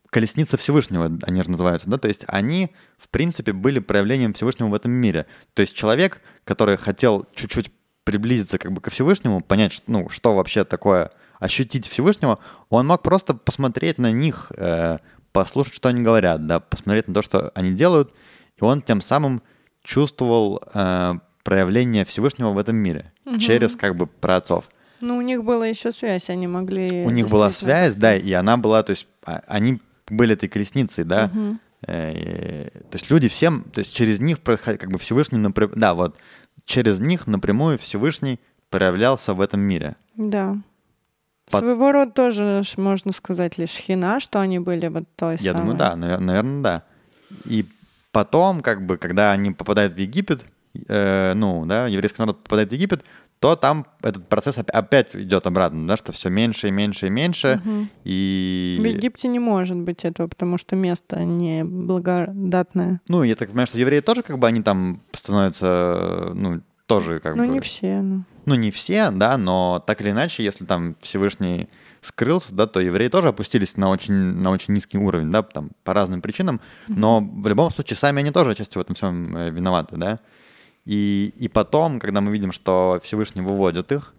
колесница 0.09 0.57
Всевышнего, 0.57 1.11
они 1.23 1.43
же 1.43 1.51
называются, 1.51 1.89
да, 1.89 1.97
то 1.97 2.07
есть 2.07 2.23
они, 2.27 2.71
в 2.97 3.09
принципе, 3.09 3.53
были 3.53 3.79
проявлением 3.79 4.33
Всевышнего 4.33 4.69
в 4.69 4.73
этом 4.73 4.91
мире. 4.91 5.27
То 5.53 5.61
есть 5.61 5.75
человек, 5.75 6.21
который 6.45 6.77
хотел 6.77 7.27
чуть-чуть 7.33 7.71
приблизиться 8.03 8.57
как 8.57 8.71
бы 8.71 8.81
ко 8.81 8.89
Всевышнему, 8.89 9.41
понять, 9.41 9.83
ну, 9.85 10.09
что 10.09 10.33
вообще 10.33 10.63
такое, 10.63 11.11
ощутить 11.39 11.87
Всевышнего, 11.87 12.39
он 12.69 12.87
мог 12.87 13.01
просто 13.01 13.33
посмотреть 13.33 13.97
на 13.97 14.11
них, 14.11 14.51
э, 14.57 14.97
послушать, 15.31 15.73
что 15.73 15.89
они 15.89 16.01
говорят, 16.01 16.45
да, 16.47 16.59
посмотреть 16.59 17.07
на 17.07 17.13
то, 17.13 17.21
что 17.21 17.51
они 17.55 17.71
делают, 17.71 18.11
и 18.57 18.63
он 18.63 18.81
тем 18.81 19.01
самым 19.01 19.41
чувствовал 19.83 20.61
э, 20.73 21.13
проявление 21.43 22.03
Всевышнего 22.03 22.49
в 22.51 22.57
этом 22.57 22.75
мире 22.75 23.13
через 23.39 23.75
как 23.75 23.95
бы 23.95 24.07
праотцов. 24.07 24.65
Ну, 25.01 25.17
у 25.17 25.21
них 25.21 25.43
была 25.43 25.67
еще 25.67 25.91
связь, 25.91 26.29
они 26.29 26.47
могли... 26.47 27.05
У 27.05 27.09
них 27.09 27.29
была 27.29 27.51
связь, 27.51 27.95
да, 27.95 28.15
и 28.15 28.31
она 28.33 28.57
была, 28.57 28.83
то 28.83 28.91
есть 28.91 29.07
а- 29.25 29.41
они 29.47 29.79
были 30.09 30.33
этой 30.33 30.49
колесницей, 30.49 31.03
да. 31.03 31.31
Э, 31.87 32.69
То 32.91 32.95
есть 32.97 33.09
люди 33.09 33.27
всем, 33.29 33.63
то 33.73 33.79
есть 33.79 33.95
через 33.95 34.19
них 34.19 34.37
как 34.43 34.91
бы 34.91 34.97
Всевышний, 34.99 35.39
напря- 35.39 35.71
да, 35.75 35.93
вот 35.93 36.17
через 36.65 36.99
них 36.99 37.25
напрямую 37.27 37.77
Всевышний 37.77 38.39
проявлялся 38.69 39.33
в 39.33 39.39
этом 39.41 39.61
мире. 39.61 39.95
Да. 40.17 40.57
Под- 41.49 41.61
Своего 41.61 41.91
рода 41.91 42.11
тоже, 42.11 42.61
можно 42.77 43.11
сказать, 43.13 43.57
лишь 43.57 43.71
хина, 43.71 44.19
что 44.19 44.39
они 44.41 44.59
были 44.59 44.87
вот 44.87 45.05
той 45.15 45.37
Я 45.39 45.53
самой. 45.53 45.61
думаю, 45.61 45.77
да, 45.77 45.95
наверное, 45.95 46.61
да. 46.61 46.83
И 47.45 47.65
потом, 48.11 48.61
как 48.61 48.85
бы, 48.85 48.97
когда 48.97 49.31
они 49.31 49.51
попадают 49.51 49.93
в 49.93 49.97
Египет, 49.97 50.43
э, 50.87 51.33
ну, 51.33 51.65
да, 51.65 51.87
еврейский 51.87 52.21
народ 52.21 52.43
попадает 52.43 52.69
в 52.69 52.73
Египет, 52.73 53.03
то 53.39 53.55
там 53.55 53.87
этот 54.01 54.27
процесс 54.27 54.57
оп- 54.57 54.69
опять 54.71 55.15
идет 55.15 55.47
обратно, 55.47 55.87
да, 55.87 55.97
что 55.97 56.11
все 56.11 56.29
меньше 56.29 56.67
и 56.67 56.71
меньше 56.71 57.07
и 57.07 57.09
меньше. 57.09 57.61
Мгм. 57.63 57.89
И... 58.03 58.77
В 58.81 58.85
Египте 58.85 59.27
не 59.29 59.39
может 59.39 59.77
быть 59.77 60.03
этого, 60.03 60.27
потому 60.27 60.57
что 60.57 60.75
место 60.75 61.23
не 61.23 61.63
благодатное. 61.63 63.01
Ну, 63.07 63.23
я 63.23 63.35
так 63.35 63.49
понимаю, 63.49 63.67
что 63.67 63.77
евреи 63.77 64.01
тоже, 64.01 64.23
как 64.23 64.39
бы, 64.39 64.47
они 64.47 64.61
там 64.61 65.01
становятся, 65.13 66.31
ну, 66.33 66.61
тоже, 66.85 67.19
как 67.19 67.35
ну, 67.35 67.45
бы... 67.45 67.53
не 67.53 67.61
все. 67.61 68.01
Ну. 68.01 68.23
Ну, 68.45 68.55
не 68.55 68.71
все, 68.71 69.11
да, 69.11 69.37
но 69.37 69.83
так 69.85 70.01
или 70.01 70.09
иначе, 70.09 70.43
если 70.43 70.65
там 70.65 70.95
Всевышний 71.01 71.69
скрылся, 72.01 72.53
да, 72.53 72.65
то 72.65 72.79
евреи 72.79 73.09
тоже 73.09 73.27
опустились 73.27 73.77
на 73.77 73.89
очень, 73.89 74.13
на 74.13 74.49
очень 74.51 74.73
низкий 74.73 74.97
уровень, 74.97 75.29
да, 75.29 75.43
там, 75.43 75.71
по 75.83 75.93
разным 75.93 76.21
причинам, 76.21 76.59
но 76.87 77.19
в 77.21 77.47
любом 77.47 77.69
случае 77.71 77.97
сами 77.97 78.21
они 78.21 78.31
тоже 78.31 78.51
отчасти 78.51 78.77
в 78.77 78.81
этом 78.81 78.95
всем 78.95 79.35
э, 79.35 79.51
виноваты, 79.51 79.97
да. 79.97 80.19
И, 80.85 81.33
и 81.37 81.47
потом, 81.47 81.99
когда 81.99 82.21
мы 82.21 82.31
видим, 82.31 82.51
что 82.51 82.99
Всевышний 83.03 83.41
выводит 83.41 83.91
их, 83.91 84.13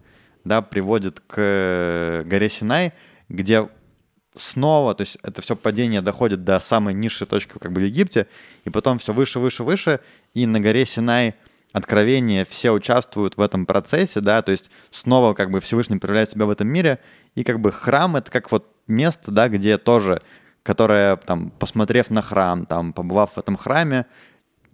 да, 0.45 0.63
приводит 0.63 1.21
к 1.21 1.35
э, 1.37 2.23
горе 2.25 2.49
Синай, 2.49 2.93
где 3.29 3.69
снова, 4.37 4.95
то 4.95 5.03
есть 5.03 5.19
это 5.23 5.43
все 5.43 5.57
падение 5.57 6.01
доходит 6.01 6.45
до 6.45 6.61
самой 6.61 6.95
низшей 6.95 7.27
точки 7.27 7.59
как 7.59 7.73
бы 7.73 7.81
в 7.81 7.85
Египте, 7.85 8.27
и 8.65 8.71
потом 8.71 8.99
все 8.99 9.13
выше, 9.13 9.39
выше, 9.39 9.65
выше, 9.65 10.01
и 10.35 10.47
на 10.47 10.61
горе 10.61 10.87
Синай 10.87 11.35
откровение, 11.73 12.45
все 12.45 12.73
участвуют 12.73 13.37
в 13.37 13.41
этом 13.41 13.67
процессе, 13.67 14.21
да, 14.21 14.43
то 14.43 14.53
есть 14.53 14.71
снова 14.91 15.35
как 15.35 15.51
бы 15.51 15.61
Всевышний 15.61 15.99
проявляет 15.99 16.31
себя 16.31 16.47
в 16.47 16.51
этом 16.51 16.69
мире, 16.69 16.99
и 17.35 17.45
как 17.45 17.61
бы 17.61 17.71
храм 17.71 18.17
это 18.17 18.31
как 18.31 18.51
вот 18.51 18.67
место, 18.87 19.31
да, 19.31 19.49
где 19.49 19.79
тоже, 19.79 20.21
которое 20.63 21.17
там, 21.17 21.51
посмотрев 21.51 22.11
на 22.11 22.23
храм, 22.23 22.67
там, 22.67 22.93
побывав 22.93 23.33
в 23.35 23.39
этом 23.39 23.57
храме, 23.57 24.07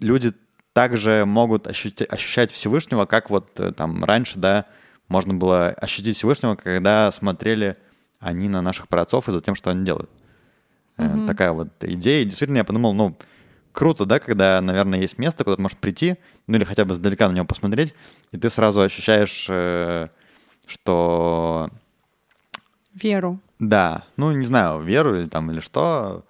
люди 0.01 0.32
также 0.77 1.24
могут 1.24 1.66
ощути- 1.66 2.05
ощущать 2.05 2.53
Всевышнего, 2.53 3.07
как 3.07 3.31
вот 3.31 3.59
э, 3.59 3.72
там 3.72 4.05
раньше, 4.05 4.39
да, 4.39 4.66
можно 5.09 5.33
было 5.33 5.68
ощутить 5.70 6.18
Всевышнего, 6.18 6.55
когда 6.55 7.11
смотрели 7.12 7.79
они 8.20 8.47
на 8.51 8.61
наших 8.61 8.87
праотцов 8.87 9.27
и 9.27 9.33
за 9.33 9.41
тем, 9.41 9.55
что 9.55 9.70
они 9.70 9.87
делают. 9.87 10.11
Э, 10.99 11.24
Такая 11.27 11.53
вот 11.53 11.68
идея. 11.81 12.20
И 12.20 12.27
действительно, 12.27 12.59
я 12.59 12.64
подумал, 12.64 12.93
ну, 12.93 13.16
круто, 13.72 14.05
да, 14.05 14.18
когда, 14.18 14.61
наверное, 14.61 15.01
есть 15.01 15.16
место, 15.16 15.45
куда 15.45 15.57
ты 15.57 15.62
можешь 15.62 15.79
прийти, 15.79 16.16
ну 16.47 16.59
или 16.59 16.64
хотя 16.64 16.85
бы 16.85 16.93
издалека 16.93 17.27
на 17.31 17.33
него 17.33 17.47
посмотреть, 17.47 17.95
и 18.33 18.37
ты 18.37 18.51
сразу 18.51 18.83
ощущаешь, 18.83 19.47
э, 19.49 20.09
что 20.66 21.70
Веру. 22.93 23.41
да, 23.59 24.05
ну 24.18 24.31
не 24.33 24.45
знаю, 24.45 24.83
веру 24.83 25.18
или 25.18 25.27
там 25.27 25.51
или 25.51 25.61
что, 25.61 26.27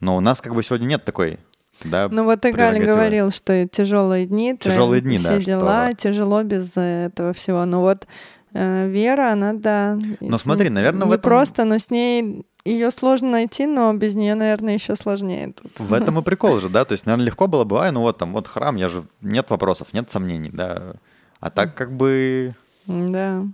но 0.00 0.18
у 0.18 0.20
нас 0.20 0.42
как 0.42 0.54
бы 0.54 0.62
сегодня 0.62 0.84
нет 0.84 1.04
такой, 1.06 1.38
да. 1.84 2.08
Ну 2.10 2.24
вот 2.24 2.44
и 2.44 2.52
Галя 2.52 2.84
говорил, 2.84 3.30
что 3.30 3.66
тяжелые 3.68 4.26
дни, 4.26 4.56
Тяжелые 4.56 5.00
дни, 5.00 5.18
все 5.18 5.38
да, 5.38 5.38
дела, 5.38 5.88
что- 5.90 5.96
тяжело 5.96 6.42
без 6.42 6.76
э, 6.76 7.06
этого 7.06 7.32
всего. 7.32 7.64
Ну 7.64 7.80
вот 7.80 8.06
э, 8.54 8.88
Вера, 8.88 9.32
она, 9.32 9.52
да. 9.54 9.98
Но 10.20 10.38
с- 10.38 10.42
смотри, 10.42 10.68
наверное, 10.70 11.04
в 11.06 11.08
не 11.10 11.14
этом- 11.14 11.22
просто, 11.22 11.64
но 11.64 11.78
с 11.78 11.90
ней 11.90 12.44
ее 12.64 12.90
сложно 12.90 13.30
найти, 13.30 13.64
но 13.66 13.94
без 13.94 14.16
нее, 14.16 14.34
наверное, 14.34 14.74
еще 14.74 14.96
сложнее 14.96 15.52
тут. 15.52 15.78
В 15.78 15.92
этом 15.92 16.18
и 16.18 16.22
прикол 16.22 16.58
же, 16.58 16.68
да, 16.68 16.84
то 16.84 16.92
есть, 16.92 17.06
наверное, 17.06 17.26
легко 17.26 17.46
было 17.46 17.62
бы, 17.64 17.78
ай, 17.80 17.92
ну 17.92 18.00
вот 18.00 18.18
там, 18.18 18.32
вот 18.32 18.48
храм, 18.48 18.74
я 18.76 18.88
же, 18.88 19.04
нет 19.20 19.48
вопросов, 19.50 19.92
нет 19.92 20.10
сомнений, 20.10 20.50
да, 20.52 20.94
а 21.38 21.50
так 21.50 21.74
как 21.76 21.92
бы 21.96 22.54
Да. 22.86 23.44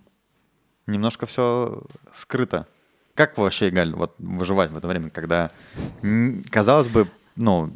немножко 0.87 1.27
все 1.27 1.83
скрыто. 2.15 2.67
Как 3.15 3.37
вообще, 3.37 3.69
Галь, 3.69 3.93
вот 3.95 4.15
выживать 4.19 4.71
в 4.71 4.77
это 4.79 4.89
время, 4.89 5.11
когда, 5.11 5.51
казалось 6.51 6.89
бы, 6.89 7.07
ну, 7.37 7.71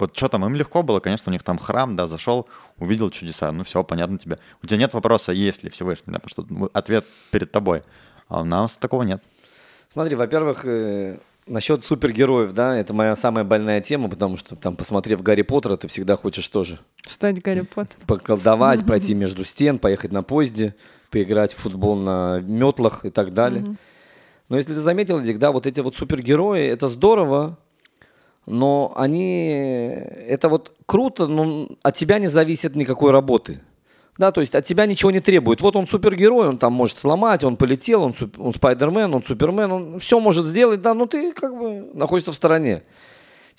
вот 0.00 0.16
что 0.16 0.28
там, 0.28 0.44
им 0.44 0.54
легко 0.54 0.82
было, 0.82 1.00
конечно, 1.00 1.30
у 1.30 1.32
них 1.32 1.42
там 1.42 1.58
храм, 1.58 1.96
да, 1.96 2.06
зашел, 2.06 2.48
увидел 2.78 3.10
чудеса, 3.10 3.52
ну 3.52 3.64
все, 3.64 3.84
понятно 3.84 4.18
тебе. 4.18 4.38
У 4.62 4.66
тебя 4.66 4.78
нет 4.78 4.94
вопроса, 4.94 5.32
есть 5.32 5.62
ли 5.62 5.70
Всевышний, 5.70 6.12
да, 6.12 6.18
потому 6.18 6.30
что 6.30 6.46
ну, 6.48 6.70
ответ 6.72 7.06
перед 7.30 7.52
тобой. 7.52 7.82
А 8.28 8.42
у 8.42 8.44
нас 8.44 8.76
такого 8.76 9.02
нет. 9.02 9.22
Смотри, 9.92 10.14
во-первых, 10.14 10.64
э, 10.64 11.18
насчет 11.46 11.84
супергероев, 11.84 12.52
да, 12.52 12.76
это 12.76 12.94
моя 12.94 13.16
самая 13.16 13.44
больная 13.44 13.80
тема, 13.80 14.08
потому 14.08 14.36
что 14.36 14.56
там, 14.56 14.76
посмотрев 14.76 15.22
Гарри 15.22 15.42
Поттера, 15.42 15.76
ты 15.76 15.88
всегда 15.88 16.16
хочешь 16.16 16.48
тоже 16.48 16.78
Стать 17.04 17.42
Гарри 17.42 17.62
Поттер. 17.62 17.98
поколдовать, 18.06 18.84
пройти 18.86 19.14
между 19.14 19.44
стен, 19.44 19.78
поехать 19.78 20.12
на 20.12 20.22
поезде, 20.22 20.74
поиграть 21.10 21.54
в 21.54 21.58
футбол 21.58 21.96
на 21.96 22.40
метлах 22.40 23.04
и 23.04 23.10
так 23.10 23.34
далее. 23.34 23.76
Но 24.48 24.56
если 24.56 24.74
ты 24.74 24.80
заметил, 24.80 25.20
Дик, 25.20 25.38
да, 25.38 25.52
вот 25.52 25.66
эти 25.66 25.80
вот 25.80 25.94
супергерои, 25.96 26.66
это 26.66 26.88
здорово, 26.88 27.58
но 28.46 28.92
они, 28.96 29.48
это 29.48 30.48
вот 30.48 30.72
круто, 30.86 31.26
но 31.26 31.68
от 31.82 31.94
тебя 31.94 32.18
не 32.18 32.28
зависит 32.28 32.76
никакой 32.76 33.12
работы. 33.12 33.60
Да, 34.18 34.32
то 34.32 34.40
есть 34.40 34.54
от 34.54 34.64
тебя 34.66 34.86
ничего 34.86 35.10
не 35.10 35.20
требует. 35.20 35.60
Вот 35.62 35.76
он 35.76 35.86
супергерой, 35.86 36.48
он 36.48 36.58
там 36.58 36.74
может 36.74 36.98
сломать, 36.98 37.42
он 37.42 37.56
полетел, 37.56 38.02
он, 38.02 38.12
суп- 38.12 38.38
он 38.38 38.52
спайдермен, 38.52 39.14
он 39.14 39.22
супермен, 39.22 39.72
он 39.72 39.98
все 39.98 40.20
может 40.20 40.44
сделать, 40.46 40.82
да, 40.82 40.92
но 40.92 41.06
ты 41.06 41.32
как 41.32 41.56
бы 41.56 41.90
находишься 41.94 42.32
в 42.32 42.34
стороне. 42.34 42.82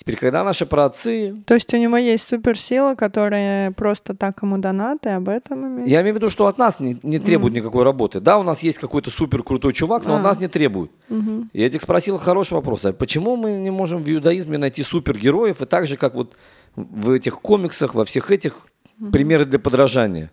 Теперь, 0.02 0.16
когда 0.16 0.42
наши 0.42 0.66
праотцы, 0.66 1.32
То 1.46 1.54
есть 1.54 1.72
у 1.72 1.76
него 1.76 1.96
есть 1.96 2.26
суперсила, 2.26 2.96
которая 2.96 3.70
просто 3.70 4.16
так 4.16 4.42
ему 4.42 4.58
дана, 4.58 4.98
ты 5.00 5.10
об 5.10 5.28
этом 5.28 5.64
имеешь? 5.64 5.88
я 5.88 6.00
имею 6.02 6.14
в 6.14 6.18
виду, 6.18 6.28
что 6.28 6.48
от 6.48 6.58
нас 6.58 6.80
не, 6.80 6.98
не 7.04 7.20
требует 7.20 7.54
никакой 7.54 7.84
работы. 7.84 8.18
Да, 8.18 8.36
у 8.38 8.42
нас 8.42 8.64
есть 8.64 8.78
какой-то 8.78 9.10
супер 9.10 9.44
крутой 9.44 9.72
чувак, 9.72 10.04
но 10.04 10.14
А. 10.14 10.16
от 10.16 10.24
нас 10.24 10.40
не 10.40 10.48
требует. 10.48 10.90
Мгм. 11.08 11.50
И 11.52 11.62
Эдик 11.62 11.82
спросил 11.82 12.18
хороший 12.18 12.54
вопрос. 12.54 12.84
А 12.84 12.92
почему 12.92 13.36
мы 13.36 13.52
не 13.52 13.70
можем 13.70 14.02
в 14.02 14.10
иудаизме 14.12 14.58
найти 14.58 14.82
супергероев 14.82 15.62
и 15.62 15.66
так 15.66 15.86
же, 15.86 15.96
как 15.96 16.16
вот 16.16 16.36
в 16.74 17.12
этих 17.12 17.40
комиксах, 17.40 17.94
во 17.94 18.04
всех 18.04 18.32
этих 18.32 18.66
примеры 19.12 19.44
для 19.44 19.60
подражания? 19.60 20.32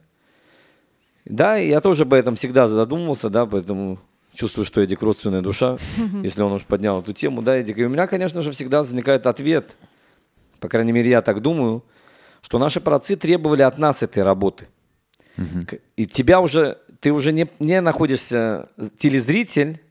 Да, 1.26 1.58
я 1.58 1.80
тоже 1.80 2.04
об 2.06 2.14
этом 2.16 2.36
всегда 2.38 2.68
задумывался, 2.68 3.30
да, 3.30 3.46
поэтому 3.46 4.00
чувствую, 4.40 4.66
что 4.66 4.82
Эдик 4.82 5.02
родственная 5.02 5.42
душа, 5.42 5.78
если 6.24 6.42
он 6.42 6.54
уж 6.54 6.64
поднял 6.64 7.02
эту 7.02 7.14
тему, 7.14 7.42
да, 7.42 7.58
Эдик. 7.58 7.78
И 7.78 7.86
у 7.86 7.90
меня, 7.90 8.08
конечно 8.08 8.42
же, 8.42 8.52
всегда 8.52 8.80
возникает 8.80 9.28
ответ, 9.28 9.76
по 10.60 10.70
крайней 10.70 10.94
мере, 10.94 11.12
я 11.12 11.22
так 11.22 11.42
думаю, 11.42 11.84
что 12.42 12.58
наши 12.58 12.80
праотцы 12.80 13.16
требовали 13.16 13.64
от 13.64 13.78
нас 13.78 14.02
этой 14.02 14.24
работы. 14.24 14.68
И 15.96 16.06
тебя 16.06 16.40
уже, 16.40 16.78
ты 17.00 17.12
уже 17.12 17.32
не, 17.32 17.48
не 17.60 17.82
находишься 17.82 18.70
телезритель, 18.98 19.82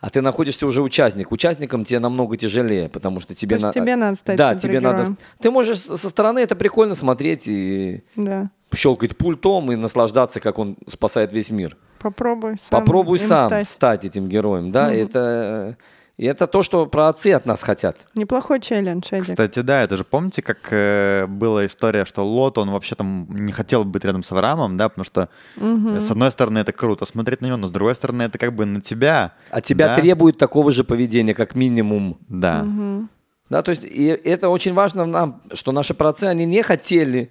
а 0.00 0.10
ты 0.10 0.20
находишься 0.20 0.66
уже 0.66 0.82
участник. 0.82 1.32
Участникам 1.32 1.84
тебе 1.84 1.98
намного 1.98 2.36
тяжелее, 2.36 2.88
потому 2.88 3.20
что 3.20 3.34
тебе 3.34 3.56
Потому 3.56 3.72
тебе 3.72 3.96
надо 3.96 4.16
стать 4.16 4.36
Да, 4.36 4.54
тебе 4.54 4.80
надо... 4.80 5.16
Ты 5.40 5.50
можешь 5.50 5.80
со 5.80 5.96
со 5.96 6.08
стороны 6.08 6.38
это 6.38 6.56
прикольно 6.56 6.94
смотреть 6.94 7.48
и 7.48 8.02
Да. 8.16 8.50
щелкать 8.74 9.16
пультом 9.16 9.72
и 9.72 9.76
наслаждаться, 9.76 10.40
как 10.40 10.58
он 10.58 10.76
спасает 10.86 11.32
весь 11.32 11.50
мир. 11.50 11.76
Попробуй 11.98 12.58
сам. 12.58 12.80
Попробуй 12.80 13.18
сам 13.18 13.48
стать. 13.48 13.68
стать. 13.68 14.04
этим 14.04 14.28
героем, 14.28 14.70
да, 14.70 14.92
это, 14.92 15.76
и 16.18 16.26
это 16.26 16.48
то, 16.48 16.64
что 16.64 16.86
про 16.86 17.08
отцы 17.08 17.28
от 17.28 17.46
нас 17.46 17.62
хотят. 17.62 17.96
Неплохой 18.16 18.60
челлендж, 18.60 19.08
Эдик. 19.12 19.28
Кстати, 19.28 19.60
да, 19.60 19.82
это 19.84 19.96
же 19.96 20.02
помните, 20.02 20.42
как 20.42 20.58
э, 20.70 21.26
была 21.28 21.64
история, 21.64 22.04
что 22.04 22.26
Лот, 22.26 22.58
он 22.58 22.70
вообще 22.70 22.96
там 22.96 23.28
не 23.30 23.52
хотел 23.52 23.84
быть 23.84 24.04
рядом 24.04 24.24
с 24.24 24.32
Авраамом, 24.32 24.76
да, 24.76 24.88
потому 24.88 25.04
что 25.04 25.28
э, 25.56 26.00
с 26.00 26.10
одной 26.10 26.32
стороны 26.32 26.58
это 26.58 26.72
круто 26.72 27.04
смотреть 27.04 27.40
на 27.40 27.46
него, 27.46 27.56
но 27.56 27.68
с 27.68 27.70
другой 27.70 27.94
стороны 27.94 28.24
это 28.24 28.36
как 28.36 28.52
бы 28.52 28.64
на 28.64 28.80
тебя. 28.80 29.34
От 29.50 29.64
тебя 29.64 29.88
да? 29.88 29.94
требуют 29.94 30.38
такого 30.38 30.72
же 30.72 30.82
поведения, 30.82 31.34
как 31.34 31.54
минимум. 31.54 32.18
Да. 32.28 32.66
Да, 33.48 33.62
то 33.62 33.70
есть 33.70 33.84
и 33.84 34.06
это 34.06 34.48
очень 34.48 34.74
важно 34.74 35.06
нам, 35.06 35.40
что 35.54 35.70
наши 35.70 35.94
праотцы, 35.94 36.24
они 36.24 36.44
не 36.44 36.62
хотели, 36.62 37.30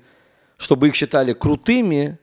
чтобы 0.58 0.88
их 0.88 0.96
считали 0.96 1.34
крутыми, 1.34 2.20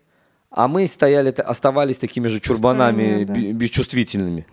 а 0.56 0.68
мы 0.68 0.86
стояли, 0.86 1.30
оставались 1.30 1.98
такими 1.98 2.28
же 2.28 2.38
чурбанами, 2.38 3.24
да. 3.24 3.34
бе- 3.34 3.52
бесчувствительными. 3.52 4.46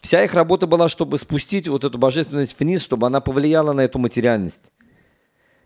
Вся 0.00 0.24
их 0.24 0.32
работа 0.32 0.66
была, 0.66 0.88
чтобы 0.88 1.18
спустить 1.18 1.68
вот 1.68 1.84
эту 1.84 1.98
божественность 1.98 2.58
вниз, 2.58 2.82
чтобы 2.82 3.06
она 3.06 3.20
повлияла 3.20 3.72
на 3.74 3.82
эту 3.82 3.98
материальность. 3.98 4.72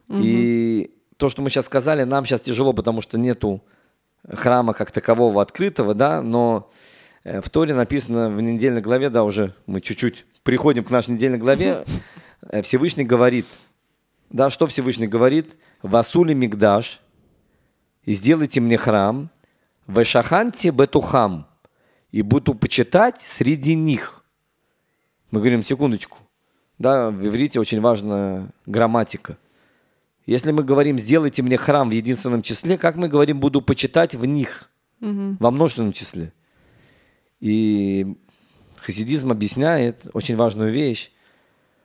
И 0.08 0.90
то, 1.16 1.28
что 1.28 1.42
мы 1.42 1.50
сейчас 1.50 1.66
сказали, 1.66 2.02
нам 2.02 2.24
сейчас 2.24 2.40
тяжело, 2.40 2.72
потому 2.72 3.02
что 3.02 3.18
нету 3.18 3.62
храма 4.28 4.72
как 4.72 4.90
такового 4.90 5.40
открытого, 5.40 5.94
да, 5.94 6.22
но 6.22 6.70
э, 7.22 7.40
в 7.40 7.48
Торе 7.48 7.74
написано 7.74 8.30
в 8.30 8.40
недельной 8.40 8.80
главе, 8.80 9.10
да, 9.10 9.22
уже 9.22 9.54
мы 9.66 9.80
чуть-чуть 9.80 10.24
приходим 10.42 10.82
к 10.82 10.90
нашей 10.90 11.10
недельной 11.10 11.38
главе, 11.38 11.84
э, 12.42 12.62
Всевышний 12.62 13.04
говорит, 13.04 13.46
да, 14.30 14.50
что 14.50 14.66
Всевышний 14.66 15.06
говорит? 15.06 15.54
«Васули 15.82 16.34
мигдаш, 16.34 17.00
и 18.04 18.12
сделайте 18.12 18.60
мне 18.60 18.76
храм, 18.76 19.30
вешаханте 19.88 20.70
бетухам, 20.70 21.46
и 22.10 22.22
буду 22.22 22.54
почитать 22.54 23.20
среди 23.20 23.74
них». 23.74 24.24
Мы 25.30 25.40
говорим, 25.40 25.62
секундочку, 25.62 26.18
да, 26.78 27.10
в 27.10 27.26
иврите 27.26 27.60
очень 27.60 27.80
важна 27.80 28.50
грамматика. 28.66 29.36
Если 30.26 30.52
мы 30.52 30.62
говорим 30.62 30.98
«сделайте 30.98 31.42
мне 31.42 31.56
храм 31.56 31.88
в 31.88 31.92
единственном 31.92 32.42
числе», 32.42 32.78
как 32.78 32.96
мы 32.96 33.08
говорим 33.08 33.40
«буду 33.40 33.60
почитать 33.62 34.14
в 34.14 34.24
них» 34.24 34.70
во 35.00 35.50
множественном 35.50 35.92
числе? 35.92 36.32
И 37.40 38.16
хасидизм 38.76 39.30
объясняет 39.30 40.06
очень 40.12 40.36
важную 40.36 40.72
вещь, 40.72 41.12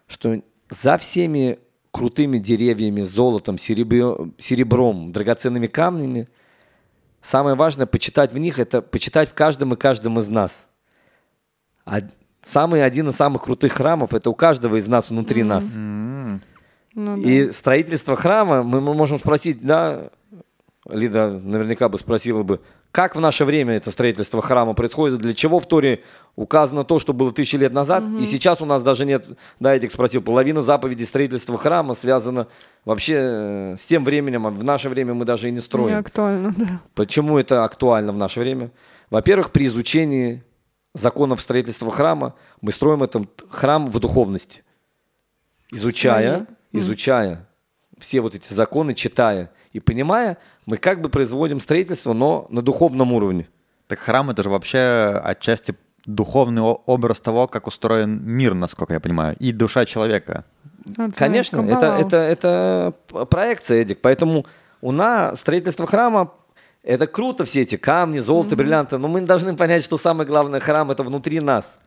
что 0.07 0.41
за 0.69 0.97
всеми 0.97 1.59
крутыми 1.91 2.37
деревьями, 2.37 3.01
золотом, 3.01 3.57
серебром, 3.57 5.11
драгоценными 5.11 5.67
камнями, 5.67 6.27
самое 7.23 7.55
важное 7.55 7.87
почитать 7.87 8.31
в 8.31 8.37
них– 8.37 8.59
это 8.59 8.83
почитать 8.83 9.29
в 9.29 9.33
каждом 9.33 9.73
и 9.73 9.77
каждом 9.77 10.19
из 10.19 10.27
нас. 10.27 10.67
А 11.85 12.01
самый 12.41 12.85
один 12.85 13.09
из 13.09 13.15
самых 13.15 13.43
крутых 13.43 13.73
храмов– 13.73 14.13
это 14.15 14.29
у 14.29 14.35
каждого 14.35 14.75
из 14.75 14.87
нас 14.87 15.09
внутри 15.09 15.41
нас. 15.43 15.65
Ну 15.73 16.39
да. 16.93 17.15
И 17.27 17.51
строительство 17.51 18.15
храма, 18.15 18.61
мы 18.61 18.79
мы 18.81 18.93
можем 18.93 19.17
спросить, 19.17 19.65
да, 19.65 20.11
Лида 20.87 21.31
наверняка 21.31 21.89
бы 21.89 21.97
спросила 21.97 22.43
бы, 22.43 22.61
как 22.93 23.15
в 23.15 23.19
наше 23.19 23.43
время 23.43 23.73
это 23.73 23.89
строительство 23.89 24.39
храма 24.39 24.75
происходит, 24.75 25.17
для 25.17 25.33
чего 25.33 25.59
в 25.59 25.65
Торе 25.65 26.03
указано 26.35 26.83
то, 26.83 26.99
что 26.99 27.11
было 27.11 27.33
тысячи 27.33 27.55
лет 27.55 27.73
назад, 27.73 28.03
и 28.21 28.25
сейчас 28.25 28.61
у 28.61 28.65
нас 28.65 28.83
даже 28.83 29.03
нет, 29.07 29.25
да, 29.59 29.75
Эдик 29.75 29.91
спросил, 29.91 30.21
половина 30.21 30.61
заповедей 30.61 31.07
строительства 31.07 31.57
храма 31.57 31.95
связана 31.95 32.47
вообще 32.85 33.15
э, 33.15 33.75
с 33.79 33.85
тем 33.87 34.03
временем, 34.03 34.45
а 34.45 34.51
в 34.51 34.63
наше 34.63 34.89
время 34.89 35.15
мы 35.15 35.25
даже 35.25 35.47
и 35.47 35.51
не 35.51 35.55
Не 35.55 35.61
строим. 35.63 35.97
актуально, 35.97 36.53
да. 36.55 36.81
Почему 36.93 37.39
это 37.39 37.63
актуально 37.63 38.13
в 38.13 38.17
наше 38.17 38.41
время? 38.41 38.69
Во-первых, 39.09 39.49
при 39.49 39.65
изучении 39.65 40.43
законов 40.93 41.41
строительства 41.41 41.89
храма 41.89 42.35
мы 42.61 42.71
строим 42.71 43.01
этот 43.01 43.43
храм 43.49 43.87
в 43.89 43.99
духовности. 43.99 44.63
Изучая, 45.71 46.45
изучая 46.71 47.47
все 47.97 48.21
вот 48.21 48.35
эти 48.35 48.53
законы, 48.53 48.93
читая 48.93 49.49
и 49.73 49.79
понимая, 49.79 50.37
мы 50.65 50.77
как 50.77 51.01
бы 51.01 51.09
производим 51.09 51.59
строительство, 51.59 52.13
но 52.13 52.45
на 52.49 52.61
духовном 52.61 53.11
уровне. 53.11 53.47
Так 53.87 53.99
храм 53.99 54.29
это 54.29 54.43
же 54.43 54.49
вообще 54.49 55.19
отчасти 55.23 55.75
духовный 56.05 56.61
образ 56.61 57.19
того, 57.19 57.47
как 57.47 57.67
устроен 57.67 58.21
мир, 58.23 58.53
насколько 58.53 58.93
я 58.93 58.99
понимаю, 58.99 59.35
и 59.39 59.51
душа 59.51 59.85
человека. 59.85 60.45
Конечно, 61.15 61.61
знаешь, 61.61 61.77
это, 61.77 61.87
Каббала. 61.87 62.01
это, 62.01 62.17
это 62.17 62.93
п- 63.07 63.25
проекция, 63.25 63.81
Эдик. 63.81 63.99
Поэтому 64.01 64.45
у 64.81 64.91
нас 64.91 65.39
строительство 65.39 65.87
храма 65.87 66.33
это 66.83 67.07
круто, 67.07 67.45
все 67.45 67.61
эти 67.61 67.77
камни, 67.77 68.19
золото, 68.19 68.57
бриллианты, 68.57 68.97
но 68.97 69.07
мы 69.07 69.21
должны 69.21 69.55
понять, 69.55 69.83
что 69.83 69.97
самое 69.97 70.27
главное 70.27 70.59
храм 70.59 70.91
это 70.91 71.03
внутри 71.03 71.39
нас. 71.39 71.77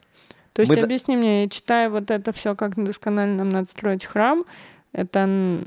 То 0.54 0.62
есть 0.62 0.74
мы 0.74 0.80
объясни 0.80 1.16
мне, 1.16 1.42
я 1.42 1.48
читаю 1.50 1.90
вот 1.90 2.10
это 2.10 2.32
все, 2.32 2.54
как 2.54 2.82
досконально 2.82 3.44
нам 3.44 3.50
надо 3.50 3.68
строить 3.68 4.06
храм. 4.06 4.44
Это 4.92 5.58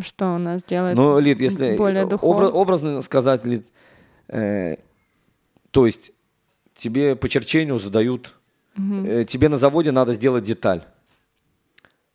что 0.00 0.34
у 0.34 0.38
нас 0.38 0.64
делает 0.64 0.96
Ну, 0.96 1.18
Лид, 1.18 1.40
если 1.40 1.76
более 1.76 2.06
духовно? 2.06 2.50
образно 2.50 3.00
сказать, 3.02 3.44
Лид, 3.44 3.66
э, 4.28 4.76
то 5.70 5.86
есть 5.86 6.12
тебе 6.76 7.14
по 7.16 7.28
черчению 7.28 7.78
задают, 7.78 8.34
э, 8.76 9.24
тебе 9.28 9.48
на 9.48 9.56
заводе 9.56 9.92
надо 9.92 10.14
сделать 10.14 10.44
деталь. 10.44 10.82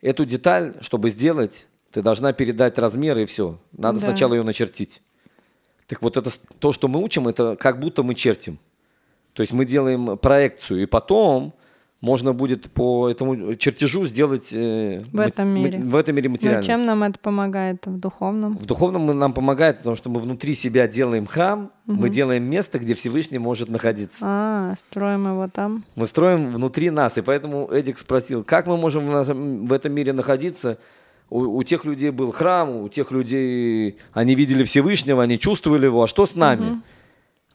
Эту 0.01 0.25
деталь, 0.25 0.75
чтобы 0.82 1.09
сделать, 1.09 1.67
ты 1.91 2.01
должна 2.01 2.34
передать 2.34 2.77
размеры 2.77 3.23
и 3.23 3.25
все. 3.25 3.57
Надо 3.71 3.99
Да. 3.99 4.07
сначала 4.07 4.34
ее 4.36 4.43
начертить. 4.43 5.01
Так 5.88 6.01
вот, 6.01 6.17
это 6.17 6.30
то, 6.59 6.71
что 6.71 6.88
мы 6.88 7.01
учим, 7.03 7.27
это 7.27 7.55
как 7.55 7.80
будто 7.80 8.03
мы 8.03 8.13
чертим. 8.15 8.59
То 9.34 9.41
есть 9.41 9.53
мы 9.53 9.65
делаем 9.65 10.17
проекцию, 10.17 10.84
и 10.84 10.86
потом 10.86 11.53
можно 12.02 12.32
будет 12.34 12.72
по 12.72 13.10
этому 13.10 13.56
чертежу 13.56 14.06
сделать 14.06 14.50
э, 14.54 15.00
В 15.12 15.20
этом 15.20 15.50
мире. 15.50 15.80
в 15.80 15.95
этом 15.95 16.16
мире 16.16 16.30
Но 16.30 16.34
материально. 16.34 16.64
чем 16.64 16.86
нам 16.86 17.04
это 17.04 17.20
помогает 17.20 17.86
в 17.86 18.00
духовном? 18.00 18.58
В 18.58 18.66
духовном 18.66 19.06
нам 19.20 19.34
помогает, 19.34 19.80
потому 19.80 19.95
что 19.97 20.10
мы 20.10 20.22
внутри 20.22 20.56
себя 20.56 20.88
делаем 20.88 21.26
храм, 21.26 21.72
мы 21.86 22.10
делаем 22.10 22.43
место, 22.43 22.80
где 22.80 22.95
Всевышний 22.95 23.38
может 23.39 23.68
находиться. 23.70 24.20
А, 24.22 24.76
строим 24.78 25.28
его 25.28 25.50
там. 25.50 25.84
Мы 25.95 26.08
строим 26.08 26.54
внутри 26.54 26.89
нас, 26.89 27.18
и 27.18 27.22
поэтому 27.22 27.68
Эдик 27.70 27.97
спросил, 27.97 28.43
как 28.43 28.68
мы 28.68 28.78
можем 28.78 29.08
в, 29.08 29.12
нашем- 29.12 29.66
в 29.66 29.74
этом 29.74 29.91
мире 29.93 30.14
находиться? 30.14 30.78
У, 31.30 31.41
у 31.41 31.64
тех 31.64 31.86
людей 31.86 32.12
был 32.12 32.32
храм, 32.32 32.78
у 32.78 32.89
тех 32.89 33.12
людей 33.12 33.97
они 34.14 34.36
видели 34.36 34.64
Всевышнего, 34.64 35.22
они 35.22 35.38
чувствовали 35.38 35.86
его, 35.86 36.04
а 36.04 36.08
что 36.08 36.26
с 36.26 36.36
нами? 36.36 36.82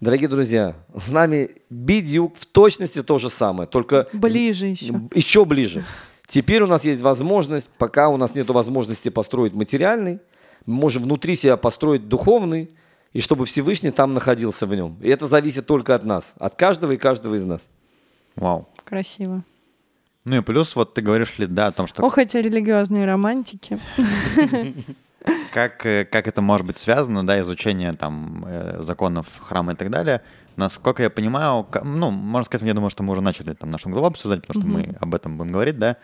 Дорогие 0.04 0.28
друзья, 0.28 0.76
с 0.94 1.08
нами 1.08 1.48
Бидюк 1.70 2.36
в 2.38 2.44
точности 2.44 3.02
то 3.02 3.16
же 3.16 3.30
самое, 3.30 3.66
только 3.66 4.06
Ближе 4.12 4.66
еще. 4.66 5.00
еще 5.14 5.46
ближе. 5.46 5.82
Теперь 6.28 6.62
у 6.62 6.66
нас 6.66 6.84
есть 6.84 7.00
возможность, 7.00 7.70
пока 7.78 8.10
у 8.10 8.18
нас 8.18 8.34
нет 8.34 8.50
возможности 8.50 9.08
построить 9.08 9.54
материальный, 9.54 10.18
мы 10.66 10.74
можем 10.74 11.04
внутри 11.04 11.36
себя 11.36 11.56
построить 11.56 12.06
духовный, 12.06 12.68
и 13.14 13.22
чтобы 13.22 13.46
Всевышний 13.46 13.92
там 13.92 14.12
находился 14.12 14.66
в 14.66 14.74
нем. 14.74 14.98
И 15.00 15.08
это 15.08 15.26
зависит 15.26 15.64
только 15.64 15.94
от 15.94 16.04
нас, 16.04 16.34
от 16.38 16.54
каждого 16.54 16.92
и 16.92 16.98
каждого 16.98 17.36
из 17.36 17.46
нас. 17.46 17.62
Вау. 18.36 18.68
Красиво. 18.84 19.42
Ну 20.26 20.36
и 20.36 20.40
плюс 20.42 20.76
вот 20.76 20.92
ты 20.92 21.00
говоришь, 21.00 21.38
ли, 21.38 21.46
да, 21.46 21.68
о 21.68 21.72
том, 21.72 21.86
что 21.86 22.04
Ох, 22.04 22.18
эти 22.18 22.36
религиозные 22.36 23.06
романтики. 23.06 23.80
как, 25.52 25.86
э, 25.86 26.04
как 26.04 26.26
это 26.26 26.42
может 26.42 26.66
быть 26.66 26.78
связано, 26.78 27.26
да, 27.26 27.40
изучение 27.40 27.92
там 27.92 28.44
э, 28.46 28.82
законов 28.82 29.26
храма 29.40 29.72
и 29.72 29.76
так 29.76 29.90
далее. 29.90 30.22
Насколько 30.56 31.02
я 31.02 31.10
понимаю, 31.10 31.66
ну, 31.82 32.10
можно 32.10 32.44
сказать, 32.44 32.66
я 32.66 32.74
думаю, 32.74 32.90
что 32.90 33.02
мы 33.02 33.12
уже 33.12 33.22
начали 33.22 33.54
там 33.54 33.70
нашу 33.70 33.88
главу 33.88 34.06
обсуждать, 34.06 34.46
потому 34.46 34.62
что 34.62 34.70
мы 34.70 34.96
об 35.00 35.14
этом 35.14 35.36
будем 35.36 35.52
говорить, 35.52 35.78
да, 35.78 35.96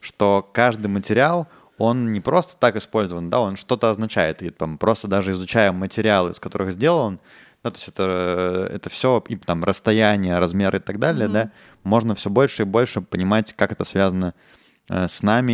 что 0.00 0.48
каждый 0.52 0.86
материал, 0.86 1.46
он 1.76 2.12
не 2.12 2.20
просто 2.20 2.56
так 2.56 2.76
использован, 2.76 3.30
да, 3.30 3.40
он 3.40 3.56
что-то 3.56 3.90
означает. 3.90 4.42
И 4.42 4.50
там 4.50 4.78
просто 4.78 5.08
даже 5.08 5.32
изучая 5.32 5.72
материалы, 5.72 6.30
из 6.30 6.40
которых 6.40 6.72
сделан, 6.72 7.20
да, 7.62 7.70
то 7.70 7.76
есть 7.76 7.88
это, 7.88 8.68
э, 8.70 8.74
это 8.76 8.88
все, 8.88 9.22
и 9.28 9.36
там 9.36 9.64
расстояние, 9.64 10.38
размеры 10.38 10.78
и 10.78 10.80
так 10.80 10.98
далее, 10.98 11.28
да, 11.28 11.50
можно 11.82 12.14
все 12.14 12.30
больше 12.30 12.62
и 12.62 12.66
больше 12.66 13.00
понимать, 13.00 13.52
как 13.54 13.72
это 13.72 13.84
связано 13.84 14.32
э, 14.34 14.57
с 14.88 15.22
нами 15.22 15.52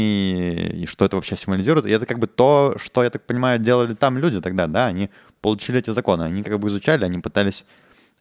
и, 0.83 0.87
что 0.87 1.05
это 1.05 1.17
вообще 1.17 1.37
символизирует. 1.37 1.87
И 1.87 1.91
это 1.91 2.07
как 2.07 2.19
бы 2.19 2.27
то, 2.27 2.77
что, 2.79 3.03
я 3.03 3.11
так 3.11 3.27
понимаю, 3.27 3.59
делали 3.59 3.95
там 3.95 4.19
люди 4.19 4.41
тогда, 4.41 4.67
да, 4.67 4.87
они 4.87 5.11
получили 5.41 5.79
эти 5.81 5.91
законы, 5.91 6.23
они 6.23 6.43
как 6.43 6.59
бы 6.59 6.69
изучали, 6.69 7.05
они 7.05 7.19
пытались 7.19 7.65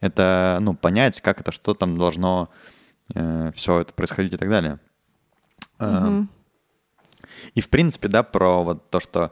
это, 0.01 0.57
ну, 0.61 0.73
понять, 0.73 1.21
как 1.21 1.39
это, 1.39 1.51
что 1.51 1.73
там 1.73 1.97
должно 1.97 2.49
э, 3.13 3.51
все 3.55 3.81
это 3.81 3.93
происходить 3.93 4.33
и 4.33 4.37
так 4.37 4.49
далее. 4.49 4.79
Э, 5.79 6.23
И, 7.53 7.61
в 7.61 7.69
принципе, 7.69 8.07
да, 8.07 8.23
про 8.23 8.63
вот 8.63 8.89
то, 8.89 8.99
что 8.99 9.31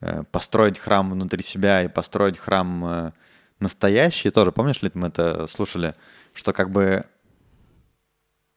э, 0.00 0.24
построить 0.30 0.78
храм 0.78 1.10
внутри 1.10 1.42
себя 1.42 1.82
и 1.82 1.88
построить 1.88 2.38
храм 2.38 2.84
э, 2.84 3.12
настоящий, 3.60 4.30
тоже, 4.30 4.52
помнишь 4.52 4.82
ли 4.82 4.90
мы 4.94 5.08
это 5.08 5.46
слушали, 5.46 5.94
что 6.32 6.52
как 6.52 6.70
бы 6.70 7.04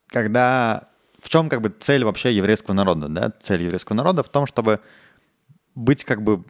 когда 0.07 0.89
в 1.27 1.29
чем 1.29 1.49
как 1.49 1.59
бы 1.59 1.67
цель 1.77 2.05
вообще 2.05 2.33
еврейского 2.33 2.73
народа, 2.73 3.09
да? 3.09 3.33
Цель 3.41 3.63
еврейского 3.63 3.97
народа 3.97 4.23
в 4.23 4.29
том, 4.29 4.45
чтобы 4.47 4.79
быть 5.75 6.05
как 6.05 6.23
бы 6.23 6.45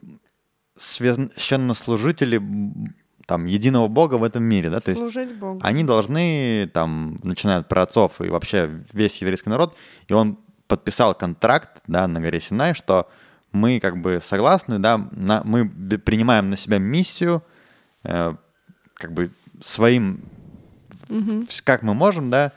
священнослужители 0.77 2.39
там 3.25 3.45
единого 3.45 3.87
Бога 3.87 4.15
в 4.19 4.23
этом 4.23 4.43
мире, 4.43 4.69
да? 4.69 4.79
То 4.79 4.91
есть 4.91 5.01
Служить 5.01 5.33
Богу. 5.35 5.59
они 5.63 5.83
должны 5.83 6.69
там 6.75 7.15
начиная 7.23 7.57
от 7.57 7.67
праотцов 7.67 8.21
и 8.21 8.29
вообще 8.29 8.83
весь 8.93 9.19
еврейский 9.19 9.49
народ, 9.49 9.75
и 10.07 10.13
он 10.13 10.37
подписал 10.67 11.15
контракт, 11.15 11.81
да, 11.87 12.07
на 12.07 12.19
горе 12.21 12.39
Синай, 12.39 12.75
что 12.75 13.09
мы 13.51 13.79
как 13.79 13.99
бы 13.99 14.19
согласны, 14.23 14.77
да, 14.77 15.09
на, 15.11 15.41
мы 15.43 15.67
принимаем 15.67 16.51
на 16.51 16.55
себя 16.57 16.77
миссию, 16.77 17.41
э, 18.03 18.35
как 18.93 19.11
бы 19.11 19.31
своим, 19.59 20.21
в- 21.09 21.63
как 21.63 21.81
мы 21.81 21.95
можем, 21.95 22.29
да, 22.29 22.51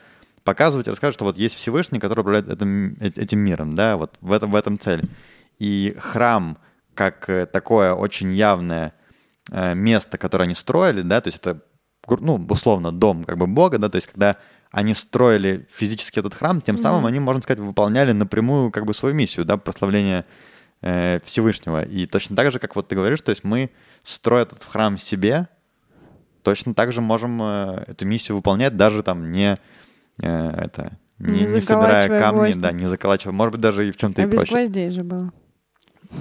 показывать 0.44 0.86
и 0.86 0.90
рассказывать, 0.90 1.14
что 1.14 1.24
вот 1.24 1.38
есть 1.38 1.54
Всевышний, 1.54 1.98
который 1.98 2.20
управляет 2.20 2.48
этим, 2.48 2.96
этим 3.00 3.40
миром, 3.40 3.74
да, 3.74 3.96
вот 3.96 4.16
в 4.20 4.32
этом, 4.32 4.50
в 4.50 4.56
этом 4.56 4.78
цель. 4.78 5.02
И 5.58 5.94
храм, 5.98 6.58
как 6.94 7.28
э, 7.28 7.46
такое 7.46 7.92
очень 7.94 8.32
явное 8.32 8.94
э, 9.50 9.74
место, 9.74 10.18
которое 10.18 10.44
они 10.44 10.54
строили, 10.54 11.02
да, 11.02 11.20
то 11.20 11.28
есть 11.28 11.38
это, 11.38 11.62
ну, 12.08 12.44
условно, 12.48 12.92
дом 12.92 13.24
как 13.24 13.36
бы 13.36 13.46
Бога, 13.46 13.78
да, 13.78 13.88
то 13.88 13.96
есть 13.96 14.08
когда 14.08 14.36
они 14.70 14.94
строили 14.94 15.66
физически 15.70 16.20
этот 16.20 16.34
храм, 16.34 16.60
тем 16.60 16.78
самым 16.78 17.06
они, 17.06 17.18
можно 17.18 17.42
сказать, 17.42 17.58
выполняли 17.60 18.12
напрямую 18.12 18.70
как 18.70 18.86
бы 18.86 18.94
свою 18.94 19.14
миссию, 19.14 19.44
да, 19.44 19.56
прославления 19.56 20.24
э, 20.80 21.18
Всевышнего. 21.24 21.82
И 21.82 22.06
точно 22.06 22.36
так 22.36 22.52
же, 22.52 22.58
как 22.58 22.76
вот 22.76 22.88
ты 22.88 22.94
говоришь, 22.94 23.20
то 23.20 23.30
есть 23.30 23.42
мы, 23.42 23.70
строя 24.04 24.42
этот 24.42 24.62
храм 24.62 24.96
себе, 24.96 25.48
точно 26.42 26.74
так 26.74 26.92
же 26.92 27.00
можем 27.00 27.42
э, 27.42 27.84
эту 27.88 28.06
миссию 28.06 28.36
выполнять, 28.36 28.76
даже 28.76 29.02
там 29.02 29.32
не 29.32 29.58
это 30.26 30.92
не, 31.18 31.40
Не 31.40 31.46
не 31.54 31.60
собирая 31.60 32.08
камни, 32.08 32.38
гвозди. 32.38 32.60
да, 32.60 32.72
не 32.72 32.86
заколачивая, 32.86 33.32
может 33.34 33.52
быть, 33.52 33.60
даже 33.60 33.88
и 33.88 33.92
в 33.92 33.96
чем-то 33.96 34.22
А 34.22 34.24
и 34.24 34.28
без 34.28 34.36
проще. 34.38 34.52
гвоздей 34.54 34.90
же 34.90 35.02
было. 35.02 35.32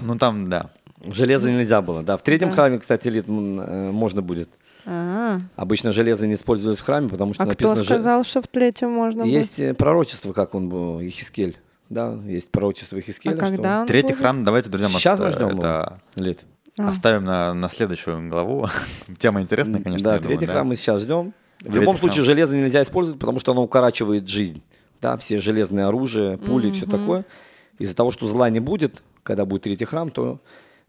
Ну 0.04 0.16
там, 0.18 0.50
да. 0.50 0.70
Железо 1.06 1.50
нельзя 1.52 1.82
было, 1.82 2.04
да. 2.04 2.18
В 2.18 2.22
третьем 2.24 2.50
Да. 2.50 2.56
храме, 2.56 2.80
кстати, 2.80 3.08
Лид, 3.08 3.30
м, 3.30 3.60
э, 3.60 3.92
можно 3.92 4.22
будет. 4.22 4.50
А, 4.86 5.38
Обычно 5.56 5.92
железо 5.92 6.28
не 6.28 6.34
используется 6.34 6.82
в 6.84 6.86
храме, 6.86 7.08
потому 7.10 7.34
что 7.34 7.44
а 7.44 7.46
кто 7.48 7.70
написано... 7.70 7.78
же- 7.78 7.84
сказал, 7.86 8.24
что 8.24 8.42
в 8.42 8.48
третьем 8.48 8.92
можно? 8.92 9.24
Есть 9.24 9.60
э, 9.60 9.74
пророчество, 9.74 10.34
как 10.34 10.56
он 10.56 10.68
был, 10.70 11.00
Ехискель. 11.00 11.58
Да, 11.90 12.14
есть 12.26 12.52
пророчество 12.52 12.98
А 12.98 13.00
Ехискеля. 13.00 13.38
когда 13.38 13.82
он 13.82 13.88
Третий 13.88 14.10
будет? 14.10 14.18
храм, 14.20 14.44
давайте, 14.44 14.70
друзья, 14.70 14.90
Сейчас 14.90 15.20
мы 15.20 15.26
э, 15.26 15.32
ждем 15.32 15.60
это 15.60 16.00
Лид. 16.16 16.40
А. 16.78 16.90
оставим 16.90 17.26
на, 17.26 17.54
на 17.54 17.70
следующую 17.70 18.30
главу. 18.30 18.68
Тема 19.20 19.42
интересная, 19.42 19.82
конечно. 19.82 20.04
да, 20.06 20.14
я 20.16 20.20
думаю, 20.20 20.28
третий 20.38 20.48
да. 20.48 20.54
храм 20.54 20.68
мы 20.68 20.76
сейчас 20.76 21.02
ждем. 21.02 21.34
В 21.62 21.76
любом 21.76 21.98
случае 21.98 22.24
железо 22.24 22.56
нельзя 22.56 22.82
использовать, 22.82 23.20
потому 23.20 23.40
что 23.40 23.52
оно 23.52 23.64
укорачивает 23.64 24.28
жизнь. 24.28 24.62
Да, 25.02 25.16
все 25.18 25.40
железные 25.40 25.86
оружия, 25.86 26.38
пули, 26.38 26.72
все 26.72 26.86
такое. 26.86 27.26
Из-за 27.78 27.96
того, 27.96 28.12
что 28.12 28.28
зла 28.28 28.50
не 28.50 28.60
будет, 28.60 29.02
когда 29.24 29.46
будет 29.46 29.64
третий 29.64 29.86
храм, 29.86 30.10
то 30.10 30.40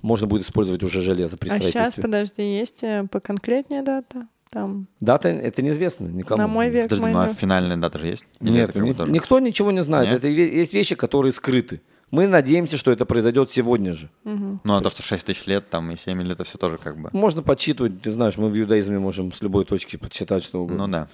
можно 0.02 0.26
будет 0.26 0.42
использовать 0.42 0.82
уже 0.82 1.00
железо 1.02 1.36
при 1.36 1.48
А 1.48 1.58
сейчас, 1.58 1.70
строительстве. 1.70 2.02
подожди, 2.02 2.42
есть 2.42 2.82
э, 2.82 3.06
поконкретнее 3.10 3.82
дата? 3.82 4.26
Там, 4.50 4.88
Дата 4.98 5.28
это 5.28 5.62
неизвестно 5.62 6.06
никому. 6.08 6.42
на 6.42 6.48
мой 6.48 6.70
век, 6.70 6.84
Подожди, 6.84 7.04
мой 7.04 7.12
ну 7.12 7.20
а 7.20 7.28
век. 7.28 7.36
финальная 7.38 7.76
дата 7.76 7.98
же 7.98 8.08
есть? 8.08 8.24
Или 8.40 8.50
Нет, 8.50 8.74
ни- 8.74 8.92
тоже? 8.92 9.12
никто 9.12 9.38
ничего 9.38 9.70
не 9.70 9.82
знает. 9.84 10.08
Нет? 10.08 10.18
Это 10.18 10.26
есть 10.26 10.74
вещи, 10.74 10.96
которые 10.96 11.30
скрыты. 11.30 11.80
Мы 12.10 12.26
надеемся, 12.26 12.76
что 12.76 12.90
это 12.90 13.06
произойдет 13.06 13.50
сегодня 13.50 13.92
же. 13.92 14.10
Ну, 14.24 14.74
а 14.76 14.80
то, 14.80 14.90
что 14.90 15.02
6 15.02 15.26
тысяч 15.26 15.46
лет, 15.46 15.70
там, 15.70 15.90
и 15.90 15.96
7 15.96 16.20
лет, 16.22 16.32
это 16.32 16.44
все 16.44 16.58
тоже 16.58 16.78
как 16.78 16.98
бы... 16.98 17.10
Можно 17.12 17.42
подсчитывать, 17.42 18.02
ты 18.02 18.10
знаешь, 18.10 18.36
мы 18.36 18.48
в 18.48 18.58
иудаизме 18.58 18.98
можем 18.98 19.32
с 19.32 19.40
любой 19.42 19.64
точки 19.64 19.96
подсчитать, 19.96 20.42
что 20.42 20.62
угодно. 20.62 20.86
Ну 20.86 20.92
да, 20.92 21.08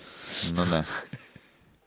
ну 0.51 0.63
да. 0.71 0.85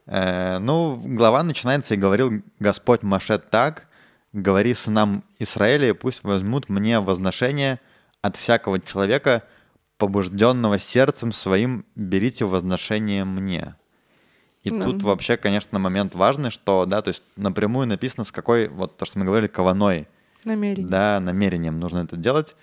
Э, 0.05 0.59
Ну, 0.59 1.01
глава 1.03 1.43
начинается, 1.43 1.93
и 1.95 1.97
говорил 1.97 2.43
Господь 2.59 3.03
Маше 3.03 3.39
так, 3.39 3.87
говори 4.33 4.75
сынам 4.75 5.23
Израиля, 5.39 5.89
и 5.89 5.93
пусть 5.93 6.23
возьмут 6.23 6.69
мне 6.69 6.99
возношение 6.99 7.79
от 8.21 8.35
всякого 8.35 8.79
человека, 8.79 9.43
побужденного 9.97 10.79
сердцем 10.79 11.31
своим, 11.31 11.85
берите 11.95 12.45
возношение 12.45 13.25
мне. 13.25 13.75
И 14.63 14.71
Ну. 14.71 14.85
тут 14.85 15.03
вообще, 15.03 15.37
конечно, 15.37 15.79
момент 15.79 16.15
важный, 16.15 16.49
что, 16.49 16.85
да, 16.85 17.01
то 17.01 17.09
есть 17.09 17.23
напрямую 17.37 17.87
написано, 17.87 18.25
с 18.25 18.31
какой, 18.31 18.67
вот 18.67 18.97
то, 18.97 19.05
что 19.05 19.17
мы 19.19 19.25
говорили, 19.25 19.47
кованой, 19.47 20.07
намерение. 20.43 20.87
да, 20.89 21.19
намерением 21.19 21.79
нужно 21.79 21.99
это 21.99 22.17
делать. 22.17 22.55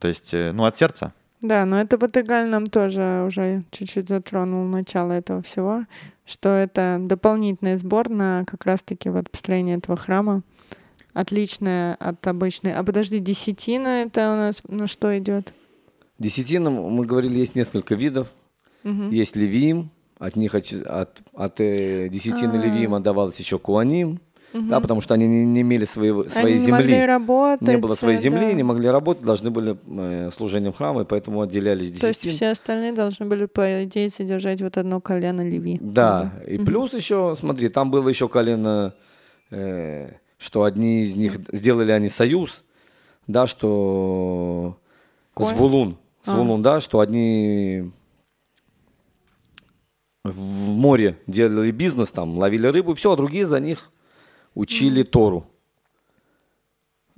То 0.00 0.08
есть, 0.08 0.34
э, 0.34 0.52
ну, 0.52 0.64
от 0.64 0.76
сердца. 0.78 1.12
Да, 1.40 1.64
но 1.64 1.80
это 1.80 1.96
вот 1.98 2.16
Игаль 2.16 2.48
нам 2.48 2.66
тоже 2.66 3.24
уже 3.26 3.62
чуть-чуть 3.70 4.08
затронул 4.08 4.64
начало 4.64 5.12
этого 5.12 5.40
всего, 5.42 5.84
что 6.26 6.48
это 6.48 6.98
дополнительный 7.00 7.76
сбор 7.76 8.08
на 8.08 8.44
как 8.44 8.66
раз-таки 8.66 9.08
вот 9.08 9.30
построение 9.30 9.76
этого 9.76 9.96
храма, 9.96 10.42
отличное 11.12 11.94
от 11.94 12.26
обычной. 12.26 12.74
А 12.74 12.82
подожди, 12.82 13.20
десятина 13.20 14.02
это 14.02 14.32
у 14.32 14.36
нас 14.36 14.62
на 14.68 14.88
что 14.88 15.16
идет? 15.16 15.52
Десятинам, 16.18 16.74
мы 16.74 17.06
говорили, 17.06 17.38
есть 17.38 17.54
несколько 17.54 17.94
видов. 17.94 18.26
Есть 18.82 19.36
левиим, 19.36 19.90
от 20.18 20.36
них 20.36 20.54
оч- 20.54 20.82
от, 20.84 21.20
от 21.34 21.60
э, 21.60 22.08
десятины 22.08 22.52
А. 22.54 22.58
левиим 22.58 22.94
отдавалось 22.94 23.38
еще 23.38 23.58
куаним, 23.58 24.20
да, 24.54 24.80
потому 24.80 25.02
что 25.02 25.12
они 25.14 25.26
не, 25.28 25.44
не 25.44 25.60
имели 25.60 25.84
своего, 25.84 26.24
своей 26.24 26.54
Они 26.54 26.60
не 26.60 26.66
земли. 26.66 26.72
могли 26.82 27.04
работать. 27.06 27.68
не 27.68 27.76
было 27.76 27.94
своей 27.94 28.16
э, 28.16 28.20
земли, 28.20 28.46
да. 28.46 28.52
не 28.54 28.62
могли 28.62 28.88
работать, 28.88 29.22
должны 29.24 29.50
были 29.50 29.76
э, 29.86 30.30
служением 30.34 30.72
храма, 30.72 31.02
и 31.02 31.04
поэтому 31.04 31.42
отделялись 31.42 31.90
То 31.98 32.08
есть 32.08 32.22
десятин. 32.22 32.36
все 32.36 32.50
остальные 32.52 32.92
должны 32.92 33.26
были, 33.26 33.44
по 33.44 33.84
идее, 33.84 34.08
содержать 34.10 34.62
вот 34.62 34.76
одно 34.78 35.00
колено 35.02 35.46
Леви. 35.48 35.76
Да, 35.80 36.32
и 36.46 36.56
плюс 36.58 36.94
еще, 36.94 37.36
смотри, 37.38 37.68
там 37.68 37.90
было 37.90 38.08
еще 38.08 38.26
колено, 38.28 38.94
э, 39.50 40.12
что 40.38 40.64
одни 40.64 41.00
из 41.02 41.14
них 41.14 41.38
сделали 41.52 41.92
они 41.92 42.08
союз, 42.08 42.64
да, 43.26 43.46
что 43.46 44.78
Коэн? 45.34 45.56
Звулун, 45.56 45.98
А. 46.24 46.30
Звулун, 46.32 46.62
да, 46.62 46.80
что 46.80 47.00
одни 47.00 47.92
в 50.32 50.68
море 50.68 51.18
делали 51.26 51.70
бизнес, 51.70 52.10
там 52.10 52.38
ловили 52.38 52.66
рыбу, 52.66 52.94
все, 52.94 53.12
а 53.12 53.16
другие 53.16 53.46
за 53.46 53.60
них 53.60 53.90
учили 54.54 55.02
Тору. 55.02 55.46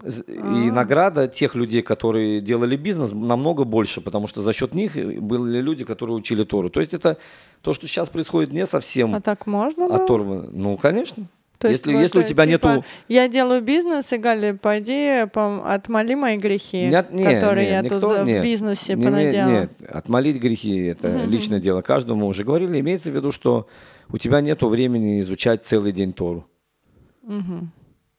И 0.02 0.70
награда 0.70 1.28
тех 1.28 1.54
людей, 1.54 1.82
которые 1.82 2.40
делали 2.40 2.76
бизнес, 2.76 3.12
намного 3.12 3.64
больше, 3.64 4.00
потому 4.00 4.28
что 4.28 4.40
за 4.40 4.52
счет 4.52 4.74
них 4.74 4.94
были 4.94 5.60
люди, 5.60 5.84
которые 5.84 6.16
учили 6.16 6.44
Тору. 6.44 6.70
То 6.70 6.80
есть 6.80 6.94
это 6.94 7.18
то, 7.60 7.74
что 7.74 7.86
сейчас 7.86 8.08
происходит, 8.08 8.52
не 8.52 8.64
совсем 8.66 9.14
А 9.14 9.20
так 9.20 9.46
можно 9.46 9.88
было? 9.88 9.96
оторвано. 9.96 10.48
Ну, 10.52 10.76
конечно. 10.78 11.26
То 11.60 11.68
есть 11.68 11.80
если, 11.86 11.92
вот, 11.94 12.00
если 12.00 12.18
у 12.18 12.22
э, 12.22 12.24
тебя 12.24 12.46
типа, 12.46 12.66
нету... 12.68 12.84
Я 13.08 13.28
делаю 13.28 13.60
бизнес, 13.60 14.10
и 14.14 14.16
Галя, 14.16 14.54
пойди, 14.54 15.26
пом- 15.34 15.60
отмоли 15.62 16.14
мои 16.14 16.38
грехи, 16.38 16.86
Нет, 16.86 17.12
не, 17.12 17.22
которые 17.22 17.66
не, 17.66 17.72
я 17.72 17.82
никто- 17.82 18.00
тут 18.00 18.26
нет. 18.26 18.40
в 18.40 18.42
бизнесе 18.42 18.94
Не- 18.94 18.98
не- 18.98 19.04
понаделала. 19.04 19.52
Нет, 19.52 19.72
отмолить 19.90 20.38
грехи– 20.38 20.76
это 20.86 21.26
личное 21.26 21.60
дело 21.60 21.82
каждого, 21.82 22.16
мы 22.16 22.26
уже 22.28 22.44
говорили. 22.44 22.80
Имеется 22.80 23.12
в 23.12 23.14
виду, 23.14 23.30
что 23.30 23.68
у 24.08 24.16
тебя 24.16 24.40
нет 24.40 24.62
времени 24.62 25.20
изучать 25.20 25.62
целый 25.62 25.92
день 25.92 26.14
Тору. 26.14 26.46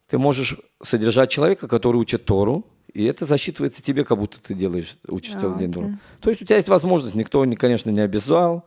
Ты 0.07 0.17
можешь 0.17 0.57
содержать 0.83 1.31
человека, 1.31 1.67
который 1.67 1.97
учит 1.97 2.25
Тору, 2.25 2.65
и 2.93 3.05
это 3.05 3.25
засчитывается 3.25 3.81
тебе, 3.81 4.03
как 4.03 4.19
будто 4.19 4.41
ты 4.41 4.53
делаешь, 4.53 4.97
учишь 5.07 5.33
А, 5.35 5.39
целый 5.39 5.57
день. 5.57 5.71
Тору. 5.73 5.93
То 6.19 6.29
есть 6.29 6.41
у 6.41 6.45
тебя 6.45 6.57
есть 6.57 6.67
возможность, 6.69 7.15
никто, 7.15 7.43
не- 7.45 7.55
конечно, 7.55 7.89
не 7.89 8.01
обязал, 8.01 8.65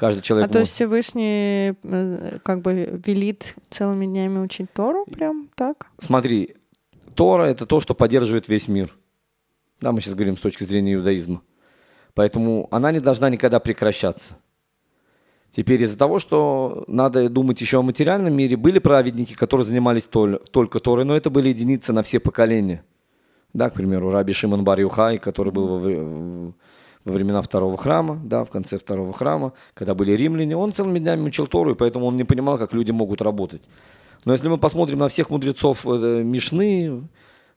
каждый 0.00 0.20
А 0.20 0.22
человек 0.22 0.48
то 0.50 0.58
может- 0.58 0.66
есть 0.66 0.74
Всевышний 0.74 1.74
э, 1.82 2.38
как 2.42 2.62
бы 2.62 3.00
велит 3.06 3.54
целыми 3.68 4.06
днями 4.06 4.38
учить 4.38 4.72
Тору, 4.72 5.04
прям 5.04 5.48
так? 5.54 5.86
Смотри, 5.98 6.56
Тора– 7.14 7.42
это 7.44 7.66
то, 7.66 7.80
что 7.80 7.94
поддерживает 7.94 8.48
весь 8.48 8.66
мир. 8.68 8.96
Да, 9.80 9.92
мы 9.92 10.00
сейчас 10.00 10.14
говорим 10.14 10.36
с 10.36 10.40
точки 10.40 10.64
зрения 10.64 10.94
иудаизма. 10.94 11.42
Поэтому 12.14 12.66
она 12.70 12.92
не 12.92 13.00
должна 13.00 13.28
никогда 13.30 13.60
прекращаться. 13.60 14.36
Теперь 15.54 15.82
из-за 15.82 15.98
того, 15.98 16.18
что 16.18 16.84
надо 16.86 17.28
думать 17.28 17.60
еще 17.60 17.78
о 17.78 17.82
материальном 17.82 18.32
мире, 18.34 18.56
были 18.56 18.78
праведники, 18.78 19.34
которые 19.34 19.66
занимались 19.66 20.08
тол- 20.10 20.38
только 20.50 20.80
Торой, 20.80 21.04
но 21.04 21.14
это 21.16 21.28
были 21.28 21.48
единицы 21.48 21.92
на 21.92 22.02
все 22.02 22.20
поколения. 22.20 22.84
Да, 23.52 23.68
к 23.68 23.74
примеру, 23.74 24.10
Раби 24.10 24.32
Шимон 24.32 24.64
бар 24.64 24.80
Юхай, 24.80 25.18
который 25.18 25.52
был 25.52 26.54
во, 27.04 27.12
вре- 27.12 27.12
во 27.12 27.12
времена 27.12 27.40
второго 27.42 27.76
храма, 27.76 28.20
да, 28.24 28.44
в 28.44 28.50
конце 28.50 28.76
второго 28.78 29.12
храма, 29.12 29.52
когда 29.74 29.94
были 29.94 30.12
римляне, 30.12 30.56
он 30.56 30.72
целыми 30.72 30.98
днями 30.98 31.26
учил 31.26 31.46
Тору, 31.46 31.72
и 31.72 31.74
поэтому 31.74 32.06
он 32.06 32.16
не 32.16 32.24
понимал, 32.24 32.58
как 32.58 32.72
люди 32.74 32.92
могут 32.92 33.22
работать. 33.22 33.62
Но 34.24 34.32
если 34.32 34.48
мы 34.48 34.58
посмотрим 34.58 34.98
на 34.98 35.08
всех 35.08 35.30
мудрецов 35.30 35.86
э, 35.86 36.22
Мишны, 36.22 37.02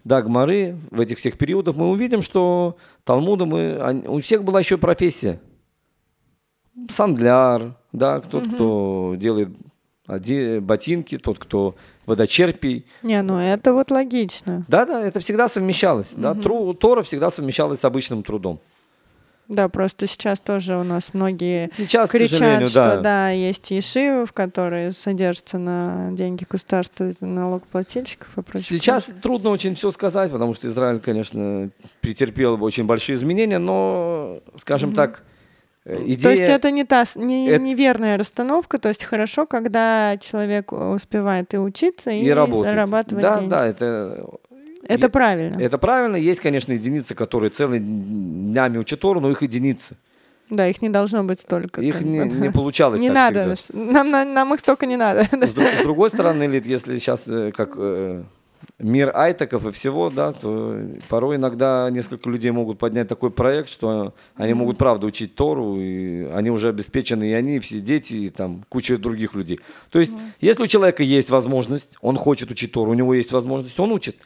Дагмары, 0.06 0.78
в 0.92 1.00
этих 1.00 1.18
всех 1.18 1.38
периодах, 1.38 1.76
мы 1.76 1.90
увидим, 1.90 2.22
что 2.22 2.76
Талмуда, 3.04 3.46
мы, 3.46 3.78
они- 3.82 4.08
у 4.08 4.20
всех 4.20 4.44
была 4.44 4.60
еще 4.60 4.78
профессия. 4.78 5.40
сандляр, 6.90 7.76
да, 7.92 8.20
тот, 8.22 8.48
кто 8.48 9.16
делает 9.18 9.50
ботинки, 10.62 11.18
тот, 11.18 11.40
кто 11.40 11.76
водочерпий. 12.06 12.86
Не, 13.04 13.22
ну 13.22 13.38
это 13.38 13.74
вот 13.74 13.92
логично. 13.92 14.66
Да-да, 14.68 15.02
это 15.06 15.20
всегда 15.20 15.48
совмещалось. 15.48 16.14
Да, 16.16 16.34
тру- 16.34 16.74
Тора 16.74 17.02
всегда 17.04 17.30
совмещалась 17.30 17.80
с 17.80 17.86
обычным 17.86 18.24
трудом. 18.24 18.60
Да, 19.54 19.70
просто 19.70 20.08
сейчас 20.08 20.40
тоже 20.40 20.76
у 20.78 20.84
нас 20.84 21.14
многие 21.14 21.70
Сейчас, 21.76 22.10
кричат, 22.10 22.68
что 22.68 22.82
да. 22.82 22.98
да. 22.98 23.30
есть 23.30 23.70
в 24.26 24.32
которые 24.34 24.92
содержатся 24.92 25.58
на 25.60 26.10
деньги 26.12 26.46
государства 26.50 27.12
налогоплательщиков 27.22 28.36
и 28.38 28.42
прочее. 28.42 28.80
Сейчас 28.80 29.12
трудно 29.22 29.52
очень 29.52 29.76
все 29.76 29.92
сказать, 29.92 30.32
потому 30.32 30.54
что 30.54 30.68
Израиль, 30.68 31.00
конечно, 31.00 31.70
претерпел 32.02 32.62
очень 32.64 32.86
большие 32.86 33.16
изменения, 33.16 33.60
но, 33.60 34.40
скажем 34.58 34.94
так, 34.94 35.24
э, 35.86 35.98
идея... 36.06 36.22
То 36.24 36.30
есть 36.32 36.44
это 36.44 36.72
не 36.72 36.84
та 36.84 37.06
не, 37.16 37.48
Это- 37.50 37.62
неверная 37.64 38.18
расстановка, 38.18 38.80
то 38.80 38.90
есть 38.90 39.04
хорошо, 39.04 39.46
когда 39.46 40.18
человек 40.18 40.72
успевает 40.72 41.54
и 41.54 41.58
учиться, 41.60 42.10
и, 42.10 42.24
и 42.24 42.30
работать. 42.32 42.72
зарабатывать 42.72 43.22
Да, 43.22 43.36
деньги. 43.38 43.50
да, 43.50 43.68
это 43.68 44.26
Это 44.88 45.06
е- 45.08 45.10
правильно. 45.10 45.60
Это 45.62 45.78
правильно. 45.78 46.16
Есть, 46.16 46.40
конечно, 46.42 46.74
единицы, 46.74 47.16
которые 47.16 47.50
целыми 47.50 47.80
днями 47.80 48.78
учат 48.78 49.00
Тору, 49.00 49.20
но 49.20 49.30
их 49.32 49.42
единицы. 49.42 49.96
Да, 50.50 50.68
их 50.68 50.82
не 50.82 50.90
должно 50.90 51.24
быть 51.24 51.40
столько. 51.40 51.82
Их 51.82 52.02
не, 52.02 52.20
не 52.20 52.52
получалось 52.52 53.00
Не 53.00 53.08
так 53.08 53.16
надо. 53.34 53.56
всегда. 53.56 53.80
Нам, 53.94 54.12
нам, 54.12 54.34
нам 54.34 54.54
их 54.54 54.62
только 54.62 54.86
не 54.86 54.98
надо. 54.98 55.24
С, 55.32 55.54
друг- 55.54 55.68
с 55.68 55.82
другой 55.84 56.10
стороны, 56.10 56.44
Лид, 56.44 56.66
если 56.66 56.98
сейчас 56.98 57.24
э, 57.28 57.52
как 57.52 57.74
э, 57.78 58.24
мир 58.80 59.12
айтеков 59.16 59.66
и 59.66 59.72
всего, 59.72 60.10
да, 60.10 60.34
то 60.34 60.78
порой 61.08 61.38
иногда 61.38 61.90
несколько 61.90 62.30
людей 62.30 62.52
могут 62.52 62.78
поднять 62.78 63.08
такой 63.08 63.32
проект, 63.32 63.70
что 63.70 64.14
они 64.36 64.54
могут 64.54 64.78
правда 64.78 65.08
учить 65.08 65.34
Тору, 65.34 65.78
и 65.80 66.26
они 66.34 66.52
уже 66.52 66.70
обеспечены, 66.70 67.24
и 67.32 67.34
они, 67.34 67.56
и 67.56 67.60
все 67.60 67.80
дети, 67.80 68.14
и 68.14 68.30
там 68.30 68.64
куча 68.70 68.98
других 68.98 69.34
людей. 69.36 69.60
То 69.90 70.00
есть, 70.00 70.12
если 70.42 70.62
у 70.64 70.68
человека 70.68 71.04
есть 71.04 71.30
возможность, 71.30 71.96
он 72.02 72.18
хочет 72.18 72.52
учить 72.52 72.74
Тору, 72.74 72.92
у 72.92 72.96
него 72.96 73.14
есть 73.14 73.32
возможность, 73.32 73.80
он 73.80 73.92
учит. 73.94 74.18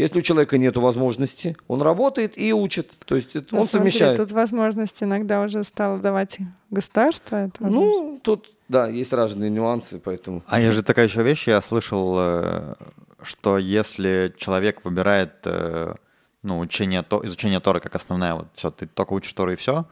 Если 0.00 0.18
у 0.18 0.22
человека 0.22 0.58
нет 0.58 0.76
возможности, 0.76 1.56
он 1.68 1.82
работает 1.82 2.38
и 2.38 2.52
учит. 2.52 2.90
То 3.04 3.16
есть 3.16 3.36
это 3.36 3.56
он 3.56 3.64
смотри, 3.64 3.90
совмещает. 3.90 4.16
Тут 4.16 4.32
возможность 4.32 5.02
иногда 5.02 5.42
уже 5.42 5.62
стало 5.64 5.98
давать 5.98 6.38
государство. 6.70 7.36
Это 7.36 7.62
уже- 7.64 7.72
Ну, 7.72 8.18
тут, 8.22 8.50
да, 8.68 8.88
есть 8.88 9.12
разные 9.12 9.50
нюансы, 9.50 10.00
поэтому... 10.00 10.42
А 10.46 10.60
есть 10.60 10.74
же 10.74 10.82
такая 10.82 11.06
еще 11.06 11.22
вещь, 11.22 11.46
я 11.48 11.60
слышал, 11.62 12.16
э, 12.18 12.74
что 13.22 13.58
если 13.58 14.34
человек 14.38 14.84
выбирает 14.84 15.32
э, 15.44 15.94
ну, 16.42 16.58
учение, 16.58 17.02
То- 17.02 17.24
изучение 17.24 17.60
Торы 17.60 17.80
как 17.80 17.94
основная, 17.94 18.34
вот 18.34 18.46
все, 18.54 18.70
ты 18.70 18.86
только 18.86 19.12
учишь 19.12 19.32
Тору 19.32 19.52
и 19.52 19.56
все, 19.56 19.84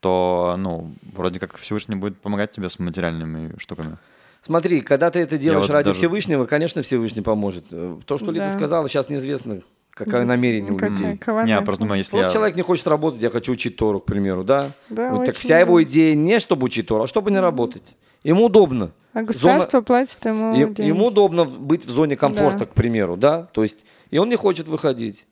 то, 0.00 0.56
ну, 0.58 0.92
вроде 1.14 1.38
как 1.38 1.56
Всевышний 1.58 1.94
будет 1.96 2.20
помогать 2.20 2.50
тебе 2.52 2.68
с 2.68 2.78
материальными 2.78 3.54
штуками. 3.58 3.98
Смотри, 4.44 4.80
когда 4.80 5.10
ты 5.10 5.20
это 5.20 5.38
делаешь 5.38 5.62
вот 5.68 5.70
ради 5.72 5.86
даже- 5.86 5.98
Всевышнего, 5.98 6.44
конечно, 6.46 6.82
Всевышний 6.82 7.22
поможет. 7.22 7.64
Э, 7.70 7.96
То, 8.04 8.18
что 8.18 8.32
Лида 8.32 8.46
Да. 8.46 8.50
сказала, 8.50 8.88
сейчас 8.88 9.08
неизвестно, 9.08 9.62
какое 9.90 10.24
намерение 10.24 10.72
у 10.72 10.78
людей. 10.78 11.18
Не, 11.44 11.50
я 11.50 11.62
просто 11.62 11.84
думаю, 11.84 11.98
если 11.98 12.16
Вот 12.16 12.22
я... 12.24 12.30
человек 12.30 12.56
не 12.56 12.62
хочет 12.62 12.86
работать, 12.88 13.20
я 13.22 13.30
хочу 13.30 13.52
учить 13.52 13.76
Тору, 13.76 14.00
к 14.00 14.04
примеру, 14.04 14.42
да? 14.42 14.70
Да, 14.90 15.10
Вот 15.14 15.26
так 15.26 15.36
вся 15.36 15.60
его 15.60 15.80
идея 15.84 16.14
не 16.16 16.40
чтобы 16.40 16.64
учить 16.64 16.88
Тору, 16.88 17.04
а 17.04 17.06
чтобы 17.06 17.30
не 17.30 17.38
работать. 17.38 17.82
Ему 18.24 18.46
удобно. 18.46 18.90
А 19.12 19.22
государство 19.22 19.80
платит 19.80 20.24
ему 20.24 20.54
Е- 20.56 20.66
деньги. 20.66 20.82
Ему 20.88 21.06
удобно 21.06 21.44
быть 21.44 21.84
в 21.84 21.90
зоне 21.90 22.16
комфорта, 22.16 22.60
Да. 22.60 22.64
к 22.64 22.70
примеру, 22.74 23.16
да? 23.16 23.44
То 23.52 23.62
есть, 23.62 23.84
и 24.10 24.18
он 24.18 24.28
не 24.28 24.36
хочет 24.36 24.66
выходить. 24.68 25.26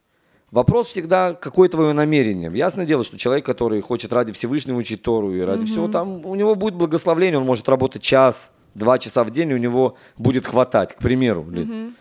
Вопрос 0.53 0.89
всегда, 0.89 1.33
какое 1.35 1.69
твое 1.69 1.93
намерение. 1.93 2.51
Ясное 2.53 2.85
дело, 2.85 3.05
что 3.05 3.17
человек, 3.17 3.47
который 3.47 3.81
хочет 3.81 4.13
ради 4.13 4.33
Всевышнего 4.33 4.77
учить 4.77 5.03
Тору 5.03 5.33
и 5.33 5.41
ради 5.41 5.65
всего, 5.67 5.87
там 5.89 6.27
у 6.27 6.35
него 6.35 6.57
будет 6.57 6.75
благословление, 6.75 7.39
он 7.39 7.47
может 7.47 7.69
работать 7.69 8.03
час, 8.03 8.51
два 8.75 8.99
часа 8.99 9.25
в 9.25 9.31
день, 9.31 9.53
у 9.53 9.57
него 9.59 9.97
будет 10.19 10.47
хватать, 10.47 10.95
к 10.95 10.99
примеру. 10.99 11.47
Лид. 11.51 11.95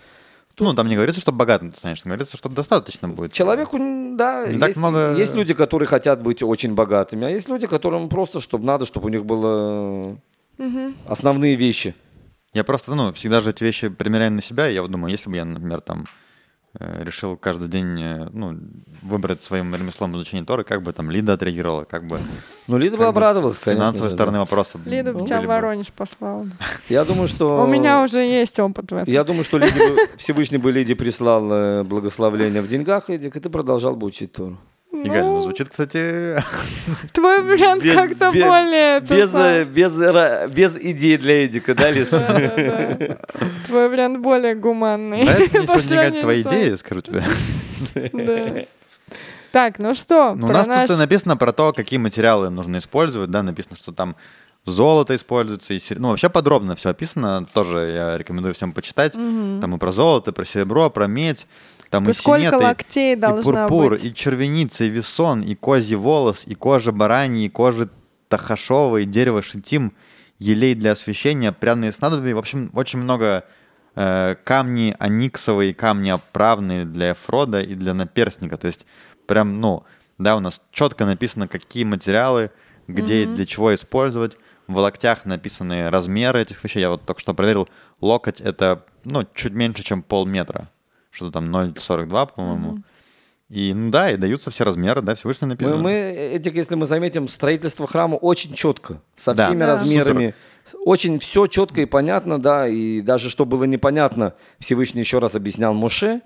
Ну, 0.60 0.74
там 0.74 0.90
не 0.90 0.96
говорится, 0.96 1.22
что 1.22 1.32
богатым 1.32 1.72
ты 1.72 1.78
станешь, 1.78 2.04
говорится, 2.04 2.36
что 2.36 2.50
достаточно 2.50 3.08
будет. 3.08 3.32
Человеку, 3.32 3.78
да, 3.78 4.46
Не 4.46 4.56
есть, 4.56 4.60
так 4.60 4.76
много- 4.76 5.16
есть 5.16 5.34
люди, 5.34 5.54
которые 5.54 5.88
хотят 5.88 6.22
быть 6.22 6.44
очень 6.44 6.76
богатыми, 6.76 7.26
а 7.26 7.30
есть 7.30 7.48
люди, 7.48 7.66
которым 7.66 8.10
просто, 8.10 8.42
чтобы 8.42 8.66
надо, 8.66 8.86
чтобы 8.86 9.06
у 9.08 9.10
них 9.10 9.26
было 9.26 10.18
основные 11.08 11.56
вещи. 11.56 11.96
Я 12.54 12.64
просто, 12.64 12.96
ну, 12.96 13.14
всегда 13.14 13.40
же 13.42 13.52
эти 13.52 13.64
вещи 13.64 13.88
примеряю 13.90 14.34
на 14.34 14.42
себя, 14.42 14.68
и 14.70 14.74
я 14.74 14.82
вот 14.82 14.92
думаю, 14.92 15.12
если 15.12 15.30
бы 15.30 15.36
я, 15.38 15.46
например, 15.46 15.80
там 15.82 16.06
решил 16.78 17.36
каждый 17.36 17.68
день, 17.68 18.00
э, 18.00 18.30
ну, 18.32 18.58
выбрать 19.02 19.42
своим 19.42 19.74
ремеслом 19.74 20.16
изучение 20.16 20.46
Торы, 20.46 20.64
как 20.64 20.84
бы 20.84 20.94
там 20.94 21.10
Лида 21.10 21.34
отреагировала, 21.34 21.84
как 21.84 22.06
бы... 22.06 22.20
Ну, 22.68 22.78
Лида 22.78 22.98
бы 22.98 23.06
обрадовалась, 23.06 23.58
С 23.58 23.64
финансовой 23.64 24.12
стороны 24.12 24.36
да. 24.36 24.40
вопроса 24.42 24.80
Лида 24.86 25.14
бы 25.14 25.26
тебя 25.26 25.42
в. 25.42 25.46
Воронеж 25.46 25.92
послала. 25.92 26.48
Я 26.90 27.06
думаю, 27.06 27.28
что... 27.28 27.64
У 27.64 27.68
меня 27.68 28.04
уже 28.04 28.20
есть 28.20 28.60
опыт 28.60 28.92
в 28.92 28.96
этом. 28.96 29.12
Я 29.12 29.24
думаю, 29.24 29.44
что 29.44 29.58
Лиде 29.58 29.80
бы- 29.80 29.98
Всевышний 30.18 30.60
бы 30.60 30.72
Лиде 30.72 30.96
прислал 30.96 31.52
э, 31.52 31.84
благословление 31.84 32.62
в 32.62 32.68
деньгах, 32.68 33.10
Эдик, 33.10 33.36
и 33.36 33.40
ты 33.40 33.50
продолжал 33.50 33.96
бы 33.96 34.06
учить 34.06 34.34
Тору. 34.34 34.58
Игаль, 34.92 35.24
ну, 35.24 35.42
звучит, 35.42 35.70
кстати... 35.70 36.44
Твой 37.14 37.44
вариант 37.44 37.84
Без- 37.84 37.96
как-то 37.96 38.32
более... 38.32 39.00
Без, 39.02 39.34
э, 39.36 39.64
без, 39.64 40.52
без 40.52 40.78
идей 40.78 41.18
для 41.18 41.46
Эдика, 41.46 41.76
да, 41.76 41.92
Лид? 41.92 42.10
Твой 42.10 43.90
вариант 43.90 44.20
более 44.20 44.56
гуманный. 44.56 45.24
Нравится 45.24 45.58
мне 45.58 45.68
сегодня, 45.82 46.22
твои 46.22 46.42
идеи, 46.42 46.76
скажу 46.76 47.02
тебе. 47.02 47.24
Да. 48.14 48.66
Так, 49.52 49.80
ну 49.80 49.94
что, 49.94 50.36
Ну, 50.36 50.48
у 50.48 50.52
нас 50.52 50.68
тут 50.88 50.98
написано 50.98 51.38
про 51.38 51.54
то, 51.54 51.72
какие 51.74 52.00
материалы 52.00 52.50
нужно 52.50 52.78
использовать, 52.78 53.30
да, 53.32 53.44
написано, 53.44 53.76
что 53.76 53.92
там 53.92 54.16
золото 54.66 55.16
используется, 55.16 55.74
и 55.74 55.82
ну, 55.96 56.10
вообще 56.10 56.30
подробно 56.30 56.76
все 56.76 56.90
описано, 56.90 57.46
тоже 57.54 57.78
я 57.78 58.18
рекомендую 58.18 58.54
всем 58.54 58.74
почитать, 58.74 59.14
там 59.14 59.76
и 59.76 59.78
про 59.80 59.92
золото, 59.92 60.32
про 60.34 60.46
серебро, 60.46 60.90
про 60.90 61.08
медь, 61.08 61.48
там 61.90 62.08
и 62.10 62.14
Сколько 62.14 62.40
синет, 62.42 62.54
и- 62.54 62.64
локтей 62.64 63.14
и 63.14 63.16
должно 63.16 63.68
пурпур, 63.68 63.92
быть? 63.92 64.04
и 64.06 64.14
червеница, 64.14 64.84
и 64.84 64.90
весон, 64.90 65.42
и 65.42 65.56
козий 65.56 65.96
волос, 65.96 66.44
и 66.46 66.56
кожа 66.56 66.92
бараньи, 66.92 67.46
и 67.46 67.50
кожа 67.50 67.90
тахашова, 68.28 68.98
и 68.98 69.06
дерево 69.06 69.42
шитим, 69.42 69.94
елей 70.38 70.76
для 70.76 70.92
освещения, 70.92 71.52
пряные 71.52 71.92
снадобья. 71.92 72.36
В 72.36 72.40
общем, 72.40 72.70
очень 72.74 73.00
много 73.00 73.44
э, 73.96 74.36
камни 74.44 74.96
аниксовые, 75.00 75.74
камни 75.74 76.10
оправные 76.12 76.86
для 76.86 77.14
эфрода 77.14 77.60
и 77.60 77.74
для 77.76 77.94
наперстника. 77.94 78.58
То 78.58 78.68
есть 78.68 78.86
прям, 79.28 79.60
ну, 79.60 79.84
да, 80.18 80.36
у 80.36 80.40
нас 80.40 80.62
четко 80.72 81.06
написано, 81.06 81.48
какие 81.48 81.84
материалы, 81.84 82.52
где 82.88 83.24
и 83.24 83.26
для 83.26 83.46
чего 83.46 83.74
использовать. 83.74 84.38
В 84.68 84.78
локтях 84.78 85.26
написаны 85.26 85.90
размеры 85.90 86.42
этих 86.42 86.64
вещей. 86.64 86.82
Я 86.82 86.90
вот 86.92 87.04
только 87.04 87.20
что 87.20 87.34
проверил. 87.34 87.68
Локоть— 88.02 88.40
это, 88.42 88.86
ну, 89.04 89.26
чуть 89.34 89.54
меньше, 89.54 89.84
чем 89.84 90.04
полметра. 90.04 90.70
Что-то 91.12 91.34
там 91.34 91.56
0,42, 91.56 92.30
по-моему. 92.36 92.78
И, 93.50 93.74
ну 93.74 93.90
да, 93.90 94.12
и 94.12 94.18
даются 94.18 94.52
все 94.52 94.64
размеры, 94.64 95.02
да, 95.02 95.16
Всевышний 95.16 95.48
Мы, 95.48 95.50
написано. 95.54 95.78
мы, 95.78 95.92
Эдик, 95.92 96.54
если 96.56 96.76
мы 96.76 96.86
заметим, 96.86 97.28
строительство 97.28 97.88
храма 97.88 98.16
очень 98.16 98.54
четко, 98.54 99.02
со 99.16 99.34
Да. 99.34 99.48
всеми 99.48 99.60
Да. 99.62 99.68
размерами. 99.68 100.36
Очень 100.86 101.18
все 101.18 101.48
четко 101.48 101.82
и 101.82 101.86
понятно, 101.86 102.40
да, 102.40 102.68
и 102.68 103.02
даже 103.02 103.32
что 103.32 103.46
было 103.46 103.64
непонятно, 103.64 104.36
Всевышний 104.60 105.02
еще 105.02 105.18
раз 105.18 105.34
объяснял 105.34 105.74
Моше. 105.74 106.22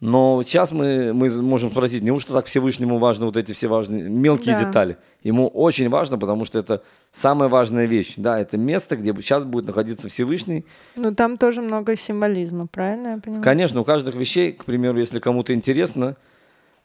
Но 0.00 0.42
сейчас 0.42 0.72
мы, 0.72 1.12
мы 1.12 1.28
можем 1.42 1.70
спросить, 1.70 2.02
неужто 2.02 2.32
так 2.32 2.46
Всевышнему 2.46 2.96
важны 2.98 3.26
вот 3.26 3.36
эти 3.36 3.52
все 3.52 3.68
важные 3.68 4.04
мелкие 4.08 4.54
Да. 4.54 4.64
детали? 4.64 4.96
Ему 5.22 5.46
очень 5.48 5.90
важно, 5.90 6.16
потому 6.16 6.46
что 6.46 6.58
это 6.58 6.82
самая 7.12 7.50
важная 7.50 7.84
вещь. 7.84 8.14
Да, 8.16 8.40
это 8.40 8.56
место, 8.56 8.96
где 8.96 9.12
сейчас 9.14 9.44
будет 9.44 9.66
находиться 9.66 10.08
Всевышний. 10.08 10.64
Ну, 10.96 11.14
там 11.14 11.36
тоже 11.36 11.60
много 11.60 11.96
символизма, 11.98 12.66
правильно 12.66 13.08
я 13.08 13.18
понимаю? 13.18 13.42
Конечно, 13.44 13.80
у 13.82 13.84
каждых 13.84 14.14
вещей, 14.14 14.52
к 14.52 14.64
примеру, 14.64 14.98
если 14.98 15.20
кому-то 15.20 15.52
интересно, 15.52 16.16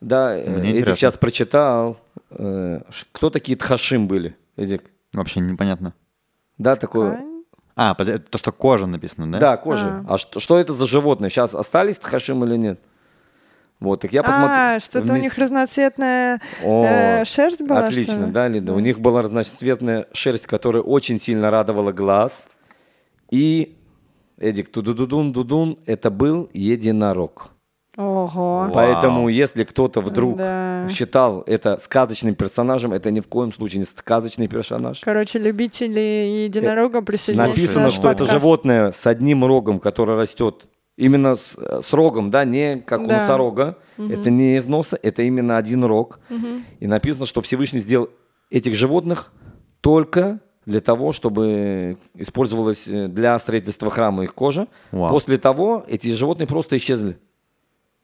да, 0.01 0.38
э, 0.38 0.49
Мне 0.49 0.59
Эдик 0.72 0.82
интересно. 0.82 0.95
сейчас 0.97 1.18
прочитал, 1.18 1.97
э, 2.32 2.82
кто 3.13 3.30
такие 3.30 3.57
Тхашим 3.57 4.09
были, 4.09 4.36
Эдик? 4.57 4.84
Вообще 5.13 5.39
непонятно. 5.39 5.93
Да, 6.57 6.76
такое. 6.76 7.22
А, 7.78 7.95
то, 7.95 8.38
что 8.38 8.51
кожа 8.51 8.88
написано, 8.88 9.32
да? 9.32 9.39
Да, 9.39 9.57
кожа. 9.57 10.03
А, 10.07 10.18
что, 10.18 10.41
что 10.41 10.57
это 10.59 10.74
за 10.74 10.86
животное? 10.86 11.30
Сейчас 11.30 11.55
остались 11.55 11.97
Тхашим 11.97 12.43
или 12.43 12.57
нет? 12.57 12.80
Вот, 13.86 14.01
так 14.01 14.11
я 14.13 14.23
посмотрел. 14.23 14.49
А, 14.51 14.79
что-то 14.79 15.13
у 15.13 15.15
них 15.15 15.38
разноцветная 15.38 16.41
О, 16.63 16.83
э, 16.86 17.25
шерсть 17.25 17.61
была, 17.61 17.86
Отлично, 17.86 18.25
ли? 18.25 18.31
да, 18.31 18.47
Лида? 18.47 18.73
У 18.73 18.79
них 18.79 18.99
была 18.99 19.21
разноцветная 19.21 20.07
шерсть, 20.13 20.47
которая 20.47 20.81
очень 20.83 21.19
сильно 21.19 21.49
радовала 21.49 21.91
глаз. 21.91 22.45
И, 23.31 23.75
Эдик, 24.38 24.69
тудудудун, 24.71 25.31
дудун, 25.31 25.79
это 25.86 26.09
был 26.09 26.49
единорог. 26.53 27.49
Ого. 27.97 28.27
Вау. 28.63 28.71
Поэтому, 28.73 29.29
если 29.29 29.63
кто-то 29.63 30.01
вдруг 30.01 30.36
Да. 30.38 30.86
считал 30.89 31.43
это 31.47 31.77
сказочным 31.81 32.36
персонажем, 32.36 32.91
это 32.91 33.09
ни 33.09 33.21
в 33.21 33.27
коем 33.27 33.53
случае 33.53 33.79
не 33.79 33.86
сказочный 33.86 34.49
персонаж. 34.49 34.99
Короче, 34.99 35.39
любители 35.39 35.99
единорога 36.45 37.01
присоединяйтесь 37.01 37.55
Написано, 37.55 37.81
к 37.81 37.83
наш 37.86 37.93
что 37.93 38.09
это 38.09 38.17
подкаст. 38.25 38.31
животное 38.31 38.91
с 38.91 39.07
одним 39.07 39.45
рогом, 39.45 39.79
которое 39.79 40.17
растет 40.17 40.65
именно 40.97 41.35
с, 41.35 41.55
с 41.81 41.93
рогом, 41.93 42.31
да, 42.31 42.45
не 42.45 42.77
как 42.77 43.01
у 43.01 43.07
Да. 43.07 43.19
носорога. 43.19 43.77
Это 43.97 44.29
не 44.29 44.55
из 44.57 44.65
носа, 44.67 44.97
это 45.01 45.23
именно 45.23 45.57
один 45.57 45.83
рог. 45.83 46.19
И 46.79 46.87
написано, 46.87 47.25
что 47.25 47.41
Всевышний 47.41 47.79
сделал 47.79 48.09
этих 48.49 48.75
животных 48.75 49.31
только 49.81 50.39
для 50.65 50.79
того, 50.79 51.11
чтобы 51.11 51.97
использовалась 52.15 52.87
э, 52.87 53.07
для 53.07 53.37
строительства 53.37 53.91
храма 53.91 54.23
их 54.23 54.33
кожа. 54.33 54.67
Вау. 54.91 55.11
После 55.11 55.37
того 55.37 55.85
эти 55.87 56.07
животные 56.07 56.47
просто 56.47 56.77
исчезли. 56.77 57.19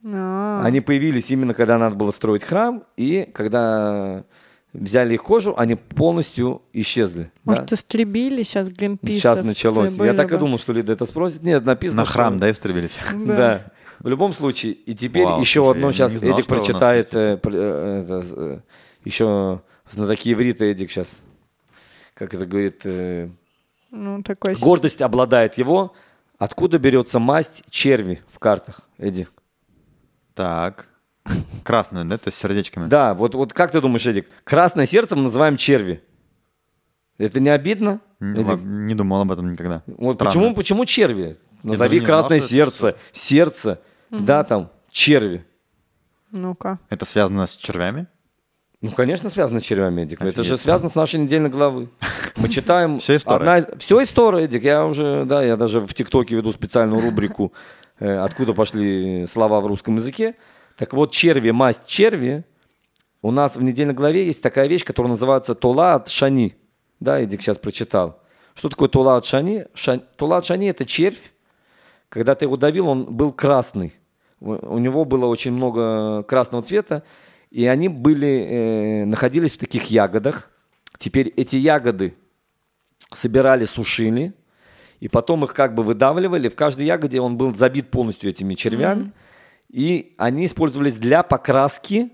А, 0.06 0.62
Они 0.64 0.80
появились 0.80 1.32
именно 1.32 1.54
когда 1.56 1.78
надо 1.80 1.96
было 1.96 2.12
строить 2.12 2.44
храм, 2.44 2.84
и 2.98 3.28
когда 3.34 4.26
взяли 4.74 5.14
их 5.16 5.24
кожу, 5.24 5.54
они 5.58 5.76
полностью 5.76 6.62
исчезли. 6.74 7.24
да. 7.46 7.52
Может, 7.52 7.74
истребили 7.74 8.44
сейчас 8.44 8.70
Гринпис? 8.70 9.16
Сейчас 9.16 9.44
началось. 9.44 9.94
Я 9.98 10.14
так 10.14 10.32
и 10.32 10.38
думал, 10.38 10.58
что 10.60 10.74
Лида 10.74 10.94
это 10.94 11.06
спросит. 11.06 11.44
Нет, 11.44 11.66
написано, 11.66 12.02
На 12.04 12.06
храм, 12.08 12.34
что- 12.34 12.42
да, 12.42 12.52
истребили 12.52 12.88
все? 12.88 13.02
Да. 13.26 13.66
В 14.00 14.08
любом 14.08 14.34
случае. 14.34 14.74
И 14.74 14.96
теперь 14.96 15.26
Вау, 15.26 15.40
еще 15.40 15.62
слушай, 15.64 15.78
одно 15.78 15.92
сейчас 15.92 16.12
знал, 16.14 16.34
Эдик 16.34 16.48
прочитает. 16.48 17.14
э, 17.16 17.40
э, 17.44 18.22
э, 18.36 18.60
еще 19.06 19.62
знатоки 19.90 20.32
иврита 20.34 20.66
Эдик 20.66 20.90
сейчас. 20.90 21.20
Как 22.16 22.34
это 22.34 22.46
говорит? 22.48 22.82
э, 22.86 23.30
Ну, 23.92 24.24
такой... 24.24 24.56
гордость 24.56 25.02
обладает 25.04 25.60
его. 25.60 25.94
Откуда 26.40 26.80
берется 26.80 27.20
масть 27.20 27.64
черви 27.70 28.22
в 28.28 28.40
картах, 28.40 28.82
Эдик? 28.98 29.32
Так. 30.34 30.88
Красный, 31.64 32.04
да, 32.06 32.16
это 32.16 32.32
с 32.32 32.36
сердечками? 32.36 32.88
Да, 32.88 33.14
вот, 33.14 33.36
вот 33.36 33.54
как 33.54 33.72
ты 33.72 33.82
думаешь, 33.82 34.06
Эдик? 34.06 34.28
Красное 34.44 34.86
сердце 34.86 35.16
мы 35.16 35.24
называем 35.24 35.58
черви. 35.58 36.04
Это 37.18 37.40
не 37.40 37.50
обидно? 37.50 38.02
Н- 38.20 38.36
Эдик? 38.38 38.62
Не 38.64 38.96
думал 38.96 39.22
об 39.22 39.32
этом 39.32 39.52
никогда. 39.52 39.84
Вот 39.86 40.14
Странно. 40.14 40.30
почему, 40.30 40.56
почему 40.56 40.86
черви? 40.86 41.38
Назови 41.64 42.00
не 42.00 42.06
красное 42.06 42.40
знал, 42.40 42.50
сердце, 42.50 42.96
сердце, 43.12 43.82
да, 44.10 44.44
там, 44.44 44.72
черви. 44.90 45.46
Ну-ка. 46.32 46.80
Это 46.90 47.06
связано 47.06 47.46
с 47.46 47.56
червями? 47.56 48.08
Ну, 48.82 48.90
конечно, 48.92 49.30
связано 49.30 49.60
с 49.60 49.64
червями, 49.64 50.02
Эдик. 50.02 50.22
Это 50.22 50.42
же 50.42 50.54
Офигеть. 50.54 50.62
связано 50.62 50.90
с 50.90 50.96
нашей 50.96 51.20
недельной 51.20 51.52
главы. 51.52 51.90
Мы 52.38 52.50
читаем... 52.50 52.98
Всё 53.00 53.16
история. 53.16 53.36
одна 53.60 53.78
Всё 53.78 54.02
история, 54.02 54.46
Эдик. 54.46 54.64
Я 54.64 54.88
уже, 54.88 55.26
да, 55.26 55.44
я 55.44 55.56
даже 55.56 55.82
в 55.82 55.94
ТикТоке 55.94 56.36
веду 56.36 56.52
специальную 56.52 57.00
рубрику 57.00 57.54
э, 58.00 58.18
«Откуда 58.18 58.54
пошли 58.56 59.28
слова 59.28 59.62
в 59.62 59.68
русском 59.68 59.98
языке». 59.98 60.34
Так 60.78 60.94
вот, 60.94 61.12
черви, 61.12 61.52
масть 61.52 61.88
черви. 61.88 62.44
У 63.22 63.32
нас 63.32 63.56
в 63.56 63.62
недельной 63.62 63.94
главе 63.94 64.26
есть 64.26 64.42
такая 64.42 64.68
вещь, 64.68 64.84
которая 64.84 65.12
называется 65.12 65.54
«Тола 65.54 65.96
от 65.96 66.10
шани». 66.10 66.56
Да, 67.00 67.20
Эдик 67.20 67.42
сейчас 67.42 67.58
прочитал. 67.58 68.22
Что 68.54 68.70
такое 68.70 68.90
тола 68.90 69.18
от 69.18 69.26
шани? 69.26 69.66
Ша- 69.74 70.00
Тола 70.18 70.38
от 70.38 70.46
шани– 70.46 70.70
это 70.70 70.86
червь. 70.86 71.32
Когда 72.10 72.36
ты 72.36 72.46
его 72.46 72.58
давил, 72.58 72.88
он 72.88 73.06
был 73.06 73.32
красный. 73.32 73.94
У 74.40 74.78
него 74.78 75.06
было 75.06 75.26
очень 75.28 75.52
много 75.52 76.24
красного 76.24 76.64
цвета, 76.64 77.04
и 77.52 77.66
они 77.68 77.90
были, 77.90 78.28
э, 78.28 79.06
находились 79.06 79.54
в 79.56 79.60
таких 79.60 79.86
ягодах. 79.86 80.50
Теперь 80.98 81.28
эти 81.38 81.56
ягоды 81.56 82.16
собирали, 83.14 83.66
сушили, 83.66 84.34
и 85.00 85.08
потом 85.08 85.44
их 85.46 85.54
как 85.54 85.74
бы 85.76 85.84
выдавливали. 85.84 86.50
В 86.50 86.56
каждой 86.56 86.86
ягоде 86.86 87.22
он 87.22 87.38
был 87.38 87.56
забит 87.56 87.90
полностью 87.92 88.30
этими 88.30 88.54
червями, 88.56 89.12
и 89.72 90.14
они 90.18 90.46
использовались 90.46 90.98
для 90.98 91.24
покраски, 91.24 92.12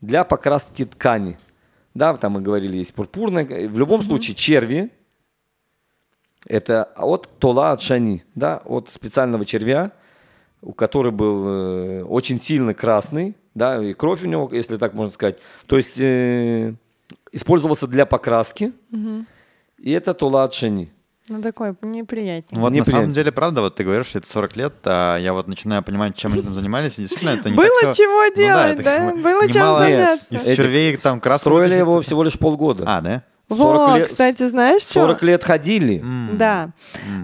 для 0.00 0.24
покраски 0.24 0.84
ткани. 0.84 1.38
Да, 1.92 2.16
там 2.16 2.32
мы 2.32 2.40
говорили, 2.40 2.76
есть 2.76 2.94
пурпурная. 2.94 3.68
В 3.68 3.78
любом 3.78 4.02
случае, 4.02 4.36
черви, 4.36 4.90
это 6.46 6.84
от 6.84 7.28
тола 7.38 7.72
от 7.72 7.80
шани, 7.82 8.24
да, 8.34 8.62
от 8.64 8.88
специального 8.88 9.44
червя, 9.44 9.92
у 10.62 10.72
которого 10.72 11.10
был 11.10 11.48
э, 11.48 12.02
очень 12.04 12.40
сильно 12.40 12.74
красный, 12.74 13.34
да, 13.54 13.82
и 13.84 13.92
кровь 13.92 14.22
у 14.22 14.26
него, 14.26 14.48
если 14.52 14.76
так 14.76 14.94
можно 14.94 15.12
сказать. 15.12 15.38
То 15.66 15.76
есть 15.76 15.98
э, 15.98 16.74
использовался 17.32 17.88
для 17.88 18.06
покраски, 18.06 18.72
и 19.78 19.90
это 19.90 20.14
тола 20.14 20.44
от 20.44 20.54
шани. 20.54 20.92
Ну, 21.30 21.40
такой 21.42 21.76
неприятненький. 21.82 22.58
Вот 22.58 22.70
на 22.70 22.74
Неприятно. 22.74 22.92
самом 23.02 23.12
деле, 23.12 23.30
правда, 23.30 23.60
вот 23.60 23.76
ты 23.76 23.84
говоришь, 23.84 24.06
что 24.08 24.18
это 24.18 24.28
40 24.28 24.56
лет, 24.56 24.74
а 24.84 25.16
я 25.16 25.32
вот 25.32 25.46
начинаю 25.46 25.80
понимать, 25.84 26.16
чем 26.16 26.32
они 26.32 26.42
там 26.42 26.56
занимались, 26.56 26.98
и 26.98 27.02
действительно 27.02 27.30
это 27.30 27.48
не 27.50 27.54
Было 27.56 27.68
так 27.80 27.92
всё- 27.94 28.02
чего 28.04 28.24
Ну 28.28 28.34
делать, 28.34 28.80
это 28.80 28.82
да? 28.82 29.10
бы 29.12 29.22
Было 29.22 29.46
чем 29.48 29.78
заняться. 29.78 30.34
Из 30.34 30.56
червей 30.56 30.96
там 30.96 31.20
краску 31.20 31.50
Строили 31.50 31.74
его 31.74 32.00
всего 32.00 32.24
лишь 32.24 32.36
полгода. 32.36 32.82
А, 32.84 33.00
да? 33.00 33.22
40 33.56 33.88
Во, 33.90 33.96
лет- 33.98 34.08
кстати, 34.08 34.46
знаешь 34.48 34.82
что? 34.82 34.94
40 34.94 35.22
лет 35.22 35.44
ходили. 35.44 36.00
М. 36.00 36.38
Да. 36.38 36.70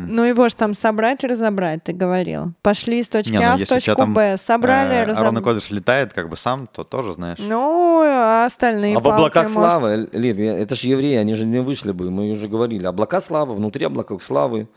Ну 0.09 0.25
его 0.25 0.49
же 0.49 0.57
там 0.57 0.75
собрать 0.75 1.23
и 1.25 1.27
разобрать, 1.27 1.85
ты 1.85 1.93
говорил. 1.93 2.53
Пошли 2.63 3.03
с 3.03 3.09
точки 3.09 3.33
Не, 3.33 3.39
ну, 3.39 3.45
А 3.45 3.57
в 3.57 3.65
точку 3.67 3.95
там, 3.95 4.15
Б, 4.15 4.37
собрали, 4.39 4.95
э, 4.95 5.03
Арон 5.03 5.11
разобрали. 5.11 5.45
Кодыш 5.45 5.71
летает 5.71 6.13
как 6.13 6.29
бы 6.29 6.37
сам, 6.37 6.67
то 6.67 6.85
тоже 6.85 7.13
знаешь. 7.13 7.39
Ну, 7.41 8.03
а 8.05 8.45
остальные 8.47 8.97
а 8.97 9.01
в 9.01 9.09
облаках 9.09 9.51
может, 9.51 9.55
славы, 9.75 10.09
Лид, 10.13 10.39
это 10.39 10.75
же 10.75 10.89
евреи, 10.89 11.17
они 11.17 11.35
же 11.35 11.47
не 11.47 11.61
вышли 11.61 11.93
бы, 11.93 12.11
мы 12.11 12.31
уже 12.31 12.49
говорили. 12.49 12.87
Облака 12.87 13.21
славы, 13.21 13.55
внутри 13.55 13.87
облаков 13.87 14.23
славы. 14.23 14.69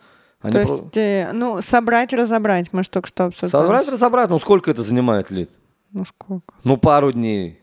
Они 0.41 0.53
То 0.53 0.65
про- 0.65 0.77
есть, 0.77 0.97
э, 0.97 1.31
ну, 1.33 1.61
собрать, 1.61 2.13
разобрать, 2.13 2.71
мы 2.71 2.83
же 2.83 2.89
только 2.89 3.07
что 3.07 3.25
обсуждали. 3.25 3.63
Собрать, 3.63 3.87
разобрать, 3.89 4.29
ну 4.29 4.39
сколько 4.39 4.71
это 4.71 4.83
занимает, 4.83 5.31
Лид? 5.31 5.49
Ну, 5.91 6.05
сколько? 6.05 6.53
Ну 6.63 6.77
пару 6.77 7.11
дней. 7.11 7.58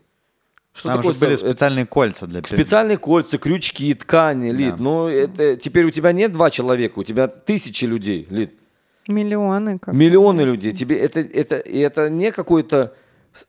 Что 0.77 0.89
Там 0.89 0.97
такое 0.97 1.13
же 1.13 1.19
были 1.19 1.37
специальные 1.37 1.87
кольца 1.87 2.27
для... 2.27 2.43
Специальные 2.43 2.97
кольца, 2.97 3.39
крючки, 3.39 3.91
ткани, 3.95 4.51
Лид. 4.51 4.75
Да. 4.75 4.83
Ну, 4.83 5.07
это 5.07 5.57
теперь 5.57 5.85
у 5.85 5.89
тебя 5.89 6.11
нет 6.11 6.31
два 6.31 6.51
человека, 6.51 6.99
у 6.99 7.03
тебя 7.03 7.27
тысячи 7.27 7.85
людей, 7.85 8.27
Лид. 8.29 8.53
Миллионы. 9.07 9.79
Как 9.79 9.95
Миллионы 9.95 10.41
людей. 10.41 10.73
Тебе 10.73 10.99
это, 10.99 11.21
это, 11.21 11.57
и 11.57 11.79
это 11.79 12.11
не 12.11 12.31
какое-то, 12.31 12.93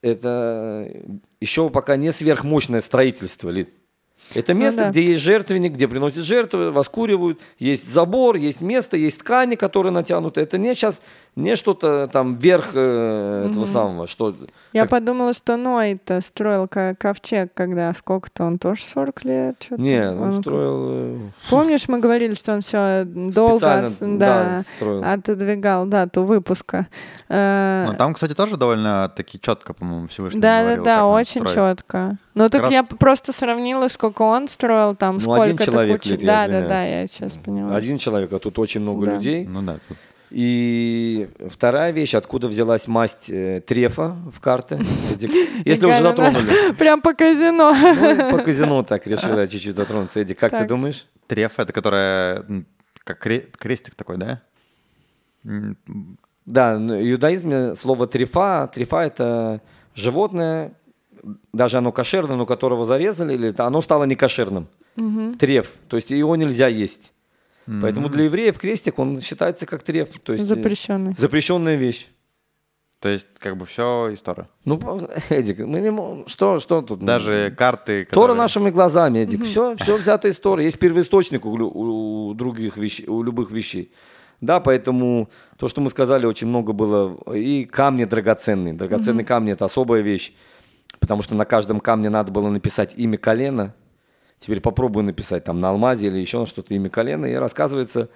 это 0.01 0.91
еще 1.39 1.68
пока 1.68 1.97
не 1.97 2.12
сверхмощное 2.12 2.81
строительство, 2.81 3.51
Лид. 3.51 3.68
Это 4.34 4.52
Ну 4.52 4.60
место, 4.60 4.80
да. 4.84 4.90
где 4.90 5.02
есть 5.02 5.20
жертвенник, 5.22 5.72
где 5.72 5.88
приносят 5.88 6.22
жертвы, 6.22 6.70
воскуривают, 6.70 7.40
есть 7.58 7.90
забор, 7.90 8.36
есть 8.36 8.60
место, 8.60 8.96
есть 8.96 9.20
ткани, 9.20 9.54
которые 9.54 9.90
натянуты. 9.92 10.40
Это 10.42 10.58
не 10.58 10.74
сейчас, 10.74 11.00
не 11.34 11.56
что-то 11.56 12.08
там 12.12 12.36
верх 12.36 12.70
э, 12.74 13.48
этого 13.50 13.64
самого, 13.64 14.06
что... 14.06 14.34
Я 14.74 14.82
как- 14.82 14.90
подумала, 14.90 15.32
что 15.32 15.56
Ной-то 15.56 16.20
строил 16.20 16.68
ко- 16.68 16.94
ковчег, 16.98 17.52
когда 17.54 17.94
сколько-то, 17.94 18.44
он 18.44 18.58
тоже 18.58 18.82
40 18.84 19.24
лет? 19.24 19.56
что-то? 19.60 19.80
Не, 19.80 20.10
он 20.10 20.20
Он- 20.34 20.42
строил... 20.42 20.86
э, 20.90 21.18
Помнишь, 21.48 21.88
мы 21.88 21.98
говорили, 21.98 22.34
что 22.34 22.52
он 22.52 22.60
все 22.60 23.04
долго 23.06 23.66
отс- 23.84 23.98
да, 24.00 24.16
да, 24.18 24.62
строил. 24.76 25.02
отодвигал 25.04 25.86
дату 25.86 26.24
выпуска. 26.24 26.86
Э, 27.30 27.86
Ну, 27.88 27.94
там, 27.96 28.12
кстати, 28.14 28.34
тоже 28.34 28.56
довольно 28.56 29.10
таки 29.16 29.40
четко, 29.40 29.72
по-моему, 29.72 30.08
Всевышний 30.08 30.40
Да, 30.40 30.58
да, 30.58 30.62
говорил, 30.64 30.84
да, 30.84 30.90
как 30.96 31.02
надо 31.04 31.14
очень 31.14 31.46
строить. 31.48 31.78
четко. 31.78 32.18
Ну 32.39 32.49
так 32.51 32.62
раз- 32.62 32.72
я 32.72 32.82
просто 32.84 33.32
сравнила, 33.32 33.89
сколько 33.89 34.22
он 34.22 34.49
строил, 34.49 34.95
там 34.95 35.16
Ну, 35.16 35.20
сколько 35.20 35.43
один 35.43 35.59
человек, 35.59 36.01
куча. 36.03 36.11
Лид, 36.14 36.22
я 36.22 36.26
Да, 36.26 36.47
да, 36.61 36.68
да, 36.68 36.84
я 36.84 37.07
сейчас 37.07 37.36
поняла. 37.36 37.76
Один 37.76 37.99
человек, 37.99 38.32
а 38.32 38.39
тут 38.39 38.59
очень 38.59 38.80
много 38.80 39.07
Да. 39.07 39.14
людей. 39.14 39.45
Ну 39.47 39.62
да, 39.62 39.78
тут 39.89 39.97
И 40.30 41.28
вторая 41.49 41.91
вещь, 41.93 42.14
откуда 42.14 42.49
взялась 42.49 42.86
масть 42.86 43.30
э, 43.30 43.61
трефа 43.66 44.16
в 44.32 44.41
карты. 44.41 44.78
Эдик, 45.12 45.30
Если 45.64 45.86
уже 45.86 46.03
затронули. 46.03 46.72
Прям 46.78 47.01
по 47.01 47.14
казино. 47.14 47.72
Ну, 47.74 48.30
по 48.30 48.39
казино 48.45 48.82
так 48.82 49.07
решила 49.07 49.47
чуть-чуть 49.49 49.74
затронуться. 49.76 50.20
Эдик, 50.20 50.39
как 50.39 50.51
ты 50.53 50.59
Так. 50.59 50.68
думаешь? 50.68 51.07
трефа, 51.26 51.62
это 51.62 51.72
которая 51.72 52.45
как 53.05 53.26
кре- 53.26 53.47
крестик 53.59 53.95
такой, 53.95 54.16
да? 54.16 54.41
Да, 56.47 56.78
ну, 56.78 56.95
в 56.97 57.11
иудаизме 57.11 57.74
слово 57.74 58.07
трефа, 58.07 58.70
трефа 58.72 59.03
это 59.05 59.61
животное, 59.95 60.72
даже 61.52 61.78
оно 61.78 61.92
кошерное, 61.92 62.36
но 62.36 62.46
которого 62.46 62.84
зарезали, 62.84 63.34
или 63.34 63.48
это 63.48 63.64
оно 63.66 63.80
стало 63.80 64.04
некошерным. 64.04 64.68
Треф, 65.38 65.74
то 65.88 65.96
есть 65.96 66.10
его 66.10 66.34
нельзя 66.36 66.66
есть. 66.68 67.12
Поэтому 67.82 68.08
для 68.08 68.24
евреев 68.24 68.58
крестик, 68.58 68.98
он 68.98 69.20
считается 69.20 69.66
как 69.66 69.82
треф. 69.82 70.08
То 70.20 70.32
есть, 70.32 70.44
э, 70.44 70.46
Запрещенный. 70.46 71.14
Запрещенная 71.18 71.76
вещь. 71.76 72.08
То 72.98 73.08
есть, 73.10 73.28
как 73.38 73.56
бы 73.56 73.64
все 73.66 74.12
история. 74.12 74.48
Ну, 74.64 74.80
Эдик, 75.28 75.58
мы 75.60 75.80
не 75.80 75.90
можем... 75.92 76.26
Что, 76.26 76.58
что 76.58 76.82
тут? 76.82 76.98
Даже 77.00 77.54
карты, 77.56 78.04
Тора 78.10 78.28
которые- 78.32 78.36
нашими 78.38 78.70
глазами, 78.70 79.18
Эдик. 79.20 79.44
Все, 79.44 79.76
все 79.76 79.96
взято 79.96 80.26
из 80.28 80.40
Торы. 80.40 80.64
Есть 80.64 80.78
первоисточник 80.80 81.44
у, 81.46 81.56
лю- 81.56 81.70
у 81.72 82.34
других 82.34 82.76
вещей, 82.76 83.06
у 83.06 83.22
любых 83.22 83.52
вещей. 83.52 83.92
Да, 84.40 84.58
поэтому 84.60 85.28
то, 85.58 85.68
что 85.68 85.80
мы 85.80 85.90
сказали, 85.90 86.26
очень 86.26 86.48
много 86.48 86.72
было. 86.72 87.16
И 87.34 87.66
камни 87.66 88.04
драгоценные. 88.04 88.72
Драгоценные 88.74 89.24
камни– 89.24 89.52
это 89.54 89.64
особая 89.66 90.00
вещь. 90.00 90.32
Потому 91.01 91.22
что 91.22 91.34
на 91.34 91.44
каждом 91.44 91.80
камне 91.80 92.11
надо 92.11 92.32
было 92.32 92.49
написать 92.49 92.94
имя 92.96 93.18
колена. 93.18 93.74
Теперь 94.38 94.61
попробую 94.61 95.05
написать 95.05 95.44
там 95.44 95.61
на 95.61 95.70
алмазе 95.70 96.07
или 96.09 96.18
еще 96.18 96.40
на 96.40 96.46
что-то 96.46 96.74
имя 96.74 96.90
колена. 96.90 97.26
И 97.26 97.34
рассказывается, 97.34 98.09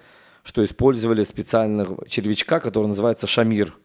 что 0.43 0.63
использовали 0.63 1.23
специального 1.23 2.07
червячка, 2.07 2.59
который 2.59 2.87
называется 2.87 3.27
шамир. 3.27 3.77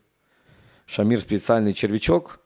Шамир– 0.87 1.21
специальный 1.21 1.73
червячок. 1.73 2.41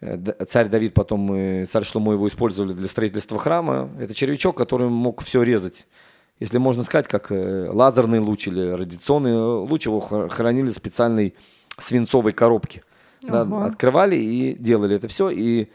Э, 0.00 0.16
Царь 0.46 0.68
Давид 0.68 0.94
потом, 0.94 1.32
э, 1.32 1.64
царь 1.66 1.84
Шломо 1.84 2.12
его 2.12 2.28
использовали 2.28 2.72
для 2.72 2.88
строительства 2.88 3.38
храма. 3.38 3.90
Это 3.98 4.14
червячок, 4.14 4.56
который 4.56 4.88
мог 4.88 5.22
все 5.22 5.42
резать. 5.42 5.86
Если 6.40 6.58
можно 6.58 6.84
сказать, 6.84 7.08
как 7.08 7.32
э, 7.32 7.68
лазерный 7.70 8.20
луч 8.20 8.46
или 8.48 8.60
радиационный 8.70 9.34
луч, 9.34 9.86
его 9.86 9.98
хра- 9.98 10.28
хранили 10.28 10.68
в 10.68 10.72
специальной 10.72 11.34
свинцовой 11.78 12.32
коробке. 12.32 12.82
Да, 13.22 13.42
открывали 13.64 14.16
и 14.16 14.54
делали 14.58 14.96
это 14.96 15.08
все. 15.08 15.30
И 15.30 15.68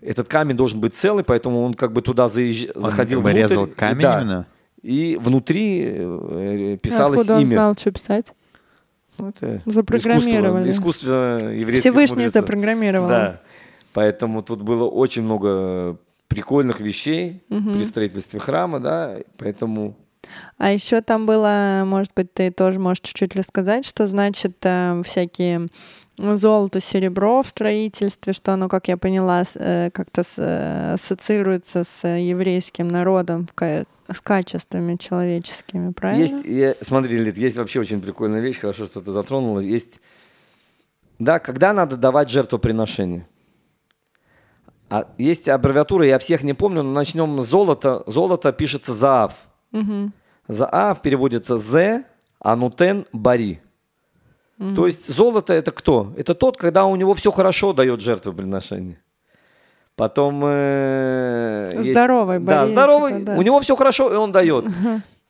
этот 0.00 0.28
камень 0.28 0.56
должен 0.56 0.80
быть 0.80 0.94
целый, 0.94 1.24
поэтому 1.24 1.62
он 1.64 1.74
как 1.74 1.92
бы 1.92 2.00
туда 2.02 2.26
заезж- 2.26 2.70
Он 2.74 2.82
заходил 2.82 3.18
как 3.20 3.24
бы 3.24 3.30
внутрь. 3.30 3.48
резал 3.48 3.66
камень 3.66 4.02
да. 4.02 4.20
именно? 4.20 4.46
И 4.82 5.18
внутри 5.20 5.82
э, 5.86 6.78
писалось 6.82 7.20
Откуда 7.20 7.36
он 7.36 7.40
имя. 7.42 7.48
знал, 7.48 7.74
что 7.76 7.90
писать? 7.90 8.34
Ну, 9.16 9.28
это 9.28 9.60
Запрограммировали. 9.64 10.68
Искусство, 10.70 11.38
искусство 11.38 11.48
еврейских 11.52 11.80
Всевышний 11.90 12.16
мудрецов. 12.16 12.32
запрограммировал. 12.42 13.08
Да. 13.08 13.40
Поэтому 13.92 14.42
тут 14.42 14.60
было 14.62 14.84
очень 14.84 15.22
много 15.22 15.96
прикольных 16.28 16.80
вещей 16.80 17.42
Мгм. 17.48 17.74
при 17.74 17.84
строительстве 17.84 18.40
храма, 18.40 18.80
да. 18.80 19.18
Поэтому 19.38 19.96
А 20.58 20.72
еще 20.72 21.00
там 21.00 21.26
было, 21.26 21.82
может 21.86 22.12
быть, 22.16 22.32
ты 22.32 22.50
тоже 22.50 22.78
можешь 22.80 23.00
чуть-чуть 23.02 23.36
рассказать, 23.36 23.84
что 23.86 24.06
значит 24.06 24.56
э, 24.62 25.02
всякие 25.04 25.68
золото, 26.18 26.80
серебро 26.80 27.42
в 27.42 27.46
строительстве, 27.48 28.32
что 28.32 28.52
оно, 28.52 28.68
как 28.68 28.88
я 28.88 28.96
поняла, 28.96 29.42
э, 29.56 29.90
как-то 29.92 30.22
э, 30.36 30.94
ассоциируется 30.94 31.84
с 31.84 32.06
еврейским 32.06 32.88
народом, 32.88 33.48
с 33.56 34.20
качествами 34.20 34.96
человеческими, 34.96 35.92
правильно? 35.92 36.22
есть, 36.22 36.44
я- 36.44 36.74
смотри, 36.80 37.18
Лид, 37.18 37.36
есть 37.38 37.56
вообще 37.56 37.80
очень 37.80 38.00
прикольная 38.00 38.40
вещь, 38.40 38.58
хорошо, 38.60 38.86
что 38.86 39.00
ты 39.00 39.10
затронула. 39.12 39.60
Есть, 39.60 40.00
да, 41.18 41.38
когда 41.38 41.72
надо 41.72 41.96
давать 41.96 42.28
жертвоприношение. 42.28 43.26
А 44.90 45.06
есть 45.18 45.48
аббревиатура, 45.48 46.06
я 46.06 46.18
всех 46.18 46.42
не 46.44 46.52
помню, 46.54 46.82
но 46.82 46.92
начнем 46.92 47.40
с 47.42 47.46
золота. 47.46 48.04
Золото 48.06 48.52
пишется 48.52 48.92
заав. 48.94 49.32
Мгм. 49.72 50.12
Заав 50.46 51.00
переводится 51.02 51.56
зе, 51.56 52.04
анутен, 52.38 53.06
бари. 53.12 53.62
То 54.76 54.86
есть 54.86 55.12
золото 55.12 55.52
это 55.52 55.72
кто? 55.72 56.12
Это 56.16 56.34
тот, 56.34 56.56
когда 56.56 56.84
у 56.86 56.94
него 56.96 57.14
все 57.14 57.30
хорошо 57.30 57.72
дает 57.72 58.00
жертвоприношение. 58.00 59.00
Потом 59.96 60.42
э, 60.44 61.70
есть- 61.74 61.90
Здоровый 61.92 62.38
Да, 62.38 62.62
бари, 62.62 62.72
здоровый. 62.72 63.12
типа, 63.14 63.24
да. 63.26 63.36
У 63.38 63.42
него 63.42 63.60
все 63.60 63.76
хорошо, 63.76 64.12
и 64.12 64.16
он 64.16 64.32
дает. 64.32 64.64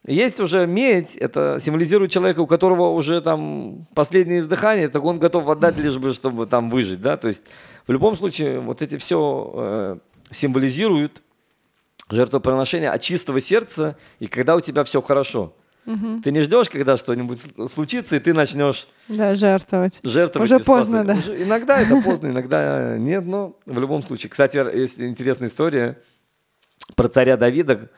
Есть 0.06 0.40
уже 0.40 0.66
медь, 0.66 1.16
это 1.16 1.58
символизирует 1.60 2.10
человека, 2.10 2.40
у 2.40 2.46
которого 2.46 2.88
уже 2.90 3.22
там 3.22 3.86
последнее 3.94 4.40
издыхание, 4.40 4.88
так 4.88 5.02
он 5.04 5.18
готов 5.18 5.48
отдать 5.48 5.78
лишь 5.78 5.96
бы, 5.96 6.12
чтобы 6.12 6.44
там 6.46 6.68
выжить, 6.68 7.00
да, 7.00 7.16
то 7.16 7.28
есть 7.28 7.42
в 7.86 7.92
любом 7.92 8.14
случае 8.16 8.60
вот 8.60 8.82
эти 8.82 8.98
все 8.98 9.98
символизируют 10.30 11.22
жертвоприношение 12.10 12.90
от 12.90 13.00
чистого 13.00 13.40
сердца 13.40 13.96
и 14.18 14.26
когда 14.26 14.56
у 14.56 14.60
тебя 14.60 14.84
все 14.84 15.00
хорошо. 15.00 15.54
Ты 16.22 16.30
не 16.30 16.40
ждешь, 16.40 16.70
когда 16.70 16.96
что-нибудь 16.96 17.40
случится, 17.70 18.16
и 18.16 18.18
ты 18.18 18.32
начнешь 18.32 18.88
Да, 19.08 19.34
жертвовать. 19.34 20.00
жертвовать. 20.02 20.50
Уже 20.50 20.56
спасать. 20.62 20.66
поздно, 20.66 21.04
да. 21.04 21.14
Уже- 21.14 21.42
иногда 21.42 21.80
это 21.80 22.00
поздно, 22.04 22.28
иногда 22.28 22.96
нет, 22.98 23.24
но 23.26 23.56
в 23.66 23.78
любом 23.78 24.02
случае. 24.02 24.30
Кстати, 24.30 24.56
есть 24.76 24.98
интересная 24.98 25.48
история 25.48 25.98
про 26.96 27.08
царя 27.08 27.36
Давида, 27.36 27.90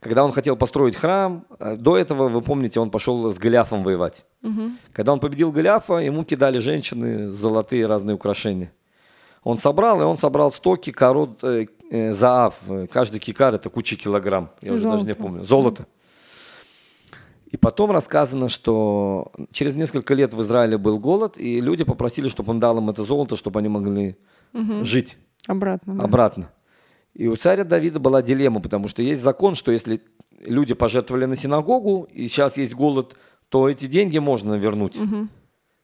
когда 0.00 0.24
он 0.24 0.32
хотел 0.32 0.56
построить 0.56 0.96
храм. 0.96 1.44
э, 1.60 1.76
До 1.76 1.96
этого, 1.96 2.28
вы 2.28 2.40
помните, 2.42 2.80
он 2.80 2.90
пошел 2.90 3.32
с 3.32 3.38
Голиафом 3.38 3.82
воевать. 3.84 4.24
Когда 4.92 5.12
он 5.12 5.20
победил 5.20 5.52
Голиафа, 5.52 5.94
ему 5.98 6.24
кидали 6.24 6.58
женщины 6.58 7.28
золотые 7.28 7.86
разные 7.86 8.14
украшения. 8.14 8.72
Он 9.44 9.58
собрал, 9.58 10.00
и 10.00 10.04
он 10.04 10.16
собрал 10.16 10.50
100 10.50 10.76
кикарот 10.76 11.44
э, 11.44 11.66
э, 11.90 12.12
заав. 12.12 12.56
Каждый 12.92 13.20
кикар 13.20 13.54
это 13.54 13.70
куча 13.70 13.94
килограмм. 13.96 14.50
Я 14.62 14.72
уже 14.72 14.84
даже 14.88 15.04
не 15.06 15.12
Золото. 15.12 15.22
помню. 15.22 15.44
Золото. 15.44 15.86
И 17.50 17.56
потом 17.56 17.90
рассказано, 17.90 18.48
что 18.48 19.32
через 19.52 19.74
несколько 19.74 20.12
лет 20.12 20.34
в 20.34 20.42
Израиле 20.42 20.76
был 20.76 20.98
голод, 20.98 21.38
и 21.38 21.60
люди 21.60 21.82
попросили, 21.82 22.28
чтобы 22.28 22.50
он 22.50 22.58
дал 22.58 22.76
им 22.78 22.90
это 22.90 23.02
золото, 23.04 23.36
чтобы 23.36 23.60
они 23.60 23.68
могли 23.68 24.16
жить 24.82 25.16
Обратно. 25.46 25.94
да. 25.94 26.04
обратно. 26.04 26.50
И 27.14 27.26
у 27.26 27.36
царя 27.36 27.64
Давида 27.64 28.00
была 28.00 28.22
дилемма, 28.22 28.60
потому 28.60 28.88
что 28.88 29.02
есть 29.02 29.22
закон, 29.22 29.54
что 29.54 29.72
если 29.72 30.00
люди 30.44 30.74
пожертвовали 30.74 31.24
на 31.24 31.36
синагогу, 31.36 32.06
и 32.12 32.28
сейчас 32.28 32.58
есть 32.58 32.74
голод, 32.74 33.16
то 33.48 33.68
эти 33.68 33.86
деньги 33.86 34.18
можно 34.18 34.54
вернуть, 34.54 34.98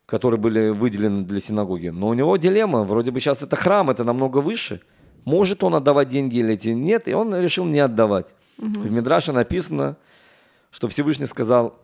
которые 0.06 0.38
были 0.38 0.68
выделены 0.68 1.24
для 1.24 1.40
синагоги. 1.40 1.88
Но 1.88 2.08
у 2.08 2.14
него 2.14 2.36
дилемма, 2.36 2.84
вроде 2.84 3.10
бы 3.10 3.20
сейчас 3.20 3.42
это 3.42 3.56
храм, 3.56 3.88
это 3.88 4.04
намного 4.04 4.38
выше. 4.38 4.80
Может 5.24 5.64
он 5.64 5.74
отдавать 5.74 6.10
деньги 6.10 6.38
или 6.38 6.58
нет, 6.74 7.08
и 7.08 7.14
он 7.14 7.34
решил 7.34 7.64
не 7.64 7.80
отдавать. 7.80 8.34
В 8.58 8.90
Мидраше 8.90 9.32
написано, 9.32 9.96
что 10.74 10.88
Всевышний 10.88 11.26
сказал, 11.26 11.78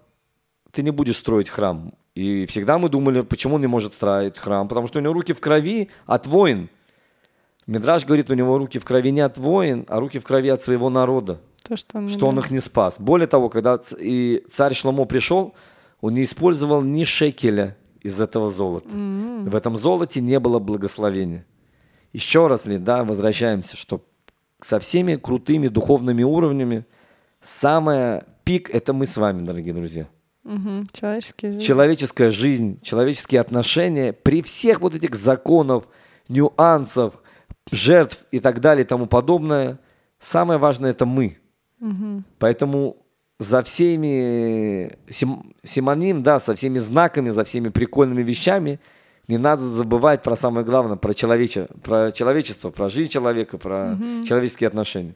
ты 0.72 0.82
не 0.82 0.91
будешь 0.91 1.16
строить 1.16 1.49
храм. 1.49 1.95
И 2.16 2.45
всегда 2.47 2.76
мы 2.76 2.88
думали, 2.88 3.20
почему 3.20 3.55
он 3.55 3.61
не 3.61 3.68
может 3.68 3.95
строить 3.95 4.36
храм, 4.36 4.66
потому 4.66 4.88
что 4.88 4.99
у 4.99 5.03
него 5.03 5.14
руки 5.14 5.32
в 5.32 5.38
крови 5.38 5.91
от 6.07 6.26
воин. 6.26 6.68
Мидраш 7.68 8.05
говорит, 8.05 8.32
у 8.32 8.34
него 8.34 8.59
руки 8.59 8.80
в 8.80 8.84
крови 8.84 9.12
не 9.12 9.20
от 9.20 9.38
воин, 9.38 9.86
а 9.88 10.01
руки 10.01 10.18
в 10.18 10.24
крови 10.24 10.49
от 10.49 10.62
своего 10.62 10.91
народа, 10.91 11.41
То, 11.62 11.76
что 11.76 11.99
он, 11.99 12.09
что 12.09 12.26
он 12.26 12.41
их 12.41 12.51
не 12.51 12.59
спас. 12.59 12.97
Более 12.99 13.28
того, 13.28 13.49
когда 13.49 13.80
и 13.97 14.45
царь 14.51 14.74
Шломо 14.74 15.05
пришел, 15.05 15.55
он 16.01 16.14
не 16.14 16.24
использовал 16.24 16.82
ни 16.82 17.05
шекеля 17.05 17.76
из 18.01 18.20
этого 18.20 18.51
золота. 18.51 18.88
В 18.88 19.55
этом 19.55 19.76
золоте 19.76 20.20
не 20.20 20.41
было 20.41 20.59
благословения. 20.59 21.47
Еще 22.12 22.49
раз 22.49 22.66
ли, 22.66 22.76
да, 22.76 23.05
возвращаемся, 23.05 23.76
что 23.76 24.05
со 24.61 24.80
всеми 24.80 25.14
крутыми 25.14 25.68
духовными 25.68 26.24
уровнями 26.24 26.86
самое 27.41 28.24
пик– 28.51 28.69
это 28.75 28.93
мы 28.93 29.07
с 29.07 29.17
вами, 29.17 29.47
дорогие 29.47 29.73
друзья. 29.73 30.09
Мгм. 30.43 30.85
Человеческие 30.93 31.53
жизни. 31.53 31.65
Человеческая 31.65 32.31
жизнь, 32.31 32.81
человеческие 32.83 33.41
отношения, 33.41 34.13
при 34.13 34.43
всех 34.43 34.81
вот 34.81 34.97
этих 34.97 35.15
законов, 35.15 35.87
нюансов, 36.29 37.23
жертв 37.71 38.25
и 38.33 38.41
так 38.41 38.59
далее 38.59 38.85
и 38.85 38.89
тому 38.89 39.07
подобное, 39.07 39.79
самое 40.19 40.59
важное– 40.59 40.91
это 40.97 41.07
мы. 41.07 41.39
Поэтому 42.41 42.97
за 43.39 43.63
всеми 43.63 44.99
сим- 45.09 45.55
симоним, 45.63 46.25
да, 46.25 46.41
со 46.41 46.57
всеми 46.57 46.79
знаками, 46.79 47.31
за 47.31 47.45
всеми 47.45 47.69
прикольными 47.69 48.25
вещами 48.25 48.81
не 49.29 49.39
надо 49.39 49.63
забывать 49.63 50.25
про 50.25 50.35
самое 50.35 50.67
главное, 50.67 50.97
про, 50.97 51.15
человече, 51.15 51.69
про 51.85 52.11
человечество, 52.11 52.71
про 52.71 52.89
жизнь 52.89 53.11
человека, 53.11 53.59
про 53.59 53.97
человеческие 54.27 54.67
отношения. 54.67 55.15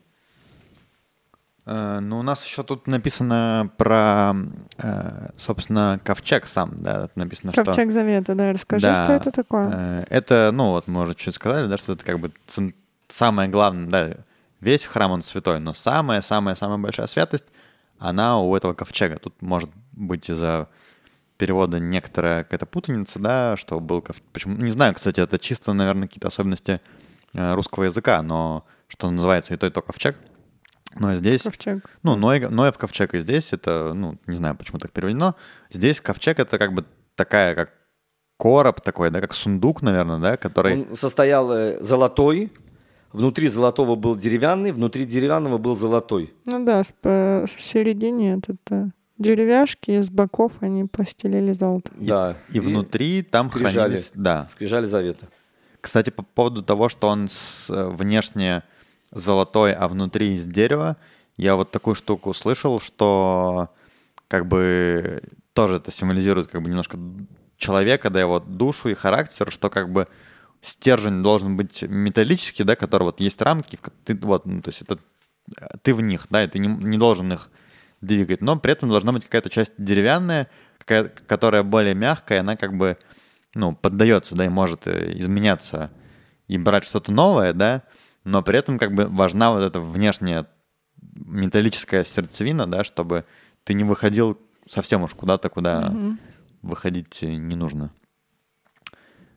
Э, 1.67 2.01
Ну, 2.01 2.19
у 2.19 2.23
нас 2.23 2.45
еще 2.45 2.63
тут 2.63 2.87
написано 2.87 3.71
про, 3.77 4.35
э, 4.79 5.29
собственно, 5.37 5.99
ковчег 6.05 6.47
сам, 6.47 6.83
да, 6.83 7.09
написано, 7.15 7.53
что... 7.53 7.65
Ковчег 7.65 7.91
Завета, 7.91 8.35
да, 8.35 8.53
расскажи, 8.53 8.87
Да, 8.87 8.95
что 8.95 9.13
это 9.15 9.31
такое. 9.31 9.71
э, 9.73 10.05
Это, 10.11 10.51
ну, 10.53 10.71
вот 10.71 10.89
мы 10.89 11.03
уже 11.03 11.15
чуть 11.15 11.35
сказали, 11.35 11.67
да, 11.69 11.77
что 11.79 11.93
это 11.95 12.05
как 12.05 12.19
бы 12.21 12.33
цен- 12.47 12.75
самое 13.09 13.49
главное, 13.49 13.89
да, 13.91 14.17
весь 14.61 14.85
храм, 14.85 15.11
он 15.13 15.23
святой, 15.23 15.59
но 15.61 15.73
самая-самая-самая 15.75 16.79
большая 16.79 17.07
святость, 17.07 17.47
она 17.99 18.39
у 18.41 18.55
этого 18.55 18.75
ковчега. 18.75 19.19
Тут 19.19 19.41
может 19.41 19.71
быть 19.93 20.29
из-за 20.29 20.69
перевода 21.39 21.79
некоторая 21.81 22.45
какая-то 22.45 22.67
путаница, 22.67 23.19
да, 23.19 23.57
что 23.57 23.81
был 23.81 24.03
ков... 24.03 24.21
Почему? 24.33 24.57
Не 24.57 24.71
знаю, 24.71 24.95
кстати, 24.95 25.21
это 25.21 25.39
чисто, 25.39 25.73
наверное, 25.73 26.09
какие-то 26.09 26.29
особенности 26.29 26.81
русского 27.33 27.85
языка, 27.85 28.23
но 28.23 28.65
что 28.89 29.11
называется 29.11 29.55
и 29.55 29.57
то, 29.57 29.67
и 29.67 29.71
то 29.71 29.83
ковчег. 29.83 30.17
Но 30.99 31.15
здесь... 31.15 31.43
Ковчег. 31.43 31.85
Ну, 32.03 32.17
Ноэ- 32.17 32.49
Ноев 32.49 32.79
ковчег 32.79 33.15
и 33.15 33.21
здесь 33.21 33.53
это, 33.53 33.93
ну, 33.95 34.19
не 34.27 34.37
знаю, 34.37 34.55
почему 34.57 34.79
так 34.79 34.93
переведено. 34.93 35.35
Здесь 35.71 36.01
ковчег 36.01 36.39
это 36.39 36.59
как 36.59 36.73
бы 36.73 36.85
такая, 37.17 37.55
как 37.55 37.71
короб 38.39 38.81
такой, 38.81 39.11
да, 39.11 39.21
как 39.21 39.35
сундук, 39.35 39.83
наверное, 39.83 40.19
да, 40.19 40.37
который... 40.37 40.73
Он 40.89 40.95
состоял 40.95 41.51
э, 41.53 41.79
золотой, 41.83 42.53
внутри 43.13 43.49
золотого 43.49 43.95
был 43.97 44.17
деревянный, 44.17 44.73
внутри 44.73 45.05
деревянного 45.05 45.59
был 45.59 45.75
золотой. 45.75 46.33
Ну 46.47 46.65
да, 46.65 46.83
с- 46.83 46.93
по- 46.93 47.47
середине 47.59 48.35
этот 48.35 48.57
э, 48.71 48.87
деревяшки, 49.19 49.93
и 49.93 50.03
с 50.03 50.11
боков 50.11 50.53
они 50.61 50.85
постелили 50.85 51.53
золото. 51.53 51.93
И, 51.99 52.07
Да. 52.07 52.37
и 52.53 52.61
внутри 52.61 53.23
там 53.23 53.49
скрижали. 53.51 53.73
хранились... 53.75 54.11
Да. 54.15 54.49
Скрижали 54.53 54.85
завета. 54.87 55.29
Кстати, 55.81 56.11
по 56.11 56.23
поводу 56.23 56.63
того, 56.63 56.89
что 56.89 57.09
он 57.09 57.29
с, 57.29 57.69
э, 57.71 57.87
внешне 57.89 58.63
золотой, 59.15 59.73
а 59.73 59.89
внутри 59.89 60.35
из 60.35 60.47
дерева, 60.47 60.97
я 61.37 61.57
вот 61.57 61.71
такую 61.71 61.95
штуку 61.95 62.35
слышал, 62.35 62.81
что 62.81 63.71
как 64.29 64.47
бы 64.47 65.23
тоже 65.53 65.77
это 65.77 65.91
символизирует 65.91 66.49
как 66.49 66.63
бы 66.63 66.69
немножко 66.69 66.99
человека, 67.57 68.11
да, 68.11 68.21
его 68.21 68.41
душу 68.41 68.89
и 68.89 68.95
характер, 68.95 69.51
что 69.51 69.71
как 69.71 69.91
бы 69.91 70.09
стержень 70.61 71.23
должен 71.23 71.57
быть 71.57 71.83
металлический, 71.83 72.65
да, 72.65 72.77
который 72.77 73.05
вот 73.05 73.21
есть 73.21 73.41
рамки, 73.41 73.79
ты 74.05 74.17
вот, 74.17 74.47
ну, 74.47 74.63
то 74.63 74.71
есть 74.71 74.83
это 74.83 74.99
э, 75.59 75.67
ты 75.83 75.95
в 75.95 76.01
них, 76.01 76.27
да, 76.31 76.43
и 76.43 76.49
ты 76.49 76.59
не, 76.59 76.69
не 76.69 76.99
должен 76.99 77.33
их 77.33 77.51
двигать, 78.01 78.41
но 78.41 78.59
при 78.59 78.73
этом 78.73 78.91
должна 78.91 79.13
быть 79.13 79.25
какая-то 79.25 79.51
часть 79.51 79.73
деревянная, 79.79 80.49
какая, 80.79 81.05
которая 81.05 81.63
более 81.63 81.95
мягкая, 81.95 82.41
она 82.41 82.57
как 82.57 82.77
бы, 82.77 82.97
ну, 83.55 83.75
поддается, 83.75 84.35
да, 84.35 84.47
и 84.47 84.49
может 84.49 84.87
э, 84.87 85.13
изменяться 85.19 85.91
и 86.49 86.59
брать 86.59 86.85
что-то 86.85 87.13
новое, 87.13 87.53
да, 87.53 87.83
но 88.25 88.43
при 88.43 88.59
этом 88.59 88.79
как 88.79 88.95
бы 88.95 89.07
важна 89.07 89.53
вот 89.53 89.61
эта 89.63 89.81
внешняя 89.81 90.47
металлическая 91.15 92.05
сердцевина, 92.05 92.67
да, 92.67 92.85
чтобы 92.85 93.25
ты 93.65 93.75
не 93.75 93.85
выходил 93.85 94.39
совсем 94.69 95.03
уж 95.03 95.15
куда-то, 95.15 95.49
куда 95.51 95.95
выходить 96.63 97.23
э, 97.23 97.35
не 97.35 97.57
нужно. 97.57 97.91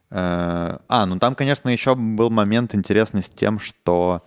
Э, 0.09 0.77
А, 0.88 1.05
ну 1.05 1.19
там, 1.19 1.35
конечно, 1.35 1.69
еще 1.69 1.95
был 1.95 2.29
момент 2.29 2.73
интересный 2.73 3.23
с 3.23 3.29
тем, 3.29 3.59
что 3.59 4.25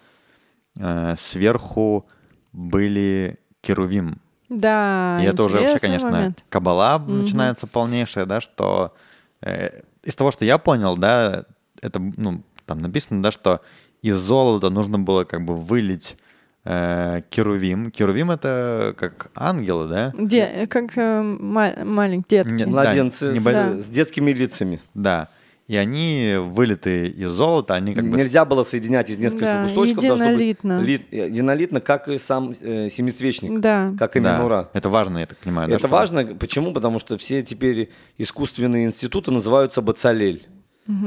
э, 0.76 1.14
сверху 1.16 2.06
были 2.52 3.38
керувим. 3.62 4.20
Да, 4.48 5.20
И 5.22 5.26
это 5.26 5.44
уже 5.44 5.58
вообще, 5.58 5.78
конечно, 5.78 6.10
момент. 6.10 6.44
кабала 6.48 6.98
начинается 6.98 7.66
полнейшая, 7.66 8.26
да, 8.26 8.40
что 8.40 8.94
э, 9.42 9.82
из 10.02 10.16
того, 10.16 10.32
что 10.32 10.44
я 10.44 10.58
понял, 10.58 10.96
да, 10.96 11.44
это, 11.80 12.00
ну, 12.00 12.42
там 12.66 12.80
написано, 12.80 13.22
да, 13.22 13.30
что 13.30 13.60
из 14.02 14.16
золота 14.16 14.70
нужно 14.70 14.98
было 14.98 15.24
как 15.24 15.44
бы 15.44 15.56
вылить 15.56 16.16
э, 16.64 17.22
керувим. 17.30 17.90
Керувим— 17.90 18.30
это 18.32 18.94
как 18.98 19.30
ангелы, 19.34 19.88
да? 19.88 20.12
Де- 20.18 20.66
как 20.68 20.96
э, 20.96 21.22
ма- 21.22 21.84
маленький 21.84 22.36
детки. 22.36 22.52
Не- 22.52 22.64
Да, 22.64 22.70
Младенцы 22.70 23.34
с- 23.34 23.36
небо- 23.36 23.78
с, 23.80 23.86
детскими 23.88 24.30
лицами. 24.32 24.80
Да. 24.94 25.28
И 25.68 25.76
они 25.76 26.34
вылиты 26.38 27.06
из 27.06 27.28
золота, 27.30 27.74
они 27.76 27.94
как 27.94 28.04
бы... 28.10 28.16
Нельзя 28.16 28.44
было 28.44 28.64
соединять 28.64 29.08
из 29.08 29.18
нескольких 29.18 29.42
Да, 29.46 29.64
кусочков. 29.68 30.02
должно 30.04 30.30
быть 30.32 30.40
единолитно. 30.40 30.80
ли- 30.80 31.06
единолитно, 31.12 31.80
как 31.80 32.08
и 32.08 32.18
сам 32.18 32.52
э, 32.60 32.88
семицвечник, 32.90 33.60
Да. 33.60 33.92
как 33.96 34.16
и 34.16 34.20
Да, 34.20 34.36
минура. 34.38 34.68
это 34.72 34.88
важно, 34.88 35.18
я 35.18 35.26
так 35.26 35.38
понимаю. 35.38 35.68
да, 35.68 35.76
Это 35.76 35.86
что- 35.86 35.94
важно. 35.96 36.24
Почему? 36.34 36.72
Потому 36.72 36.98
что 36.98 37.16
все 37.18 37.42
теперь 37.44 37.90
искусственные 38.18 38.86
институты 38.86 39.30
называются 39.30 39.80
бацалель. 39.80 40.44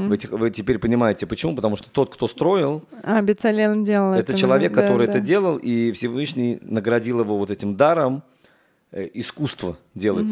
Вы, 0.08 0.18
те- 0.18 0.28
вы 0.30 0.50
теперь 0.50 0.80
понимаете, 0.80 1.26
почему? 1.28 1.56
Потому 1.56 1.76
что 1.76 1.92
тот, 1.92 2.14
кто 2.14 2.28
строил, 2.28 2.84
А, 3.04 3.22
Бецалел 3.22 3.84
делал 3.84 4.14
это. 4.14 4.32
это 4.32 4.38
человек, 4.38 4.74
да, 4.74 4.82
который 4.82 5.08
да. 5.08 5.14
это 5.14 5.20
делал, 5.20 5.58
и 5.58 5.92
Всевышний 5.92 6.60
наградил 6.62 7.20
его 7.20 7.38
вот 7.38 7.52
этим 7.52 7.76
даром 7.76 8.24
э, 8.92 9.10
искусство 9.14 9.76
делать. 9.96 10.28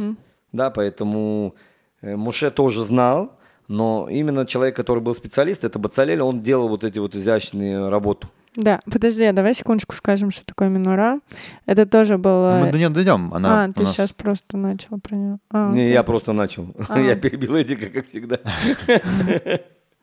Да, 0.53 0.69
поэтому 0.69 1.55
э, 2.01 2.15
Муше 2.15 2.49
тоже 2.51 2.83
знал, 2.85 3.37
но 3.67 4.07
именно 4.09 4.45
человек, 4.45 4.75
который 4.75 4.99
был 5.01 5.13
специалист, 5.15 5.63
это 5.63 5.79
Бацалель, 5.79 6.21
он 6.21 6.41
делал 6.41 6.67
вот 6.69 6.83
эти 6.83 6.99
вот 6.99 7.15
изящные 7.15 7.89
работу. 7.89 8.27
Да, 8.55 8.81
подожди, 8.91 9.23
а 9.23 9.31
давай 9.31 9.53
секундочку 9.53 9.95
скажем, 9.95 10.29
что 10.29 10.45
такое 10.45 10.67
минура. 10.67 11.19
Это 11.65 11.85
тоже 11.85 12.17
было... 12.17 12.59
Мы 12.65 12.71
до 12.71 12.77
нее 12.77 12.89
дойдем. 12.89 13.33
Она 13.33 13.63
а, 13.63 13.71
ты 13.71 13.83
нас- 13.83 13.93
сейчас 13.93 14.11
просто 14.11 14.57
начал 14.57 14.99
про 14.99 15.15
нее. 15.15 15.39
А, 15.49 15.71
Не, 15.71 15.89
я 15.89 16.03
просто 16.03 16.33
начал. 16.33 16.67
А. 16.89 16.99
Я 16.99 17.15
перебил 17.15 17.55
Эдика, 17.55 17.89
как 17.89 18.07
всегда. 18.07 18.39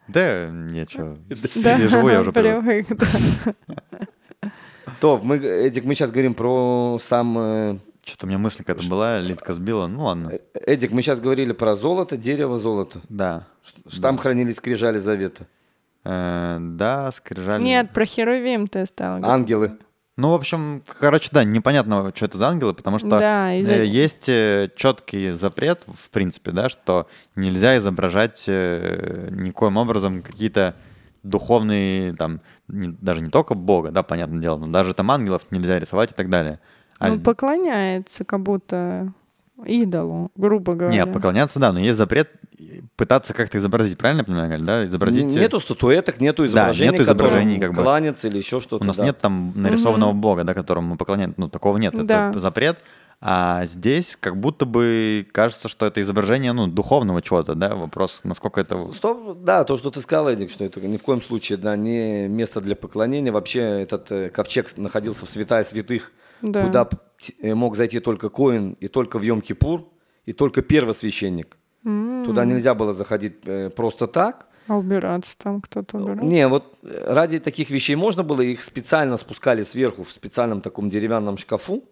Да, 0.09 0.49
Да, 0.49 1.37
Сирии 1.37 1.87
живу, 1.89 2.09
я 2.09 2.23
уже 2.23 2.33
привык. 2.33 2.87
То, 5.03 5.21
мы, 5.23 5.37
Эдик, 5.37 5.85
мы 5.85 5.95
сейчас 5.95 6.11
говорим 6.11 6.33
про 6.33 6.99
сам... 6.99 7.39
э, 7.39 7.79
Что-то 8.05 8.25
у 8.25 8.29
меня 8.31 8.39
мысль 8.39 8.65
какая-то 8.65 8.89
была, 8.89 9.21
Литка 9.21 9.53
сбила. 9.53 9.87
Ну 9.87 10.05
ладно. 10.05 10.33
Эдик, 10.55 10.93
мы 10.93 11.03
сейчас 11.03 11.21
говорили 11.21 11.53
про 11.53 11.75
золото, 11.75 12.17
дерево, 12.17 12.59
золото. 12.59 13.01
Да. 13.11 13.47
Что 13.87 14.01
Там 14.01 14.17
хранились 14.17 14.57
скрижали 14.57 14.99
завета. 14.99 15.47
Э, 16.11 16.57
Да, 16.61 17.13
скрижали. 17.13 17.63
Нет, 17.63 17.91
про 17.91 18.05
Херувим 18.07 18.67
ты 18.67 18.87
стал 18.87 19.19
говорить. 19.19 19.31
Ангелы. 19.31 19.79
Ну, 20.17 20.31
в 20.31 20.35
общем, 20.35 20.83
короче, 20.99 21.29
да, 21.31 21.45
непонятно, 21.45 22.11
что 22.15 22.25
это 22.25 22.39
за 22.39 22.49
ангелы, 22.49 22.75
потому 22.75 22.99
что 22.99 23.09
Да, 23.11 23.55
из-за- 23.55 23.73
э, 23.75 23.85
есть 23.85 24.25
четкий 24.77 25.31
запрет, 25.31 25.83
в 25.87 26.11
принципе, 26.11 26.51
да, 26.51 26.69
что 26.71 27.07
нельзя 27.37 27.77
изображать 27.79 28.45
э, 28.49 29.29
никоим 29.31 29.77
образом 29.77 30.23
какие-то 30.23 30.75
духовные, 31.23 32.15
там, 32.15 32.41
не- 32.69 32.89
даже 33.01 33.21
не 33.21 33.31
только 33.31 33.55
Бога, 33.55 33.91
да, 33.91 34.03
понятное 34.03 34.41
дело, 34.41 34.57
но 34.57 34.67
даже 34.69 34.95
там 34.95 35.11
ангелов 35.11 35.43
нельзя 35.51 35.79
рисовать 35.79 36.11
и 36.13 36.15
так 36.15 36.31
далее. 36.31 36.59
А 36.99 37.09
Ну, 37.11 37.21
поклоняется 37.21 38.25
как 38.25 38.41
будто 38.41 39.13
идолу, 39.67 40.31
грубо 40.37 40.75
говоря. 40.75 40.95
Нет, 40.95 41.13
поклоняться, 41.13 41.59
да, 41.59 41.73
но 41.73 41.81
есть 41.81 41.97
запрет 41.97 42.31
пытаться 42.97 43.35
как-то 43.35 43.59
изобразить, 43.59 43.99
правильно 43.99 44.21
я 44.21 44.25
понимаю, 44.25 44.49
Галь, 44.51 44.63
да? 44.63 44.85
Изобразить... 44.87 45.37
э, 45.37 45.41
Нету 45.41 45.61
статуэток, 45.61 46.21
нету 46.21 46.45
изображений, 46.45 46.93
нету 46.93 47.05
изображений, 47.05 47.61
как 47.61 47.73
бы. 47.75 47.83
кланяться 47.83 48.29
или 48.29 48.39
еще 48.39 48.61
что-то. 48.61 48.85
У 48.85 48.87
нас 48.87 48.97
да. 48.97 49.05
нет 49.05 49.19
там 49.19 49.53
нарисованного 49.55 50.13
бога, 50.13 50.45
да, 50.45 50.55
которому 50.55 50.91
мы 50.91 50.97
поклоняемся. 50.97 51.35
Ну, 51.41 51.49
такого 51.49 51.77
нет, 51.79 51.95
Да. 52.07 52.31
это 52.31 52.39
запрет. 52.39 52.79
А 53.21 53.67
здесь 53.67 54.17
как 54.21 54.39
будто 54.39 54.65
бы 54.65 55.27
кажется, 55.33 55.69
что 55.69 55.87
это 55.87 56.01
изображение, 56.01 56.53
ну, 56.53 56.69
духовного 56.69 57.21
чего-то, 57.21 57.57
да? 57.57 57.75
Вопрос, 57.75 58.21
насколько 58.23 58.61
это... 58.61 58.93
Стоп, 58.93 59.39
да, 59.43 59.65
то, 59.65 59.77
что 59.77 59.91
ты 59.91 60.01
сказал, 60.01 60.29
Эдик, 60.29 60.51
что 60.51 60.65
это 60.65 60.81
ни 60.81 60.97
в 60.99 61.03
коем 61.03 61.21
случае, 61.21 61.59
да, 61.59 61.75
не 61.77 62.29
место 62.29 62.61
для 62.61 62.77
поклонения. 62.77 63.33
Вообще 63.33 63.61
этот 63.83 64.13
э, 64.13 64.31
ковчег 64.31 64.69
находился 64.77 65.27
в 65.27 65.29
святая 65.29 65.65
святых, 65.65 66.13
Да. 66.43 66.65
куда 66.67 66.89
э, 67.43 67.55
мог 67.55 67.77
зайти 67.77 68.01
только 68.01 68.29
Коин 68.29 68.77
и 68.81 68.89
только 68.89 69.19
в 69.19 69.23
Йом-Кипур, 69.23 69.85
и 70.27 70.33
только 70.33 70.63
первосвященник. 70.63 71.57
М, 71.85 72.25
Туда 72.25 72.45
нельзя 72.45 72.75
было 72.75 72.93
заходить 72.93 73.35
э, 73.45 73.71
просто 73.71 74.07
так. 74.07 74.47
А 74.67 74.77
убираться 74.77 75.35
там 75.39 75.61
кто-то 75.63 75.97
убирал? 75.99 76.25
Не, 76.25 76.47
вот 76.49 76.65
э, 76.83 77.05
ради 77.15 77.39
таких 77.39 77.71
вещей 77.71 77.97
можно 77.97 78.23
было, 78.23 78.43
их 78.43 78.63
специально 78.63 79.17
спускали 79.17 79.63
сверху 79.63 80.03
в 80.03 80.11
специальном 80.11 80.61
таком 80.61 80.89
деревянном 80.91 81.39
шкафу. 81.39 81.85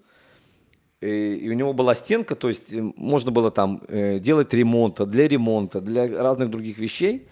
И, 1.01 1.07
и 1.43 1.51
у 1.51 1.53
него 1.53 1.73
была 1.73 1.95
стенка, 1.95 2.35
то 2.35 2.49
есть 2.49 2.73
э, 2.73 2.81
можно 2.97 3.31
было 3.31 3.51
там 3.51 3.83
э, 3.89 4.19
делать 4.19 4.53
ремонт, 4.55 5.01
для 5.11 5.29
ремонта, 5.29 5.81
для 5.81 6.07
разных 6.23 6.51
других 6.51 6.79
вещей. 6.79 7.29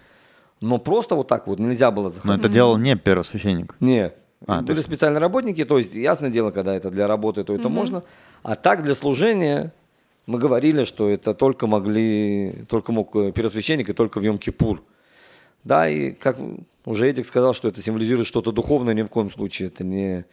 Но 0.61 0.79
просто 0.79 1.15
вот 1.15 1.29
так 1.29 1.47
вот 1.47 1.59
нельзя 1.59 1.91
было 1.91 2.05
Но 2.05 2.09
заходить. 2.11 2.41
это 2.41 2.49
делал 2.49 2.79
не 2.79 2.97
первосвященник. 2.97 3.75
Нет. 3.81 4.17
А, 4.47 4.61
Были 4.63 4.77
есть- 4.77 4.89
специальные 4.89 5.21
работники, 5.21 5.65
то 5.65 5.79
есть 5.79 5.95
ясное 5.95 6.31
дело, 6.31 6.51
когда 6.51 6.75
это 6.75 6.91
для 6.91 7.07
работы, 7.07 7.45
то 7.45 7.55
это 7.55 7.69
можно. 7.69 8.03
А 8.43 8.55
так 8.57 8.83
для 8.83 8.95
служения 8.95 9.73
мы 10.27 10.39
говорили, 10.39 10.85
что 10.85 11.09
это 11.09 11.35
только 11.35 11.67
могли, 11.67 12.65
только 12.69 12.93
мог 12.93 13.15
э, 13.17 13.33
первосвященник 13.33 13.89
и 13.89 13.93
только 13.93 14.21
в 14.21 14.23
Йом-Кипур. 14.23 14.81
Да, 15.65 15.89
и 15.89 16.13
как 16.13 16.39
уже 16.85 17.09
Эдик 17.09 17.27
сказал, 17.27 17.55
что 17.55 17.69
это 17.69 17.81
символизирует 17.81 18.27
что-то 18.27 18.53
духовное, 18.53 18.95
ни 18.95 19.03
в 19.03 19.09
коем 19.09 19.31
случае 19.31 19.69
это 19.69 19.85
не 19.85 20.25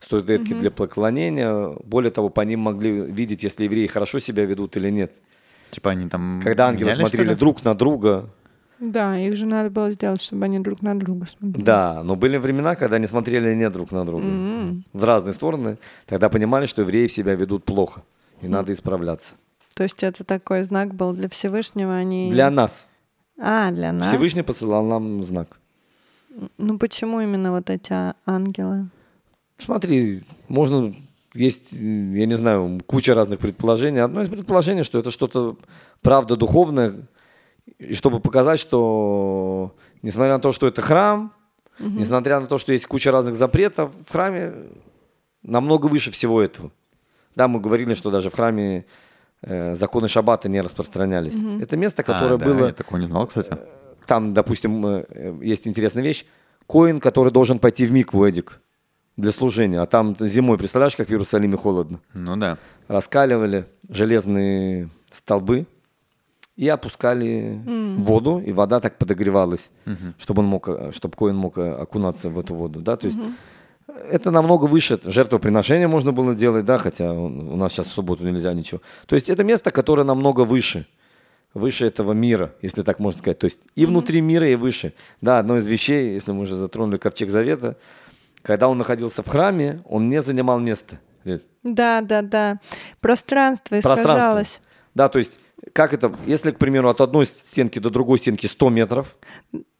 статуэтки 0.00 0.54
для 0.54 0.70
поклонения. 0.70 1.76
Более 1.84 2.10
того, 2.10 2.28
по 2.28 2.40
ним 2.40 2.60
могли 2.60 2.90
видеть, 2.90 3.44
если 3.44 3.64
евреи 3.64 3.86
хорошо 3.86 4.18
себя 4.18 4.44
ведут 4.44 4.76
или 4.76 4.90
нет. 4.90 5.14
Типа 5.70 5.90
они 5.90 6.08
там... 6.08 6.40
Когда 6.42 6.66
ангелы 6.66 6.90
менялись, 6.90 7.00
смотрели 7.00 7.34
друг 7.34 7.64
на 7.64 7.74
друга, 7.74 8.30
Да, 8.80 9.18
их 9.18 9.36
же 9.36 9.44
надо 9.44 9.68
было 9.68 9.90
сделать, 9.92 10.22
чтобы 10.22 10.46
они 10.46 10.58
друг 10.58 10.80
на 10.80 10.98
друга 10.98 11.26
смотрели. 11.26 11.64
Да, 11.64 12.02
но 12.02 12.16
были 12.16 12.38
времена, 12.38 12.74
когда 12.74 12.96
они 12.96 13.06
смотрели 13.06 13.54
не 13.54 13.68
друг 13.68 13.92
на 13.92 14.06
друга. 14.06 14.24
М. 14.24 14.84
В 14.94 15.04
разные 15.04 15.34
стороны. 15.34 15.76
Тогда 16.06 16.30
понимали, 16.30 16.64
что 16.64 16.80
евреи 16.82 17.06
себя 17.06 17.34
ведут 17.34 17.64
плохо. 17.64 18.02
И 18.40 18.48
надо 18.48 18.72
исправляться. 18.72 19.34
То 19.74 19.82
есть 19.82 20.02
это 20.02 20.24
такой 20.24 20.62
знак 20.62 20.94
был 20.94 21.12
для 21.12 21.28
Всевышнего, 21.28 21.94
они... 21.94 22.32
Для 22.32 22.50
нас. 22.50 22.88
А, 23.38 23.70
для 23.70 23.92
нас? 23.92 24.08
Всевышний 24.08 24.42
посылал 24.42 24.84
нам 24.84 25.22
знак. 25.22 25.58
Ну 26.58 26.78
почему 26.78 27.20
именно 27.20 27.52
вот 27.52 27.68
эти 27.68 27.92
а- 27.92 28.14
ангелы? 28.26 28.88
Смотри, 29.58 30.22
можно... 30.48 30.94
Есть, 31.34 31.72
я 31.72 32.26
не 32.26 32.36
знаю, 32.36 32.80
куча 32.86 33.14
разных 33.14 33.38
предположений. 33.38 34.02
Одно 34.02 34.22
из 34.22 34.28
предположений, 34.28 34.82
что 34.82 34.98
это 34.98 35.10
что-то 35.10 35.56
правда 36.02 36.34
духовное, 36.34 36.94
и 37.78 37.94
чтобы 37.94 38.20
показать, 38.20 38.60
что 38.60 39.74
несмотря 40.02 40.34
на 40.34 40.40
то, 40.40 40.52
что 40.52 40.66
это 40.66 40.82
храм, 40.82 41.32
несмотря 41.78 42.40
на 42.40 42.46
то, 42.46 42.58
что 42.58 42.72
есть 42.72 42.86
куча 42.86 43.10
разных 43.10 43.36
запретов, 43.36 43.92
в 44.06 44.12
храме 44.12 44.54
намного 45.42 45.86
выше 45.86 46.10
всего 46.10 46.42
этого. 46.42 46.70
Да, 47.36 47.48
мы 47.48 47.60
говорили, 47.60 47.94
что 47.94 48.10
даже 48.10 48.30
в 48.30 48.34
храме 48.34 48.84
э, 49.42 49.74
законы 49.74 50.08
шаббата 50.08 50.48
не 50.48 50.60
распространялись. 50.60 51.36
Это 51.62 51.76
место, 51.76 52.02
А, 52.02 52.04
которое 52.04 52.38
да, 52.38 52.44
было... 52.44 52.66
Я 52.66 52.72
такого 52.72 52.98
не 52.98 53.06
знал, 53.06 53.26
кстати. 53.26 53.56
Там, 54.06 54.34
допустим, 54.34 54.84
э, 54.84 55.04
э, 55.08 55.38
есть 55.40 55.66
интересная 55.66 56.02
вещь. 56.02 56.26
Коин, 56.66 57.00
который 57.00 57.32
должен 57.32 57.58
пойти 57.58 57.86
в 57.86 57.92
микву, 57.92 58.24
Эдик, 58.26 58.60
для 59.16 59.32
служения. 59.32 59.80
А 59.80 59.86
там 59.86 60.16
зимой, 60.18 60.58
представляешь, 60.58 60.96
как 60.96 61.08
в 61.08 61.10
Иерусалиме 61.10 61.56
холодно. 61.56 62.00
Ну 62.12 62.36
да. 62.36 62.58
Раскаливали 62.88 63.66
железные 63.88 64.90
столбы 65.10 65.66
и 66.60 66.68
опускали 66.68 67.58
воду, 68.04 68.42
и 68.46 68.52
вода 68.52 68.80
так 68.80 68.98
подогревалась, 68.98 69.70
чтобы 70.18 70.42
он 70.42 70.48
мог, 70.48 70.68
э, 70.68 70.92
чтобы 70.92 71.16
Коин 71.16 71.36
мог 71.36 71.56
э, 71.56 71.82
окунаться 71.82 72.28
в 72.28 72.38
эту 72.38 72.54
воду. 72.54 72.80
Да? 72.80 72.96
То 72.96 73.06
есть 73.06 73.18
это 74.10 74.30
намного 74.30 74.66
выше. 74.66 75.00
Жертвоприношение 75.02 75.88
можно 75.88 76.12
было 76.12 76.34
делать, 76.34 76.66
да, 76.66 76.76
хотя 76.76 77.12
у 77.12 77.56
нас 77.56 77.72
сейчас 77.72 77.86
в 77.86 77.92
субботу 77.92 78.24
нельзя 78.24 78.52
ничего. 78.52 78.82
То 79.06 79.16
есть 79.16 79.30
это 79.30 79.42
место, 79.42 79.70
которое 79.70 80.04
намного 80.04 80.44
выше 80.44 80.86
выше 81.54 81.86
этого 81.86 82.12
мира, 82.12 82.52
если 82.62 82.82
так 82.82 83.00
можно 83.00 83.18
сказать. 83.18 83.38
То 83.38 83.46
есть 83.46 83.60
и 83.74 83.86
внутри 83.86 84.20
мира, 84.20 84.46
и 84.46 84.54
выше. 84.54 84.92
Да, 85.22 85.38
одно 85.38 85.56
из 85.56 85.66
вещей, 85.66 86.12
если 86.12 86.32
мы 86.32 86.42
уже 86.42 86.56
затронули 86.56 86.98
ковчег 86.98 87.30
завета, 87.30 87.76
когда 88.42 88.68
он 88.68 88.76
находился 88.76 89.22
в 89.22 89.28
храме, 89.28 89.80
он 89.88 90.10
не 90.10 90.20
занимал 90.20 90.60
место. 90.60 91.00
Да, 91.62 92.02
да, 92.02 92.22
да. 92.22 92.58
Пространство 93.00 93.80
Пространство. 93.80 94.02
искажалось. 94.02 94.60
Да, 94.94 95.08
то 95.08 95.18
есть, 95.18 95.38
как 95.72 95.92
это, 95.94 96.12
если, 96.26 96.50
к 96.50 96.58
примеру, 96.58 96.88
от 96.88 97.00
одной 97.00 97.26
стенки 97.26 97.78
до 97.78 97.90
другой 97.90 98.18
стенки 98.18 98.46
100 98.46 98.68
метров, 98.70 99.16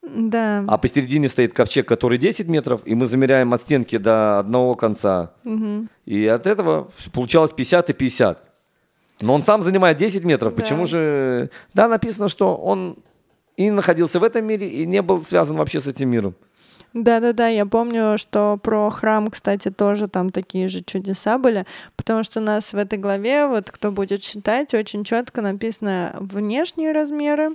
Да. 0.02 0.65
а 0.66 0.78
посередине 0.78 1.28
стоит 1.28 1.52
ковчег, 1.52 1.86
который 1.89 2.19
10 2.19 2.48
метров, 2.48 2.82
и 2.85 2.94
мы 2.94 3.07
замеряем 3.07 3.52
от 3.55 3.62
стенки 3.62 3.97
до 3.98 4.39
одного 4.40 4.74
конца, 4.74 5.32
Мгм. 5.44 5.89
и 6.07 6.27
от 6.27 6.47
этого 6.47 6.90
получалось 7.12 7.52
50 7.52 7.90
и 7.90 7.93
50. 7.93 8.51
Но 9.20 9.35
он 9.35 9.43
сам 9.43 9.62
занимает 9.62 9.97
10 9.98 10.24
метров. 10.24 10.55
Да. 10.55 10.62
Почему 10.62 10.86
же... 10.86 11.51
Да, 11.74 11.89
написано, 11.89 12.28
что 12.28 12.57
он 12.57 12.97
и 13.57 13.70
находился 13.70 14.19
в 14.19 14.24
этом 14.24 14.47
мире, 14.47 14.66
и 14.69 14.86
не 14.86 15.02
был 15.02 15.23
связан 15.23 15.57
вообще 15.57 15.81
с 15.81 15.86
этим 15.86 16.09
миром. 16.09 16.35
Да-да-да, 16.92 17.46
я 17.46 17.66
помню, 17.66 18.18
что 18.18 18.58
про 18.60 18.90
храм, 18.90 19.30
кстати, 19.30 19.70
тоже 19.70 20.08
там 20.08 20.30
такие 20.30 20.68
же 20.68 20.82
чудеса 20.82 21.38
были, 21.38 21.64
потому 21.94 22.24
что 22.24 22.40
у 22.40 22.42
нас 22.42 22.72
в 22.72 22.76
этой 22.76 22.98
главе, 22.98 23.46
вот 23.46 23.70
кто 23.70 23.92
будет 23.92 24.22
читать, 24.22 24.74
очень 24.74 25.04
четко 25.04 25.40
написано 25.40 26.16
внешние 26.18 26.90
размеры, 26.90 27.50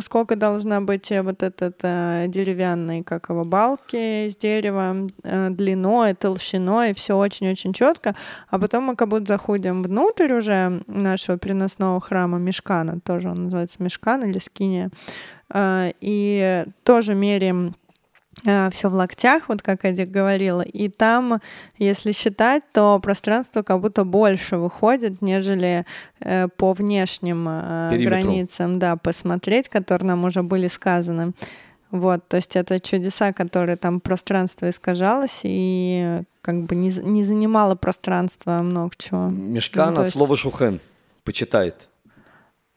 сколько 0.00 0.36
должна 0.36 0.80
быть 0.80 1.10
э, 1.12 1.22
вот 1.22 1.42
этот 1.42 1.80
э, 1.82 2.24
деревянный, 2.28 3.02
как 3.02 3.28
его, 3.28 3.44
балки 3.44 4.28
из 4.28 4.36
дерева, 4.36 5.08
э, 5.24 5.50
длиной, 5.50 6.14
толщиной, 6.14 6.94
все 6.94 7.18
очень-очень 7.18 7.72
четко. 7.72 8.14
А 8.48 8.58
потом 8.58 8.84
мы 8.84 8.96
как 8.96 9.08
будто 9.08 9.26
заходим 9.26 9.82
внутрь 9.82 10.32
уже 10.32 10.80
нашего 10.86 11.38
переносного 11.38 12.00
храма 12.00 12.38
Мешкана, 12.38 13.00
тоже 13.00 13.28
он 13.30 13.44
называется 13.44 13.82
Мешкан 13.82 14.24
или 14.24 14.38
Скиния, 14.38 14.90
э, 15.52 15.90
и 16.00 16.64
тоже 16.84 17.14
меряем 17.14 17.74
все 18.42 18.88
в 18.88 18.94
локтях, 18.94 19.48
вот 19.48 19.62
как 19.62 19.84
Эдик 19.84 20.10
говорила, 20.10 20.62
и 20.62 20.88
там, 20.88 21.40
если 21.78 22.12
считать, 22.12 22.62
то 22.72 22.98
пространство 23.00 23.62
как 23.62 23.80
будто 23.80 24.04
больше 24.04 24.56
выходит, 24.56 25.22
нежели 25.22 25.84
э, 26.20 26.48
по 26.56 26.72
внешним 26.72 27.46
э, 27.48 27.90
Периметру. 27.92 28.10
границам, 28.22 28.78
да, 28.78 28.96
посмотреть, 28.96 29.68
которые 29.68 30.08
нам 30.08 30.24
уже 30.24 30.42
были 30.42 30.68
сказаны. 30.68 31.32
Вот, 31.90 32.26
то 32.26 32.36
есть 32.36 32.56
это 32.56 32.80
чудеса, 32.80 33.32
которые 33.32 33.76
там 33.76 34.00
пространство 34.00 34.68
искажалось 34.68 35.40
и 35.44 36.22
как 36.42 36.64
бы 36.64 36.74
не, 36.74 36.90
не 36.90 37.22
занимало 37.22 37.76
пространства 37.76 38.62
много 38.62 38.92
чего. 38.98 39.28
Мешкан 39.28 39.94
Ну, 39.94 40.00
от 40.00 40.06
есть- 40.06 40.16
слова 40.16 40.36
шухен. 40.36 40.80
Почитает. 41.22 41.88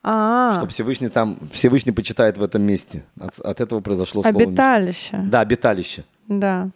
А, 0.10 0.54
Чтобы 0.56 0.70
Всевышний 0.72 1.10
там, 1.10 1.38
Всевышний 1.52 1.92
почитает 1.92 2.38
в 2.38 2.44
этом 2.44 2.62
месте. 2.62 3.04
От, 3.20 3.40
от 3.40 3.60
этого 3.60 3.82
произошло 3.82 4.22
слово 4.24 4.40
обиталище. 4.42 5.20
Да, 5.26 5.42
обиталище. 5.42 6.06
Да. 6.30 6.70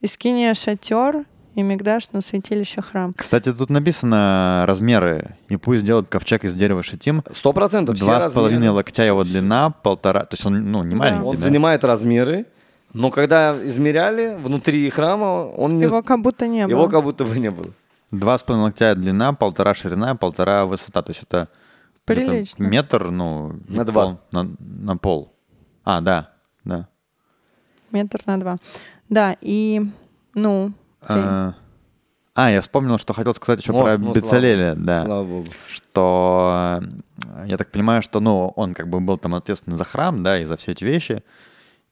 Искиния 0.00 0.54
шатер 0.54 1.24
и 1.54 1.62
Мигдаш 1.62 2.10
на 2.12 2.20
святилище 2.20 2.82
храм. 2.82 3.14
Кстати, 3.16 3.52
тут 3.52 3.70
написано 3.70 4.64
размеры. 4.66 5.36
И 5.48 5.56
пусть 5.56 5.84
делают 5.84 6.08
ковчег 6.08 6.44
из 6.44 6.54
дерева 6.56 6.82
шитим. 6.82 7.22
Сто 7.32 7.52
процентов. 7.52 7.96
Два 7.96 8.28
с 8.28 8.32
половиной 8.32 8.70
локтя 8.70 9.04
его 9.04 9.22
длина, 9.22 9.70
полтора... 9.70 10.24
То 10.24 10.34
есть 10.34 10.44
он, 10.44 10.72
ну, 10.72 10.82
не 10.82 10.96
Да. 10.96 11.00
маленький, 11.00 11.26
Он 11.28 11.36
да? 11.36 11.42
занимает 11.42 11.84
размеры, 11.84 12.46
но 12.92 13.10
когда 13.10 13.56
измеряли 13.62 14.36
внутри 14.42 14.90
храма, 14.90 15.44
он 15.56 15.76
не... 15.76 15.84
Его 15.84 16.02
как 16.02 16.20
будто 16.22 16.48
не 16.48 16.66
было. 16.66 16.70
его 16.76 16.88
как 16.88 17.04
будто 17.04 17.24
бы 17.24 17.38
не 17.38 17.52
было. 17.52 17.70
Два 18.10 18.36
с 18.36 18.42
половиной 18.42 18.64
локтя 18.66 18.96
длина, 18.96 19.32
полтора 19.32 19.74
ширина, 19.74 20.16
полтора 20.16 20.66
высота. 20.66 21.02
То 21.02 21.10
есть 21.12 21.22
это 21.22 21.48
Прилично. 22.04 22.64
метр, 22.64 23.10
ну... 23.10 23.60
На 23.68 23.84
пол- 23.84 23.92
два. 23.92 24.20
на, 24.30 24.56
на 24.58 24.96
пол. 24.96 25.32
А, 25.84 26.00
да, 26.00 26.30
да. 26.64 26.88
Метр 27.92 28.20
на 28.26 28.38
два. 28.38 28.58
Да, 29.08 29.36
и, 29.40 29.80
ну, 30.34 30.72
ты- 31.00 31.14
А, 31.14 31.54
а, 32.34 32.50
я 32.50 32.60
вспомнил, 32.60 32.98
что 32.98 33.12
хотел 33.14 33.32
сказать 33.34 33.60
еще 33.60 33.72
О, 33.72 33.80
про 33.80 33.96
ну, 33.98 34.12
Бецалеля, 34.12 34.72
слава- 34.74 34.86
да. 34.86 35.04
Слава 35.04 35.24
богу. 35.24 35.46
что 35.68 36.80
э, 37.36 37.44
я 37.46 37.56
так 37.56 37.70
понимаю, 37.70 38.02
что, 38.02 38.20
ну, 38.20 38.48
он 38.56 38.74
как 38.74 38.88
бы 38.88 39.00
был 39.00 39.18
там 39.18 39.34
ответственный 39.34 39.76
за 39.76 39.84
храм, 39.84 40.22
да, 40.22 40.40
и 40.40 40.44
за 40.44 40.56
все 40.56 40.72
эти 40.72 40.84
вещи, 40.84 41.22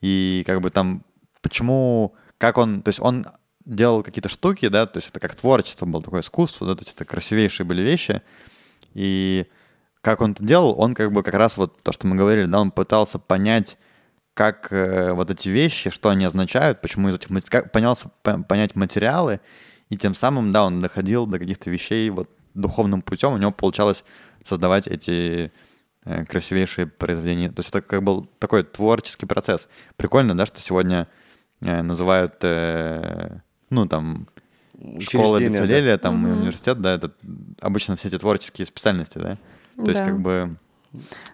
и 0.01 0.43
как 0.47 0.61
бы 0.61 0.71
там, 0.71 1.05
почему, 1.43 2.15
как 2.39 2.59
он, 2.59 2.83
то 2.83 2.89
есть 2.89 3.01
он 3.01 3.27
делал 3.65 4.03
какие-то 4.03 4.29
штуки, 4.29 4.69
да, 4.69 4.87
то 4.87 4.99
есть 4.99 5.11
это 5.11 5.21
как 5.21 5.35
творчество 5.37 5.87
было, 5.87 6.03
такое 6.03 6.23
искусство, 6.23 6.67
да, 6.67 6.75
то 6.75 6.83
есть 6.83 6.95
это 6.95 7.05
красивейшие 7.05 7.65
были 7.65 7.83
вещи, 7.83 8.21
и 8.95 9.47
как 10.03 10.21
он 10.21 10.33
это 10.33 10.45
делал, 10.45 10.75
он 10.79 10.95
как 10.95 11.13
бы 11.13 11.23
как 11.23 11.35
раз 11.35 11.57
вот 11.57 11.81
то, 11.83 11.93
что 11.93 12.07
мы 12.07 12.17
говорили, 12.17 12.45
да, 12.47 12.61
он 12.61 12.71
пытался 12.71 13.19
понять, 13.19 13.79
как 14.35 14.73
э, 14.73 15.13
вот 15.13 15.31
эти 15.31 15.49
вещи, 15.49 15.91
что 15.91 16.09
они 16.09 16.25
означают, 16.25 16.81
почему 16.81 17.09
из 17.09 17.15
этих 17.15 17.29
как 17.49 17.71
понялся 17.73 18.11
по- 18.23 18.43
понять 18.43 18.75
материалы, 18.75 19.41
и 19.91 19.97
тем 19.97 20.15
самым, 20.15 20.53
да, 20.53 20.65
он 20.65 20.81
доходил 20.81 21.27
до 21.27 21.39
каких-то 21.39 21.71
вещей 21.71 22.11
вот 22.11 22.29
духовным 22.55 23.03
путем, 23.03 23.33
у 23.33 23.39
него 23.39 23.53
получалось 23.53 24.05
создавать 24.45 24.89
эти 24.89 25.53
э, 26.05 26.25
красивейшие 26.25 26.87
произведения. 26.87 27.51
То 27.51 27.61
есть 27.61 27.69
это 27.69 27.81
как 27.83 28.03
был 28.03 28.27
такой 28.39 28.65
творческий 28.65 29.27
процесс. 29.27 29.69
Прикольно, 29.97 30.37
да, 30.37 30.47
что 30.47 30.61
сегодня 30.61 31.09
э, 31.61 31.83
называют, 31.83 32.37
э, 32.43 33.39
ну, 33.71 33.87
там, 33.87 34.29
школа 34.99 35.37
Учреждение, 35.37 35.97
да. 35.97 35.99
Там, 35.99 36.27
и 36.27 36.31
университет, 36.31 36.81
да, 36.81 36.95
это 36.95 37.13
обычно 37.61 37.97
все 37.97 38.09
эти 38.09 38.19
творческие 38.19 38.67
специальности, 38.67 39.19
да? 39.19 39.39
То 39.85 39.91
есть 39.91 40.01
Да. 40.01 40.07
как 40.07 40.21
бы... 40.21 40.57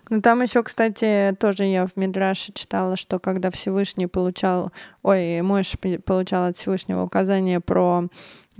Ну, 0.08 0.22
там 0.22 0.42
еще, 0.42 0.62
кстати, 0.62 1.36
тоже 1.38 1.64
я 1.64 1.86
в 1.86 1.96
Мидраше 1.96 2.52
читала, 2.52 2.96
что 2.96 3.18
когда 3.18 3.50
Всевышний 3.50 4.06
получал, 4.06 4.72
ой, 5.02 5.40
Мойш 5.42 5.76
получал 6.04 6.46
от 6.46 6.56
Всевышнего 6.56 7.02
указание 7.02 7.60
про 7.60 8.04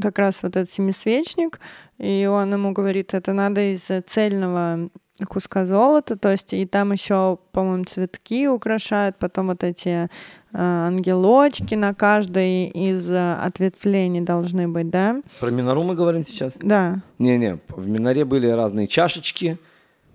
как 0.02 0.18
раз 0.18 0.42
вот 0.42 0.56
этот 0.56 0.70
семисвечник, 0.70 1.60
и 1.98 2.28
он 2.30 2.52
ему 2.52 2.72
говорит, 2.72 3.14
это 3.14 3.32
надо 3.32 3.72
из 3.72 3.88
цельного 4.06 4.90
куска 5.28 5.66
золота, 5.66 6.16
то 6.16 6.30
есть 6.30 6.52
и 6.52 6.64
там 6.66 6.92
еще, 6.92 7.38
по-моему, 7.52 7.84
цветки 7.84 8.46
украшают, 8.46 9.16
потом 9.18 9.48
вот 9.48 9.64
эти 9.64 9.88
э, 9.88 10.08
ангелочки 10.52 11.74
на 11.74 11.94
каждой 11.94 12.66
из 12.66 13.10
э, 13.10 13.34
ответвлений 13.34 14.20
должны 14.20 14.68
быть, 14.68 14.90
да? 14.90 15.20
Про 15.40 15.50
Минору 15.50 15.82
мы 15.82 15.96
говорим 15.96 16.24
сейчас? 16.24 16.52
Да. 16.60 17.02
Не-не, 17.18 17.58
в 17.68 17.88
Миноре 17.88 18.24
были 18.24 18.46
разные 18.46 18.86
чашечки, 18.86 19.58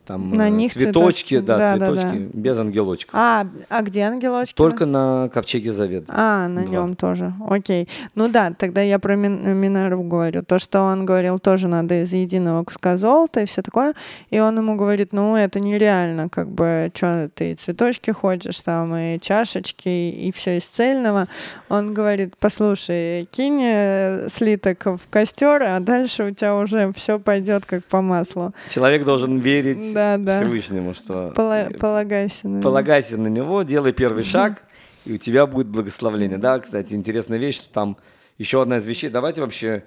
там 0.06 0.32
На 0.32 0.48
э, 0.48 0.50
них 0.50 0.74
цветочки, 0.74 0.94
цветочки. 0.94 1.40
да, 1.40 1.58
Да, 1.58 1.78
да, 1.78 1.86
цветочки, 1.96 2.30
без 2.34 2.58
ангелочков. 2.58 3.16
А, 3.18 3.48
а 3.70 3.82
где 3.82 4.02
ангелочки? 4.02 4.56
Только 4.56 4.86
на 4.86 5.30
ковчеге 5.34 5.72
завета. 5.74 6.14
А, 6.16 6.48
на 6.48 6.64
Два. 6.64 6.72
нем 6.74 6.96
тоже. 6.96 7.34
Окей. 7.50 7.88
Ну 8.16 8.28
да, 8.30 8.52
тогда 8.58 8.82
я 8.82 9.00
про 9.00 9.16
Мин- 9.16 9.56
Минору 9.56 10.04
говорю. 10.04 10.44
То, 10.44 10.60
что 10.60 10.82
он 10.82 11.06
говорил, 11.06 11.40
тоже 11.40 11.68
надо 11.68 12.04
из 12.04 12.14
единого 12.14 12.64
куска 12.64 12.98
золота 12.98 13.42
и 13.42 13.46
все 13.46 13.62
такое. 13.62 13.94
И 14.30 14.40
он 14.40 14.58
ему 14.58 14.76
говорит, 14.76 15.14
ну 15.14 15.36
это 15.36 15.60
нереально, 15.60 16.30
как 16.30 16.50
бы, 16.50 16.92
что 16.94 17.30
ты 17.34 17.56
цветочки 17.56 18.12
хочешь 18.12 18.60
там, 18.62 18.96
и 18.96 19.20
чашечки, 19.20 19.88
и 19.90 20.32
все 20.34 20.58
из 20.58 20.66
цельного. 20.66 21.28
Он 21.70 21.94
говорит, 21.94 22.36
послушай, 22.40 23.28
кинь 23.32 23.62
э, 23.64 24.28
слиток 24.30 24.86
в 24.86 25.00
костер, 25.10 25.64
а 25.64 25.80
дальше 25.80 26.24
у 26.26 26.32
тебя 26.32 26.56
уже 26.56 26.92
все 26.94 27.20
пойдет 27.20 27.66
как 27.66 27.84
по 27.86 28.02
маслу. 28.02 28.52
Человек 28.70 29.06
должен 29.06 29.38
верить 29.38 29.93
Да, 29.94 30.18
да. 30.18 30.40
Всевышнему, 30.42 30.94
что 30.94 31.32
Пола- 31.36 31.70
полагайся 31.80 32.48
на 32.48 32.62
полагайся 32.62 33.18
на 33.18 33.28
него, 33.28 33.64
делай 33.64 33.94
первый 33.94 34.24
шаг, 34.24 34.64
и 35.06 35.14
у 35.14 35.18
тебя 35.18 35.46
будет 35.46 35.68
благословление. 35.68 36.38
Да, 36.38 36.60
кстати, 36.60 36.94
интересная 36.94 37.38
вещь, 37.38 37.56
что 37.56 37.70
там 37.74 37.98
еще 38.38 38.62
одна 38.62 38.78
из 38.78 38.86
вещей. 38.86 39.10
Давайте 39.10 39.42
вообще, 39.42 39.84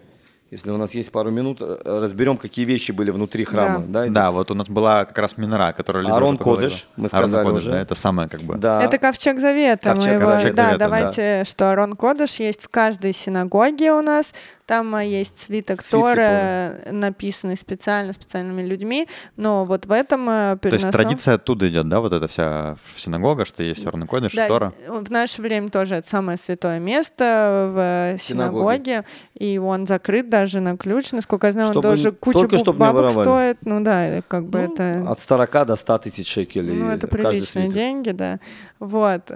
если 0.51 0.71
у 0.71 0.77
нас 0.77 0.95
есть 0.95 1.11
пару 1.11 1.31
минут, 1.31 1.59
э, 1.61 1.77
разберем, 1.85 2.37
какие 2.37 2.65
вещи 2.65 2.93
были 2.93 3.11
внутри 3.11 3.45
храма. 3.45 3.85
Да, 3.89 4.07
Да, 4.07 4.31
вот 4.31 4.51
у 4.51 4.55
нас 4.55 4.69
была 4.69 5.05
как 5.05 5.19
раз 5.19 5.37
Минора, 5.37 5.73
которая... 5.73 6.07
Арон. 6.07 6.39
Кодеш, 6.39 6.87
мы 6.97 7.09
Арон 7.11 7.29
сказали 7.31 7.45
Кодеш, 7.47 7.63
уже. 7.63 7.73
да, 7.73 7.81
это 7.83 7.95
самое 7.97 8.29
как 8.29 8.43
бы... 8.43 8.55
Да. 8.57 8.81
Это 8.83 8.99
ковчег 8.99 9.41
завета. 9.41 9.91
Ковчег- 9.91 10.21
его- 10.21 10.31
ковчег 10.31 10.55
да, 10.55 10.63
завета, 10.67 10.79
давайте, 10.79 11.45
что 11.47 11.73
Арон 11.73 11.95
Кодыш 11.95 12.37
есть 12.37 12.63
в 12.63 12.69
каждой 12.69 13.13
синагоге 13.13 13.93
у 13.93 14.03
нас. 14.03 14.33
Там 14.67 14.95
а, 14.97 15.03
есть 15.05 15.39
свиток 15.39 15.81
Свитки 15.81 16.01
Торы, 16.01 16.83
написанный 16.91 17.57
специально 17.57 18.13
специальными 18.13 18.63
людьми. 18.63 19.07
Но 19.37 19.65
вот 19.65 19.87
в 19.87 19.93
этом 19.93 20.27
а, 20.29 20.57
То 20.57 20.69
есть 20.71 20.91
традиция 20.91 21.35
оттуда 21.35 21.69
идет, 21.69 21.89
да, 21.89 22.01
вот 22.01 22.13
эта 22.13 22.27
вся 22.27 22.77
синагога, 22.97 23.45
что 23.45 23.63
есть 23.63 23.87
Арон 23.87 24.09
Кодеш, 24.09 24.33
Да, 24.35 24.49
Тора. 24.49 24.73
в 24.89 25.09
наше 25.11 25.41
время 25.41 25.69
тоже 25.69 25.95
это 25.95 26.09
самое 26.09 26.37
святое 26.37 26.81
место 26.81 28.17
в 28.17 28.21
синагоге, 28.21 29.05
и 29.35 29.59
он 29.59 29.87
закрыт 29.87 30.29
даже 30.29 30.59
на 30.59 30.77
ключ, 30.77 31.13
насколько 31.13 31.47
я 31.47 31.53
знаю, 31.53 31.69
Чтобы 31.73 31.89
он 31.89 31.95
тоже 31.95 32.09
н- 32.09 32.15
кучу 32.17 32.39
только 32.41 32.57
бу- 32.57 32.61
чтоб 32.61 32.75
не 32.75 32.81
бабок 32.81 33.11
стоит, 33.13 33.59
ну 33.65 33.81
да, 33.85 34.21
как 34.27 34.47
бы 34.49 34.63
Ну, 34.63 34.75
это... 34.75 35.11
От 35.11 35.21
40 35.21 35.67
до 35.67 35.77
100 35.77 35.99
тысяч 35.99 36.29
шекелей. 36.29 36.75
Ну, 36.75 36.89
это 36.91 37.07
каждый 37.07 37.31
приличные 37.31 37.65
свиток. 37.67 37.73
деньги, 37.75 38.11
да. 38.11 38.41
Вот. 38.81 39.31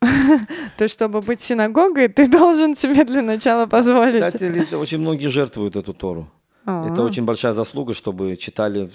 То 0.76 0.84
есть, 0.84 0.94
чтобы 0.94 1.20
быть 1.20 1.40
синагогой, 1.40 2.08
ты 2.08 2.28
должен 2.28 2.76
себе 2.76 3.04
для 3.04 3.22
начала 3.22 3.66
позволить. 3.66 4.14
Кстати, 4.14 4.74
очень 4.74 4.98
многие 4.98 5.28
жертвуют 5.28 5.76
эту 5.76 5.92
Тору. 5.92 6.30
Это 6.64 7.02
А. 7.02 7.04
очень 7.04 7.24
большая 7.24 7.52
заслуга, 7.54 7.94
чтобы 7.94 8.36
читали 8.36 8.90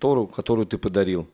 Тору, 0.00 0.26
которую 0.26 0.66
ты 0.66 0.78
подарил. 0.78 1.28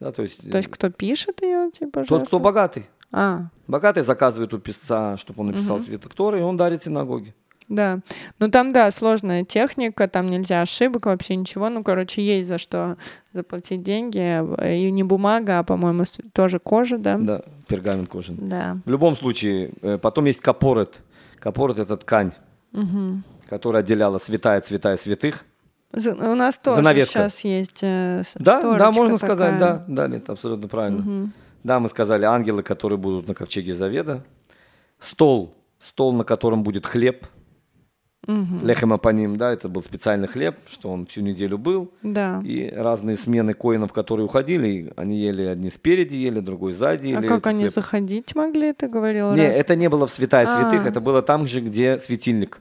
Да, 0.00 0.12
то 0.12 0.22
есть, 0.22 0.50
То 0.50 0.56
есть, 0.58 0.68
кто 0.70 0.90
пишет 0.90 1.42
ее, 1.42 1.70
типа, 1.70 2.00
тот, 2.00 2.06
кто 2.06 2.18
жертвует? 2.18 2.42
богатый. 2.42 2.86
А, 3.12 3.48
Богатый 3.66 4.02
заказывает 4.02 4.52
у 4.54 4.58
писца, 4.58 5.16
чтобы 5.16 5.40
он 5.40 5.46
написал 5.48 5.80
свиток 5.80 6.12
Торы, 6.14 6.38
и 6.40 6.42
он 6.42 6.56
дарит 6.56 6.82
синагоге. 6.82 7.34
Да. 7.68 8.00
Ну, 8.38 8.48
там, 8.50 8.72
да, 8.72 8.90
сложная 8.90 9.44
техника, 9.44 10.08
там 10.08 10.30
нельзя 10.30 10.62
ошибок, 10.62 11.06
вообще 11.06 11.36
ничего. 11.36 11.68
Ну, 11.68 11.82
короче, 11.82 12.24
есть 12.24 12.48
за 12.48 12.58
что 12.58 12.96
заплатить 13.32 13.82
деньги. 13.82 14.18
И 14.86 14.90
не 14.90 15.02
бумага, 15.02 15.58
а, 15.58 15.62
по-моему, 15.64 16.04
тоже 16.32 16.58
кожа, 16.58 16.98
да? 16.98 17.16
Да, 17.18 17.42
пергамент 17.68 18.08
кожаный. 18.08 18.38
Да. 18.48 18.78
В 18.84 18.90
любом 18.90 19.16
случае, 19.16 19.72
э, 19.82 19.98
потом 19.98 20.24
есть 20.26 20.40
капорет. 20.40 21.00
Капорет— 21.38 21.78
это 21.80 21.96
ткань, 21.96 22.32
которая 23.46 23.82
отделяла 23.82 24.18
святая 24.18 24.60
святая 24.62 24.96
святых. 24.96 25.44
За- 25.92 26.14
У 26.14 26.34
нас 26.34 26.58
тоже 26.58 26.76
Занавеска. 26.76 27.12
сейчас 27.30 27.40
есть 27.44 27.78
э, 27.82 28.22
Да, 28.34 28.76
да, 28.76 28.90
можно 28.92 29.16
сказать, 29.18 29.54
такая. 29.54 29.60
да, 29.60 29.84
да, 29.86 30.08
нет, 30.08 30.28
абсолютно 30.28 30.68
правильно. 30.68 31.30
Да, 31.62 31.80
мы 31.80 31.88
сказали 31.88 32.24
ангелы, 32.24 32.62
которые 32.62 32.98
будут 32.98 33.28
на 33.28 33.34
ковчеге 33.34 33.74
заведа. 33.74 34.24
стол, 34.98 35.54
стол, 35.80 36.12
на 36.12 36.24
котором 36.24 36.62
будет 36.62 36.86
хлеб, 36.86 37.26
Мгм. 38.26 38.66
лехема 38.66 38.98
по 38.98 39.10
ним, 39.10 39.36
да, 39.36 39.52
это 39.52 39.68
был 39.68 39.82
специальный 39.82 40.26
хлеб, 40.28 40.56
что 40.68 40.90
он 40.90 41.06
всю 41.06 41.20
неделю 41.20 41.58
был, 41.58 41.90
Да. 42.02 42.40
и 42.44 42.68
разные 42.74 43.16
смены 43.16 43.54
коинов, 43.54 43.92
которые 43.92 44.24
уходили, 44.26 44.92
они 44.96 45.18
ели 45.18 45.42
одни 45.44 45.70
спереди, 45.70 46.16
ели, 46.16 46.40
другой 46.40 46.72
сзади. 46.72 47.08
А 47.12 47.18
ели 47.20 47.26
как 47.28 47.46
они 47.46 47.60
хлеб. 47.64 47.72
заходить 47.72 48.34
могли, 48.34 48.72
ты 48.72 48.88
говорил 48.88 49.32
Не, 49.34 49.46
раз? 49.48 49.56
это 49.56 49.76
не 49.76 49.88
было 49.88 50.06
в 50.06 50.10
святая 50.10 50.46
святых, 50.46 50.84
А. 50.84 50.88
это 50.88 51.00
было 51.00 51.22
там 51.22 51.46
же, 51.46 51.60
где 51.60 51.98
светильник. 51.98 52.60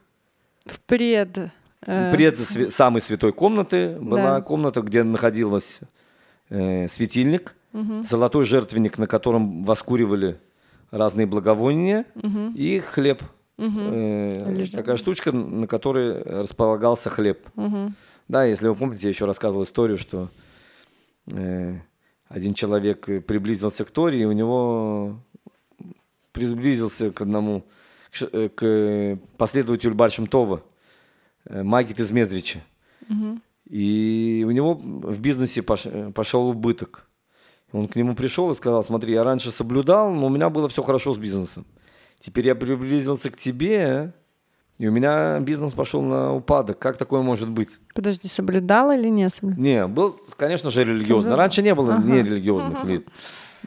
В 0.65 0.79
пред... 0.81 1.37
э, 1.87 2.11
Пред 2.15 2.39
самой 2.73 3.01
святой 3.01 3.33
комнаты 3.33 3.97
была 3.99 4.35
Да. 4.35 4.41
комната, 4.41 4.81
где 4.81 5.03
находилась 5.03 5.79
э, 6.49 6.87
светильник, 6.87 7.55
мгм, 7.73 8.03
золотой 8.05 8.43
жертвенник, 8.45 8.97
на 8.99 9.07
котором 9.07 9.63
воскуривали 9.63 10.37
разные 10.91 11.25
благовония, 11.25 12.05
мгм, 12.15 12.53
и 12.55 12.79
хлеб. 12.79 13.21
Э, 13.57 14.53
Лежал. 14.53 14.79
такая 14.79 14.95
штучка, 14.97 15.31
на 15.31 15.67
которой 15.67 16.21
располагался 16.23 17.09
хлеб. 17.09 17.47
мгм. 17.55 17.95
Да, 18.27 18.43
если 18.43 18.67
вы 18.67 18.75
помните, 18.75 19.03
я 19.03 19.09
еще 19.09 19.25
рассказывал 19.25 19.63
историю, 19.63 19.97
что 19.99 20.29
э, 21.31 21.75
один 22.27 22.53
человек 22.53 23.07
э, 23.07 23.21
приблизился 23.21 23.85
к 23.85 23.91
Торе, 23.91 24.21
и 24.21 24.25
у 24.25 24.31
него 24.31 25.19
приблизился 26.31 27.11
к 27.11 27.21
одному, 27.21 27.63
к, 28.11 28.23
э, 28.31 28.49
к 28.49 29.19
последователю 29.37 29.95
Бальшем 29.95 30.27
Това, 30.27 30.61
Магит 31.49 31.99
из 31.99 32.11
Мезрича. 32.11 32.59
Мгм. 33.07 33.41
И 33.69 34.43
у 34.47 34.51
него 34.51 34.73
в 34.73 35.19
бизнесе 35.19 35.61
пош- 35.61 36.11
пошел 36.11 36.47
убыток. 36.49 37.07
Он 37.71 37.87
к 37.87 37.95
нему 37.95 38.15
пришел 38.15 38.49
и 38.51 38.55
сказал, 38.55 38.83
смотри, 38.83 39.13
я 39.13 39.23
раньше 39.23 39.51
соблюдал, 39.51 40.11
но 40.11 40.25
у 40.27 40.29
меня 40.29 40.49
было 40.49 40.67
все 40.67 40.81
хорошо 40.81 41.13
с 41.13 41.17
бизнесом. 41.17 41.65
Теперь 42.25 42.47
я 42.47 42.55
приблизился 42.55 43.29
к 43.29 43.37
тебе, 43.37 44.11
и 44.79 44.87
у 44.87 44.91
меня 44.91 45.39
бизнес 45.41 45.73
пошел 45.73 46.01
на 46.01 46.33
упадок. 46.33 46.79
Как 46.79 46.97
такое 46.97 47.21
может 47.21 47.51
быть? 47.51 47.77
Подожди, 47.93 48.27
соблюдал 48.27 48.91
или 48.91 49.09
не 49.09 49.29
соблюдал? 49.29 49.63
Не, 49.63 49.85
был, 49.85 50.19
конечно 50.35 50.71
же, 50.71 50.83
религиозный. 50.83 51.17
Соблюдал. 51.17 51.37
Раньше 51.37 51.61
не 51.61 51.75
было 51.75 51.93
Ага. 51.93 52.03
нерелигиозных 52.03 52.83
лиц. 52.85 53.03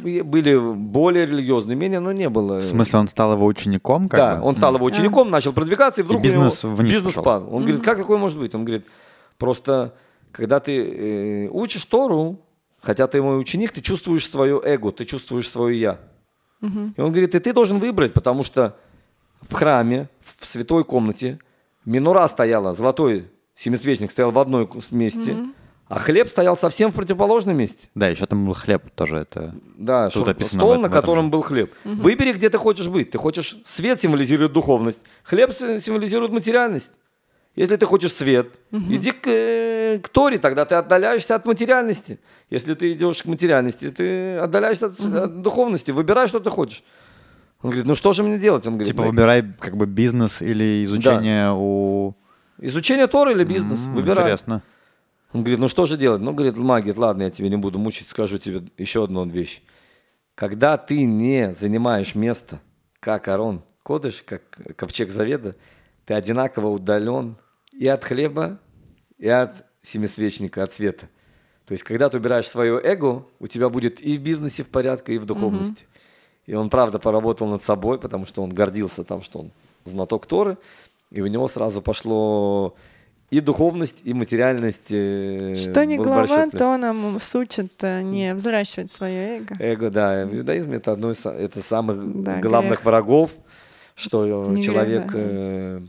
И 0.03 0.23
Были 0.23 0.59
более 0.59 1.27
религиозные, 1.27 1.77
менее, 1.77 2.01
но 2.01 2.11
не 2.11 2.29
было. 2.29 2.59
В 2.59 2.65
смысле, 2.65 2.99
он 2.99 3.07
стал 3.07 3.35
его 3.35 3.47
учеником? 3.47 4.09
Как 4.09 4.19
да, 4.19 4.35
бы? 4.41 4.47
он 4.49 4.57
стал 4.57 4.75
его 4.75 4.87
учеником, 4.87 5.31
начал 5.31 5.53
продвигаться, 5.53 6.01
и 6.01 6.05
вдруг 6.05 6.21
у 6.21 6.25
него 6.25 6.35
бизнес 6.35 6.65
вниз 6.65 6.95
бизнес 6.95 7.15
пошел. 7.15 7.23
падал. 7.23 7.55
Он 7.55 7.63
говорит, 7.63 7.85
как 7.85 7.99
такое 7.99 8.19
может 8.19 8.41
быть? 8.41 8.57
Он 8.57 8.65
говорит, 8.65 8.85
просто 9.39 9.95
когда 10.33 10.59
ты 10.59 11.47
э, 11.47 11.49
учишь 11.53 11.85
Тору, 11.85 12.41
хотя 12.81 13.07
ты 13.07 13.23
мой 13.23 13.39
ученик, 13.39 13.71
ты 13.71 13.83
чувствуешь 13.83 14.29
свое 14.29 14.61
эго, 14.65 14.91
ты 14.91 15.05
чувствуешь 15.05 15.49
свое 15.49 15.81
я. 15.81 15.99
Мгм. 16.61 16.95
И 16.97 17.01
он 17.01 17.11
говорит, 17.13 17.35
и 17.35 17.39
ты 17.39 17.53
должен 17.53 17.79
выбрать, 17.79 18.13
потому 18.13 18.43
что 18.45 18.77
в 19.43 19.55
храме, 19.55 20.09
в 20.41 20.45
святой 20.45 20.85
комнате, 20.85 21.39
минура 21.85 22.27
стояла, 22.27 22.73
золотой 22.73 23.29
семисвечник 23.55 24.11
стоял 24.11 24.31
в 24.31 24.39
одной 24.39 24.69
месте, 24.91 25.37
а 25.89 25.99
хлеб 25.99 26.29
стоял 26.29 26.57
совсем 26.57 26.91
в 26.91 26.95
противоположном 26.95 27.57
месте. 27.57 27.89
Да, 27.95 28.09
еще 28.09 28.27
там 28.27 28.45
был 28.47 28.53
хлеб 28.55 28.91
тоже. 28.95 29.17
Это... 29.19 29.55
Да, 29.77 30.11
Тут 30.11 30.25
шур- 30.27 30.31
описано 30.31 30.61
стол, 30.61 30.73
этом- 30.73 30.83
на 30.83 30.89
котором 30.91 31.25
же. 31.27 31.31
был 31.31 31.41
хлеб. 31.41 31.73
Выбери, 31.85 32.33
где 32.33 32.51
ты 32.51 32.59
хочешь 32.59 32.89
быть. 32.89 33.11
Ты 33.11 33.17
хочешь... 33.19 33.57
Свет 33.65 34.01
символизирует 34.01 34.53
духовность. 34.53 35.03
Хлеб 35.23 35.51
си- 35.53 35.79
символизирует 35.81 36.31
материальность. 36.31 36.91
Если 37.59 37.75
ты 37.75 37.87
хочешь 37.87 38.13
свет, 38.13 38.47
иди 38.71 39.11
к, 39.11 39.27
э, 39.27 39.99
к 40.01 40.09
Торе, 40.11 40.39
тогда 40.39 40.65
ты 40.65 40.77
отдаляешься 40.77 41.35
от 41.35 41.45
материальности. 41.45 42.21
Если 42.51 42.75
ты 42.75 42.93
идешь 42.93 43.25
к 43.25 43.27
материальности, 43.27 43.91
ты 43.91 44.37
отдаляешься 44.37 44.87
от, 44.87 45.01
от 45.01 45.43
духовности. 45.43 45.91
Выбирай, 45.91 46.29
что 46.29 46.39
ты 46.39 46.51
хочешь. 46.51 46.85
Он 47.61 47.71
говорит, 47.71 47.85
ну 47.87 47.97
что 47.97 48.13
же 48.13 48.23
мне 48.23 48.39
делать? 48.39 48.65
Он 48.69 48.75
говорит, 48.75 48.93
Типа 48.93 49.03
«Ну, 49.03 49.11
выбирай 49.11 49.43
как 49.59 49.77
бы 49.77 49.87
бизнес 49.87 50.41
или 50.41 50.85
изучение 50.85 51.51
у... 51.53 52.15
изучение 52.59 53.09
Торы 53.09 53.33
или 53.33 53.43
бизнес? 53.43 53.81
М, 53.87 53.95
Выбирай. 53.97 54.27
Интересно. 54.27 54.63
Он 55.33 55.41
говорит, 55.41 55.59
ну 55.59 55.67
что 55.67 55.85
же 55.85 55.97
делать? 55.97 56.21
Ну, 56.21 56.33
говорит, 56.33 56.57
магия, 56.59 56.95
ладно, 56.97 57.25
я 57.25 57.31
тебе 57.31 57.49
не 57.49 57.57
буду 57.57 57.81
мучить, 57.81 58.09
скажу 58.09 58.39
тебе 58.39 58.63
еще 58.77 59.03
одну 59.03 59.27
вещь. 59.27 59.63
Когда 60.37 60.77
ты 60.77 61.03
не 61.03 61.53
занимаешь 61.53 62.15
место, 62.15 62.61
как 63.01 63.27
Арон 63.27 63.65
Кодыш, 63.83 64.23
как 64.25 64.43
ковчег 64.77 65.11
Заведа, 65.11 65.57
ты 66.05 66.15
одинаково 66.15 66.69
удален 66.69 67.37
и 67.79 67.87
от 67.89 68.05
хлеба, 68.05 68.59
и 69.19 69.29
от 69.29 69.65
семисвечника, 69.83 70.63
от 70.65 70.73
света. 70.73 71.09
То 71.67 71.73
есть, 71.73 71.85
когда 71.85 72.09
ты 72.09 72.19
убираешь 72.19 72.49
свое 72.49 72.81
эго, 72.83 73.25
у 73.39 73.47
тебя 73.47 73.69
будет 73.69 74.01
и 74.01 74.17
в 74.17 74.21
бизнесе 74.23 74.65
в 74.65 74.69
порядке, 74.69 75.15
и 75.15 75.19
в 75.19 75.27
духовности. 75.27 75.87
И 76.47 76.55
он, 76.55 76.71
правда, 76.71 76.99
поработал 76.99 77.47
над 77.47 77.63
собой, 77.63 77.99
потому 77.99 78.25
что 78.27 78.43
он 78.43 78.51
гордился 78.51 79.05
там, 79.05 79.23
что 79.23 79.41
он 79.41 79.51
знаток 79.85 80.27
Торы, 80.27 80.57
и 81.11 81.21
у 81.21 81.27
него 81.27 81.47
сразу 81.47 81.83
пошло 81.83 82.75
и 83.31 83.41
духовность, 83.41 84.01
и 84.05 84.15
материальность. 84.15 84.91
э, 84.91 85.55
Что 85.57 85.85
был 85.85 86.05
глава, 86.05 86.49
то 86.49 86.77
нам 86.79 87.21
сучит 87.21 87.73
э, 87.83 88.01
не 88.03 88.35
взращивать 88.35 88.91
свое 88.91 89.39
эго. 89.39 89.55
Эго, 89.61 89.91
да. 89.91 90.25
В 90.25 90.35
иудаизме 90.35 90.77
это 90.77 90.93
одно 90.93 91.11
из 91.11 91.25
это 91.27 91.61
самых 91.63 92.23
Да, 92.23 92.41
главных 92.41 92.79
грех. 92.81 92.85
врагов, 92.87 93.33
что 93.95 94.25
э, 94.25 94.51
Не 94.55 94.63
человек 94.63 95.07
грех, 95.07 95.13
да. 95.13 95.87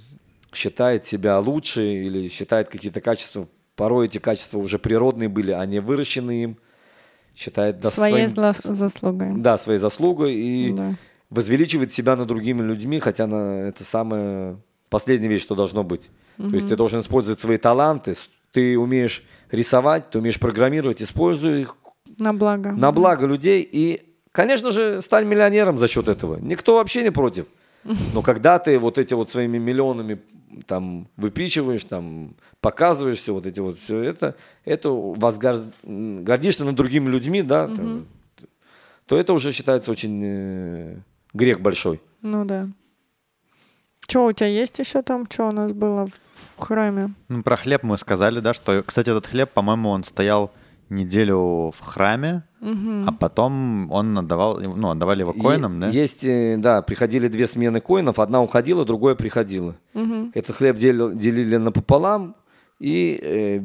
Считает 0.53 1.05
себя 1.05 1.39
лучше 1.39 1.83
или 2.03 2.27
считает 2.27 2.69
какие-то 2.69 3.01
качества. 3.01 3.47
Порой 3.75 4.07
эти 4.07 4.17
качества 4.17 4.57
уже 4.59 4.77
природные 4.79 5.29
были, 5.29 5.51
а 5.51 5.65
не 5.65 5.79
выращенные 5.79 6.43
им. 6.43 6.57
Считает 7.35 7.79
да, 7.79 7.89
Своей 7.89 8.27
своим- 8.27 8.53
заслугой. 8.75 9.33
да, 9.37 9.57
своей 9.57 9.79
заслугой 9.79 10.33
и 10.35 10.73
Да. 10.73 10.95
возвеличивает 11.29 11.93
себя 11.93 12.15
над 12.15 12.27
другими 12.27 12.61
людьми, 12.61 12.99
хотя 12.99 13.27
на, 13.27 13.69
это 13.69 13.83
самая 13.85 14.57
последняя 14.89 15.29
вещь, 15.29 15.43
что 15.43 15.55
должно 15.55 15.83
быть. 15.83 16.09
То 16.37 16.49
есть 16.55 16.67
ты 16.67 16.75
должен 16.75 17.01
использовать 17.01 17.39
свои 17.39 17.57
таланты, 17.57 18.15
ты 18.51 18.77
умеешь 18.77 19.23
рисовать, 19.51 20.09
ты 20.09 20.19
умеешь 20.19 20.39
программировать, 20.39 21.01
используй 21.01 21.61
их 21.61 21.77
На 22.17 22.33
благо. 22.33 22.71
на 22.71 22.91
благо 22.91 23.25
людей 23.27 23.61
и, 23.71 24.01
конечно 24.31 24.71
же, 24.71 25.01
стань 25.01 25.25
миллионером 25.25 25.77
за 25.77 25.87
счет 25.87 26.07
этого. 26.07 26.37
Никто 26.41 26.75
вообще 26.75 27.03
не 27.03 27.11
против. 27.11 27.45
Но 28.13 28.21
когда 28.21 28.57
ты 28.59 28.77
вот 28.79 28.97
эти 28.97 29.13
вот 29.13 29.29
своими 29.31 29.57
миллионами 29.57 30.19
там 30.65 31.07
выпичиваешь, 31.17 31.83
там 31.83 32.35
показываешь 32.61 33.19
все 33.19 33.33
вот 33.33 33.45
эти 33.47 33.59
вот 33.59 33.77
все 33.77 33.99
это, 34.01 34.35
это 34.65 34.89
м, 35.83 36.23
гордишься 36.23 36.65
над 36.65 36.75
другими 36.75 37.09
людьми, 37.09 37.41
да, 37.41 37.67
там, 37.67 38.05
то 39.05 39.17
это 39.17 39.33
уже 39.33 39.51
считается 39.51 39.91
очень 39.91 40.21
э, 40.23 40.97
грех 41.33 41.61
большой. 41.61 42.01
Ну 42.21 42.45
да. 42.45 42.69
Что 44.07 44.25
у 44.25 44.33
тебя 44.33 44.47
есть 44.47 44.79
еще 44.79 45.01
там? 45.01 45.27
Что 45.29 45.49
у 45.49 45.51
нас 45.51 45.71
было 45.71 46.07
в, 46.07 46.13
в 46.55 46.59
храме? 46.59 47.13
Ну, 47.27 47.43
про 47.43 47.57
хлеб 47.57 47.83
мы 47.83 47.97
сказали, 47.97 48.39
да, 48.39 48.53
что, 48.53 48.83
кстати, 48.83 49.09
этот 49.09 49.27
хлеб, 49.27 49.51
по-моему, 49.51 49.89
он 49.89 50.03
стоял 50.03 50.51
неделю 50.89 51.71
в 51.71 51.79
храме, 51.79 52.43
а 52.61 53.11
потом 53.11 53.91
он 53.91 54.17
отдавал, 54.17 54.59
ну, 54.59 54.89
отдавали 54.89 55.21
его 55.21 55.33
коинам, 55.33 55.79
да? 55.79 55.89
Есть, 55.89 56.23
э, 56.23 56.57
да, 56.57 56.81
приходили 56.81 57.27
две 57.27 57.47
смены 57.47 57.79
коинов, 57.81 58.19
одна 58.19 58.41
уходила, 58.41 58.85
другая 58.85 59.15
приходила. 59.15 59.75
Мгм. 59.93 60.31
Этот 60.35 60.55
хлеб 60.57 60.75
дели- 60.77 61.15
делили 61.15 61.57
напополам, 61.57 62.35
и 62.79 63.19
э, 63.21 63.61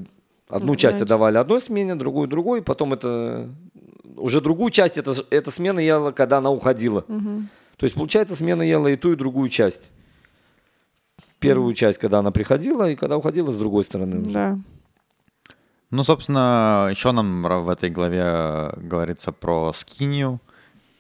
одну 0.49 0.69
Ну, 0.73 0.77
часть 0.77 0.99
значит. 0.99 1.11
отдавали 1.13 1.37
одной 1.39 1.61
смене, 1.61 1.95
другую 1.97 2.29
другой, 2.29 2.63
потом 2.63 2.93
это 2.93 3.49
уже 4.17 4.41
другую 4.41 4.71
часть 4.71 4.97
эта, 4.97 5.13
эта 5.31 5.51
смена 5.51 5.81
ела, 5.81 6.13
когда 6.13 6.39
она 6.39 6.51
уходила. 6.51 7.05
Мгм. 7.09 7.49
То 7.77 7.85
есть, 7.85 7.97
получается, 7.97 8.37
смена 8.37 8.63
ела 8.63 8.87
и 8.89 8.97
ту, 8.97 9.13
и 9.13 9.17
другую 9.17 9.49
часть. 9.49 9.91
Первую 11.41 11.75
часть, 11.75 11.99
когда 11.99 12.21
она 12.21 12.31
приходила, 12.31 12.89
и 12.91 12.95
когда 12.97 13.17
уходила 13.17 13.51
с 13.51 13.57
другой 13.59 13.85
стороны. 13.85 14.21
уже. 14.21 14.31
Да. 14.33 14.59
Ну, 15.95 16.03
собственно, 16.03 16.89
еще 16.91 17.13
нам 17.13 17.43
в 17.43 17.69
этой 17.69 17.89
главе 17.89 18.73
говорится 18.77 19.31
про 19.31 19.73
скинию. 19.73 20.41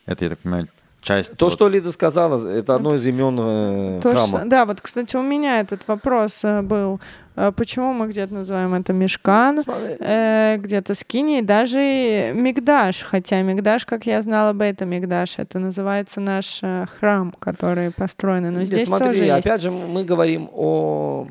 Это, 0.07 0.25
я 0.25 0.31
так 0.31 0.39
понимаю, 0.39 0.69
часть... 1.01 1.37
То, 1.37 1.47
вот- 1.47 1.53
что 1.53 1.69
Лида 1.69 1.91
сказала, 1.91 2.47
это 2.49 2.77
одно 2.77 2.95
из 2.95 3.05
имен 3.05 3.37
э, 3.41 4.01
То, 4.01 4.11
храма. 4.11 4.27
что- 4.27 4.45
да, 4.45 4.65
вот, 4.67 4.81
кстати, 4.81 5.17
у 5.17 5.23
меня 5.23 5.59
этот 5.59 5.89
вопрос 5.89 6.45
э, 6.45 6.63
был. 6.63 7.01
Э, 7.35 7.51
Почему 7.57 7.93
мы 7.93 8.07
где-то 8.07 8.35
называем 8.35 8.73
это 8.75 8.93
мешкан, 8.93 9.65
э, 9.67 10.59
где-то 10.59 10.95
скини, 10.95 11.41
даже 11.41 12.33
мигдаш. 12.33 13.03
Хотя 13.03 13.43
мигдаш, 13.43 13.87
как 13.87 14.07
я 14.07 14.23
знала 14.23 14.53
бы, 14.53 14.63
это 14.65 14.85
мигдаш. 14.85 15.39
Это 15.39 15.59
называется 15.59 16.21
наш 16.21 16.61
э, 16.63 16.87
храм, 17.01 17.33
который 17.41 17.91
построен. 17.91 18.53
Но 18.55 18.65
здесь 18.65 18.87
смотри, 18.87 19.07
тоже 19.09 19.25
есть. 19.25 19.47
опять 19.47 19.61
же, 19.61 19.73
мы 19.73 20.05
говорим 20.05 20.49
о... 20.53 21.27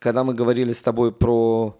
Когда 0.00 0.22
мы 0.22 0.34
говорили 0.34 0.72
с 0.72 0.82
тобой 0.82 1.12
про 1.12 1.74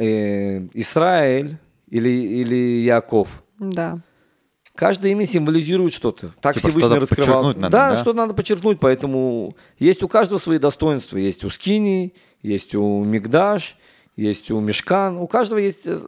э, 0.00 0.66
Израиль 0.74 1.58
или, 1.88 2.08
или 2.08 2.82
Яков, 2.82 3.42
Да. 3.58 3.98
каждое 4.74 5.12
имя 5.12 5.26
символизирует 5.26 5.92
что-то. 5.92 6.30
Так 6.40 6.54
Типа 6.54 6.68
Всевышний 6.68 6.82
что-то 6.82 7.00
раскрывался. 7.00 7.58
надо, 7.58 7.70
да, 7.70 7.90
да? 7.90 7.96
что 8.00 8.12
надо 8.12 8.34
подчеркнуть, 8.34 8.80
поэтому 8.80 9.54
есть 9.78 10.02
у 10.02 10.08
каждого 10.08 10.38
свои 10.38 10.58
достоинства. 10.58 11.18
Есть 11.18 11.44
у 11.44 11.50
Скини, 11.50 12.14
есть 12.42 12.74
у 12.74 13.04
Мигдаш, 13.04 13.76
есть 14.16 14.50
у 14.50 14.60
Мешкан. 14.60 15.18
У 15.18 15.26
каждого 15.26 15.58
есть, 15.58 15.82
э, 15.86 15.98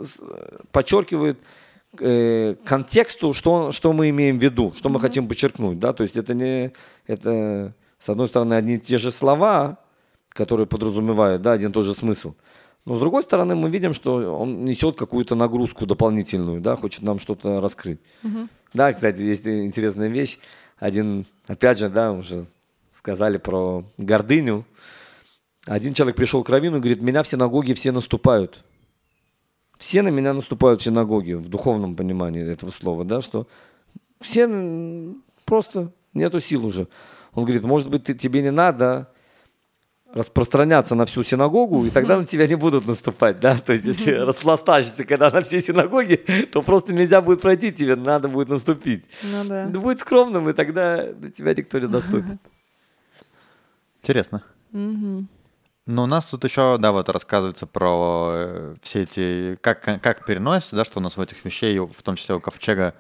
подчеркивает 0.71 1.39
э, 2.01 2.55
контексту, 2.65 3.35
что, 3.35 3.73
что 3.73 3.93
мы 3.93 4.09
имеем 4.11 4.39
в 4.39 4.43
виду, 4.43 4.73
что 4.77 4.89
мы 4.89 5.01
хотим 5.01 5.29
подчеркнуть, 5.29 5.79
да, 5.79 5.93
то 5.93 6.03
есть 6.03 6.17
это 6.17 6.33
не, 6.33 6.73
это, 7.07 7.75
с 7.99 8.09
одной 8.09 8.29
стороны, 8.29 8.55
одни 8.55 8.77
и 8.77 8.79
те 8.79 8.97
же 8.97 9.11
слова, 9.11 9.79
которые 10.31 10.67
подразумевают, 10.67 11.43
да, 11.43 11.53
один 11.53 11.71
и 11.71 11.73
тот 11.73 11.85
же 11.85 11.95
смысл, 11.95 12.35
но 12.85 12.97
с 12.97 12.99
другой 12.99 13.23
стороны, 13.23 13.55
мы 13.55 13.71
видим, 13.71 13.93
что 13.93 14.39
он 14.39 14.65
несет 14.65 14.97
какую-то 14.97 15.35
нагрузку 15.35 15.87
дополнительную, 15.87 16.61
да, 16.61 16.75
хочет 16.75 17.03
нам 17.03 17.19
что-то 17.21 17.61
раскрыть. 17.61 18.01
Да, 18.75 18.93
кстати, 18.93 19.23
есть 19.23 19.47
интересная 19.47 20.09
вещь. 20.09 20.39
Один, 20.79 21.27
опять 21.47 21.79
же, 21.79 21.89
да, 21.89 22.13
уже 22.13 22.47
сказали 22.91 23.39
про 23.39 23.85
гордыню. 23.99 24.65
Один 25.67 25.95
человек 25.95 26.17
пришел 26.17 26.43
к 26.43 26.51
Равину 26.51 26.79
и 26.79 26.81
говорит, 26.81 27.01
меня 27.01 27.23
в 27.23 27.29
синагоге 27.29 27.75
все 27.75 27.93
наступают. 27.93 28.65
Все 29.79 30.03
на 30.03 30.09
меня 30.09 30.33
наступают 30.33 30.81
в 30.81 30.85
синагоге, 30.85 31.37
в 31.37 31.49
духовном 31.49 31.95
понимании 31.95 32.45
этого 32.45 32.71
слова, 32.71 33.05
да, 33.05 33.21
что 33.21 33.47
все 34.21 34.49
просто 35.45 35.93
нету 36.15 36.41
сил 36.41 36.67
уже. 36.67 36.89
Он 37.33 37.45
говорит, 37.45 37.63
может 37.63 37.89
быть, 37.91 38.05
ты, 38.05 38.15
тебе 38.15 38.43
не 38.43 38.51
надо 38.51 39.12
распространяться 40.15 40.95
на 40.95 41.07
всю 41.07 41.23
синагогу, 41.25 41.85
и 41.87 41.91
тогда 41.91 42.19
на 42.19 42.27
тебя 42.27 42.47
не 42.47 42.55
будут 42.55 42.87
наступать, 42.87 43.41
да, 43.41 43.57
то 43.57 43.73
есть 43.73 43.85
если 43.85 44.13
распластаешься, 44.13 45.05
когда 45.05 45.31
на 45.31 45.41
все 45.41 45.61
синагоги, 45.61 46.17
то 46.53 46.63
просто 46.63 46.93
нельзя 46.93 47.21
будет 47.21 47.41
пройти, 47.41 47.73
тебе 47.73 47.97
надо 47.97 48.29
будет 48.29 48.49
наступить. 48.49 49.05
Ну 49.23 49.45
да. 49.45 49.67
Будь 49.67 50.01
скромным, 50.01 50.49
и 50.49 50.53
тогда 50.53 51.09
на 51.19 51.31
тебя 51.31 51.55
никто 51.55 51.79
не 51.79 51.89
наступит. 51.89 52.39
Интересно. 54.03 54.43
Мгм. 54.73 55.29
Ну, 55.87 56.05
у 56.05 56.07
нас 56.07 56.27
тут 56.27 56.45
еще, 56.45 56.79
да, 56.79 56.93
вот 56.93 57.09
рассказывается 57.09 57.67
про 57.67 58.31
э, 58.35 58.75
все 58.83 59.03
эти, 59.03 59.59
как, 59.61 59.83
как 60.01 60.25
переносится, 60.25 60.77
да, 60.77 60.85
что 60.85 61.01
у 61.01 61.03
нас 61.03 61.17
в 61.17 61.21
этих 61.21 61.45
вещей, 61.45 61.77
в 61.79 62.03
том 62.03 62.15
числе 62.15 62.37
у 62.37 62.41
ковчега, 62.41 62.95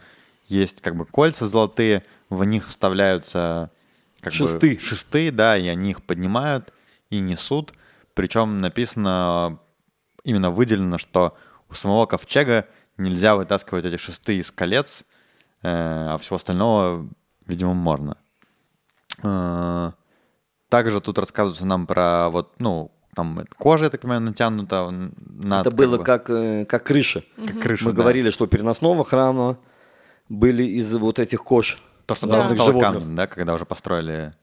есть 0.48 0.80
как 0.80 0.96
бы 0.96 1.04
кольца 1.06 1.46
золотые, 1.46 2.02
в 2.28 2.42
них 2.44 2.66
вставляются 2.66 3.70
как 4.20 4.32
Шесты. 4.32 4.74
бы 4.74 4.80
шесты, 4.80 5.30
да, 5.30 5.56
и 5.56 5.68
они 5.68 5.90
их 5.90 6.02
поднимают 6.02 6.72
и 7.12 7.20
несут. 7.20 7.72
Причем 8.14 8.60
написано, 8.60 9.58
именно 10.24 10.50
выделено, 10.50 10.98
что 10.98 11.36
у 11.68 11.74
самого 11.74 12.06
ковчега 12.06 12.66
нельзя 12.96 13.36
вытаскивать 13.36 13.84
эти 13.84 13.96
шесты 13.98 14.38
из 14.38 14.50
колец, 14.50 15.04
э, 15.62 15.68
а 15.68 16.18
всего 16.18 16.36
остального, 16.36 17.06
видимо, 17.46 17.74
можно. 17.74 18.16
Э, 19.22 19.92
Также 20.68 21.00
тут 21.02 21.18
рассказывается 21.18 21.66
нам 21.66 21.86
про 21.86 22.30
вот, 22.30 22.54
ну, 22.58 22.90
там 23.14 23.44
кожа, 23.58 23.84
я 23.84 23.90
так 23.90 24.00
понимаю, 24.00 24.22
натянута 24.22 24.88
над... 24.90 25.66
Это 25.66 25.76
было 25.76 25.98
бы, 25.98 26.04
как, 26.04 26.30
э, 26.30 26.64
как 26.64 26.84
крыша. 26.84 27.22
как 27.46 27.60
крыша, 27.60 27.84
Мы 27.84 27.92
да. 27.92 27.96
говорили, 28.02 28.30
что 28.30 28.46
переносного 28.46 29.04
храма 29.04 29.58
были 30.30 30.64
из 30.64 30.94
вот 30.96 31.18
этих 31.18 31.44
кож. 31.44 31.78
То, 32.06 32.14
что 32.14 32.26
Да. 32.26 32.36
разных 32.36 32.54
стало 32.54 32.72
животных. 32.72 32.92
камнем, 32.94 33.14
да, 33.16 33.26
когда 33.26 33.52
уже 33.54 33.66
построили 33.66 34.34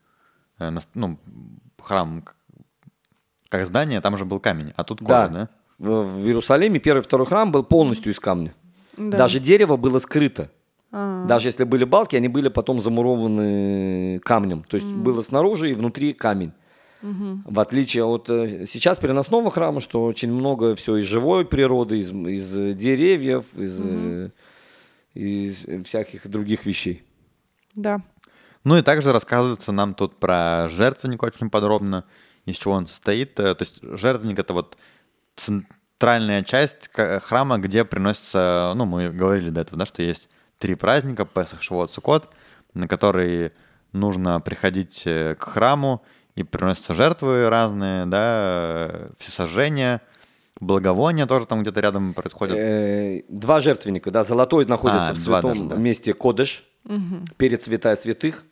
ну, 0.93 1.17
храм 1.81 2.23
как 3.49 3.65
здание, 3.65 3.99
там 4.01 4.13
уже 4.13 4.25
был 4.25 4.39
камень, 4.39 4.71
а 4.75 4.83
тут 4.83 4.99
кожа, 4.99 5.09
Да. 5.09 5.29
да? 5.29 5.49
В, 5.79 6.25
Иерусалиме 6.27 6.79
первый 6.79 6.99
и 6.99 7.03
второй 7.03 7.25
храм 7.25 7.51
был 7.51 7.63
полностью 7.63 8.11
из 8.11 8.19
камня. 8.19 8.53
Да. 8.97 9.17
Даже 9.17 9.39
дерево 9.39 9.77
было 9.77 9.99
скрыто. 9.99 10.51
А, 10.91 11.25
Даже 11.25 11.47
если 11.47 11.63
были 11.63 11.83
балки, 11.85 12.15
они 12.15 12.27
были 12.27 12.49
потом 12.49 12.81
замурованы 12.81 14.19
камнем. 14.19 14.63
То 14.63 14.75
есть 14.75 14.87
было 14.87 15.21
снаружи 15.21 15.69
и 15.69 15.73
внутри 15.73 16.13
камень. 16.13 16.51
В 17.01 17.61
отличие 17.61 18.03
от 18.03 18.29
э, 18.29 18.65
сейчас 18.65 18.97
переносного 18.97 19.49
храма, 19.49 19.79
что 19.79 20.03
очень 20.03 20.33
много 20.33 20.75
все 20.75 20.97
из 20.97 21.05
живой 21.05 21.45
природы, 21.45 21.97
из, 21.97 22.11
из 22.11 22.75
деревьев, 22.75 23.45
из, 23.55 23.79
э, 23.81 24.29
из 25.13 25.65
всяких 25.85 26.27
других 26.27 26.65
вещей. 26.65 27.03
Да. 27.73 28.01
Ну 28.65 28.75
и 28.77 28.81
также 28.81 29.13
рассказывается 29.13 29.71
нам 29.71 29.93
тут 29.93 30.17
про 30.19 30.67
жертвенник 30.67 31.23
очень 31.23 31.49
подробно, 31.49 32.03
из 32.51 32.57
чего 32.57 32.73
он 32.73 32.87
состоит. 32.87 33.39
Э, 33.39 33.55
То 33.55 33.61
есть 33.63 33.79
жертвенник— 33.81 34.39
это 34.39 34.53
вот 34.53 34.77
центральная 35.35 36.43
часть 36.43 36.87
к- 36.89 37.19
храма, 37.21 37.57
где 37.57 37.85
приносится, 37.85 38.73
ну, 38.75 38.85
мы 38.85 39.09
говорили 39.09 39.49
до 39.49 39.61
этого, 39.61 39.77
да, 39.79 39.85
что 39.85 40.01
есть 40.01 40.29
три 40.57 40.75
праздника, 40.75 41.25
Песах, 41.25 41.61
Шавуот, 41.61 41.91
Суккот, 41.91 42.29
на 42.73 42.87
которые 42.87 43.53
нужно 43.93 44.39
приходить 44.41 45.03
э, 45.05 45.35
к 45.35 45.43
храму, 45.43 46.03
и 46.35 46.43
приносятся 46.43 46.93
жертвы 46.93 47.49
разные, 47.49 48.05
да, 48.05 48.87
э, 48.91 49.09
всесожжения, 49.17 50.01
благовония 50.61 51.25
тоже 51.25 51.45
там 51.47 51.61
где-то 51.61 51.79
рядом 51.81 52.13
происходят. 52.13 52.55
Э, 52.57 53.21
Два 53.29 53.59
жертвенника, 53.59 54.11
да, 54.11 54.23
золотой 54.23 54.65
находится 54.65 55.09
А, 55.09 55.13
в 55.13 55.17
святом 55.17 55.51
даже, 55.53 55.63
да. 55.69 55.75
месте 55.75 56.13
Кодыш, 56.13 56.65
перед 57.37 57.61
святая 57.61 57.95
святых, 57.95 58.43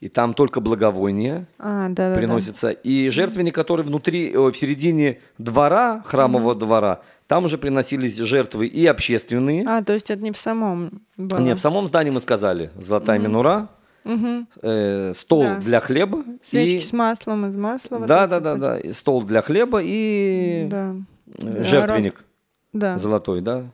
и 0.00 0.08
там 0.08 0.34
только 0.34 0.60
благовоние 0.60 1.46
А, 1.58 1.88
да, 1.88 2.08
да, 2.08 2.10
да. 2.10 2.16
приносится. 2.16 2.70
И 2.70 3.08
жертвенник, 3.08 3.54
который 3.54 3.84
внутри, 3.84 4.30
э, 4.30 4.38
в 4.38 4.54
середине 4.54 5.20
двора, 5.38 6.02
храмового 6.04 6.54
двора, 6.54 7.00
там 7.26 7.44
уже 7.46 7.58
приносились 7.58 8.16
жертвы 8.16 8.66
и 8.66 8.86
общественные. 8.86 9.64
А, 9.66 9.82
то 9.82 9.92
есть 9.94 10.10
это 10.10 10.22
не 10.22 10.32
в 10.32 10.36
самом 10.36 11.02
было. 11.16 11.38
Не, 11.40 11.54
в 11.54 11.58
самом 11.58 11.86
здании 11.88 12.10
мы 12.10 12.20
сказали, 12.20 12.70
золотая 12.78 13.18
минура, 13.18 13.68
Мгм. 14.04 14.46
э, 14.62 15.12
стол 15.14 15.42
Да. 15.44 15.56
для 15.56 15.80
хлеба. 15.80 16.22
Свечки 16.42 16.76
и- 16.76 16.80
с 16.80 16.92
маслом 16.92 17.48
из 17.50 17.56
масла. 17.56 17.98
вот 17.98 18.06
Да, 18.06 18.24
эти 18.24 18.30
да, 18.30 18.40
да, 18.40 18.50
вот. 18.52 18.60
да, 18.60 18.78
и 18.78 18.92
стол 18.92 19.22
для 19.24 19.42
хлеба 19.42 19.80
и 19.82 20.68
Да. 20.70 20.94
э, 21.38 21.64
жертвенник 21.64 22.24
Да. 22.72 22.98
золотой, 22.98 23.40
да. 23.40 23.64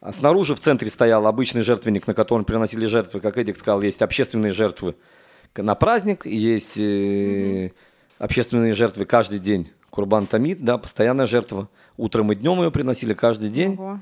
А 0.00 0.12
снаружи 0.12 0.54
в 0.54 0.60
центре 0.60 0.88
стоял 0.90 1.26
обычный 1.26 1.62
жертвенник, 1.62 2.06
на 2.06 2.14
котором 2.14 2.44
приносили 2.44 2.86
жертвы, 2.86 3.18
как 3.18 3.36
Эдик 3.36 3.56
сказал, 3.56 3.82
есть 3.82 4.00
общественные 4.00 4.52
жертвы 4.52 4.94
на 5.56 5.74
праздник, 5.74 6.26
есть 6.26 6.76
э, 6.78 7.70
общественные 8.18 8.72
жертвы 8.74 9.04
каждый 9.04 9.38
день. 9.38 9.70
Курбан 9.90 10.26
Тамид, 10.26 10.64
да, 10.64 10.78
постоянная 10.78 11.26
жертва. 11.26 11.68
Утром 11.96 12.30
и 12.32 12.34
днем 12.36 12.60
ее 12.62 12.70
приносили 12.70 13.14
каждый 13.14 13.48
день. 13.50 13.74
Ого. 13.74 14.00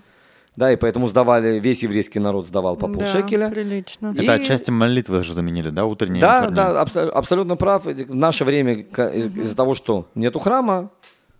Да, 0.56 0.73
и 0.73 0.77
поэтому 0.77 1.06
сдавали, 1.06 1.59
весь 1.60 1.82
еврейский 1.82 2.18
народ 2.18 2.47
сдавал 2.47 2.77
по 2.77 2.89
Да, 2.89 2.98
полшекеля. 2.98 3.51
прилично. 3.51 4.14
И- 4.16 4.23
Это 4.23 4.35
отчасти 4.35 4.70
молитвы 4.70 5.23
же 5.23 5.35
заменили, 5.35 5.68
да, 5.68 5.85
утренние 5.85 6.20
Да, 6.20 6.40
вечерние? 6.40 6.56
да, 6.56 6.82
абсо- 6.82 7.10
абсолютно 7.10 7.56
прав. 7.56 7.85
В 7.85 8.14
наше 8.14 8.44
время 8.44 8.73
из- 8.74 9.36
из-за 9.36 9.55
того, 9.56 9.74
что 9.74 10.09
нету 10.14 10.39
храма, 10.39 10.90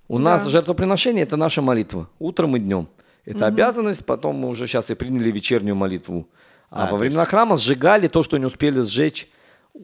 у 0.09 0.19
нас 0.19 0.45
Да. 0.45 0.51
жертвоприношение 0.51 1.23
это 1.25 1.37
наша 1.39 1.63
молитва 1.63 2.09
утром 2.19 2.57
и 2.57 2.61
днем. 2.61 2.89
Это 3.25 3.47
обязанность, 3.47 4.05
потом 4.05 4.37
мы 4.37 4.49
уже 4.51 4.67
сейчас 4.67 4.91
и 4.91 4.95
приняли 4.95 5.31
вечернюю 5.31 5.75
молитву. 5.77 6.29
А, 6.71 6.87
А, 6.87 6.91
во 6.91 6.97
времена 6.99 7.25
храма 7.25 7.57
сжигали 7.57 8.09
то, 8.09 8.23
что 8.23 8.37
не 8.39 8.45
успели 8.45 8.81
сжечь 8.81 9.29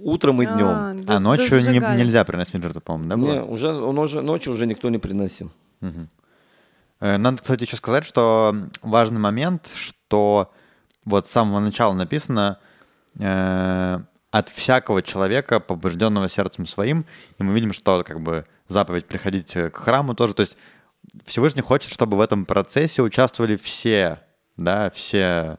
утром 0.02 0.42
и 0.42 0.46
днем. 0.46 0.66
А, 0.68 0.94
А 1.16 1.20
ночью 1.20 1.58
не- 1.70 1.78
нельзя 1.98 2.24
приносить 2.24 2.62
жертву, 2.62 2.80
по-моему, 2.80 3.08
да, 3.10 3.16
было? 3.16 3.32
Не, 3.32 3.42
уже, 3.42 3.72
он 3.72 3.98
уже 3.98 4.22
ночью 4.22 4.52
уже 4.52 4.66
никто 4.66 4.88
не 4.90 4.98
приносил. 4.98 5.50
Э, 7.00 7.16
Надо, 7.18 7.38
кстати, 7.42 7.64
еще 7.64 7.76
сказать, 7.76 8.04
что 8.04 8.54
важный 8.82 9.18
момент, 9.18 9.68
что 9.74 10.52
вот 11.04 11.26
с 11.26 11.30
самого 11.30 11.58
начала 11.60 11.92
написано 11.94 12.58
э, 13.18 13.98
от 14.30 14.48
всякого 14.48 15.02
человека, 15.02 15.60
побужденного 15.60 16.28
сердцем 16.28 16.66
своим, 16.66 17.04
и 17.38 17.42
мы 17.42 17.52
видим, 17.52 17.72
что 17.72 18.02
как 18.04 18.20
бы 18.20 18.46
заповедь 18.68 19.06
приходить 19.06 19.52
к 19.52 19.72
храму 19.76 20.14
тоже, 20.14 20.34
то 20.34 20.40
есть 20.40 20.56
Всевышний 21.24 21.62
хочет, 21.62 21.92
чтобы 21.92 22.16
в 22.16 22.20
этом 22.20 22.46
процессе 22.46 23.02
участвовали 23.02 23.56
все, 23.56 24.20
да, 24.56 24.88
все 24.90 25.58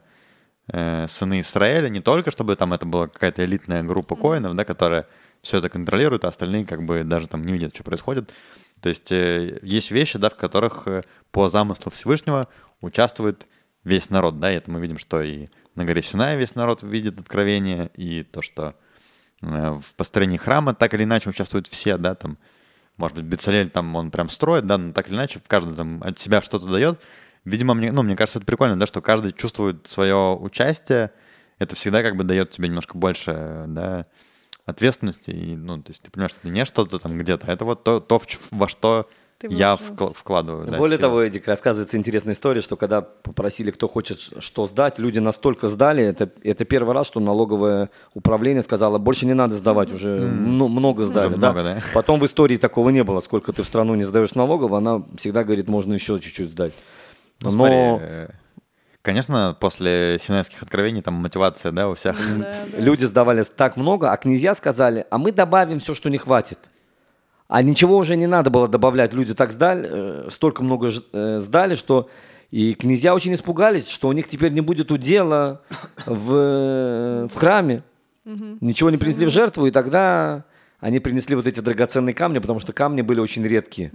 э, 0.68 1.06
сыны 1.08 1.40
Израиля, 1.40 1.88
не 1.88 2.00
только 2.00 2.30
чтобы 2.30 2.56
там 2.56 2.72
это 2.72 2.86
была 2.86 3.08
какая-то 3.08 3.44
элитная 3.44 3.82
группа 3.82 4.16
коинов, 4.16 4.54
да, 4.54 4.64
которая 4.64 5.06
все 5.42 5.58
это 5.58 5.68
контролирует, 5.68 6.24
а 6.24 6.28
остальные 6.28 6.64
как 6.64 6.84
бы 6.84 7.04
даже 7.04 7.28
там 7.28 7.42
не 7.44 7.52
видят, 7.52 7.74
что 7.74 7.84
происходит. 7.84 8.32
То 8.80 8.88
есть 8.88 9.12
э, 9.12 9.58
есть 9.62 9.90
вещи, 9.90 10.18
да, 10.18 10.30
в 10.30 10.36
которых 10.36 10.86
э, 10.88 11.02
по 11.30 11.48
замыслу 11.48 11.90
Всевышнего 11.90 12.48
участвует 12.80 13.46
весь 13.84 14.10
народ, 14.10 14.40
да, 14.40 14.52
и 14.52 14.56
это 14.56 14.70
мы 14.70 14.80
видим, 14.80 14.98
что 14.98 15.22
и 15.22 15.48
на 15.74 15.84
горе 15.84 16.02
Синай 16.02 16.36
весь 16.36 16.54
народ 16.54 16.82
видит 16.82 17.18
откровение, 17.20 17.90
и 17.94 18.22
то, 18.24 18.42
что 18.42 18.74
э, 19.42 19.70
в 19.72 19.94
построении 19.96 20.36
храма 20.36 20.74
так 20.74 20.94
или 20.94 21.04
иначе 21.04 21.30
участвуют 21.30 21.66
все, 21.66 21.96
да, 21.96 22.14
там, 22.14 22.38
может 22.96 23.16
быть, 23.16 23.26
Бецалель 23.26 23.68
там 23.68 23.94
он 23.96 24.10
прям 24.10 24.28
строит, 24.30 24.66
да, 24.66 24.78
но 24.78 24.92
так 24.92 25.08
или 25.08 25.14
иначе 25.14 25.40
каждый 25.46 25.74
там 25.74 26.02
от 26.02 26.18
себя 26.18 26.42
что-то 26.42 26.66
дает. 26.66 27.00
Видимо, 27.44 27.74
мне, 27.74 27.92
ну, 27.92 28.02
мне 28.02 28.16
кажется, 28.16 28.38
это 28.38 28.46
прикольно, 28.46 28.78
да, 28.78 28.86
что 28.86 29.00
каждый 29.02 29.32
чувствует 29.32 29.86
свое 29.86 30.34
участие, 30.34 31.10
это 31.58 31.74
всегда 31.76 32.02
как 32.02 32.16
бы 32.16 32.24
дает 32.24 32.50
тебе 32.50 32.68
немножко 32.68 32.96
больше, 32.96 33.64
да, 33.68 34.06
ответственности, 34.66 35.30
и, 35.30 35.56
ну, 35.56 35.82
то 35.82 35.90
есть 35.92 36.02
ты 36.02 36.10
понимаешь, 36.10 36.30
что 36.30 36.40
это 36.42 36.48
не 36.48 36.64
что-то 36.64 36.98
там 36.98 37.18
где-то, 37.18 37.46
а 37.48 37.52
это 37.52 37.64
вот 37.66 37.84
то, 37.84 38.00
то 38.00 38.20
во 38.50 38.66
что 38.66 39.06
Ты 39.38 39.48
я 39.50 39.74
вкла- 39.74 40.14
вкладываю. 40.14 40.66
да, 40.70 40.78
Более 40.78 40.96
силы. 40.96 41.06
того, 41.08 41.20
Эдик, 41.22 41.46
рассказывается 41.46 41.98
интересная 41.98 42.32
история, 42.32 42.62
что 42.62 42.76
когда 42.76 43.02
попросили, 43.02 43.70
кто 43.72 43.88
хочет 43.88 44.18
что 44.38 44.66
сдать, 44.66 44.98
люди 44.98 45.18
настолько 45.18 45.68
сдали, 45.68 46.02
это, 46.02 46.30
это 46.42 46.64
первый 46.64 46.94
раз, 46.94 47.06
что 47.08 47.20
налоговое 47.20 47.90
управление 48.14 48.62
сказало, 48.62 48.96
больше 48.96 49.26
не 49.26 49.34
надо 49.34 49.54
сдавать, 49.54 49.92
уже 49.92 50.08
мно- 50.20 50.68
много 50.68 51.04
сдали. 51.04 51.34
много, 51.36 51.62
да. 51.62 51.82
Потом 51.92 52.18
в 52.20 52.24
истории 52.24 52.56
такого 52.56 52.88
не 52.88 53.04
было, 53.04 53.20
сколько 53.20 53.52
ты 53.52 53.62
в 53.62 53.66
страну 53.66 53.94
не 53.96 54.04
сдаешь 54.04 54.34
налогов, 54.34 54.72
она 54.72 55.02
всегда 55.18 55.44
говорит, 55.44 55.68
можно 55.68 55.92
еще 55.92 56.18
чуть-чуть 56.20 56.48
сдать. 56.50 56.72
Ну, 57.40 57.50
Но 57.50 57.50
смотри, 57.50 57.76
э, 57.76 58.28
Конечно, 59.04 59.54
после 59.60 60.16
синайских 60.18 60.62
откровений 60.62 61.02
там 61.02 61.12
мотивация, 61.12 61.72
да, 61.72 61.90
у 61.90 61.94
всех. 61.94 62.16
Да, 62.38 62.64
да. 62.72 62.78
Люди 62.80 63.04
сдавали 63.04 63.42
так 63.42 63.76
много, 63.76 64.10
а 64.10 64.16
князья 64.16 64.54
сказали, 64.54 65.04
а 65.10 65.18
мы 65.18 65.30
добавим 65.30 65.78
все, 65.78 65.94
что 65.94 66.08
не 66.08 66.16
хватит. 66.16 66.58
А 67.46 67.62
ничего 67.62 67.98
уже 67.98 68.16
не 68.16 68.26
надо 68.26 68.48
было 68.48 68.66
добавлять. 68.66 69.12
Люди 69.12 69.34
так 69.34 69.52
сдали, 69.52 69.86
э, 69.90 70.28
столько 70.30 70.64
много 70.64 70.90
э, 71.12 71.38
сдали, 71.38 71.74
что 71.74 72.08
и 72.50 72.72
князья 72.72 73.14
очень 73.14 73.34
испугались, 73.34 73.88
что 73.88 74.08
у 74.08 74.12
них 74.12 74.26
теперь 74.26 74.52
не 74.52 74.62
будет 74.62 74.90
удела 74.90 75.60
в, 76.06 77.28
в 77.30 77.36
храме. 77.36 77.82
Ничего 78.24 78.88
не 78.88 78.96
принесли 78.96 79.26
в 79.26 79.30
жертву, 79.30 79.66
и 79.66 79.70
тогда 79.70 80.44
они 80.80 80.98
принесли 80.98 81.36
вот 81.36 81.46
эти 81.46 81.60
драгоценные 81.60 82.14
камни, 82.14 82.38
потому 82.38 82.58
что 82.58 82.72
камни 82.72 83.02
были 83.02 83.20
очень 83.20 83.44
редкие. 83.44 83.92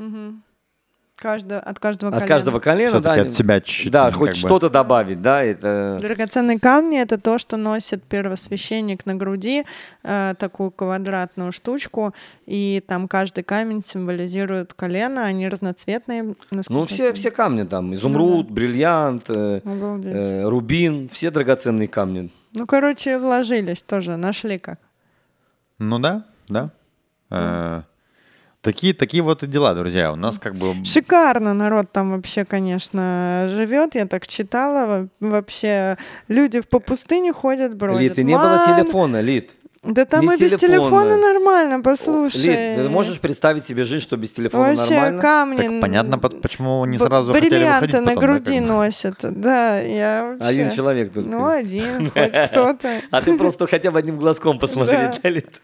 Каждого, 1.20 1.60
от 1.60 1.80
каждого 1.80 2.10
От 2.12 2.14
колена. 2.14 2.28
каждого 2.28 2.60
колена, 2.60 3.00
да, 3.02 3.14
от 3.14 3.34
себя 3.34 3.60
чуть-чуть, 3.60 3.92
да, 3.92 4.10
ну, 4.10 4.18
хоть 4.18 4.30
бы. 4.30 4.36
что-то 4.36 4.70
добавить, 4.70 5.22
да, 5.22 5.44
это 5.44 5.98
Драгоценные 6.00 6.60
камни— 6.60 6.98
это 7.02 7.18
то, 7.18 7.38
что 7.38 7.58
носит 7.58 8.02
первосвященник 8.04 9.06
на 9.06 9.16
груди, 9.16 9.66
э, 10.04 10.34
такую 10.40 10.72
квадратную 10.72 11.52
штучку, 11.52 12.14
и 12.46 12.82
там 12.88 13.10
каждый 13.10 13.44
камень 13.44 13.84
символизирует 13.86 14.74
колено, 14.74 15.26
они 15.26 15.50
разноцветные. 15.50 16.36
Ну, 16.70 16.86
все, 16.86 17.12
все 17.12 17.32
камни 17.32 17.64
там. 17.64 17.94
Изумруд, 17.94 18.50
бриллиант, 18.50 19.26
э, 19.30 19.60
э, 19.66 20.44
рубин, 20.48 21.10
все 21.10 21.32
драгоценные 21.32 21.90
камни. 21.90 22.32
Ну, 22.54 22.66
короче, 22.66 23.20
вложились 23.20 23.82
тоже, 23.82 24.16
нашли 24.16 24.58
как. 24.58 24.80
Ну 25.80 26.00
да, 26.00 26.24
да. 26.48 26.70
Э, 27.30 27.82
Такие, 28.62 28.94
такие 28.94 29.24
вот 29.24 29.42
и 29.44 29.48
дела, 29.48 29.74
друзья. 29.74 30.12
У 30.12 30.18
нас 30.18 30.38
как 30.38 30.54
бы... 30.56 30.76
Шикарно 30.84 31.54
народ 31.54 31.92
там 31.94 32.12
вообще, 32.12 32.44
конечно, 32.44 33.48
живет. 33.50 33.96
Я 33.96 34.06
так 34.06 34.28
читала. 34.28 35.08
Во- 35.22 35.30
Вообще 35.30 35.98
люди 36.28 36.60
по 36.62 36.80
пустыне 36.80 37.32
ходят, 37.32 37.76
бродят. 37.76 38.02
Лид, 38.02 38.20
и 38.20 38.24
не 38.26 38.36
было 38.36 38.58
Ман, 38.66 38.76
телефона, 38.76 39.22
Лид. 39.22 39.52
Да 39.82 40.04
там 40.04 40.26
ни 40.26 40.36
и 40.36 40.38
без 40.38 40.52
телефона. 40.60 40.68
телефона 40.68 41.18
нормально, 41.18 41.82
послушай. 41.82 42.48
Лид, 42.48 42.84
ты 42.84 42.90
можешь 42.90 43.18
представить 43.22 43.66
себе 43.66 43.86
жизнь, 43.86 44.04
что 44.04 44.18
без 44.18 44.32
телефона 44.32 44.76
Вообще 44.76 44.94
нормально? 44.94 45.22
камни. 45.22 45.58
Так 45.62 45.82
понятно, 45.82 46.20
по- 46.20 46.30
почему 46.30 46.84
не 46.84 46.98
б- 46.98 47.06
сразу 47.06 47.32
хотели 47.32 47.50
бриллианты 47.50 47.86
выходить 47.86 48.06
на 48.06 48.14
потом, 48.14 48.22
да, 48.22 48.28
груди 48.28 48.56
как 48.60 48.62
бы. 48.68 48.68
носят. 48.74 49.16
Да, 49.22 49.80
я 49.80 50.24
вообще... 50.38 50.48
Один 50.50 50.70
человек 50.72 51.14
только. 51.14 51.30
Ну, 51.30 51.48
один, 51.48 52.12
хоть 52.12 52.38
кто-то. 52.52 53.02
А 53.10 53.22
ты 53.22 53.38
просто 53.38 53.68
хотя 53.68 53.90
бы 53.92 54.00
одним 54.00 54.18
глазком 54.18 54.60
посмотри, 54.60 54.98
Да. 54.98 55.14
да, 55.24 55.30
Лид? 55.30 55.62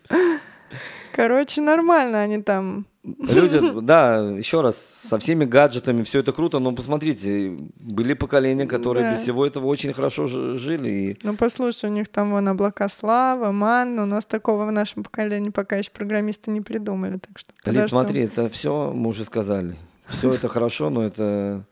Короче, 1.16 1.62
нормально 1.62 2.22
они 2.24 2.42
там. 2.42 2.86
Люди, 3.04 3.62
да, 3.82 4.18
еще 4.38 4.60
раз, 4.60 4.76
со 5.08 5.18
всеми 5.18 5.46
гаджетами, 5.46 6.04
все 6.04 6.20
это 6.20 6.34
круто, 6.34 6.60
но 6.60 6.74
посмотрите, 6.74 7.56
были 7.80 8.14
поколения, 8.14 8.66
которые 8.66 9.04
Да. 9.06 9.14
без 9.14 9.22
всего 9.22 9.46
этого 9.46 9.68
очень 9.68 9.94
хорошо 9.94 10.26
жили. 10.28 10.90
И 10.90 11.18
Ну, 11.24 11.38
послушай, 11.38 11.90
у 11.90 11.94
них 11.94 12.10
там 12.10 12.32
вон 12.32 12.50
облака 12.50 12.90
славы, 12.90 13.54
ман. 13.54 13.98
У 13.98 14.06
нас 14.06 14.26
такого 14.26 14.66
в 14.66 14.72
нашем 14.74 15.04
поколении 15.04 15.52
пока 15.52 15.78
еще 15.78 15.92
программисты 15.92 16.52
не 16.52 16.60
придумали. 16.60 17.18
Так 17.18 17.40
что 17.40 17.54
Лид, 17.72 17.90
смотри, 17.90 18.24
это 18.24 18.50
все 18.50 18.92
мы 18.94 19.10
уже 19.10 19.24
сказали. 19.24 19.76
Все 20.08 20.34
это 20.34 20.50
хорошо, 20.50 20.90
но 20.90 21.04
это 21.04 21.64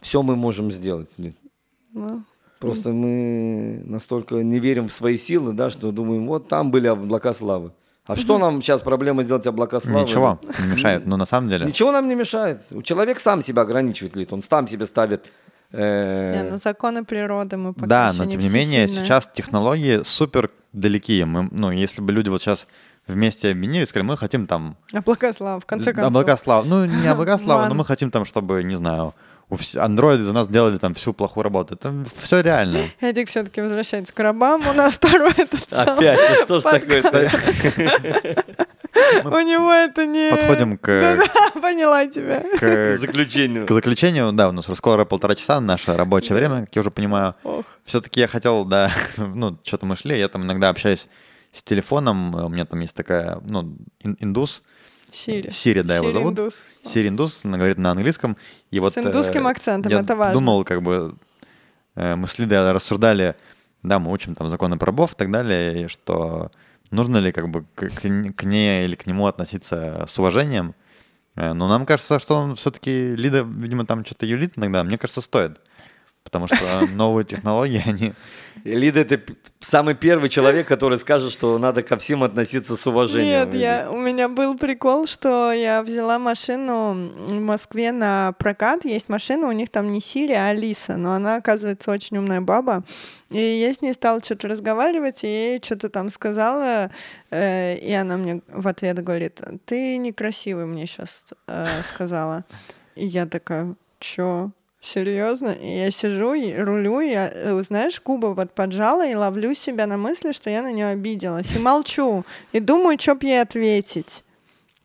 все 0.00 0.22
мы 0.22 0.34
можем 0.34 0.72
сделать. 0.72 1.10
Лид. 1.18 1.36
Ну, 1.92 2.24
Просто 2.58 2.92
мы 2.92 3.82
настолько 3.84 4.36
не 4.36 4.58
верим 4.58 4.88
в 4.88 4.92
свои 4.92 5.16
силы, 5.16 5.52
да, 5.52 5.70
что 5.70 5.92
думаем, 5.92 6.26
вот 6.26 6.48
там 6.48 6.70
были 6.72 6.88
облака 6.88 7.32
славы. 7.32 7.72
А 8.06 8.16
что 8.16 8.38
нам 8.38 8.60
сейчас 8.60 8.80
проблема 8.80 9.22
сделать 9.22 9.46
облака 9.46 9.78
славы? 9.78 10.08
Ничего, 10.08 10.40
не 10.60 10.66
мешает. 10.72 11.06
Но 11.06 11.16
на 11.16 11.24
самом 11.26 11.48
деле... 11.48 11.66
Ничего 11.66 11.92
нам 11.92 12.08
не 12.08 12.16
мешает. 12.16 12.62
Человек 12.82 13.20
сам 13.20 13.42
себя 13.42 13.62
ограничивает, 13.62 14.16
Лид. 14.16 14.32
Он 14.32 14.42
сам 14.42 14.66
себе 14.66 14.86
ставит... 14.86 15.30
э, 15.70 16.42
не, 16.42 16.50
ну 16.50 16.58
законы 16.58 17.04
природы 17.04 17.56
мы 17.56 17.72
пока 17.72 17.86
Да, 17.86 18.08
еще 18.08 18.18
но 18.18 18.24
тем 18.24 18.40
не 18.40 18.48
всесильные. 18.48 18.80
менее, 18.80 18.88
сейчас 18.88 19.30
технологии 19.32 20.02
супер 20.04 20.50
далеки. 20.72 21.24
Мы, 21.24 21.48
ну, 21.52 21.70
если 21.70 22.02
бы 22.02 22.12
люди 22.12 22.28
вот 22.28 22.40
сейчас 22.40 22.66
вместе 23.06 23.50
объединились, 23.50 23.88
сказали, 23.88 24.08
мы 24.08 24.16
хотим 24.16 24.46
там... 24.46 24.76
Облака 24.92 25.32
славы, 25.32 25.60
в 25.60 25.66
конце 25.66 25.92
концов. 25.92 26.10
Облака 26.10 26.36
славы. 26.36 26.68
Ну, 26.68 26.84
не 26.84 27.06
облака 27.12 27.38
славы, 27.38 27.68
но 27.68 27.74
мы 27.74 27.84
хотим 27.84 28.10
там, 28.10 28.24
чтобы, 28.24 28.64
не 28.64 28.74
знаю, 28.74 29.14
андроиды 29.76 30.24
за 30.24 30.32
нас 30.32 30.48
делали 30.48 30.78
там 30.78 30.94
всю 30.94 31.12
плохую 31.12 31.44
работу. 31.44 31.74
Это 31.74 31.94
все 32.18 32.40
реально. 32.40 32.80
Эдик 33.00 33.28
все-таки 33.28 33.60
возвращается 33.60 34.12
к 34.14 34.18
рабам. 34.20 34.66
У 34.66 34.72
нас 34.72 34.94
второй 34.98 35.32
этот. 35.36 35.72
Опять, 35.72 36.18
ну 36.48 36.60
что 36.60 36.60
ж 36.60 36.62
такое? 36.62 37.30
У 39.24 39.28
него 39.40 39.72
это 39.72 40.06
не... 40.06 40.30
Подходим 40.30 40.76
к, 40.78 40.86
Да-да, 40.86 41.60
поняла 41.60 42.06
тебя. 42.06 42.42
к, 42.58 42.98
заключению. 42.98 43.66
к 43.66 43.70
заключению. 43.72 44.32
Да, 44.32 44.48
у 44.48 44.52
нас 44.52 44.66
скоро 44.74 45.04
полтора 45.04 45.34
часа, 45.34 45.60
наше 45.60 45.96
рабочее 45.96 46.36
время, 46.36 46.66
как 46.66 46.76
я 46.76 46.80
уже 46.80 46.90
понимаю. 46.90 47.34
Ох. 47.42 47.64
Все-таки 47.84 48.20
я 48.20 48.28
хотел, 48.28 48.64
да, 48.64 48.92
ну, 49.16 49.58
что-то 49.64 49.86
мы 49.86 49.96
шли, 49.96 50.18
я 50.18 50.28
там 50.28 50.44
иногда 50.44 50.68
общаюсь 50.68 51.08
с 51.52 51.62
телефоном, 51.62 52.34
у 52.34 52.48
меня 52.48 52.64
там 52.64 52.80
есть 52.80 52.94
такая, 52.96 53.38
ну, 53.44 53.76
ин- 54.04 54.16
индус, 54.20 54.62
Сири. 55.12 55.50
Сири, 55.50 55.82
да, 55.82 55.96
его 55.96 56.10
зовут. 56.10 56.32
индус. 56.32 56.64
Сири 56.84 57.08
индус, 57.08 57.44
она 57.44 57.58
говорит 57.58 57.78
на 57.78 57.90
английском. 57.92 58.36
И 58.70 58.80
вот, 58.80 58.94
С 58.94 58.98
индусским 58.98 59.46
э, 59.46 59.50
акцентом, 59.50 59.92
я 59.92 60.00
это 60.00 60.16
важно. 60.16 60.38
думал, 60.40 60.64
как 60.64 60.82
бы, 60.82 61.16
э, 61.94 62.14
мы 62.16 62.26
с 62.26 62.38
Лидой 62.38 62.72
рассуждали, 62.72 63.34
да, 63.82 63.98
мы 63.98 64.10
учим 64.10 64.34
там 64.34 64.48
законы 64.48 64.78
про 64.78 64.92
и 64.92 65.06
так 65.16 65.30
далее, 65.30 65.84
и 65.84 65.88
что 65.88 66.50
нужно 66.90 67.18
ли 67.18 67.32
как 67.32 67.48
бы 67.48 67.64
к, 67.74 67.88
к 67.88 68.44
ней 68.44 68.84
или 68.84 68.94
к 68.94 69.06
нему 69.06 69.26
относиться 69.26 70.04
с 70.08 70.18
уважением. 70.18 70.74
Э, 71.36 71.52
Но 71.52 71.68
нам 71.68 71.86
кажется, 71.86 72.18
что 72.18 72.36
он 72.36 72.54
все-таки, 72.56 73.14
Лида, 73.14 73.42
видимо, 73.42 73.86
там 73.86 74.04
что-то 74.04 74.26
юлит 74.26 74.52
иногда, 74.56 74.82
мне 74.84 74.98
кажется, 74.98 75.20
стоит. 75.20 75.60
Потому 76.32 76.46
что 76.46 76.86
новые 76.94 77.26
технологии, 77.26 77.82
они... 77.86 78.14
Лида 78.64 79.00
это 79.00 79.20
самый 79.60 79.94
первый 79.94 80.28
человек, 80.28 80.66
который 80.66 80.96
скажет, 80.98 81.32
что 81.32 81.58
надо 81.58 81.82
ко 81.82 81.96
всем 81.96 82.22
относиться 82.22 82.76
с 82.76 82.86
уважением. 82.86 83.50
Нет, 83.50 83.54
я, 83.54 83.90
у 83.90 83.98
меня 83.98 84.28
был 84.28 84.56
прикол, 84.56 85.06
что 85.06 85.52
я 85.52 85.82
взяла 85.82 86.18
машину 86.18 86.94
в 86.94 87.40
Москве 87.40 87.92
на 87.92 88.32
прокат. 88.38 88.84
Есть 88.84 89.08
машина, 89.08 89.48
у 89.48 89.52
них 89.52 89.68
там 89.68 89.92
не 89.92 90.00
Сири, 90.00 90.32
а 90.32 90.48
Алиса, 90.48 90.96
но 90.96 91.12
она, 91.12 91.36
оказывается, 91.36 91.90
очень 91.90 92.16
умная 92.16 92.40
баба. 92.40 92.84
И 93.30 93.38
я 93.38 93.74
с 93.74 93.82
ней 93.82 93.92
стала 93.92 94.22
что-то 94.22 94.48
разговаривать, 94.48 95.24
и 95.24 95.26
я 95.26 95.52
ей 95.52 95.60
что-то 95.62 95.90
там 95.90 96.08
сказала, 96.08 96.90
э, 97.30 97.76
и 97.76 97.92
она 97.92 98.16
мне 98.16 98.42
в 98.48 98.68
ответ 98.68 99.02
говорит, 99.02 99.40
ты 99.66 99.98
некрасивый 99.98 100.66
мне 100.66 100.86
сейчас 100.86 101.26
сказала. 101.84 102.44
И 102.94 103.06
я 103.06 103.26
такая, 103.26 103.74
чё? 103.98 104.52
Серьезно? 104.82 105.56
Я 105.60 105.92
сижу 105.92 106.34
и 106.34 106.52
рулю, 106.56 106.98
я, 106.98 107.30
э, 107.32 107.62
знаешь, 107.62 108.02
губы 108.04 108.34
вот 108.34 108.50
поджала 108.50 109.06
и 109.06 109.14
ловлю 109.14 109.54
себя 109.54 109.86
на 109.86 109.96
мысли, 109.96 110.32
что 110.32 110.50
я 110.50 110.60
на 110.60 110.72
нее 110.72 110.88
обиделась. 110.88 111.54
И 111.54 111.60
молчу. 111.60 112.24
И 112.50 112.58
думаю, 112.58 112.98
что 112.98 113.14
б 113.14 113.24
ей 113.24 113.40
ответить. 113.40 114.24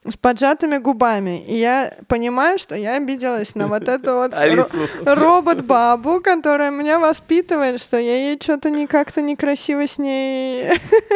С 0.10 0.18
поджатыми 0.18 0.78
губами. 0.78 1.44
И 1.46 1.58
я 1.58 1.94
понимаю, 2.08 2.58
что 2.60 2.76
я 2.76 2.96
обиделась 2.96 3.56
на 3.56 3.68
вот 3.68 3.88
эту 3.88 4.14
вот 4.16 4.34
ро- 4.34 5.16
робот-бабу, 5.16 6.22
которая 6.22 6.72
меня 6.72 7.00
воспитывает, 7.00 7.82
что 7.82 7.98
я 7.98 8.30
ей 8.30 8.40
что-то 8.42 8.70
не 8.70 8.88
как-то 8.88 9.22
некрасиво 9.22 9.86
с 9.88 9.98
ней 9.98 10.66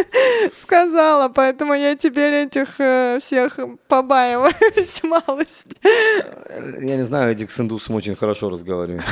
сказала. 0.57 1.29
Поэтому 1.29 1.73
я 1.73 1.95
теперь 1.95 2.33
этих 2.33 2.79
э, 2.79 3.19
всех 3.21 3.59
побаиваюсь 3.87 5.01
малость. 5.03 5.77
Я 6.81 6.97
не 6.97 7.03
знаю, 7.03 7.31
Эдик 7.31 7.51
с 7.51 7.59
индусом 7.59 7.95
очень 7.95 8.15
хорошо 8.15 8.49
разговаривает. 8.49 9.03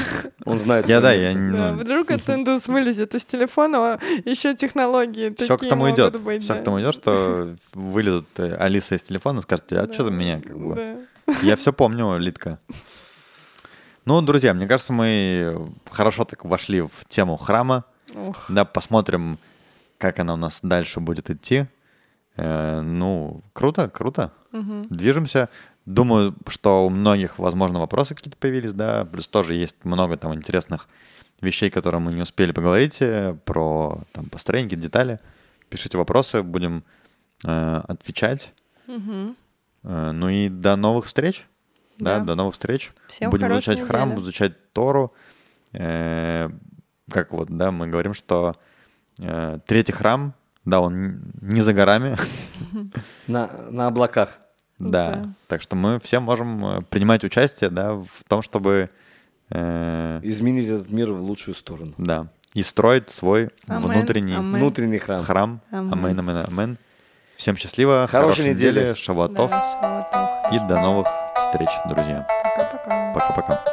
Он 0.46 0.60
знает. 0.60 0.88
Я, 0.90 1.02
да, 1.02 1.14
я... 1.14 1.34
ну, 1.34 1.74
вдруг 1.76 2.12
этот 2.12 2.30
индус 2.30 2.68
вылезет 2.68 3.16
из 3.16 3.26
телефона, 3.26 4.00
еще 4.26 4.56
технологии 4.56 5.34
все 5.38 5.56
к 5.56 5.60
такие 5.60 5.70
тому 5.70 5.84
могут 5.86 6.00
идет. 6.00 6.22
быть. 6.22 6.44
Все 6.44 6.56
к 6.56 6.64
тому 6.64 6.80
идет, 6.82 6.96
что 6.96 7.56
вылезут 7.74 8.28
э, 8.38 8.56
Алиса 8.56 8.96
из 8.96 9.04
телефона 9.04 9.40
и 9.40 9.42
скажет, 9.44 9.69
а 9.72 9.92
что 9.92 10.06
за 10.06 10.12
меня? 10.12 10.42
Как 10.42 10.58
бы. 10.58 10.76
Да. 11.28 11.34
Я 11.44 11.56
все 11.56 11.74
помню, 11.74 12.18
Литка. 12.18 12.60
Ну, 14.06 14.22
друзья, 14.22 14.54
мне 14.54 14.68
кажется, 14.68 14.94
мы 14.94 15.72
хорошо 15.90 16.26
так 16.26 16.46
вошли 16.46 16.82
в 16.82 17.06
тему 17.08 17.38
храма. 17.38 17.86
Ох. 18.16 18.46
Да, 18.50 18.66
посмотрим, 18.66 19.38
как 19.98 20.20
она 20.20 20.34
у 20.34 20.38
нас 20.38 20.60
дальше 20.64 21.00
будет 21.00 21.30
идти. 21.30 21.66
Э, 22.36 22.82
ну, 22.82 23.44
круто, 23.54 23.90
круто. 23.90 24.32
Движемся. 24.90 25.50
Думаю, 25.86 26.36
что 26.48 26.86
у 26.86 26.90
многих, 26.90 27.40
возможно, 27.40 27.80
вопросы 27.80 28.16
какие-то 28.16 28.38
появились, 28.38 28.74
да. 28.74 29.06
Плюс 29.06 29.28
тоже 29.28 29.54
есть 29.54 29.76
много 29.84 30.18
там 30.18 30.34
интересных 30.34 30.88
вещей, 31.42 31.70
которые 31.70 32.02
мы 32.02 32.14
не 32.14 32.22
успели 32.22 32.52
поговорить 32.52 32.98
э, 33.02 33.36
про 33.46 34.00
там 34.12 34.30
построение, 34.30 34.78
детали. 34.78 35.20
Пишите 35.70 35.98
вопросы, 35.98 36.42
будем 36.44 36.84
э, 37.44 37.82
отвечать. 37.88 38.54
Мгм. 38.88 39.36
Э, 39.84 40.12
Ну 40.12 40.30
и 40.30 40.50
до 40.50 40.76
новых 40.76 41.06
встреч. 41.06 41.46
Да, 41.98 42.20
Да. 42.20 42.26
до 42.26 42.36
новых 42.36 42.54
встреч. 42.54 42.92
Всем 43.08 43.30
Будем 43.30 43.52
изучать 43.54 43.82
храм, 43.82 44.10
недели. 44.10 44.24
изучать 44.24 44.74
Тору. 44.74 45.14
Э, 45.74 46.50
Как 47.12 47.32
вот, 47.32 47.50
да, 47.50 47.72
мы 47.72 47.88
говорим, 47.88 48.14
что 48.14 48.56
э, 49.20 49.60
третий 49.66 49.92
храм, 49.92 50.34
да, 50.66 50.80
он 50.82 51.22
не 51.42 51.62
за 51.62 51.74
горами, 51.74 52.16
На, 53.28 53.48
на 53.72 53.88
облаках. 53.88 54.38
да. 54.80 55.16
Да. 55.16 55.30
Так 55.48 55.62
что 55.62 55.76
мы 55.76 56.00
все 56.00 56.20
можем 56.20 56.86
принимать 56.90 57.24
участие, 57.24 57.70
да, 57.70 57.94
в 57.96 58.24
том, 58.28 58.42
чтобы 58.42 58.90
Э, 59.52 60.20
Изменить 60.22 60.68
этот 60.68 60.92
мир 60.92 61.12
в 61.12 61.22
лучшую 61.22 61.56
сторону. 61.56 61.94
Да. 61.98 62.28
И 62.54 62.62
строить 62.62 63.10
свой 63.10 63.50
Амен, 63.68 63.82
внутренний 63.90 64.36
амен. 64.36 64.60
Внутренний 64.60 65.00
храм. 65.00 65.24
храм. 65.24 65.62
Амен, 65.72 66.20
амен, 66.20 66.46
амен. 66.48 66.78
Всем 67.40 67.56
счастливо, 67.56 68.06
Хорошей 68.12 68.44
хорошей 68.44 68.54
недели. 68.54 68.80
недели, 68.82 68.94
шавуатов. 68.96 69.50
Да, 69.50 69.64
шавуатов. 69.72 70.54
И 70.54 70.60
до 70.68 70.82
новых 70.82 71.08
встреч, 71.38 71.70
друзья. 71.86 72.28
Пока-пока. 72.58 73.14
Пока-пока. 73.14 73.64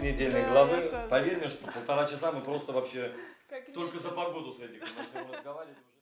Недельной 0.00 0.42
главы, 0.50 0.90
поверь 1.10 1.36
мне, 1.36 1.48
что 1.48 1.70
полтора 1.70 2.06
часа 2.06 2.32
мы 2.32 2.40
просто 2.40 2.72
вообще 2.72 3.12
Как 3.48 3.72
только 3.72 3.98
за 3.98 4.10
погоду 4.10 4.52
с 4.52 4.60
этим 4.60 4.82
уже. 4.82 5.99